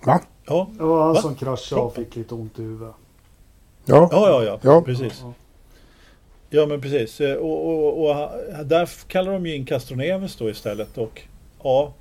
Va? 0.05 0.21
Ja, 0.47 0.69
Det 0.79 0.83
var 0.85 1.05
han 1.05 1.15
Va? 1.15 1.21
som 1.23 1.35
kraschade 1.35 1.83
och 1.83 1.95
fick 1.95 2.17
lite 2.17 2.35
ont 2.35 2.59
i 2.59 2.63
huvudet. 2.63 2.95
Ja. 3.85 4.09
ja, 4.13 4.29
ja, 4.31 4.45
ja, 4.45 4.59
Ja. 4.63 4.83
precis. 4.83 5.21
Ja. 5.23 5.33
Ja 6.55 6.67
men 6.67 6.81
precis. 6.81 7.21
Eh, 7.21 7.37
Och, 7.37 7.69
och, 7.69 8.11
och 8.11 8.17
där 8.67 8.89
kallar 9.09 9.33
de 9.33 9.47
ju 9.47 9.55
in 9.57 9.65
Castroneves 9.65 10.37
då 10.37 10.51
istället. 10.51 10.99
Och 10.99 11.23
ja, 11.63 11.95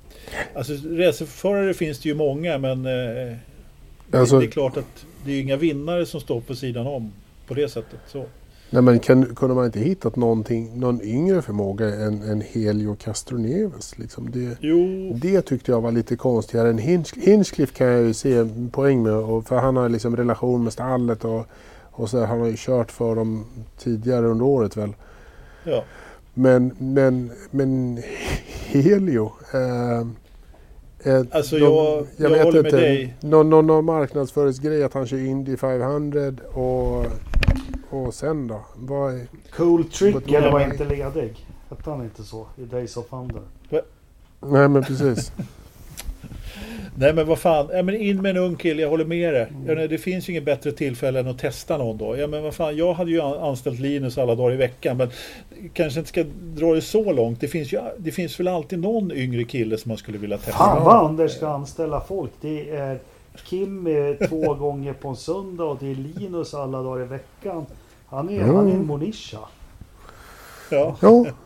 alltså 0.54 0.72
racerförare 0.72 1.74
finns 1.74 1.98
det 1.98 2.08
ju 2.08 2.14
många 2.14 2.58
men 2.58 2.86
eh, 2.86 3.36
Alltså- 4.12 4.38
det, 4.38 4.46
är 4.46 4.50
klart 4.50 4.76
att 4.76 5.06
det 5.24 5.30
är 5.30 5.34
ju 5.34 5.40
inga 5.42 5.56
vinnare 5.56 6.06
som 6.06 6.20
står 6.20 6.40
på 6.40 6.54
sidan 6.54 6.86
om 6.86 7.12
på 7.46 7.54
det 7.54 7.68
sättet. 7.68 7.98
Så. 8.06 8.24
Nej, 8.70 8.82
men 8.82 8.98
kan, 8.98 9.34
kunde 9.34 9.54
man 9.54 9.64
inte 9.64 9.80
hittat 9.80 10.16
någonting, 10.16 10.80
någon 10.80 11.02
yngre 11.02 11.42
förmåga 11.42 11.86
än, 11.94 12.22
än 12.22 12.40
Helio 12.40 12.96
Castroneves? 13.04 13.98
Liksom 13.98 14.30
det, 14.30 14.56
Jo, 14.60 15.12
det 15.22 15.42
tyckte 15.42 15.72
jag 15.72 15.80
var 15.80 15.92
lite 15.92 16.16
konstigare 16.16 16.72
Hinch, 16.80 17.14
Hinchcliffe 17.22 17.74
kan 17.74 17.86
jag 17.86 18.02
ju 18.02 18.14
se 18.14 18.34
en 18.34 18.70
poäng 18.70 19.02
med. 19.02 19.44
För 19.46 19.56
han 19.56 19.76
har 19.76 19.88
liksom 19.88 20.16
relation 20.16 20.64
med 20.64 20.72
stallet 20.72 21.24
och, 21.24 21.46
och 21.96 22.10
så 22.10 22.24
han 22.24 22.40
har 22.40 22.46
ju 22.46 22.54
kört 22.56 22.92
för 22.92 23.14
dem 23.14 23.44
tidigare 23.78 24.26
under 24.26 24.44
året 24.44 24.76
väl. 24.76 24.94
ja. 25.64 25.84
Men, 26.34 26.74
men, 26.78 27.30
men 27.50 28.02
Helio. 28.66 29.32
Eh, 29.52 29.98
eh, 31.12 31.24
Alltså, 31.30 31.56
de- 31.58 32.06
jag- 32.16 32.32
jag 32.32 32.44
håller 32.44 32.62
med 32.62 32.72
dig. 32.72 33.16
Någon, 33.20 33.50
någon, 33.50 33.66
någon 33.66 33.84
marknadsföringsgrej 33.84 34.84
att 34.84 34.94
han 34.94 35.06
kör 35.06 35.16
Indy 35.18 35.56
500 35.56 36.32
och, 36.52 37.06
och 37.90 38.14
sen 38.14 38.48
då? 38.48 38.60
Vad 38.76 39.14
är, 39.14 39.26
Cool 39.56 39.84
Trick 39.84 40.32
eller 40.32 40.52
var 40.52 40.60
inte 40.60 40.84
ledig. 40.84 41.46
Hette 41.70 41.90
han 41.90 42.02
inte 42.04 42.22
så 42.22 42.46
i 42.56 42.64
Days 42.64 42.96
of 42.96 43.06
Thunder? 43.08 43.42
nej 44.40 44.68
men 44.68 44.82
precis. 44.84 45.32
Nej 46.98 47.12
men 47.14 47.26
vad 47.26 47.38
fan, 47.38 47.68
ja, 47.72 47.82
men 47.82 47.94
in 47.94 48.22
med 48.22 48.30
en 48.36 48.42
ung 48.42 48.56
kille, 48.56 48.82
jag 48.82 48.88
håller 48.90 49.04
med 49.04 49.34
dig. 49.34 49.46
Ja, 49.66 49.74
nej, 49.74 49.88
det 49.88 49.98
finns 49.98 50.28
ju 50.28 50.32
inget 50.32 50.44
bättre 50.44 50.72
tillfälle 50.72 51.20
än 51.20 51.28
att 51.28 51.38
testa 51.38 51.78
någon 51.78 51.96
då. 51.98 52.16
Ja, 52.16 52.26
men 52.26 52.42
vad 52.42 52.54
fan, 52.54 52.76
jag 52.76 52.94
hade 52.94 53.10
ju 53.10 53.20
an- 53.20 53.38
anställt 53.38 53.80
Linus 53.80 54.18
alla 54.18 54.34
dagar 54.34 54.52
i 54.54 54.56
veckan 54.56 54.96
men 54.96 55.10
kanske 55.72 55.98
inte 56.00 56.08
ska 56.08 56.24
dra 56.40 56.74
det 56.74 56.80
så 56.82 57.12
långt. 57.12 57.40
Det 57.40 57.48
finns, 57.48 57.72
ju, 57.72 57.80
det 57.98 58.12
finns 58.12 58.40
väl 58.40 58.48
alltid 58.48 58.78
någon 58.78 59.12
yngre 59.12 59.44
kille 59.44 59.78
som 59.78 59.88
man 59.88 59.98
skulle 59.98 60.18
vilja 60.18 60.36
testa. 60.38 60.52
Fan 60.52 60.84
vad 60.84 61.06
Anders 61.06 61.32
ska 61.32 61.48
anställa 61.48 62.00
folk. 62.00 62.30
Det 62.40 62.70
är 62.70 62.98
Kim 63.44 63.88
två 64.28 64.54
gånger 64.60 64.92
på 64.92 65.08
en 65.08 65.16
söndag 65.16 65.64
och 65.64 65.76
det 65.80 65.90
är 65.90 65.94
Linus 65.94 66.54
alla 66.54 66.82
dagar 66.82 67.04
i 67.04 67.06
veckan. 67.08 67.66
Han 68.06 68.28
är, 68.28 68.40
han 68.42 68.68
är 68.68 68.72
en 68.74 68.86
monisha. 68.86 69.38
Ja. 70.70 70.96
Ja. 71.02 71.26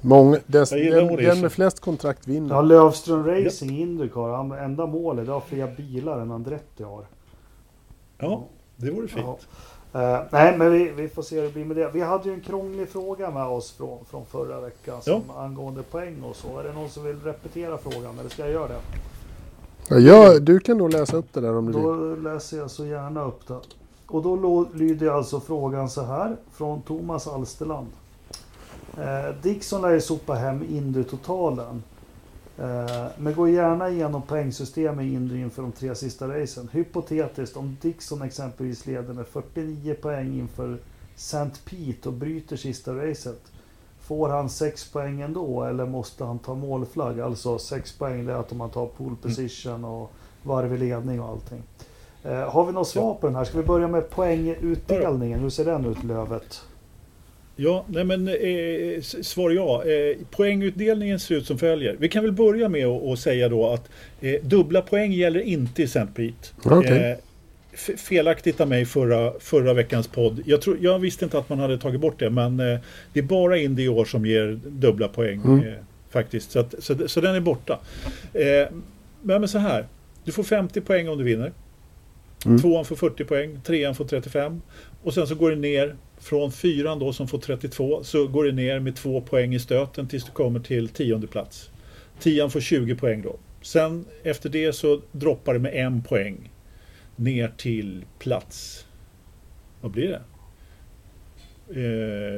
Många, 0.00 0.38
den, 0.46 0.66
Jag 0.70 0.80
gillar 0.80 1.00
den, 1.00 1.16
den 1.16 1.40
med 1.40 1.52
flest 1.52 1.80
kontrakt 1.80 2.28
vinner. 2.28 2.54
Ja, 2.54 2.60
Lövström 2.60 3.26
Racing 3.26 3.80
Indycar. 3.80 4.36
Han, 4.36 4.52
enda 4.52 4.86
målet 4.86 5.28
har 5.28 5.40
fler 5.40 5.74
bilar 5.76 6.20
än 6.20 6.30
Andretti 6.30 6.82
har. 6.82 7.04
ja, 8.18 8.44
det 8.76 8.90
vore 8.90 9.08
fint. 9.08 9.26
Ja. 9.26 9.38
Eh, 9.96 10.20
nej, 10.30 10.58
men 10.58 10.72
vi, 10.72 10.90
vi 10.96 11.08
får 11.08 11.22
se 11.22 11.36
hur 11.36 11.42
det 11.42 11.52
blir 11.52 11.64
med 11.64 11.76
det. 11.76 11.90
Vi 11.94 12.00
hade 12.00 12.28
ju 12.28 12.34
en 12.34 12.40
krånglig 12.40 12.88
fråga 12.88 13.30
med 13.30 13.46
oss 13.46 13.72
från, 13.72 14.04
från 14.04 14.26
förra 14.26 14.60
veckan 14.60 15.02
som, 15.02 15.22
angående 15.36 15.82
poäng 15.82 16.22
och 16.22 16.36
så. 16.36 16.58
Är 16.58 16.64
det 16.64 16.72
någon 16.72 16.88
som 16.88 17.04
vill 17.04 17.20
repetera 17.20 17.78
frågan 17.78 18.18
eller 18.18 18.30
ska 18.30 18.42
jag 18.42 18.52
göra 18.52 18.68
det? 18.68 18.80
Ja, 19.88 19.98
ja, 19.98 20.38
du 20.38 20.60
kan 20.60 20.78
nog 20.78 20.92
läsa 20.92 21.16
upp 21.16 21.32
det 21.32 21.40
där 21.40 21.56
om 21.56 21.66
du 21.66 21.72
vill. 21.72 21.82
Då 21.82 22.30
läser 22.30 22.58
jag 22.58 22.70
så 22.70 22.86
gärna 22.86 23.24
upp 23.24 23.48
det. 23.48 23.60
Och 24.06 24.22
då 24.22 24.66
lyder 24.74 25.10
alltså 25.10 25.40
frågan 25.40 25.90
så 25.90 26.02
här 26.02 26.36
från 26.52 26.82
Thomas 26.82 27.26
Alsterland. 27.26 27.86
Eh, 28.98 29.34
Dixon 29.42 29.82
lär 29.82 29.90
ju 29.90 30.00
sopa 30.00 30.34
hem 30.34 30.62
Indy-totalen. 30.62 31.82
Eh, 32.58 33.06
men 33.18 33.34
gå 33.34 33.48
gärna 33.48 33.90
igenom 33.90 34.22
poängsystem 34.22 35.00
i 35.00 35.14
Indy 35.14 35.40
inför 35.40 35.62
de 35.62 35.72
tre 35.72 35.94
sista 35.94 36.28
racen. 36.28 36.68
Hypotetiskt 36.72 37.56
om 37.56 37.76
Dixon 37.80 38.22
exempelvis 38.22 38.86
leder 38.86 39.14
med 39.14 39.26
49 39.26 39.94
poäng 39.94 40.38
inför 40.38 40.78
St. 41.16 41.50
Pete 41.64 42.08
och 42.08 42.14
bryter 42.14 42.56
sista 42.56 42.94
racet. 42.94 43.40
Får 44.00 44.28
han 44.28 44.48
6 44.48 44.92
poäng 44.92 45.20
ändå 45.20 45.62
eller 45.62 45.86
måste 45.86 46.24
han 46.24 46.38
ta 46.38 46.54
målflagg? 46.54 47.20
Alltså 47.20 47.58
6 47.58 47.92
poäng 47.98 48.26
det 48.26 48.32
är 48.32 48.36
att 48.36 48.52
om 48.52 48.58
man 48.58 48.70
tar 48.70 48.86
pole 48.86 49.16
position 49.22 49.84
och 49.84 50.12
varv 50.42 50.74
i 50.74 50.78
ledning 50.78 51.20
och 51.20 51.28
allting. 51.28 51.62
Eh, 52.22 52.50
har 52.50 52.66
vi 52.66 52.72
något 52.72 52.88
svar 52.88 53.14
på 53.14 53.26
den 53.26 53.36
här? 53.36 53.44
Ska 53.44 53.58
vi 53.58 53.64
börja 53.64 53.88
med 53.88 54.10
poängutdelningen? 54.10 55.40
Hur 55.40 55.50
ser 55.50 55.64
den 55.64 55.84
ut 55.84 56.04
Lövet? 56.04 56.62
Ja, 57.56 57.84
nej 57.88 58.04
men 58.04 58.28
eh, 58.28 59.00
svar 59.02 59.50
ja. 59.50 59.84
Eh, 59.84 60.16
poängutdelningen 60.30 61.20
ser 61.20 61.34
ut 61.34 61.46
som 61.46 61.58
följer. 61.58 61.96
Vi 61.98 62.08
kan 62.08 62.22
väl 62.22 62.32
börja 62.32 62.68
med 62.68 62.86
att 62.86 63.18
säga 63.18 63.48
då 63.48 63.68
att 63.68 63.90
eh, 64.20 64.42
dubbla 64.42 64.82
poäng 64.82 65.12
gäller 65.12 65.40
inte 65.40 65.82
i 65.82 65.84
St. 65.84 66.06
Pete. 66.14 66.48
Okej. 66.64 67.10
Eh, 67.10 67.16
felaktigt 67.96 68.60
av 68.60 68.68
mig 68.68 68.86
förra, 68.86 69.32
förra 69.40 69.74
veckans 69.74 70.08
podd. 70.08 70.42
Jag, 70.46 70.62
tror, 70.62 70.78
jag 70.80 70.98
visste 70.98 71.24
inte 71.24 71.38
att 71.38 71.48
man 71.48 71.58
hade 71.58 71.78
tagit 71.78 72.00
bort 72.00 72.18
det 72.18 72.30
men 72.30 72.60
eh, 72.60 72.78
det 73.12 73.20
är 73.20 73.24
bara 73.24 73.58
Indy 73.58 73.82
i 73.82 73.88
år 73.88 74.04
som 74.04 74.26
ger 74.26 74.60
dubbla 74.66 75.08
poäng. 75.08 75.40
Mm. 75.44 75.58
Eh, 75.58 75.74
faktiskt. 76.10 76.50
Så, 76.50 76.58
att, 76.58 76.74
så, 76.78 77.08
så 77.08 77.20
den 77.20 77.34
är 77.34 77.40
borta. 77.40 77.78
Men, 79.22 79.40
men 79.40 79.48
så 79.48 79.58
här. 79.58 79.86
Du 80.24 80.32
får 80.32 80.42
50 80.42 80.80
poäng 80.80 81.08
om 81.08 81.18
du 81.18 81.24
vinner. 81.24 81.52
Mm. 82.46 82.58
Tvåan 82.58 82.84
får 82.84 82.96
40 82.96 83.24
poäng, 83.24 83.60
trean 83.64 83.94
får 83.94 84.04
35 84.04 84.62
och 85.02 85.14
sen 85.14 85.26
så 85.26 85.34
går 85.34 85.50
det 85.50 85.56
ner 85.56 85.96
från 86.26 86.52
fyran 86.52 86.98
då 86.98 87.12
som 87.12 87.28
får 87.28 87.38
32 87.38 88.04
så 88.04 88.26
går 88.26 88.44
det 88.44 88.52
ner 88.52 88.80
med 88.80 88.96
två 88.96 89.20
poäng 89.20 89.54
i 89.54 89.58
stöten 89.58 90.08
tills 90.08 90.24
du 90.24 90.30
kommer 90.30 90.60
till 90.60 90.88
tionde 90.88 91.26
plats. 91.26 91.70
Tian 92.20 92.50
får 92.50 92.60
20 92.60 92.94
poäng 92.94 93.22
då. 93.22 93.36
Sen 93.62 94.04
efter 94.22 94.48
det 94.48 94.72
så 94.72 95.00
droppar 95.12 95.52
det 95.52 95.58
med 95.58 95.74
en 95.74 96.02
poäng 96.02 96.52
ner 97.16 97.52
till 97.56 98.04
plats. 98.18 98.86
Vad 99.80 99.92
blir 99.92 100.08
det? 100.08 100.22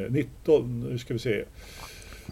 Eh, 0.06 0.12
19, 0.12 0.80
nu 0.90 0.98
ska 0.98 1.14
vi 1.14 1.18
se. 1.18 1.44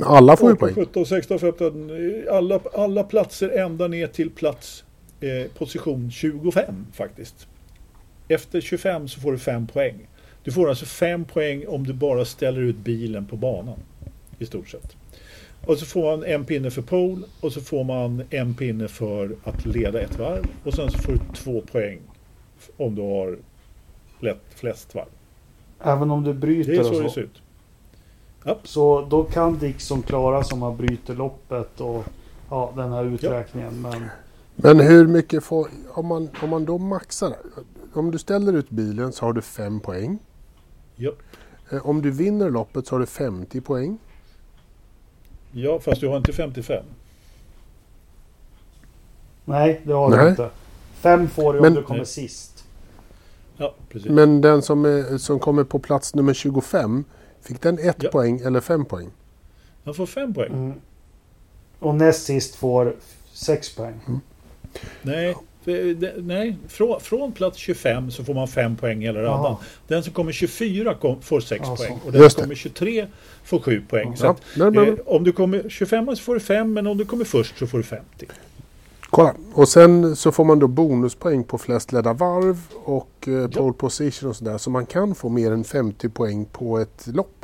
Alla 0.01 0.37
får 0.37 0.51
ju 0.51 0.57
poäng. 0.57 0.75
17, 0.75 1.07
16, 1.07 1.39
15. 1.39 1.91
Alla, 2.31 2.61
alla 2.75 3.05
platser 3.05 3.49
ända 3.49 3.89
ner 3.89 4.07
till 4.07 4.31
plats 4.31 4.85
eh, 5.21 5.51
position 5.59 6.11
25 6.11 6.87
faktiskt. 6.93 7.49
Efter 8.29 8.61
25 8.61 9.09
så 9.09 9.21
får 9.21 9.33
du 9.33 9.39
5 9.39 9.67
poäng. 9.67 10.09
Du 10.47 10.53
får 10.53 10.69
alltså 10.69 10.87
5 10.87 11.25
poäng 11.25 11.65
om 11.69 11.87
du 11.87 11.93
bara 11.93 12.25
ställer 12.25 12.61
ut 12.61 12.77
bilen 12.77 13.27
på 13.27 13.37
banan. 13.37 13.79
I 14.39 14.47
stort 14.47 14.69
sett. 14.69 14.97
Och 15.67 15.79
så 15.79 15.87
får 15.87 16.17
man 16.17 16.25
en 16.25 16.45
pinne 16.45 16.71
för 16.71 16.83
pole 16.83 17.27
och 17.41 17.53
så 17.53 17.61
får 17.61 17.85
man 17.85 18.23
en 18.31 18.55
pinne 18.55 18.89
för 18.89 19.37
att 19.45 19.67
leda 19.67 20.01
ett 20.01 20.19
varv. 20.19 20.47
Och 20.65 20.75
sen 20.75 20.91
så 20.91 20.99
får 20.99 21.13
du 21.13 21.19
två 21.35 21.63
poäng 21.73 21.99
om 22.77 22.95
du 22.95 23.03
har 23.03 23.39
lätt 24.21 24.43
flest 24.55 24.95
varv. 24.95 25.09
Även 25.81 26.11
om 26.11 26.25
du 26.25 26.35
bryter 26.35 26.73
Det 26.73 26.77
är 26.77 26.81
och 26.81 26.87
så 26.87 26.95
så. 26.95 27.03
det 27.03 27.11
ser 27.11 27.21
ut. 27.21 27.43
Så 28.65 29.07
då 29.11 29.25
kan 29.25 29.59
Dixon 29.59 30.03
klara 30.03 30.45
som 30.45 30.63
han 30.63 30.77
bryter 30.77 31.15
loppet 31.15 31.81
och 31.81 32.05
ja, 32.51 32.73
den 32.77 32.93
här 32.93 33.05
uträkningen. 33.05 33.83
Men 33.83 34.05
Men 34.55 34.81
hur 34.81 35.07
mycket 35.07 35.45
får... 35.45 35.69
Om 35.89 36.07
man, 36.07 36.29
om 36.43 36.51
man 36.51 36.65
då 36.65 36.79
maxar... 36.79 37.35
Om 37.93 38.11
du 38.11 38.19
ställer 38.19 38.53
ut 38.53 38.71
bilen 38.71 39.13
så 39.13 39.25
har 39.25 39.33
du 39.33 39.43
5 39.43 39.81
poäng. 39.81 40.19
Ja. 40.97 41.11
Eh, 41.71 41.87
Om 41.87 42.03
du 42.03 42.11
vinner 42.11 42.51
loppet 42.51 42.87
så 42.87 42.95
har 42.95 43.01
du 43.01 43.07
50 43.07 43.61
poäng. 43.61 43.99
ja, 45.53 45.81
fast 45.81 46.01
du 46.01 46.09
har 46.09 46.17
inte 46.17 46.33
55. 46.33 46.85
nej, 49.45 49.81
det 49.85 49.93
har 49.93 50.09
Nej. 50.11 50.19
du 50.25 50.29
inte. 50.31 50.51
Fem 50.95 51.29
får 51.29 51.53
du 51.53 51.59
om 51.59 51.63
Men- 51.63 51.75
du 51.75 51.83
kommer 51.83 51.99
Nej. 51.99 52.07
sist. 52.07 52.65
Ja, 53.57 53.75
precis. 53.89 54.11
Men 54.11 54.41
den 54.41 54.63
som, 54.63 54.85
är, 54.85 55.19
som 55.19 55.39
kommer 55.39 55.65
på 55.65 55.79
plats 55.79 56.15
nummer 56.15 56.35
25, 56.35 57.05
fick 57.41 57.61
den 57.63 57.79
1 57.79 57.97
Ja. 58.03 58.11
poäng 58.11 58.41
eller 58.41 58.61
5 58.61 58.85
poäng? 58.85 59.11
Han 59.85 59.95
får 59.95 60.07
5 60.07 60.35
poäng. 60.35 60.53
Mm. 60.53 60.73
Och 61.79 61.95
näst 61.95 62.25
sist 62.27 62.55
får 62.55 62.95
f- 62.99 63.17
sex 63.33 63.77
poäng. 63.77 64.01
Nej, 65.03 65.27
det- 65.27 65.27
det- 65.27 65.35
nej. 66.23 66.57
Från, 66.69 67.01
från 67.01 67.33
plats 67.33 67.59
25 67.59 68.11
så 68.11 68.25
får 68.25 68.35
man 68.35 68.49
5 68.49 68.77
poäng 68.77 69.01
hela 69.01 69.23
raden. 69.23 69.57
Den 69.89 70.03
som 70.03 70.13
kommer 70.13 70.33
24 70.33 70.95
kom, 70.95 71.23
får 71.23 71.41
6 71.41 71.63
Ja, 71.65 71.77
så. 71.77 71.83
poäng. 71.85 71.99
Och 72.07 72.13
den 72.13 72.31
som 72.31 72.43
kommer 72.43 72.55
23 72.55 73.07
får 73.45 73.61
7 73.61 73.83
poäng. 73.89 74.17
Så 74.17 74.27
Ja, 74.27 74.31
att, 74.31 74.43
men, 74.57 74.75
men, 74.75 74.89
eh, 74.89 74.95
om 75.07 75.25
du 75.25 75.33
kommer 75.33 75.69
25 75.69 76.17
så 76.17 76.23
får 76.23 76.35
du 76.35 76.41
5, 76.41 76.73
men 76.73 76.87
om 76.87 76.99
du 76.99 77.05
kommer 77.05 77.25
först 77.25 77.59
så 77.59 77.67
får 77.67 77.79
du 77.79 77.85
50. 77.85 78.27
kolla. 79.11 79.35
Och 79.55 79.69
sen 79.69 80.17
så 80.17 80.33
får 80.33 80.45
man 80.45 80.59
då 80.59 80.67
bonuspoäng 80.67 81.45
på 81.45 81.59
flest 81.59 81.93
ledda 81.93 82.13
varv 82.13 82.59
och 82.85 83.29
eh, 83.29 83.49
pole 83.49 83.73
position 83.73 84.31
och 84.31 84.37
sådär. 84.37 84.59
Så 84.59 84.71
man 84.71 84.87
kan 84.87 85.15
få 85.15 85.29
mer 85.29 85.53
än 85.53 85.65
50 85.65 86.09
poäng 86.09 86.45
på 86.53 86.79
ett 86.79 87.07
lopp. 87.07 87.36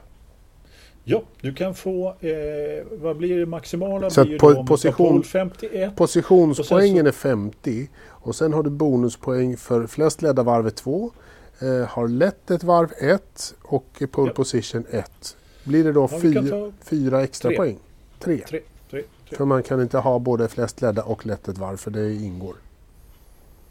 Ja, 1.04 1.22
du 1.40 1.54
kan 1.54 1.74
få, 1.74 2.08
eh, 2.20 2.86
vad 2.90 3.16
blir 3.16 3.38
det 3.38 3.46
maximala? 3.46 4.10
Så 4.10 4.24
blir 4.24 4.38
po- 4.38 4.66
position- 4.66 4.92
pole 5.12 5.22
51. 5.24 5.96
Positionspoängen 5.96 6.96
sen 6.96 7.06
är 7.06 7.12
50 7.12 7.88
och 8.08 8.34
sen 8.34 8.52
har 8.52 8.62
du 8.62 8.70
bonuspoäng 8.70 9.56
för 9.56 9.86
flest 9.86 10.22
ledda 10.22 10.42
varv 10.42 10.66
är 10.66 10.70
2. 10.70 11.10
Eh, 11.60 11.88
har 11.88 12.08
lett 12.08 12.50
ett 12.50 12.64
varv 12.64 12.92
1 13.00 13.54
och 13.62 14.02
pole 14.10 14.30
Ja. 14.30 14.34
position 14.34 14.84
1. 14.90 15.36
Blir 15.64 15.84
det 15.84 15.92
då 15.92 16.08
Ja, 16.12 16.18
fyra, 16.20 16.72
fyra 16.84 17.22
extra 17.22 17.48
tre. 17.48 17.56
poäng? 17.56 17.78
3. 18.18 18.38
tre, 18.38 18.60
tre, 18.90 19.02
tre. 19.28 19.36
För 19.36 19.44
man 19.44 19.62
kan 19.62 19.82
inte 19.82 19.98
ha 19.98 20.18
både 20.18 20.48
flest 20.48 20.82
ledda 20.82 21.02
och 21.02 21.26
lett 21.26 21.48
ett 21.48 21.58
varv 21.58 21.76
för 21.76 21.90
det 21.90 22.14
ingår. 22.14 22.54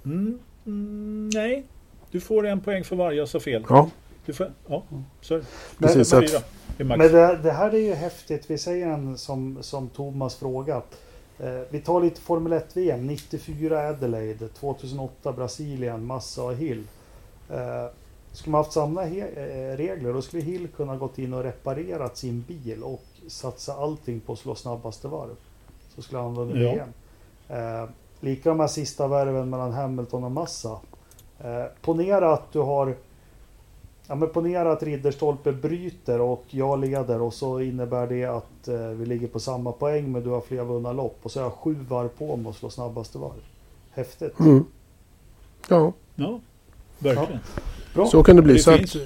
Mm, 0.06 0.40
mm, 0.66 1.30
nej, 1.34 1.66
du 2.12 2.20
får 2.20 2.48
en 2.48 2.60
poäng 2.62 2.84
för 2.84 2.96
varje 2.96 3.18
jag 3.18 3.28
sa 3.28 3.40
fel. 3.40 3.66
Ja, 3.70 3.90
Du 4.26 4.34
får, 4.34 4.52
ja, 4.68 4.84
så 5.22 5.34
är 5.36 5.38
det. 5.40 5.46
Precis, 5.80 6.12
Fyra 6.12 6.28
så 6.28 6.38
att- 6.38 6.46
är 6.78 6.84
max. 6.84 6.98
Men 6.98 7.12
det, 7.12 7.38
det 7.44 7.52
här 7.52 7.70
är 7.74 7.80
ju 7.80 7.94
häftigt. 7.94 8.44
Vi 8.52 8.58
säger 8.58 8.88
en 8.88 9.18
som, 9.18 9.58
som 9.62 9.90
Thomas 9.90 10.36
frågat. 10.36 10.98
Eh, 11.40 11.62
vi 11.70 11.80
tar 11.82 12.02
lite 12.02 12.22
Formel 12.22 12.54
1-VM. 12.54 13.08
94 13.08 13.88
Adelaide, 13.88 14.54
2008 14.54 15.32
Brasilien, 15.34 16.06
Massa 16.06 16.44
och 16.44 16.54
Hill. 16.56 16.84
Eh, 17.50 17.86
skulle 18.32 18.52
man 18.52 18.60
haft 18.60 18.72
samma 18.72 19.04
eh, 19.06 19.78
regler 19.78 20.14
då 20.14 20.22
skulle 20.22 20.44
Hill 20.44 20.68
kunna 20.68 20.98
gått 20.98 21.18
in 21.20 21.34
och 21.34 21.44
reparerat 21.44 22.18
sin 22.18 22.42
bil 22.48 22.84
och 22.84 23.04
satsa 23.28 23.74
allting 23.74 24.20
på 24.20 24.34
att 24.34 24.40
slå 24.40 24.56
snabbaste 24.56 25.08
varv. 25.08 25.36
Så 25.96 26.02
skulle 26.02 26.20
han 26.22 26.34
vunnit 26.36 26.56
Ja. 26.58 26.72
VM. 26.74 26.90
Eh, 27.84 27.90
lika 28.20 28.50
de 28.50 28.60
här 28.60 28.68
sista 28.68 29.08
varven 29.08 29.50
mellan 29.50 29.72
Hamilton 29.72 30.24
och 30.24 30.32
Massa. 30.32 30.80
Eh, 31.40 31.64
ponera 31.82 32.34
att 32.34 32.52
du 32.54 32.60
har 32.60 32.96
Ja, 34.08 34.16
men 34.16 34.30
ponera 34.30 34.72
att 34.72 34.84
Ridderstolpe 34.84 35.52
bryter 35.52 36.22
och 36.22 36.44
jag 36.50 36.80
leder 36.80 37.22
och 37.22 37.34
så 37.34 37.60
innebär 37.60 38.08
det 38.08 38.26
att 38.26 38.68
eh, 38.68 38.88
vi 38.88 39.06
ligger 39.06 39.28
på 39.28 39.40
samma 39.40 39.72
poäng 39.72 40.12
men 40.12 40.24
du 40.24 40.30
har 40.30 40.42
fler 40.42 40.64
vunna 40.64 40.94
lopp 40.94 41.20
och 41.24 41.32
så 41.32 41.40
har 41.40 41.46
jag 41.46 41.54
sju 41.54 41.76
varv 41.90 42.08
på 42.10 42.36
mig 42.38 42.50
att 42.50 42.56
slå 42.56 42.70
snabbaste 42.70 43.18
varv. 43.18 43.42
Häftigt. 43.92 44.40
mm. 44.40 44.66
ja 45.68 45.94
Ja, 46.16 46.40
verkligen. 47.00 47.40
Bra. 47.94 48.06
så 48.08 48.24
kan 48.24 48.36
det 48.36 48.42
bli. 48.42 48.54
Det 48.54 48.60
så 48.60 48.72
finns- 48.78 48.96
att, 48.96 49.02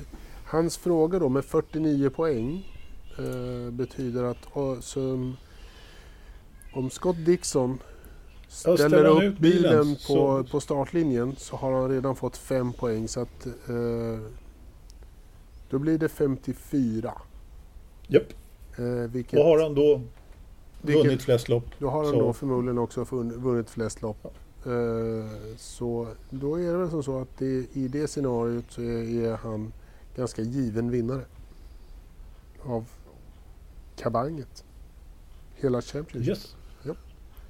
hans 0.45 0.77
fråga 0.77 1.19
då 1.19 1.29
med 1.29 1.45
49 1.45 2.09
poäng 2.09 2.73
eh, 3.17 3.71
betyder 3.71 4.23
att 4.23 4.37
så, 4.83 5.33
om 6.73 6.89
Scott 6.89 7.25
Dixon 7.25 7.79
ställer, 8.47 9.05
upp 9.05 9.37
bilen, 9.37 9.61
bilen 9.61 9.95
på, 9.95 9.99
så- 9.99 10.43
på 10.51 10.59
startlinjen 10.59 11.35
så 11.37 11.55
har 11.55 11.71
han 11.71 11.89
redan 11.89 12.15
fått 12.15 12.37
5 12.37 12.73
poäng. 12.73 13.07
Så 13.07 13.19
att, 13.21 13.45
eh, 13.45 14.19
då 15.75 15.79
blir 15.79 15.97
det 15.97 16.09
54. 16.09 17.13
Japp. 18.07 18.23
Eh, 18.77 18.83
vilket, 18.85 19.39
Och 19.39 19.45
har 19.45 19.63
han 19.63 19.75
då 19.75 20.01
vilket, 20.81 21.05
vunnit 21.05 21.21
flest 21.21 21.49
lopp? 21.49 21.63
Då 21.79 21.89
har 21.89 22.03
han 22.03 22.13
Så- 22.13 22.19
då 22.19 22.33
förmodligen 22.33 22.77
också 22.77 23.03
vunn- 23.03 23.37
vunnit 23.37 23.69
flest 23.69 24.01
lopp. 24.01 24.25
Eh, 24.65 24.71
så 25.57 26.07
då 26.29 26.55
är 26.59 26.71
det 26.71 26.77
väl 26.77 26.89
som 26.89 27.03
så 27.03 27.19
att 27.21 27.37
det, 27.37 27.65
i 27.73 27.87
det 27.87 28.07
scenariot 28.07 28.65
så 28.69 28.81
är, 28.81 29.25
är 29.25 29.37
han 29.37 29.73
ganska 30.15 30.41
given 30.41 30.91
vinnare 30.91 31.21
av 32.63 32.85
kabanget. 33.97 34.63
Hela 35.55 35.81
Championship. 35.81 36.29
Yes. 36.29 36.55
Japp. 36.85 36.97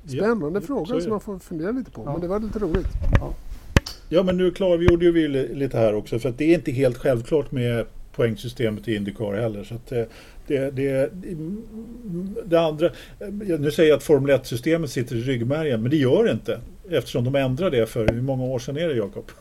Ja, 0.03 0.23
Spännande 0.23 0.61
så 0.61 0.67
fråga 0.67 1.01
som 1.01 1.09
man 1.09 1.19
får 1.19 1.39
fundera 1.39 1.71
lite 1.71 1.91
på. 1.91 2.01
Ja. 2.05 2.11
Men 2.11 2.21
det 2.21 2.27
var 2.27 2.39
lite 2.39 2.59
roligt. 2.59 2.87
Ja, 4.09 4.23
men 4.23 4.37
nu 4.37 4.51
klargjorde 4.51 5.11
vi 5.11 5.27
li- 5.27 5.55
lite 5.55 5.77
här 5.77 5.95
också 5.95 6.19
för 6.19 6.29
att 6.29 6.37
det 6.37 6.43
är 6.43 6.53
inte 6.55 6.71
helt 6.71 6.97
självklart 6.97 7.51
med 7.51 7.85
poängsystemet 8.15 8.87
i 8.87 8.95
Indycar 8.95 9.33
heller. 9.33 9.63
Så 9.63 9.75
att 9.75 9.87
det, 9.87 10.09
det, 10.47 10.71
det, 10.71 11.09
det 12.45 12.57
andra, 12.57 12.89
nu 13.59 13.71
säger 13.71 13.89
jag 13.89 13.97
att 13.97 14.03
Formel 14.03 14.37
1-systemet 14.37 14.87
sitter 14.87 15.15
i 15.15 15.21
ryggmärgen, 15.21 15.81
men 15.81 15.91
det 15.91 15.97
gör 15.97 16.23
det 16.23 16.31
inte. 16.31 16.59
Eftersom 16.89 17.23
de 17.23 17.35
ändrade 17.35 17.77
det 17.77 17.85
för 17.85 18.07
hur 18.07 18.21
många 18.21 18.43
år 18.43 18.59
sedan 18.59 18.77
är 18.77 18.87
det 18.87 18.93
Jakob? 18.95 19.31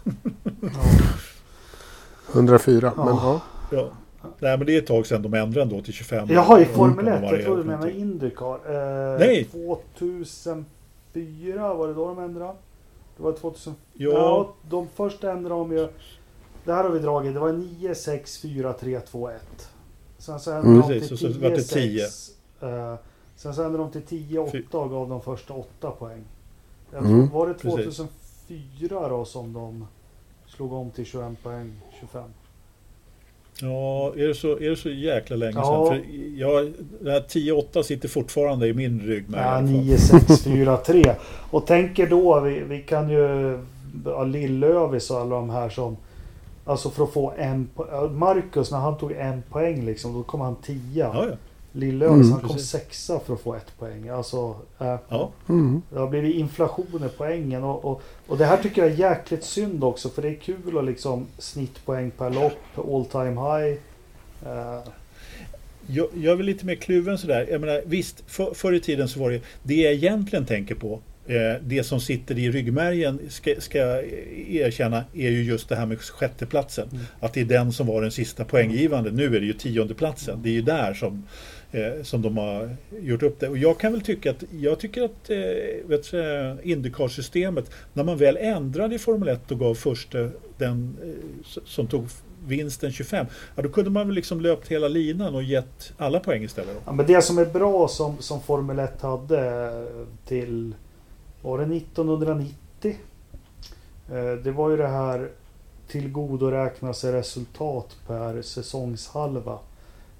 104. 2.32 2.92
Ja. 2.96 3.04
Men 3.04 3.14
ja. 3.14 3.40
Ja. 3.70 3.90
Nej, 4.38 4.58
men 4.58 4.66
det 4.66 4.74
är 4.74 4.78
ett 4.78 4.86
tag 4.86 5.06
sedan 5.06 5.22
de 5.22 5.34
ändrade 5.34 5.62
ändå 5.62 5.82
till 5.82 5.92
25. 5.92 6.28
Jaha, 6.30 6.60
i 6.60 6.64
Formel 6.64 7.04
de 7.04 7.10
1. 7.10 7.22
Jag 7.32 7.44
trodde 7.44 7.62
du 7.62 7.68
menade. 7.68 7.92
Indycar. 7.92 8.54
Eh, 8.54 9.18
Nej. 9.18 9.44
2004 9.44 10.64
var 11.74 11.88
det 11.88 11.94
då 11.94 12.08
de 12.08 12.18
ändrade? 12.18 12.52
Det 13.16 13.22
var 13.22 13.32
2000... 13.32 13.74
Ja, 13.92 14.10
Ja, 14.12 14.54
de 14.70 14.88
första 14.96 15.32
ändrade 15.32 15.54
de 15.54 15.72
ju... 15.72 15.88
Det 16.64 16.72
här 16.72 16.84
har 16.84 16.90
vi 16.90 16.98
dragit. 16.98 17.34
Det 17.34 17.40
var 17.40 17.52
9, 17.52 17.94
6, 17.94 18.38
4, 18.38 18.72
3, 18.72 19.00
2, 19.00 19.28
1. 19.28 19.34
Sen 20.18 20.40
så 20.40 20.50
ändrade 20.50 20.68
Mm. 20.76 20.88
de 20.88 21.00
till 21.00 21.12
och 21.12 21.18
så 21.18 21.26
var 21.26 21.32
10, 21.32 21.48
det 21.50 21.62
10. 21.62 22.04
6. 22.04 22.30
Eh, 22.62 22.94
sen 23.36 23.54
så 23.54 23.62
ändrade 23.62 23.84
de 23.84 23.90
till 23.92 24.02
10, 24.02 24.38
8 24.38 24.50
Fy- 24.52 24.62
och 24.70 24.90
gav 24.90 25.08
de 25.08 25.20
första 25.22 25.54
8 25.54 25.90
poäng. 25.90 26.24
Mm. 26.98 27.28
var 27.30 27.48
det 27.48 27.54
Precis. 27.54 27.96
2004 28.48 29.08
då 29.08 29.24
som 29.24 29.52
de 29.52 29.86
slog 30.46 30.72
om 30.72 30.90
till 30.90 31.04
21 31.04 31.42
poäng, 31.42 31.72
25? 32.00 32.22
ja 33.60 34.12
är, 34.16 34.28
det 34.28 34.34
så, 34.34 34.48
är 34.58 34.70
det 34.70 34.76
så 34.76 34.90
jäkla 34.90 35.36
länge 35.36 35.52
Ja. 35.58 35.86
sedan? 35.92 36.00
För 36.00 36.06
jag, 36.40 36.72
det 37.00 37.10
här 37.10 37.20
10-8 37.20 37.82
sitter 37.82 38.08
fortfarande 38.08 38.68
i 38.68 38.74
min 38.74 39.00
ryggmärg. 39.00 39.40
i 39.40 39.44
Ja, 39.44 39.50
alla 39.50 39.66
fall. 39.66 39.76
9, 39.76 39.98
6, 39.98 40.42
4, 40.44 40.76
3. 40.76 41.14
Och 41.50 41.66
tänker 41.66 42.06
då, 42.06 42.40
vi, 42.40 42.60
vi 42.60 42.82
kan 42.82 43.10
ju... 43.10 43.58
ja, 44.04 44.24
Lill-Lövis 44.24 45.10
och 45.10 45.18
alla 45.20 45.36
de 45.36 45.50
här 45.50 45.68
som... 45.68 45.96
Alltså 46.64 46.90
för 46.90 47.04
att 47.04 47.12
få 47.12 47.32
en 47.38 47.68
po- 47.76 47.86
ja, 47.90 48.08
Marcus 48.08 48.70
när 48.70 48.78
han 48.78 48.98
tog 48.98 49.12
en 49.12 49.42
poäng 49.50 49.84
liksom, 49.86 50.12
då 50.14 50.22
kom 50.22 50.40
han 50.40 50.56
tia. 50.56 50.78
Ja, 50.94 51.26
ja. 51.30 51.36
Lill-Lövis 51.72 52.14
Mm. 52.26 52.32
han 52.32 52.40
kom 52.40 52.48
Precis. 52.50 52.70
sexa 52.70 53.20
för 53.20 53.34
att 53.34 53.40
få 53.40 53.54
ett 53.54 53.78
poäng. 53.78 54.08
Alltså, 54.08 54.54
äh, 54.80 54.96
ja. 55.08 55.30
Mm. 55.48 55.82
det 55.90 55.98
har 55.98 56.06
blivit 56.08 56.34
inflation 56.36 57.04
i 57.06 57.08
poängen. 57.18 57.64
Och, 57.64 57.84
och, 57.84 58.02
och 58.26 58.38
det 58.38 58.44
här 58.44 58.56
tycker 58.62 58.82
jag 58.82 58.90
är 58.92 58.96
jäkligt 58.96 59.44
synd 59.44 59.84
också. 59.84 60.08
För 60.08 60.22
det 60.22 60.28
är 60.28 60.34
kul 60.34 60.78
att 60.78 60.84
liksom 60.84 61.26
snittpoäng 61.38 62.10
per 62.10 62.30
lopp, 62.30 62.88
all 62.94 63.04
time 63.04 63.40
high. 63.40 63.78
Eh, 64.46 64.80
Jag, 65.86 66.06
jag 66.14 66.32
är 66.32 66.36
väl 66.36 66.46
lite 66.46 66.66
mer 66.66 66.74
kluven 66.74 67.18
sådär. 67.18 67.46
Jag 67.50 67.60
menar, 67.60 67.82
visst, 67.86 68.22
för, 68.26 68.54
förr 68.54 68.72
i 68.72 68.80
tiden 68.80 69.08
så 69.08 69.20
var 69.20 69.30
det 69.30 69.40
det 69.62 69.74
jag 69.74 69.92
egentligen 69.92 70.46
tänker 70.46 70.74
på. 70.74 71.00
Eh, 71.26 71.54
det 71.62 71.84
som 71.84 72.00
sitter 72.00 72.38
i 72.38 72.50
ryggmärgen 72.50 73.20
ska, 73.28 73.54
ska 73.58 73.78
erkänna 74.48 75.04
är 75.14 75.30
ju 75.30 75.42
just 75.42 75.68
det 75.68 75.76
här 75.76 75.86
med 75.86 76.00
sjätteplatsen. 76.00 76.88
Mm. 76.92 77.04
Att 77.20 77.32
det 77.32 77.40
är 77.40 77.44
den 77.44 77.72
som 77.72 77.86
var 77.86 78.02
den 78.02 78.10
sista 78.10 78.44
poänggivande. 78.44 79.10
Nu 79.10 79.36
är 79.36 79.40
det 79.40 79.46
ju 79.46 79.52
tiondeplatsen. 79.52 80.42
Det 80.42 80.48
är 80.48 80.52
ju 80.52 80.62
där 80.62 80.94
som, 80.94 81.26
eh, 81.72 82.02
som 82.02 82.22
de 82.22 82.36
har 82.36 82.76
gjort 83.00 83.22
upp 83.22 83.40
det. 83.40 83.48
Och 83.48 83.58
jag 83.58 83.78
kan 83.78 83.92
väl 83.92 84.00
tycka 84.00 84.30
att, 84.30 84.44
jag 84.50 84.78
tycker 84.78 85.02
att 85.02 85.30
eh, 85.30 86.70
Indycar-systemet, 86.70 87.70
när 87.92 88.04
man 88.04 88.16
väl 88.16 88.36
ändrade 88.36 88.94
i 88.94 88.98
Formel 88.98 89.28
1 89.28 89.50
och 89.50 89.58
gav 89.58 89.74
första 89.74 90.18
den 90.58 90.96
eh, 91.02 91.62
som 91.64 91.86
tog 91.86 92.06
vinsten 92.46 92.92
25. 92.92 93.26
Ja, 93.56 93.62
då 93.62 93.68
kunde 93.68 93.90
man 93.90 94.06
väl 94.06 94.14
liksom 94.14 94.40
löpt 94.40 94.68
hela 94.68 94.88
linan 94.88 95.34
och 95.34 95.42
gett 95.42 95.92
alla 95.96 96.20
poäng 96.20 96.42
istället. 96.42 96.74
Då. 96.74 96.80
Ja, 96.86 96.92
men 96.92 97.06
det 97.06 97.22
som 97.22 97.38
är 97.38 97.44
bra 97.44 97.88
som, 97.88 98.16
som 98.18 98.40
Formel 98.40 98.78
1 98.78 99.02
hade 99.02 99.70
till 100.24 100.74
var 101.44 101.58
det 101.58 101.76
1990? 101.76 102.96
Eh, 104.08 104.32
det 104.44 104.52
var 104.52 104.70
ju 104.70 104.76
det 104.76 104.88
här 104.88 105.30
tillgodoräkna 105.88 106.94
sig 106.94 107.12
resultat 107.12 107.96
per 108.06 108.42
säsongshalva 108.42 109.58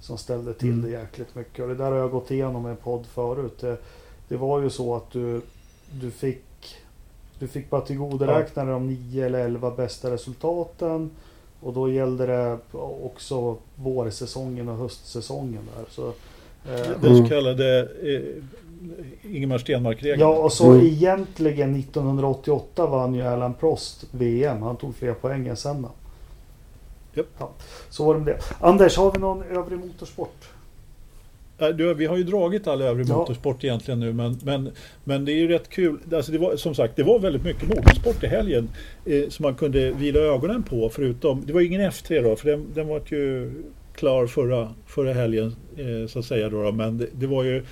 som 0.01 0.19
ställde 0.19 0.55
till 0.55 0.71
mm. 0.71 0.83
det 0.83 0.91
jäkligt 0.91 1.35
mycket. 1.35 1.63
Och 1.63 1.69
det 1.69 1.75
där 1.75 1.91
har 1.91 1.99
jag 1.99 2.11
gått 2.11 2.31
igenom 2.31 2.67
i 2.67 2.71
en 2.71 2.77
podd 2.77 3.07
förut. 3.07 3.59
Det, 3.61 3.77
det 4.29 4.37
var 4.37 4.61
ju 4.61 4.71
så 4.71 4.97
att 4.97 5.11
du, 5.11 5.41
du 6.01 6.11
fick 6.11 6.45
du 7.39 7.49
fick 7.49 7.71
bara 7.71 7.81
tillgodoräkna 7.81 8.65
dig 8.65 8.73
ja. 8.73 8.79
de 8.79 8.87
9 8.87 9.27
eller 9.27 9.39
11 9.39 9.71
bästa 9.71 10.11
resultaten. 10.11 11.11
Och 11.61 11.73
då 11.73 11.91
gällde 11.91 12.27
det 12.27 12.59
också 13.03 13.57
vårsäsongen 13.77 14.69
och 14.69 14.77
höstsäsongen. 14.77 15.63
Där. 15.77 15.85
Så, 15.91 16.09
eh, 16.73 17.01
Den 17.01 17.17
så 17.17 17.29
kallade 17.29 17.81
eh, 17.81 18.43
Ingemar 19.23 19.59
Stenmark-regeln. 19.59 20.21
Ja, 20.21 20.39
och 20.39 20.53
så 20.53 20.73
mm. 20.73 20.87
egentligen 20.87 21.77
1988 21.77 22.87
vann 22.87 23.15
ju 23.15 23.23
Alan 23.23 23.55
Prost 23.55 24.05
VM. 24.11 24.63
Han 24.63 24.77
tog 24.77 24.97
fler 24.97 25.15
poäng 25.15 25.47
än 25.47 25.57
Senna. 25.57 25.89
Yep. 27.15 27.27
Ja, 27.39 27.51
så 27.91 28.05
var 28.05 28.15
det 28.15 28.21
med 28.21 28.27
det. 28.27 28.41
Anders, 28.61 28.97
har 28.97 29.13
vi 29.13 29.19
någon 29.19 29.43
övrig 29.43 29.79
motorsport? 29.79 30.49
vi 31.97 32.07
har 32.07 32.17
ju 32.17 32.25
dragit 32.25 32.67
all 32.67 32.83
övrig 32.83 33.09
ja. 33.09 33.17
motorsport 33.17 33.65
egentligen 33.65 34.01
nu 34.01 34.13
men, 34.13 34.39
men, 34.43 34.71
men 35.05 35.25
det 35.25 35.33
är 35.33 35.37
ju 35.37 35.49
rätt 35.49 35.69
kul. 35.69 35.99
Alltså 36.13 36.33
det 36.33 36.39
var, 36.39 36.57
som 36.57 36.75
sagt, 36.75 36.97
det 36.97 37.03
var 37.03 37.19
väldigt 37.19 37.45
mycket 37.45 37.69
motorsport 37.69 38.23
i 38.23 38.27
helgen 38.27 38.69
eh, 39.05 39.29
som 39.29 39.43
man 39.43 39.55
kunde 39.55 39.91
vila 39.91 40.19
ögonen 40.21 40.63
på 40.63 40.89
förutom, 40.89 41.47
det 41.47 41.53
var 41.53 41.61
ingen 41.61 41.81
F3 41.81 42.23
då 42.23 42.37
för 42.37 42.51
den, 42.51 42.67
den 42.75 42.89
var 42.89 43.01
ju 43.07 43.53
klar 43.97 44.27
förra, 44.27 44.75
förra 44.87 45.13
helgen 45.13 45.57
eh, 45.77 46.07
så 46.09 46.19
att 46.19 46.25
säga 46.25 46.49
då, 46.49 46.73
men 46.73 46.99
det, 46.99 47.07
det, 47.13 47.27
var 47.27 47.45
ju 47.45 47.63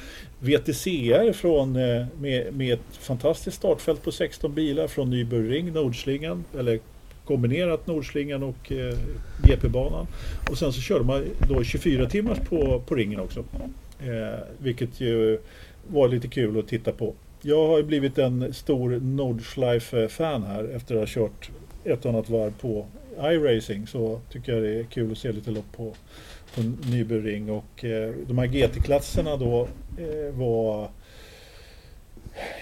VTCR 0.40 1.32
från, 1.32 1.76
eh, 1.76 2.06
med, 2.20 2.54
med 2.54 2.74
ett 2.74 2.96
fantastiskt 2.96 3.56
startfält 3.56 4.02
på 4.02 4.12
16 4.12 4.54
bilar 4.54 4.86
från 4.86 5.10
Nybergring, 5.10 5.72
Nordslingan, 5.72 6.44
eller 6.58 6.80
kombinerat 7.24 7.86
Nordslingan 7.86 8.42
och 8.42 8.72
eh, 8.72 8.94
GP-banan. 9.44 10.06
Och 10.50 10.58
sen 10.58 10.72
så 10.72 10.80
körde 10.80 11.04
man 11.04 11.24
då 11.48 11.64
24 11.64 12.06
timmars 12.06 12.38
på, 12.38 12.82
på 12.86 12.94
ringen 12.94 13.20
också. 13.20 13.44
Eh, 14.00 14.38
vilket 14.58 15.00
ju 15.00 15.38
var 15.88 16.08
lite 16.08 16.28
kul 16.28 16.58
att 16.58 16.68
titta 16.68 16.92
på. 16.92 17.14
Jag 17.42 17.66
har 17.68 17.82
blivit 17.82 18.18
en 18.18 18.54
stor 18.54 18.90
Nordschleife-fan 18.90 20.42
här 20.42 20.64
efter 20.64 20.94
att 20.94 21.00
ha 21.00 21.06
kört 21.06 21.50
ett 21.84 22.04
och 22.04 22.10
annat 22.12 22.30
varv 22.30 22.52
på 22.60 22.86
iRacing 23.20 23.86
så 23.86 24.20
tycker 24.30 24.52
jag 24.52 24.62
det 24.62 24.80
är 24.80 24.84
kul 24.84 25.12
att 25.12 25.18
se 25.18 25.32
lite 25.32 25.50
lopp 25.50 25.72
på, 25.76 25.94
på 26.54 26.60
Nybering 26.90 27.50
och 27.50 27.84
eh, 27.84 28.14
de 28.26 28.38
här 28.38 28.46
GT-klasserna 28.46 29.36
då 29.36 29.68
eh, 29.98 30.34
var 30.34 30.90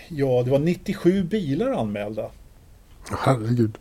Ja, 0.08 0.42
det 0.44 0.50
var 0.50 0.58
97 0.58 1.22
bilar 1.22 1.70
anmälda. 1.70 2.30
Herregud. 3.18 3.78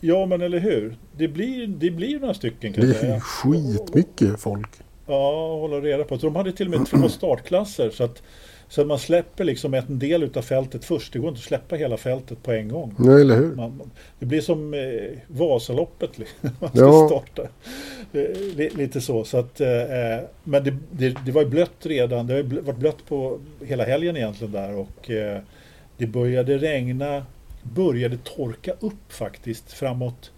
Ja, 0.00 0.26
men 0.26 0.42
eller 0.42 0.58
hur? 0.58 0.96
Det 1.16 1.28
blir, 1.28 1.66
det 1.66 1.90
blir 1.90 2.20
några 2.20 2.34
stycken 2.34 2.72
kan 2.72 2.88
Det 2.88 3.02
är 3.02 3.20
skitmycket 3.20 4.40
folk. 4.40 4.68
Ja, 5.06 5.56
hålla 5.60 5.76
reda 5.76 6.04
på. 6.04 6.18
Så 6.18 6.26
de 6.26 6.36
hade 6.36 6.52
till 6.52 6.74
och 6.74 6.80
med 6.80 6.88
två 6.88 7.08
startklasser. 7.08 7.90
Så 7.90 8.04
att, 8.04 8.22
så 8.68 8.84
man 8.84 8.98
släpper 8.98 9.44
liksom 9.44 9.74
en 9.74 9.98
del 9.98 10.30
av 10.34 10.42
fältet 10.42 10.84
först. 10.84 11.12
Det 11.12 11.18
går 11.18 11.28
inte 11.28 11.38
att 11.38 11.44
släppa 11.44 11.76
hela 11.76 11.96
fältet 11.96 12.42
på 12.42 12.52
en 12.52 12.68
gång. 12.68 12.94
Nej, 12.98 13.20
eller 13.20 13.36
hur? 13.36 13.54
Man, 13.54 13.90
det 14.18 14.26
blir 14.26 14.40
som 14.40 14.74
eh, 14.74 14.80
Vasaloppet. 15.26 16.10
man 16.60 16.70
ska 16.70 16.80
ja. 16.80 17.08
starta. 17.08 17.42
Eh, 18.12 18.76
lite 18.76 19.00
så. 19.00 19.24
så 19.24 19.38
att, 19.38 19.60
eh, 19.60 19.68
men 20.44 20.64
det, 20.64 20.76
det, 20.90 21.16
det, 21.26 21.32
var 21.32 21.42
ju 21.42 21.48
blött 21.48 21.86
redan. 21.86 22.26
Det 22.26 22.34
har 22.34 22.42
varit 22.42 22.78
blött 22.78 23.06
på 23.08 23.40
hela 23.64 23.84
helgen 23.84 24.16
egentligen 24.16 24.52
där. 24.52 24.76
Och 24.76 25.10
eh, 25.10 25.40
det 25.96 26.06
började 26.06 26.58
regna 26.58 27.22
började 27.62 28.16
torka 28.16 28.72
upp 28.80 29.12
faktiskt 29.12 29.72
framåt 29.72 30.30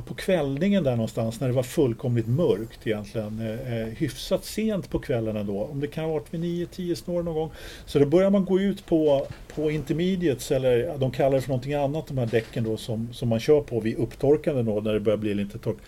på 0.00 0.14
kvällningen 0.14 0.84
där 0.84 0.96
någonstans 0.96 1.40
när 1.40 1.48
det 1.48 1.54
var 1.54 1.62
fullkomligt 1.62 2.26
mörkt 2.26 2.86
egentligen. 2.86 3.40
Eh, 3.40 3.78
eh 3.78 3.86
hyfsat 3.86 4.44
sent 4.44 4.90
på 4.90 4.98
kvällen 4.98 5.36
ändå. 5.36 5.64
Om 5.64 5.80
det 5.80 5.86
kan 5.86 6.04
ha 6.04 6.12
varit 6.12 6.34
vid 6.34 6.40
9-10 6.40 6.94
snår 6.94 7.22
någon 7.22 7.34
gång. 7.34 7.50
Så 7.86 7.98
då 7.98 8.06
börjar 8.06 8.30
man 8.30 8.44
gå 8.44 8.60
ut 8.60 8.86
på, 8.86 9.26
på 9.54 9.70
intermediates 9.70 10.50
eller 10.50 10.98
de 10.98 11.10
kallar 11.10 11.36
det 11.36 11.40
för 11.40 11.48
någonting 11.48 11.74
annat 11.74 12.06
de 12.06 12.18
här 12.18 12.26
däcken 12.26 12.64
då 12.64 12.76
som, 12.76 13.08
som 13.12 13.28
man 13.28 13.40
kör 13.40 13.60
på 13.60 13.80
vid 13.80 13.96
upptorkande 13.96 14.62
då 14.62 14.80
när 14.80 14.92
det 14.92 15.00
börjar 15.00 15.18
bli 15.18 15.34
lite 15.34 15.58
torrt. 15.58 15.78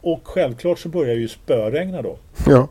Och 0.00 0.20
självklart 0.24 0.78
så 0.78 0.88
börjar 0.88 1.14
ju 1.14 1.28
spöregna 1.28 2.02
då. 2.02 2.16
Ja. 2.46 2.68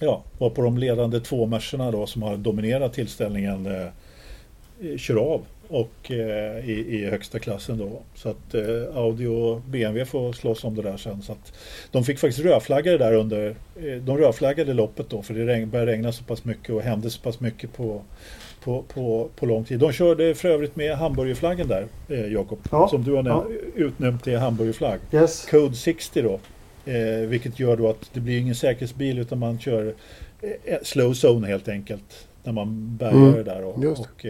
Ja, 0.00 0.22
och 0.38 0.54
på 0.54 0.62
de 0.62 0.78
ledande 0.78 1.20
två 1.20 1.60
då 1.92 2.06
som 2.06 2.22
har 2.22 2.36
dominerat 2.36 2.92
tillställningen 2.92 3.66
eh, 3.66 4.96
kör 4.96 5.16
av 5.16 5.42
och 5.68 6.10
eh, 6.10 6.70
i, 6.70 6.86
i, 6.88 7.06
högsta 7.10 7.38
klassen 7.38 7.78
då. 7.78 8.02
Så 8.14 8.28
att 8.28 8.54
eh, 8.54 8.96
Audi 8.96 9.26
och 9.26 9.60
BMW 9.60 10.04
får 10.04 10.32
slåss 10.32 10.64
om 10.64 10.74
det 10.74 10.82
där 10.82 10.96
sen. 10.96 11.22
Så 11.22 11.32
att 11.32 11.52
de 11.90 12.04
fick 12.04 12.18
faktiskt 12.18 12.46
rödflaggade 12.46 12.98
där 12.98 13.14
under, 13.14 13.56
eh, 13.76 13.96
de 14.02 14.18
rödflaggade 14.18 14.74
loppet 14.74 15.10
då 15.10 15.22
för 15.22 15.34
det 15.34 15.46
regn, 15.46 15.70
började 15.70 15.92
regna 15.92 16.12
så 16.12 16.24
pass 16.24 16.44
mycket 16.44 16.70
och 16.70 16.82
hände 16.82 17.10
så 17.10 17.20
pass 17.20 17.40
mycket 17.40 17.72
på, 17.72 18.02
på, 18.64 18.82
på, 18.82 19.30
på 19.36 19.46
lång 19.46 19.64
tid. 19.64 19.78
De 19.78 19.92
körde 19.92 20.34
för 20.34 20.48
övrigt 20.48 20.76
med 20.76 20.96
hamburgerflaggen 20.96 21.68
där, 21.68 21.86
eh, 22.08 22.32
Jakob, 22.32 22.58
ja, 22.70 22.88
som 22.88 23.04
du 23.04 23.12
har 23.12 23.24
ja. 23.24 23.46
utnämnt 23.74 24.24
till 24.24 24.38
hamburgerflagg. 24.38 25.00
Yes. 25.12 25.46
Code 25.50 25.74
60 25.74 26.22
då, 26.22 26.40
eh, 26.92 27.28
vilket 27.28 27.60
gör 27.60 27.76
då 27.76 27.90
att 27.90 28.10
det 28.12 28.20
blir 28.20 28.38
ingen 28.38 28.54
säkerhetsbil 28.54 29.18
utan 29.18 29.38
man 29.38 29.58
kör 29.58 29.94
eh, 30.40 30.78
slow 30.82 31.14
zone 31.24 31.46
helt 31.46 31.68
enkelt 31.68 32.26
när 32.44 32.52
man 32.52 32.96
bärgar 32.96 33.16
mm. 33.16 33.32
det 33.32 33.42
där. 33.42 33.64
Och, 33.64 33.84
och 33.84 34.26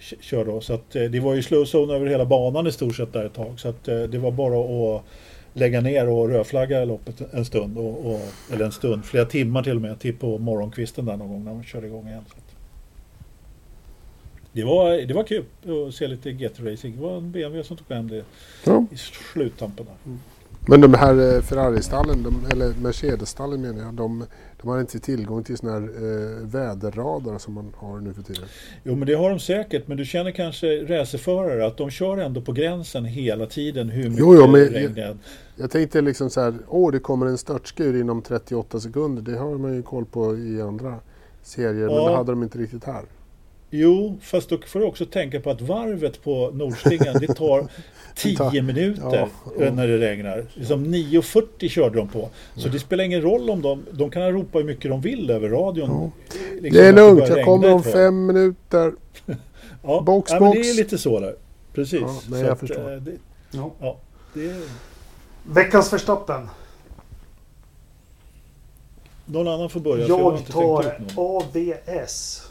kör 0.00 0.44
då. 0.44 0.60
Så 0.60 0.74
att, 0.74 0.96
eh, 0.96 1.02
det 1.02 1.20
var 1.20 1.34
ju 1.34 1.42
slow 1.42 1.62
zone 1.64 1.94
över 1.94 2.06
hela 2.06 2.24
banan 2.24 2.66
i 2.66 2.72
stort 2.72 2.96
sett 2.96 3.12
där 3.12 3.24
ett 3.24 3.34
tag. 3.34 3.60
Så 3.60 3.68
att, 3.68 3.88
eh, 3.88 4.02
det 4.02 4.18
var 4.18 4.30
bara 4.30 4.96
att 4.96 5.04
lägga 5.52 5.80
ner 5.80 6.08
och 6.08 6.28
rödflagga 6.28 6.84
loppet 6.84 7.22
en 7.32 7.44
stund. 7.44 7.78
Och, 7.78 8.06
och, 8.06 8.20
eller 8.52 8.64
en 8.64 8.72
stund, 8.72 9.04
flera 9.04 9.24
timmar 9.24 9.62
till 9.62 9.76
och 9.76 9.82
med. 9.82 10.00
Till 10.00 10.16
på 10.16 10.38
morgonkvisten 10.38 11.04
där 11.04 11.16
någon 11.16 11.28
gång 11.28 11.44
när 11.44 11.54
man 11.54 11.64
körde 11.64 11.86
igång 11.86 12.08
igen. 12.08 12.24
Så 12.28 12.36
att, 12.36 12.56
det, 14.52 14.64
var, 14.64 14.90
det 14.90 15.14
var 15.14 15.24
kul 15.24 15.44
att 15.88 15.94
se 15.94 16.06
lite 16.06 16.30
GT-racing. 16.30 16.96
Det 16.96 17.02
var 17.02 17.16
en 17.16 17.32
BMW 17.32 17.64
som 17.64 17.76
tog 17.76 17.96
hem 17.96 18.08
det 18.08 18.24
ja. 18.64 18.84
i 18.92 18.96
sluttampen. 18.96 19.86
Där. 19.86 19.94
Mm. 20.10 20.18
Men 20.68 20.80
de 20.80 20.94
här 20.94 21.34
eh, 21.36 21.42
Ferrari-stallen, 21.42 22.46
eller 22.52 22.68
Mercedes-stallen 22.68 23.60
menar 23.60 23.84
jag, 23.84 23.94
de, 23.94 24.24
de 24.62 24.68
har 24.68 24.80
inte 24.80 25.00
tillgång 25.00 25.44
till 25.44 25.56
sådana 25.56 25.80
här 25.80 25.86
eh, 25.86 26.46
väderradar 26.46 27.38
som 27.38 27.54
man 27.54 27.72
har 27.76 28.00
nu 28.00 28.14
för 28.14 28.22
tiden? 28.22 28.44
Jo 28.82 28.94
men 28.94 29.06
det 29.06 29.14
har 29.14 29.30
de 29.30 29.40
säkert, 29.40 29.88
men 29.88 29.96
du 29.96 30.04
känner 30.04 30.30
kanske 30.30 30.66
racerförare 30.66 31.66
att 31.66 31.76
de 31.76 31.90
kör 31.90 32.18
ändå 32.18 32.40
på 32.40 32.52
gränsen 32.52 33.04
hela 33.04 33.46
tiden 33.46 33.88
hur 33.88 34.04
mycket 34.04 34.18
jo, 34.18 34.34
jo, 34.34 34.46
men 34.46 34.60
regn. 34.60 34.96
Jag, 34.96 35.16
jag 35.56 35.70
tänkte 35.70 36.00
liksom 36.00 36.30
så 36.30 36.40
här, 36.40 36.54
åh 36.68 36.92
det 36.92 36.98
kommer 36.98 37.26
en 37.26 37.38
störtskur 37.38 38.00
inom 38.00 38.22
38 38.22 38.80
sekunder, 38.80 39.22
det 39.22 39.38
har 39.38 39.58
man 39.58 39.74
ju 39.74 39.82
koll 39.82 40.04
på 40.04 40.36
i 40.36 40.62
andra 40.62 40.94
serier, 41.42 41.88
ja. 41.88 41.94
men 41.94 42.04
det 42.04 42.16
hade 42.16 42.32
de 42.32 42.42
inte 42.42 42.58
riktigt 42.58 42.84
här. 42.84 43.04
Jo, 43.70 44.18
fast 44.22 44.48
då 44.48 44.58
får 44.66 44.80
du 44.80 44.86
också 44.86 45.06
tänka 45.06 45.40
på 45.40 45.50
att 45.50 45.60
varvet 45.60 46.22
på 46.22 46.50
Nordslingan 46.54 47.16
det 47.20 47.26
tar 47.26 47.68
10 48.14 48.62
minuter 48.62 49.28
ja, 49.58 49.70
när 49.70 49.88
det 49.88 49.98
regnar. 49.98 50.46
Liksom 50.54 50.86
9.40 50.86 51.68
körde 51.68 51.96
de 51.96 52.08
på. 52.08 52.28
Så 52.56 52.68
det 52.68 52.78
spelar 52.78 53.04
ingen 53.04 53.22
roll 53.22 53.50
om 53.50 53.62
de, 53.62 53.84
de 53.90 54.10
kan 54.10 54.32
ropa 54.32 54.58
hur 54.58 54.64
mycket 54.64 54.90
de 54.90 55.00
vill 55.00 55.30
över 55.30 55.48
radion. 55.48 56.12
Liksom 56.52 56.80
det 56.80 56.86
är 56.86 56.92
lugnt, 56.92 57.28
jag 57.28 57.44
kommer 57.44 57.72
om 57.72 57.82
fem 57.82 58.26
minuter. 58.26 58.92
ja, 59.82 60.02
box, 60.06 60.30
ja, 60.32 60.38
box. 60.38 60.40
Men 60.40 60.50
det 60.50 60.70
är 60.70 60.74
lite 60.74 60.98
så 60.98 61.20
där. 61.20 61.34
Precis. 61.72 62.00
Ja, 62.00 62.20
nej, 62.30 62.40
jag 62.40 62.50
att, 62.50 62.60
förstår. 62.60 63.00
Det, 63.00 63.16
ja. 63.50 63.72
Ja, 63.80 63.98
det 64.34 64.46
är... 64.46 64.62
Veckans 65.42 65.90
förstappen. 65.90 66.48
Någon 69.26 69.48
annan 69.48 69.70
får 69.70 69.80
börja. 69.80 70.06
Jag, 70.06 70.20
jag 70.20 70.46
tar 70.46 71.00
AVS. 71.16 72.47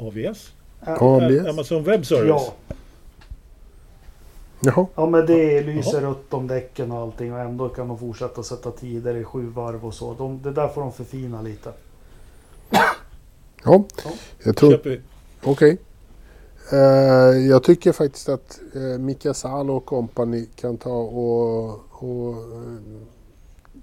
AVS? 0.00 0.52
AVS? 0.86 1.46
Amazon 1.48 1.82
Web 1.84 2.06
Service? 2.06 2.28
Ja. 2.28 2.54
Jaha. 4.60 4.86
Ja 4.94 5.06
men 5.06 5.26
det 5.26 5.62
lyser 5.62 6.00
rött 6.00 6.34
om 6.34 6.46
däcken 6.46 6.92
och 6.92 6.98
allting 6.98 7.32
och 7.32 7.40
ändå 7.40 7.68
kan 7.68 7.88
de 7.88 7.98
fortsätta 7.98 8.42
sätta 8.42 8.70
tider 8.70 9.14
i 9.14 9.24
sju 9.24 9.46
varv 9.46 9.86
och 9.86 9.94
så. 9.94 10.14
De, 10.14 10.42
det 10.42 10.50
där 10.52 10.68
får 10.68 10.80
de 10.80 10.92
förfina 10.92 11.42
lite. 11.42 11.72
Ja, 12.70 12.84
Ja. 13.64 13.84
jag 14.44 14.56
tror... 14.56 14.70
Köper 14.70 14.90
vi. 14.90 15.00
Okej. 15.42 15.78
Eh, 16.72 16.78
jag 17.48 17.62
tycker 17.62 17.92
faktiskt 17.92 18.28
att 18.28 18.60
uh, 18.76 18.98
Mika 18.98 19.34
Salo 19.34 19.76
och 19.76 19.86
company 19.86 20.46
kan 20.56 20.76
ta 20.76 20.92
och, 20.92 21.80
och 21.90 22.34
eh, 22.34 22.80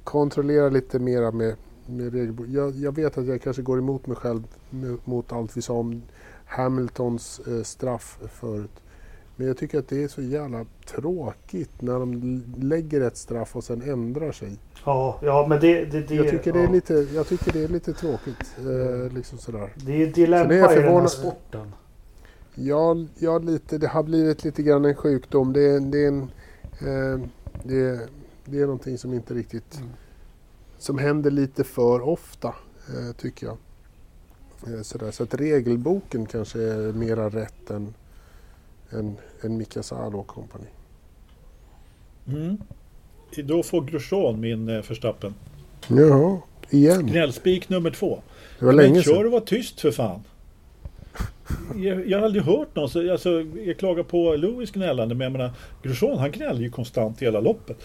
kontrollera 0.03 0.69
lite 0.69 0.99
mera 0.99 1.31
med, 1.31 1.55
med 1.87 2.13
regelboken. 2.13 2.53
Jag, 2.53 2.75
jag 2.75 2.95
vet 2.95 3.17
att 3.17 3.25
jag 3.27 3.41
kanske 3.41 3.61
går 3.61 3.77
emot 3.77 4.07
mig 4.07 4.17
själv 4.17 4.43
mot 5.03 5.31
allt 5.31 5.57
vi 5.57 5.61
sa 5.61 5.73
om 5.73 6.01
Hamiltons 6.45 7.41
eh, 7.47 7.63
straff 7.63 8.19
förut. 8.31 8.81
Men 9.35 9.47
jag 9.47 9.57
tycker 9.57 9.79
att 9.79 9.87
det 9.87 10.03
är 10.03 10.07
så 10.07 10.21
jävla 10.21 10.65
tråkigt 10.85 11.81
när 11.81 11.99
de 11.99 12.43
lägger 12.57 13.01
ett 13.01 13.17
straff 13.17 13.55
och 13.55 13.63
sen 13.63 13.81
ändrar 13.81 14.31
sig. 14.31 14.57
Ja, 14.85 15.19
ja 15.21 15.45
men 15.49 15.59
det, 15.59 15.85
det, 15.85 16.01
det, 16.01 16.15
Jag 16.15 16.29
tycker 16.29 16.53
det 16.53 16.59
är 16.59 16.63
ja. 16.63 16.71
lite, 16.71 16.93
jag 16.93 17.27
tycker 17.27 17.53
det 17.53 17.63
är 17.63 17.67
lite 17.67 17.93
tråkigt. 17.93 18.55
Eh, 18.57 19.13
liksom 19.13 19.37
sådär. 19.37 19.73
det 19.75 20.03
är 20.03 20.07
är 20.07 20.13
dilemma 20.13 20.53
jag 20.53 20.71
i 20.71 20.75
den 20.75 20.95
här 20.95 21.07
sporten. 21.07 21.71
Ja, 22.55 22.95
ja 23.19 23.37
lite, 23.37 23.77
det 23.77 23.87
har 23.87 24.03
blivit 24.03 24.43
lite 24.43 24.63
grann 24.63 24.85
en 24.85 24.95
sjukdom. 24.95 25.53
Det 25.53 25.61
är, 25.61 25.79
det 25.79 26.03
är, 26.03 26.07
en, 26.07 26.21
eh, 26.21 27.27
det 27.63 27.79
är, 27.79 27.99
det 28.45 28.59
är 28.59 28.65
någonting 28.65 28.97
som 28.97 29.13
inte 29.13 29.33
riktigt... 29.33 29.77
Mm. 29.77 29.89
Som 30.87 30.97
händer 30.97 31.31
lite 31.31 31.63
för 31.63 32.01
ofta, 32.01 32.47
eh, 32.47 33.15
tycker 33.17 33.47
jag. 33.47 33.57
Eh, 34.67 34.81
sådär. 34.81 35.11
Så 35.11 35.23
att 35.23 35.33
regelboken 35.33 36.25
kanske 36.25 36.61
är 36.61 36.93
mera 36.93 37.29
rätt 37.29 37.69
än, 37.69 37.93
än, 38.89 39.17
än 39.41 39.57
Mika 39.57 39.83
Salo 39.83 40.19
och 40.19 40.27
company. 40.27 40.67
Mm. 42.27 42.57
Då 43.43 43.63
får 43.63 43.81
Grosjean 43.81 44.39
min 44.39 44.69
eh, 44.69 44.81
förstappen. 44.81 45.33
Jaha, 45.87 46.41
igen. 46.69 47.07
Gnällspik 47.07 47.69
nummer 47.69 47.91
två. 47.91 48.21
Det 48.59 48.65
var 48.65 48.73
Men 48.73 48.85
länge 48.85 49.01
kör 49.01 49.13
sedan. 49.13 49.25
och 49.25 49.31
var 49.31 49.39
tyst 49.39 49.81
för 49.81 49.91
fan. 49.91 50.23
Jag, 51.75 52.07
jag 52.07 52.17
har 52.17 52.25
aldrig 52.25 52.43
hört 52.43 52.75
någon, 52.75 52.89
så, 52.89 53.11
alltså, 53.11 53.41
jag 53.65 53.77
klagar 53.77 54.03
på 54.03 54.35
Lewis 54.35 54.71
gnällande 54.71 55.15
men 55.15 55.25
jag 55.25 55.31
menar 55.31 55.51
Grosjean 55.83 56.17
han 56.17 56.31
gnäller 56.31 56.61
ju 56.61 56.69
konstant 56.69 57.21
hela 57.21 57.39
loppet. 57.39 57.77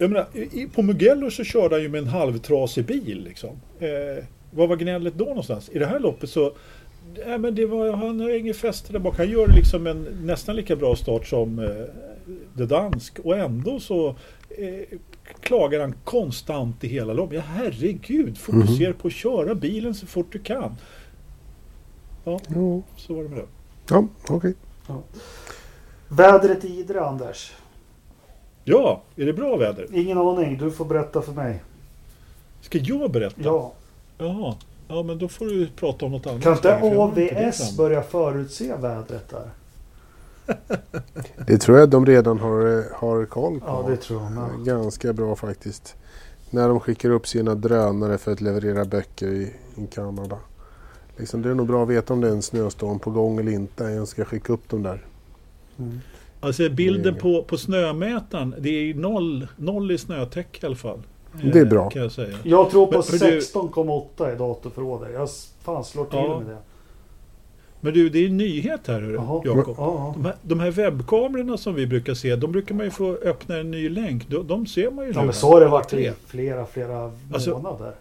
Jag 0.00 0.10
menar, 0.10 0.66
på 0.74 0.82
Mugello 0.82 1.30
så 1.30 1.44
körde 1.44 1.74
han 1.74 1.82
ju 1.82 1.88
med 1.88 1.98
en 1.98 2.06
halvtrasig 2.08 2.84
bil 2.84 3.24
liksom. 3.24 3.50
Eh, 3.78 4.24
vad 4.50 4.68
var 4.68 4.76
gnället 4.76 5.14
då 5.14 5.24
någonstans? 5.24 5.68
I 5.68 5.78
det 5.78 5.86
här 5.86 5.98
loppet 6.00 6.30
så 6.30 6.52
Nej, 7.26 7.38
men 7.38 7.54
det 7.54 7.66
var, 7.66 7.92
han 7.92 8.20
har 8.20 8.30
inget 8.30 8.56
fäste 8.56 8.92
där 8.92 8.98
bak. 8.98 9.16
Han 9.16 9.30
gör 9.30 9.48
liksom 9.48 9.86
en 9.86 10.06
nästan 10.22 10.56
lika 10.56 10.76
bra 10.76 10.96
start 10.96 11.26
som 11.26 11.58
eh, 11.58 11.66
det 12.54 12.66
dansk 12.66 13.18
och 13.18 13.36
ändå 13.36 13.80
så 13.80 14.08
eh, 14.50 14.98
klagar 15.40 15.80
han 15.80 15.94
konstant 16.04 16.84
i 16.84 16.88
hela 16.88 17.12
loppet. 17.12 17.36
Ja, 17.36 17.42
herregud, 17.46 18.38
fokusera 18.38 18.92
på 18.92 19.08
att 19.08 19.14
köra 19.14 19.54
bilen 19.54 19.94
så 19.94 20.06
fort 20.06 20.32
du 20.32 20.38
kan. 20.38 20.76
Ja, 22.24 22.40
Jo. 22.54 22.82
så 22.96 23.14
var 23.14 23.22
det 23.22 23.28
med 23.28 23.38
det. 23.38 23.46
Ja, 23.90 24.06
okej. 24.28 24.54
Vädret 26.08 26.64
i 26.64 26.68
Idre, 26.78 27.00
Anders. 27.00 27.52
Ja, 28.64 29.02
är 29.16 29.26
det 29.26 29.32
bra 29.32 29.56
väder? 29.56 29.86
Ingen 29.92 30.18
aning, 30.18 30.58
du 30.58 30.70
får 30.70 30.84
berätta 30.84 31.22
för 31.22 31.32
mig. 31.32 31.62
Ska 32.60 32.78
jag 32.78 33.10
berätta? 33.10 33.40
Ja. 33.44 33.72
Jaha. 34.18 34.54
Ja, 34.88 35.02
men 35.02 35.18
då 35.18 35.28
får 35.28 35.46
du 35.46 35.68
prata 35.76 36.06
om 36.06 36.12
något 36.12 36.26
annat. 36.26 36.42
Kan 36.42 36.52
inte 36.52 36.80
AVS 36.80 37.76
börja 37.76 38.02
förutse 38.02 38.76
vädret 38.76 39.28
där? 39.28 39.50
Det 41.46 41.58
tror 41.58 41.78
jag 41.78 41.88
de 41.88 42.06
redan 42.06 42.38
har, 42.38 42.78
eh, 42.78 42.84
har 42.94 43.24
koll 43.24 43.60
på. 43.60 43.66
Ja, 43.66 43.84
det 43.88 43.96
tror 43.96 44.22
jag 44.22 44.32
med. 44.32 44.64
Ganska 44.64 45.12
bra 45.12 45.36
faktiskt. 45.36 45.96
När 46.50 46.68
de 46.68 46.80
skickar 46.80 47.10
upp 47.10 47.28
sina 47.28 47.54
drönare 47.54 48.18
för 48.18 48.32
att 48.32 48.40
leverera 48.40 48.84
böcker 48.84 49.28
i, 49.28 49.54
i 49.76 49.86
Kanada. 49.86 50.38
Liksom, 51.16 51.42
det 51.42 51.50
är 51.50 51.54
nog 51.54 51.66
bra 51.66 51.82
att 51.82 51.88
veta 51.88 52.12
om 52.12 52.20
det 52.20 52.28
är 52.28 52.32
en 52.32 52.42
snöstorm 52.42 52.98
på 52.98 53.10
gång 53.10 53.38
eller 53.38 53.52
inte. 53.52 53.84
Jag 53.84 54.08
ska 54.08 54.24
skicka 54.24 54.52
upp 54.52 54.68
dem 54.68 54.82
där. 54.82 55.04
Mm. 55.78 56.00
Alltså 56.40 56.68
bilden 56.68 57.14
på, 57.14 57.42
på 57.42 57.56
snömätaren, 57.58 58.54
det 58.58 58.90
är 58.90 58.94
noll, 58.94 59.46
noll 59.56 59.90
i 59.90 59.98
snötäcke 59.98 60.58
i 60.62 60.66
alla 60.66 60.76
fall. 60.76 60.98
Det 61.52 61.58
är 61.58 61.64
bra. 61.64 61.90
Kan 61.90 62.02
jag 62.02 62.12
säga. 62.12 62.36
Jag 62.42 62.70
tror 62.70 62.86
på 62.86 62.92
Men- 62.92 63.02
men 63.20 63.30
du- 63.30 63.40
16,8 63.40 64.34
i 64.34 64.38
datorförrådet. 64.38 65.12
Jag 65.14 65.28
fan 65.62 65.84
slår 65.84 66.04
till 66.04 66.18
Ja. 66.18 66.38
med 66.40 66.48
det. 66.48 66.56
Men 67.80 67.94
du, 67.94 68.08
det 68.08 68.18
är 68.18 68.26
en 68.26 68.36
nyhet 68.36 68.80
här 68.86 69.00
hörru. 69.00 69.14
Jakob. 69.44 69.74
Ja, 69.78 70.12
De 70.16 70.24
här, 70.24 70.34
de 70.42 70.60
här 70.60 70.70
webbkamerorna 70.70 71.56
som 71.56 71.74
vi 71.74 71.86
brukar 71.86 72.14
se, 72.14 72.36
de 72.36 72.52
brukar 72.52 72.74
man 72.74 72.84
ju 72.84 72.90
få 72.90 73.12
öppna 73.14 73.56
en 73.56 73.70
ny 73.70 73.88
länk. 73.88 74.28
De, 74.28 74.46
de 74.46 74.66
ser 74.66 74.90
man 74.90 75.04
ju 75.06 75.12
ja 75.12 75.20
nu. 75.20 75.24
men 75.26 75.34
så 75.34 75.46
har 75.46 75.60
det 75.60 75.68
varit 75.68 75.92
i 75.92 76.12
flera, 76.26 76.66
flera 76.66 77.12
Alltså, 77.32 77.50
månader. 77.50 77.92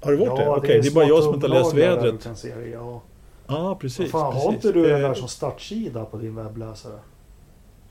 Har 0.00 0.12
det 0.12 0.18
varit 0.18 0.36
det? 0.38 0.48
Okej, 0.48 0.80
det 0.82 0.88
är 0.88 0.94
bara 0.94 1.04
jag 1.04 1.22
som 1.24 1.34
inte 1.34 1.46
har 1.48 1.54
läst 1.54 1.74
vädret. 1.74 2.28
Ja. 2.72 3.02
Ja, 3.46 3.78
precis. 3.80 4.10
Fan, 4.10 4.22
har 4.22 4.32
precis. 4.32 4.54
inte 4.64 4.72
du 4.72 4.88
den 4.88 5.00
där 5.02 5.14
som 5.14 5.28
startsida 5.28 6.04
på 6.04 6.16
din 6.16 6.34
webbläsare? 6.34 6.98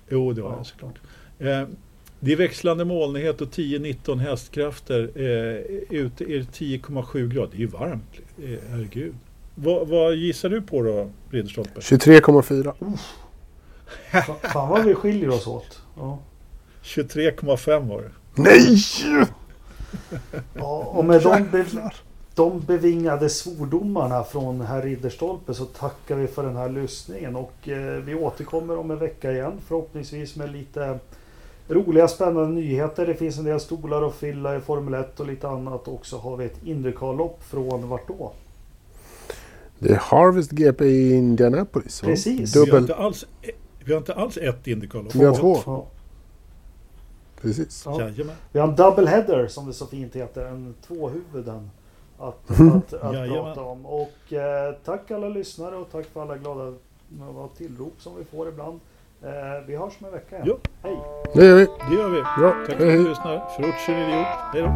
Jo, 0.10 0.34
det 0.34 0.42
har 0.42 0.50
Ja. 0.50 0.56
jag 0.58 0.66
såklart. 0.66 0.96
Eh, 1.40 1.64
det 2.20 2.32
är 2.32 2.36
växlande 2.36 2.86
molnighet 2.86 3.42
och 3.42 3.48
10-19 3.50 4.20
hästkrafter. 4.20 5.02
Eh, 5.16 5.78
ute 6.00 6.24
är 6.24 6.38
det 6.40 6.52
10,7 6.52 7.28
grader. 7.28 7.50
Det 7.52 7.58
är 7.58 7.60
ju 7.60 7.68
varmt. 7.68 8.14
Eh, 8.44 8.60
herregud. 8.70 9.16
Vad, 9.56 9.88
vad 9.88 10.16
gissar 10.16 10.50
du 10.50 10.62
på 10.62 10.84
då, 10.84 11.10
Ridderstolpe? 11.32 11.80
23,4. 11.80 12.74
Fan, 14.12 14.36
fan 14.54 14.70
vad 14.70 14.86
vi 14.86 14.96
skiljer 14.96 15.30
oss 15.30 15.48
åt. 15.48 15.82
Ja. 15.98 16.20
23,5 16.84 17.88
var 17.88 18.02
det. 18.02 18.12
Nej! 18.42 18.78
Ja, 20.54 20.78
och 20.96 21.06
med 21.06 21.22
de, 21.22 21.64
de 22.38 22.60
bevingade 22.60 23.30
svordomarna 23.30 24.24
från 24.24 24.62
herr 24.62 24.82
Ridderstolpe 24.82 25.54
så 25.54 25.66
tackar 25.66 26.16
vi 26.16 26.28
för 26.28 26.44
den 26.44 26.56
här 26.56 26.70
lyssningen 26.70 27.36
och 27.36 27.70
eh, 27.70 28.04
vi 28.04 28.16
återkommer 28.16 28.78
om 28.78 28.92
en 28.92 29.00
vecka 29.00 29.32
igen 29.32 29.54
förhoppningsvis 29.68 30.36
med 30.36 30.52
lite 30.52 31.00
roliga 31.68 32.08
spännande 32.08 32.48
nyheter. 32.50 33.06
Det 33.06 33.16
finns 33.16 33.38
en 33.38 33.44
del 33.46 33.60
stolar 33.60 34.08
att 34.08 34.16
fylla 34.16 34.56
i 34.56 34.60
Formel 34.60 34.94
1 34.94 35.20
och 35.20 35.28
lite 35.28 35.48
annat 35.48 35.88
och 35.88 36.06
så 36.06 36.18
har 36.18 36.38
vi 36.38 36.46
ett 36.46 36.64
Indycar-lopp 36.64 37.44
från 37.44 37.90
vart 37.90 38.08
då? 38.08 38.32
Det 39.80 39.90
är 39.90 39.96
Harvest 39.96 40.52
GP 40.52 40.86
i 40.86 41.14
Indianapolis. 41.14 42.04
va? 42.04 42.10
Precis. 42.10 42.56
Vi 42.56 42.60
har 42.60 42.66
Dubbel. 42.66 42.82
inte 42.82 42.96
alls, 42.96 43.26
vi 43.86 43.92
har 43.94 44.00
inte 44.00 44.14
alls 44.14 44.38
ett 44.38 44.68
Indycar-lopp. 44.68 45.16
Vi 45.16 45.26
har 45.26 45.36
två. 45.36 45.58
Ja. 45.66 45.86
Precis. 47.42 47.84
Ja. 47.86 48.10
Vi 48.52 48.60
har 48.60 48.68
en 48.68 48.76
double 48.76 49.10
header 49.10 49.48
som 49.48 49.68
det 49.68 49.74
så 49.74 49.86
fint 49.86 50.16
heter, 50.16 50.46
en 50.46 50.76
tvåhuvuden 50.88 51.70
att, 52.28 52.52
att, 52.52 52.94
att 52.94 53.28
prata 53.30 53.62
om. 53.62 53.86
Och 53.86 54.34
eh, 54.34 54.76
tack 54.86 55.12
alla 55.12 55.30
lyssnare 55.30 55.76
och 55.76 55.92
tack 55.92 56.06
för 56.06 56.22
alla 56.22 56.38
glada 56.38 56.74
tillrop 57.58 57.94
som 57.98 58.16
vi 58.18 58.24
får 58.24 58.48
ibland. 58.48 58.80
Eh, 59.24 59.30
vi 59.68 59.76
hörs 59.76 59.94
om 60.00 60.06
en 60.06 60.12
vecka 60.12 60.36
igen. 60.36 60.48
Ja. 60.48 60.56
Hej! 60.84 60.98
Det 61.34 61.46
gör 61.46 61.56
vi. 61.56 61.66
Det 61.90 61.96
gör 61.96 62.10
vi. 62.10 62.22
Bra. 62.42 62.52
Tack 62.68 62.78
för 62.78 62.88
att 62.88 62.94
du 62.94 63.10
lyssnar. 63.10 63.50
Ferrucci 63.58 63.92
idiot. 63.92 64.28
Hej 64.54 64.62
då. 64.62 64.68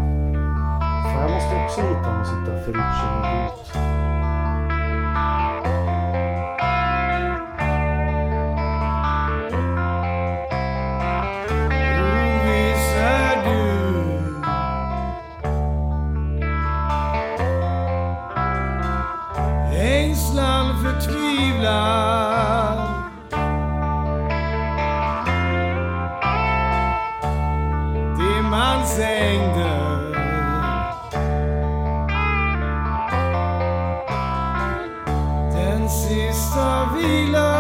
Jag 1.21 1.31
måste 1.31 1.55
också 1.65 1.81
hitta 1.81 2.17
något 2.17 2.27
sånt 2.27 2.45
där 2.45 2.63
Ferrucci-idiot. 2.65 3.91
Oviss 5.31 5.60
förtvivlan 21.71 22.77
Dimmans 28.17 28.99
ängder 28.99 30.11
Den 35.53 35.89
sista 35.89 36.89
vilan 36.95 37.50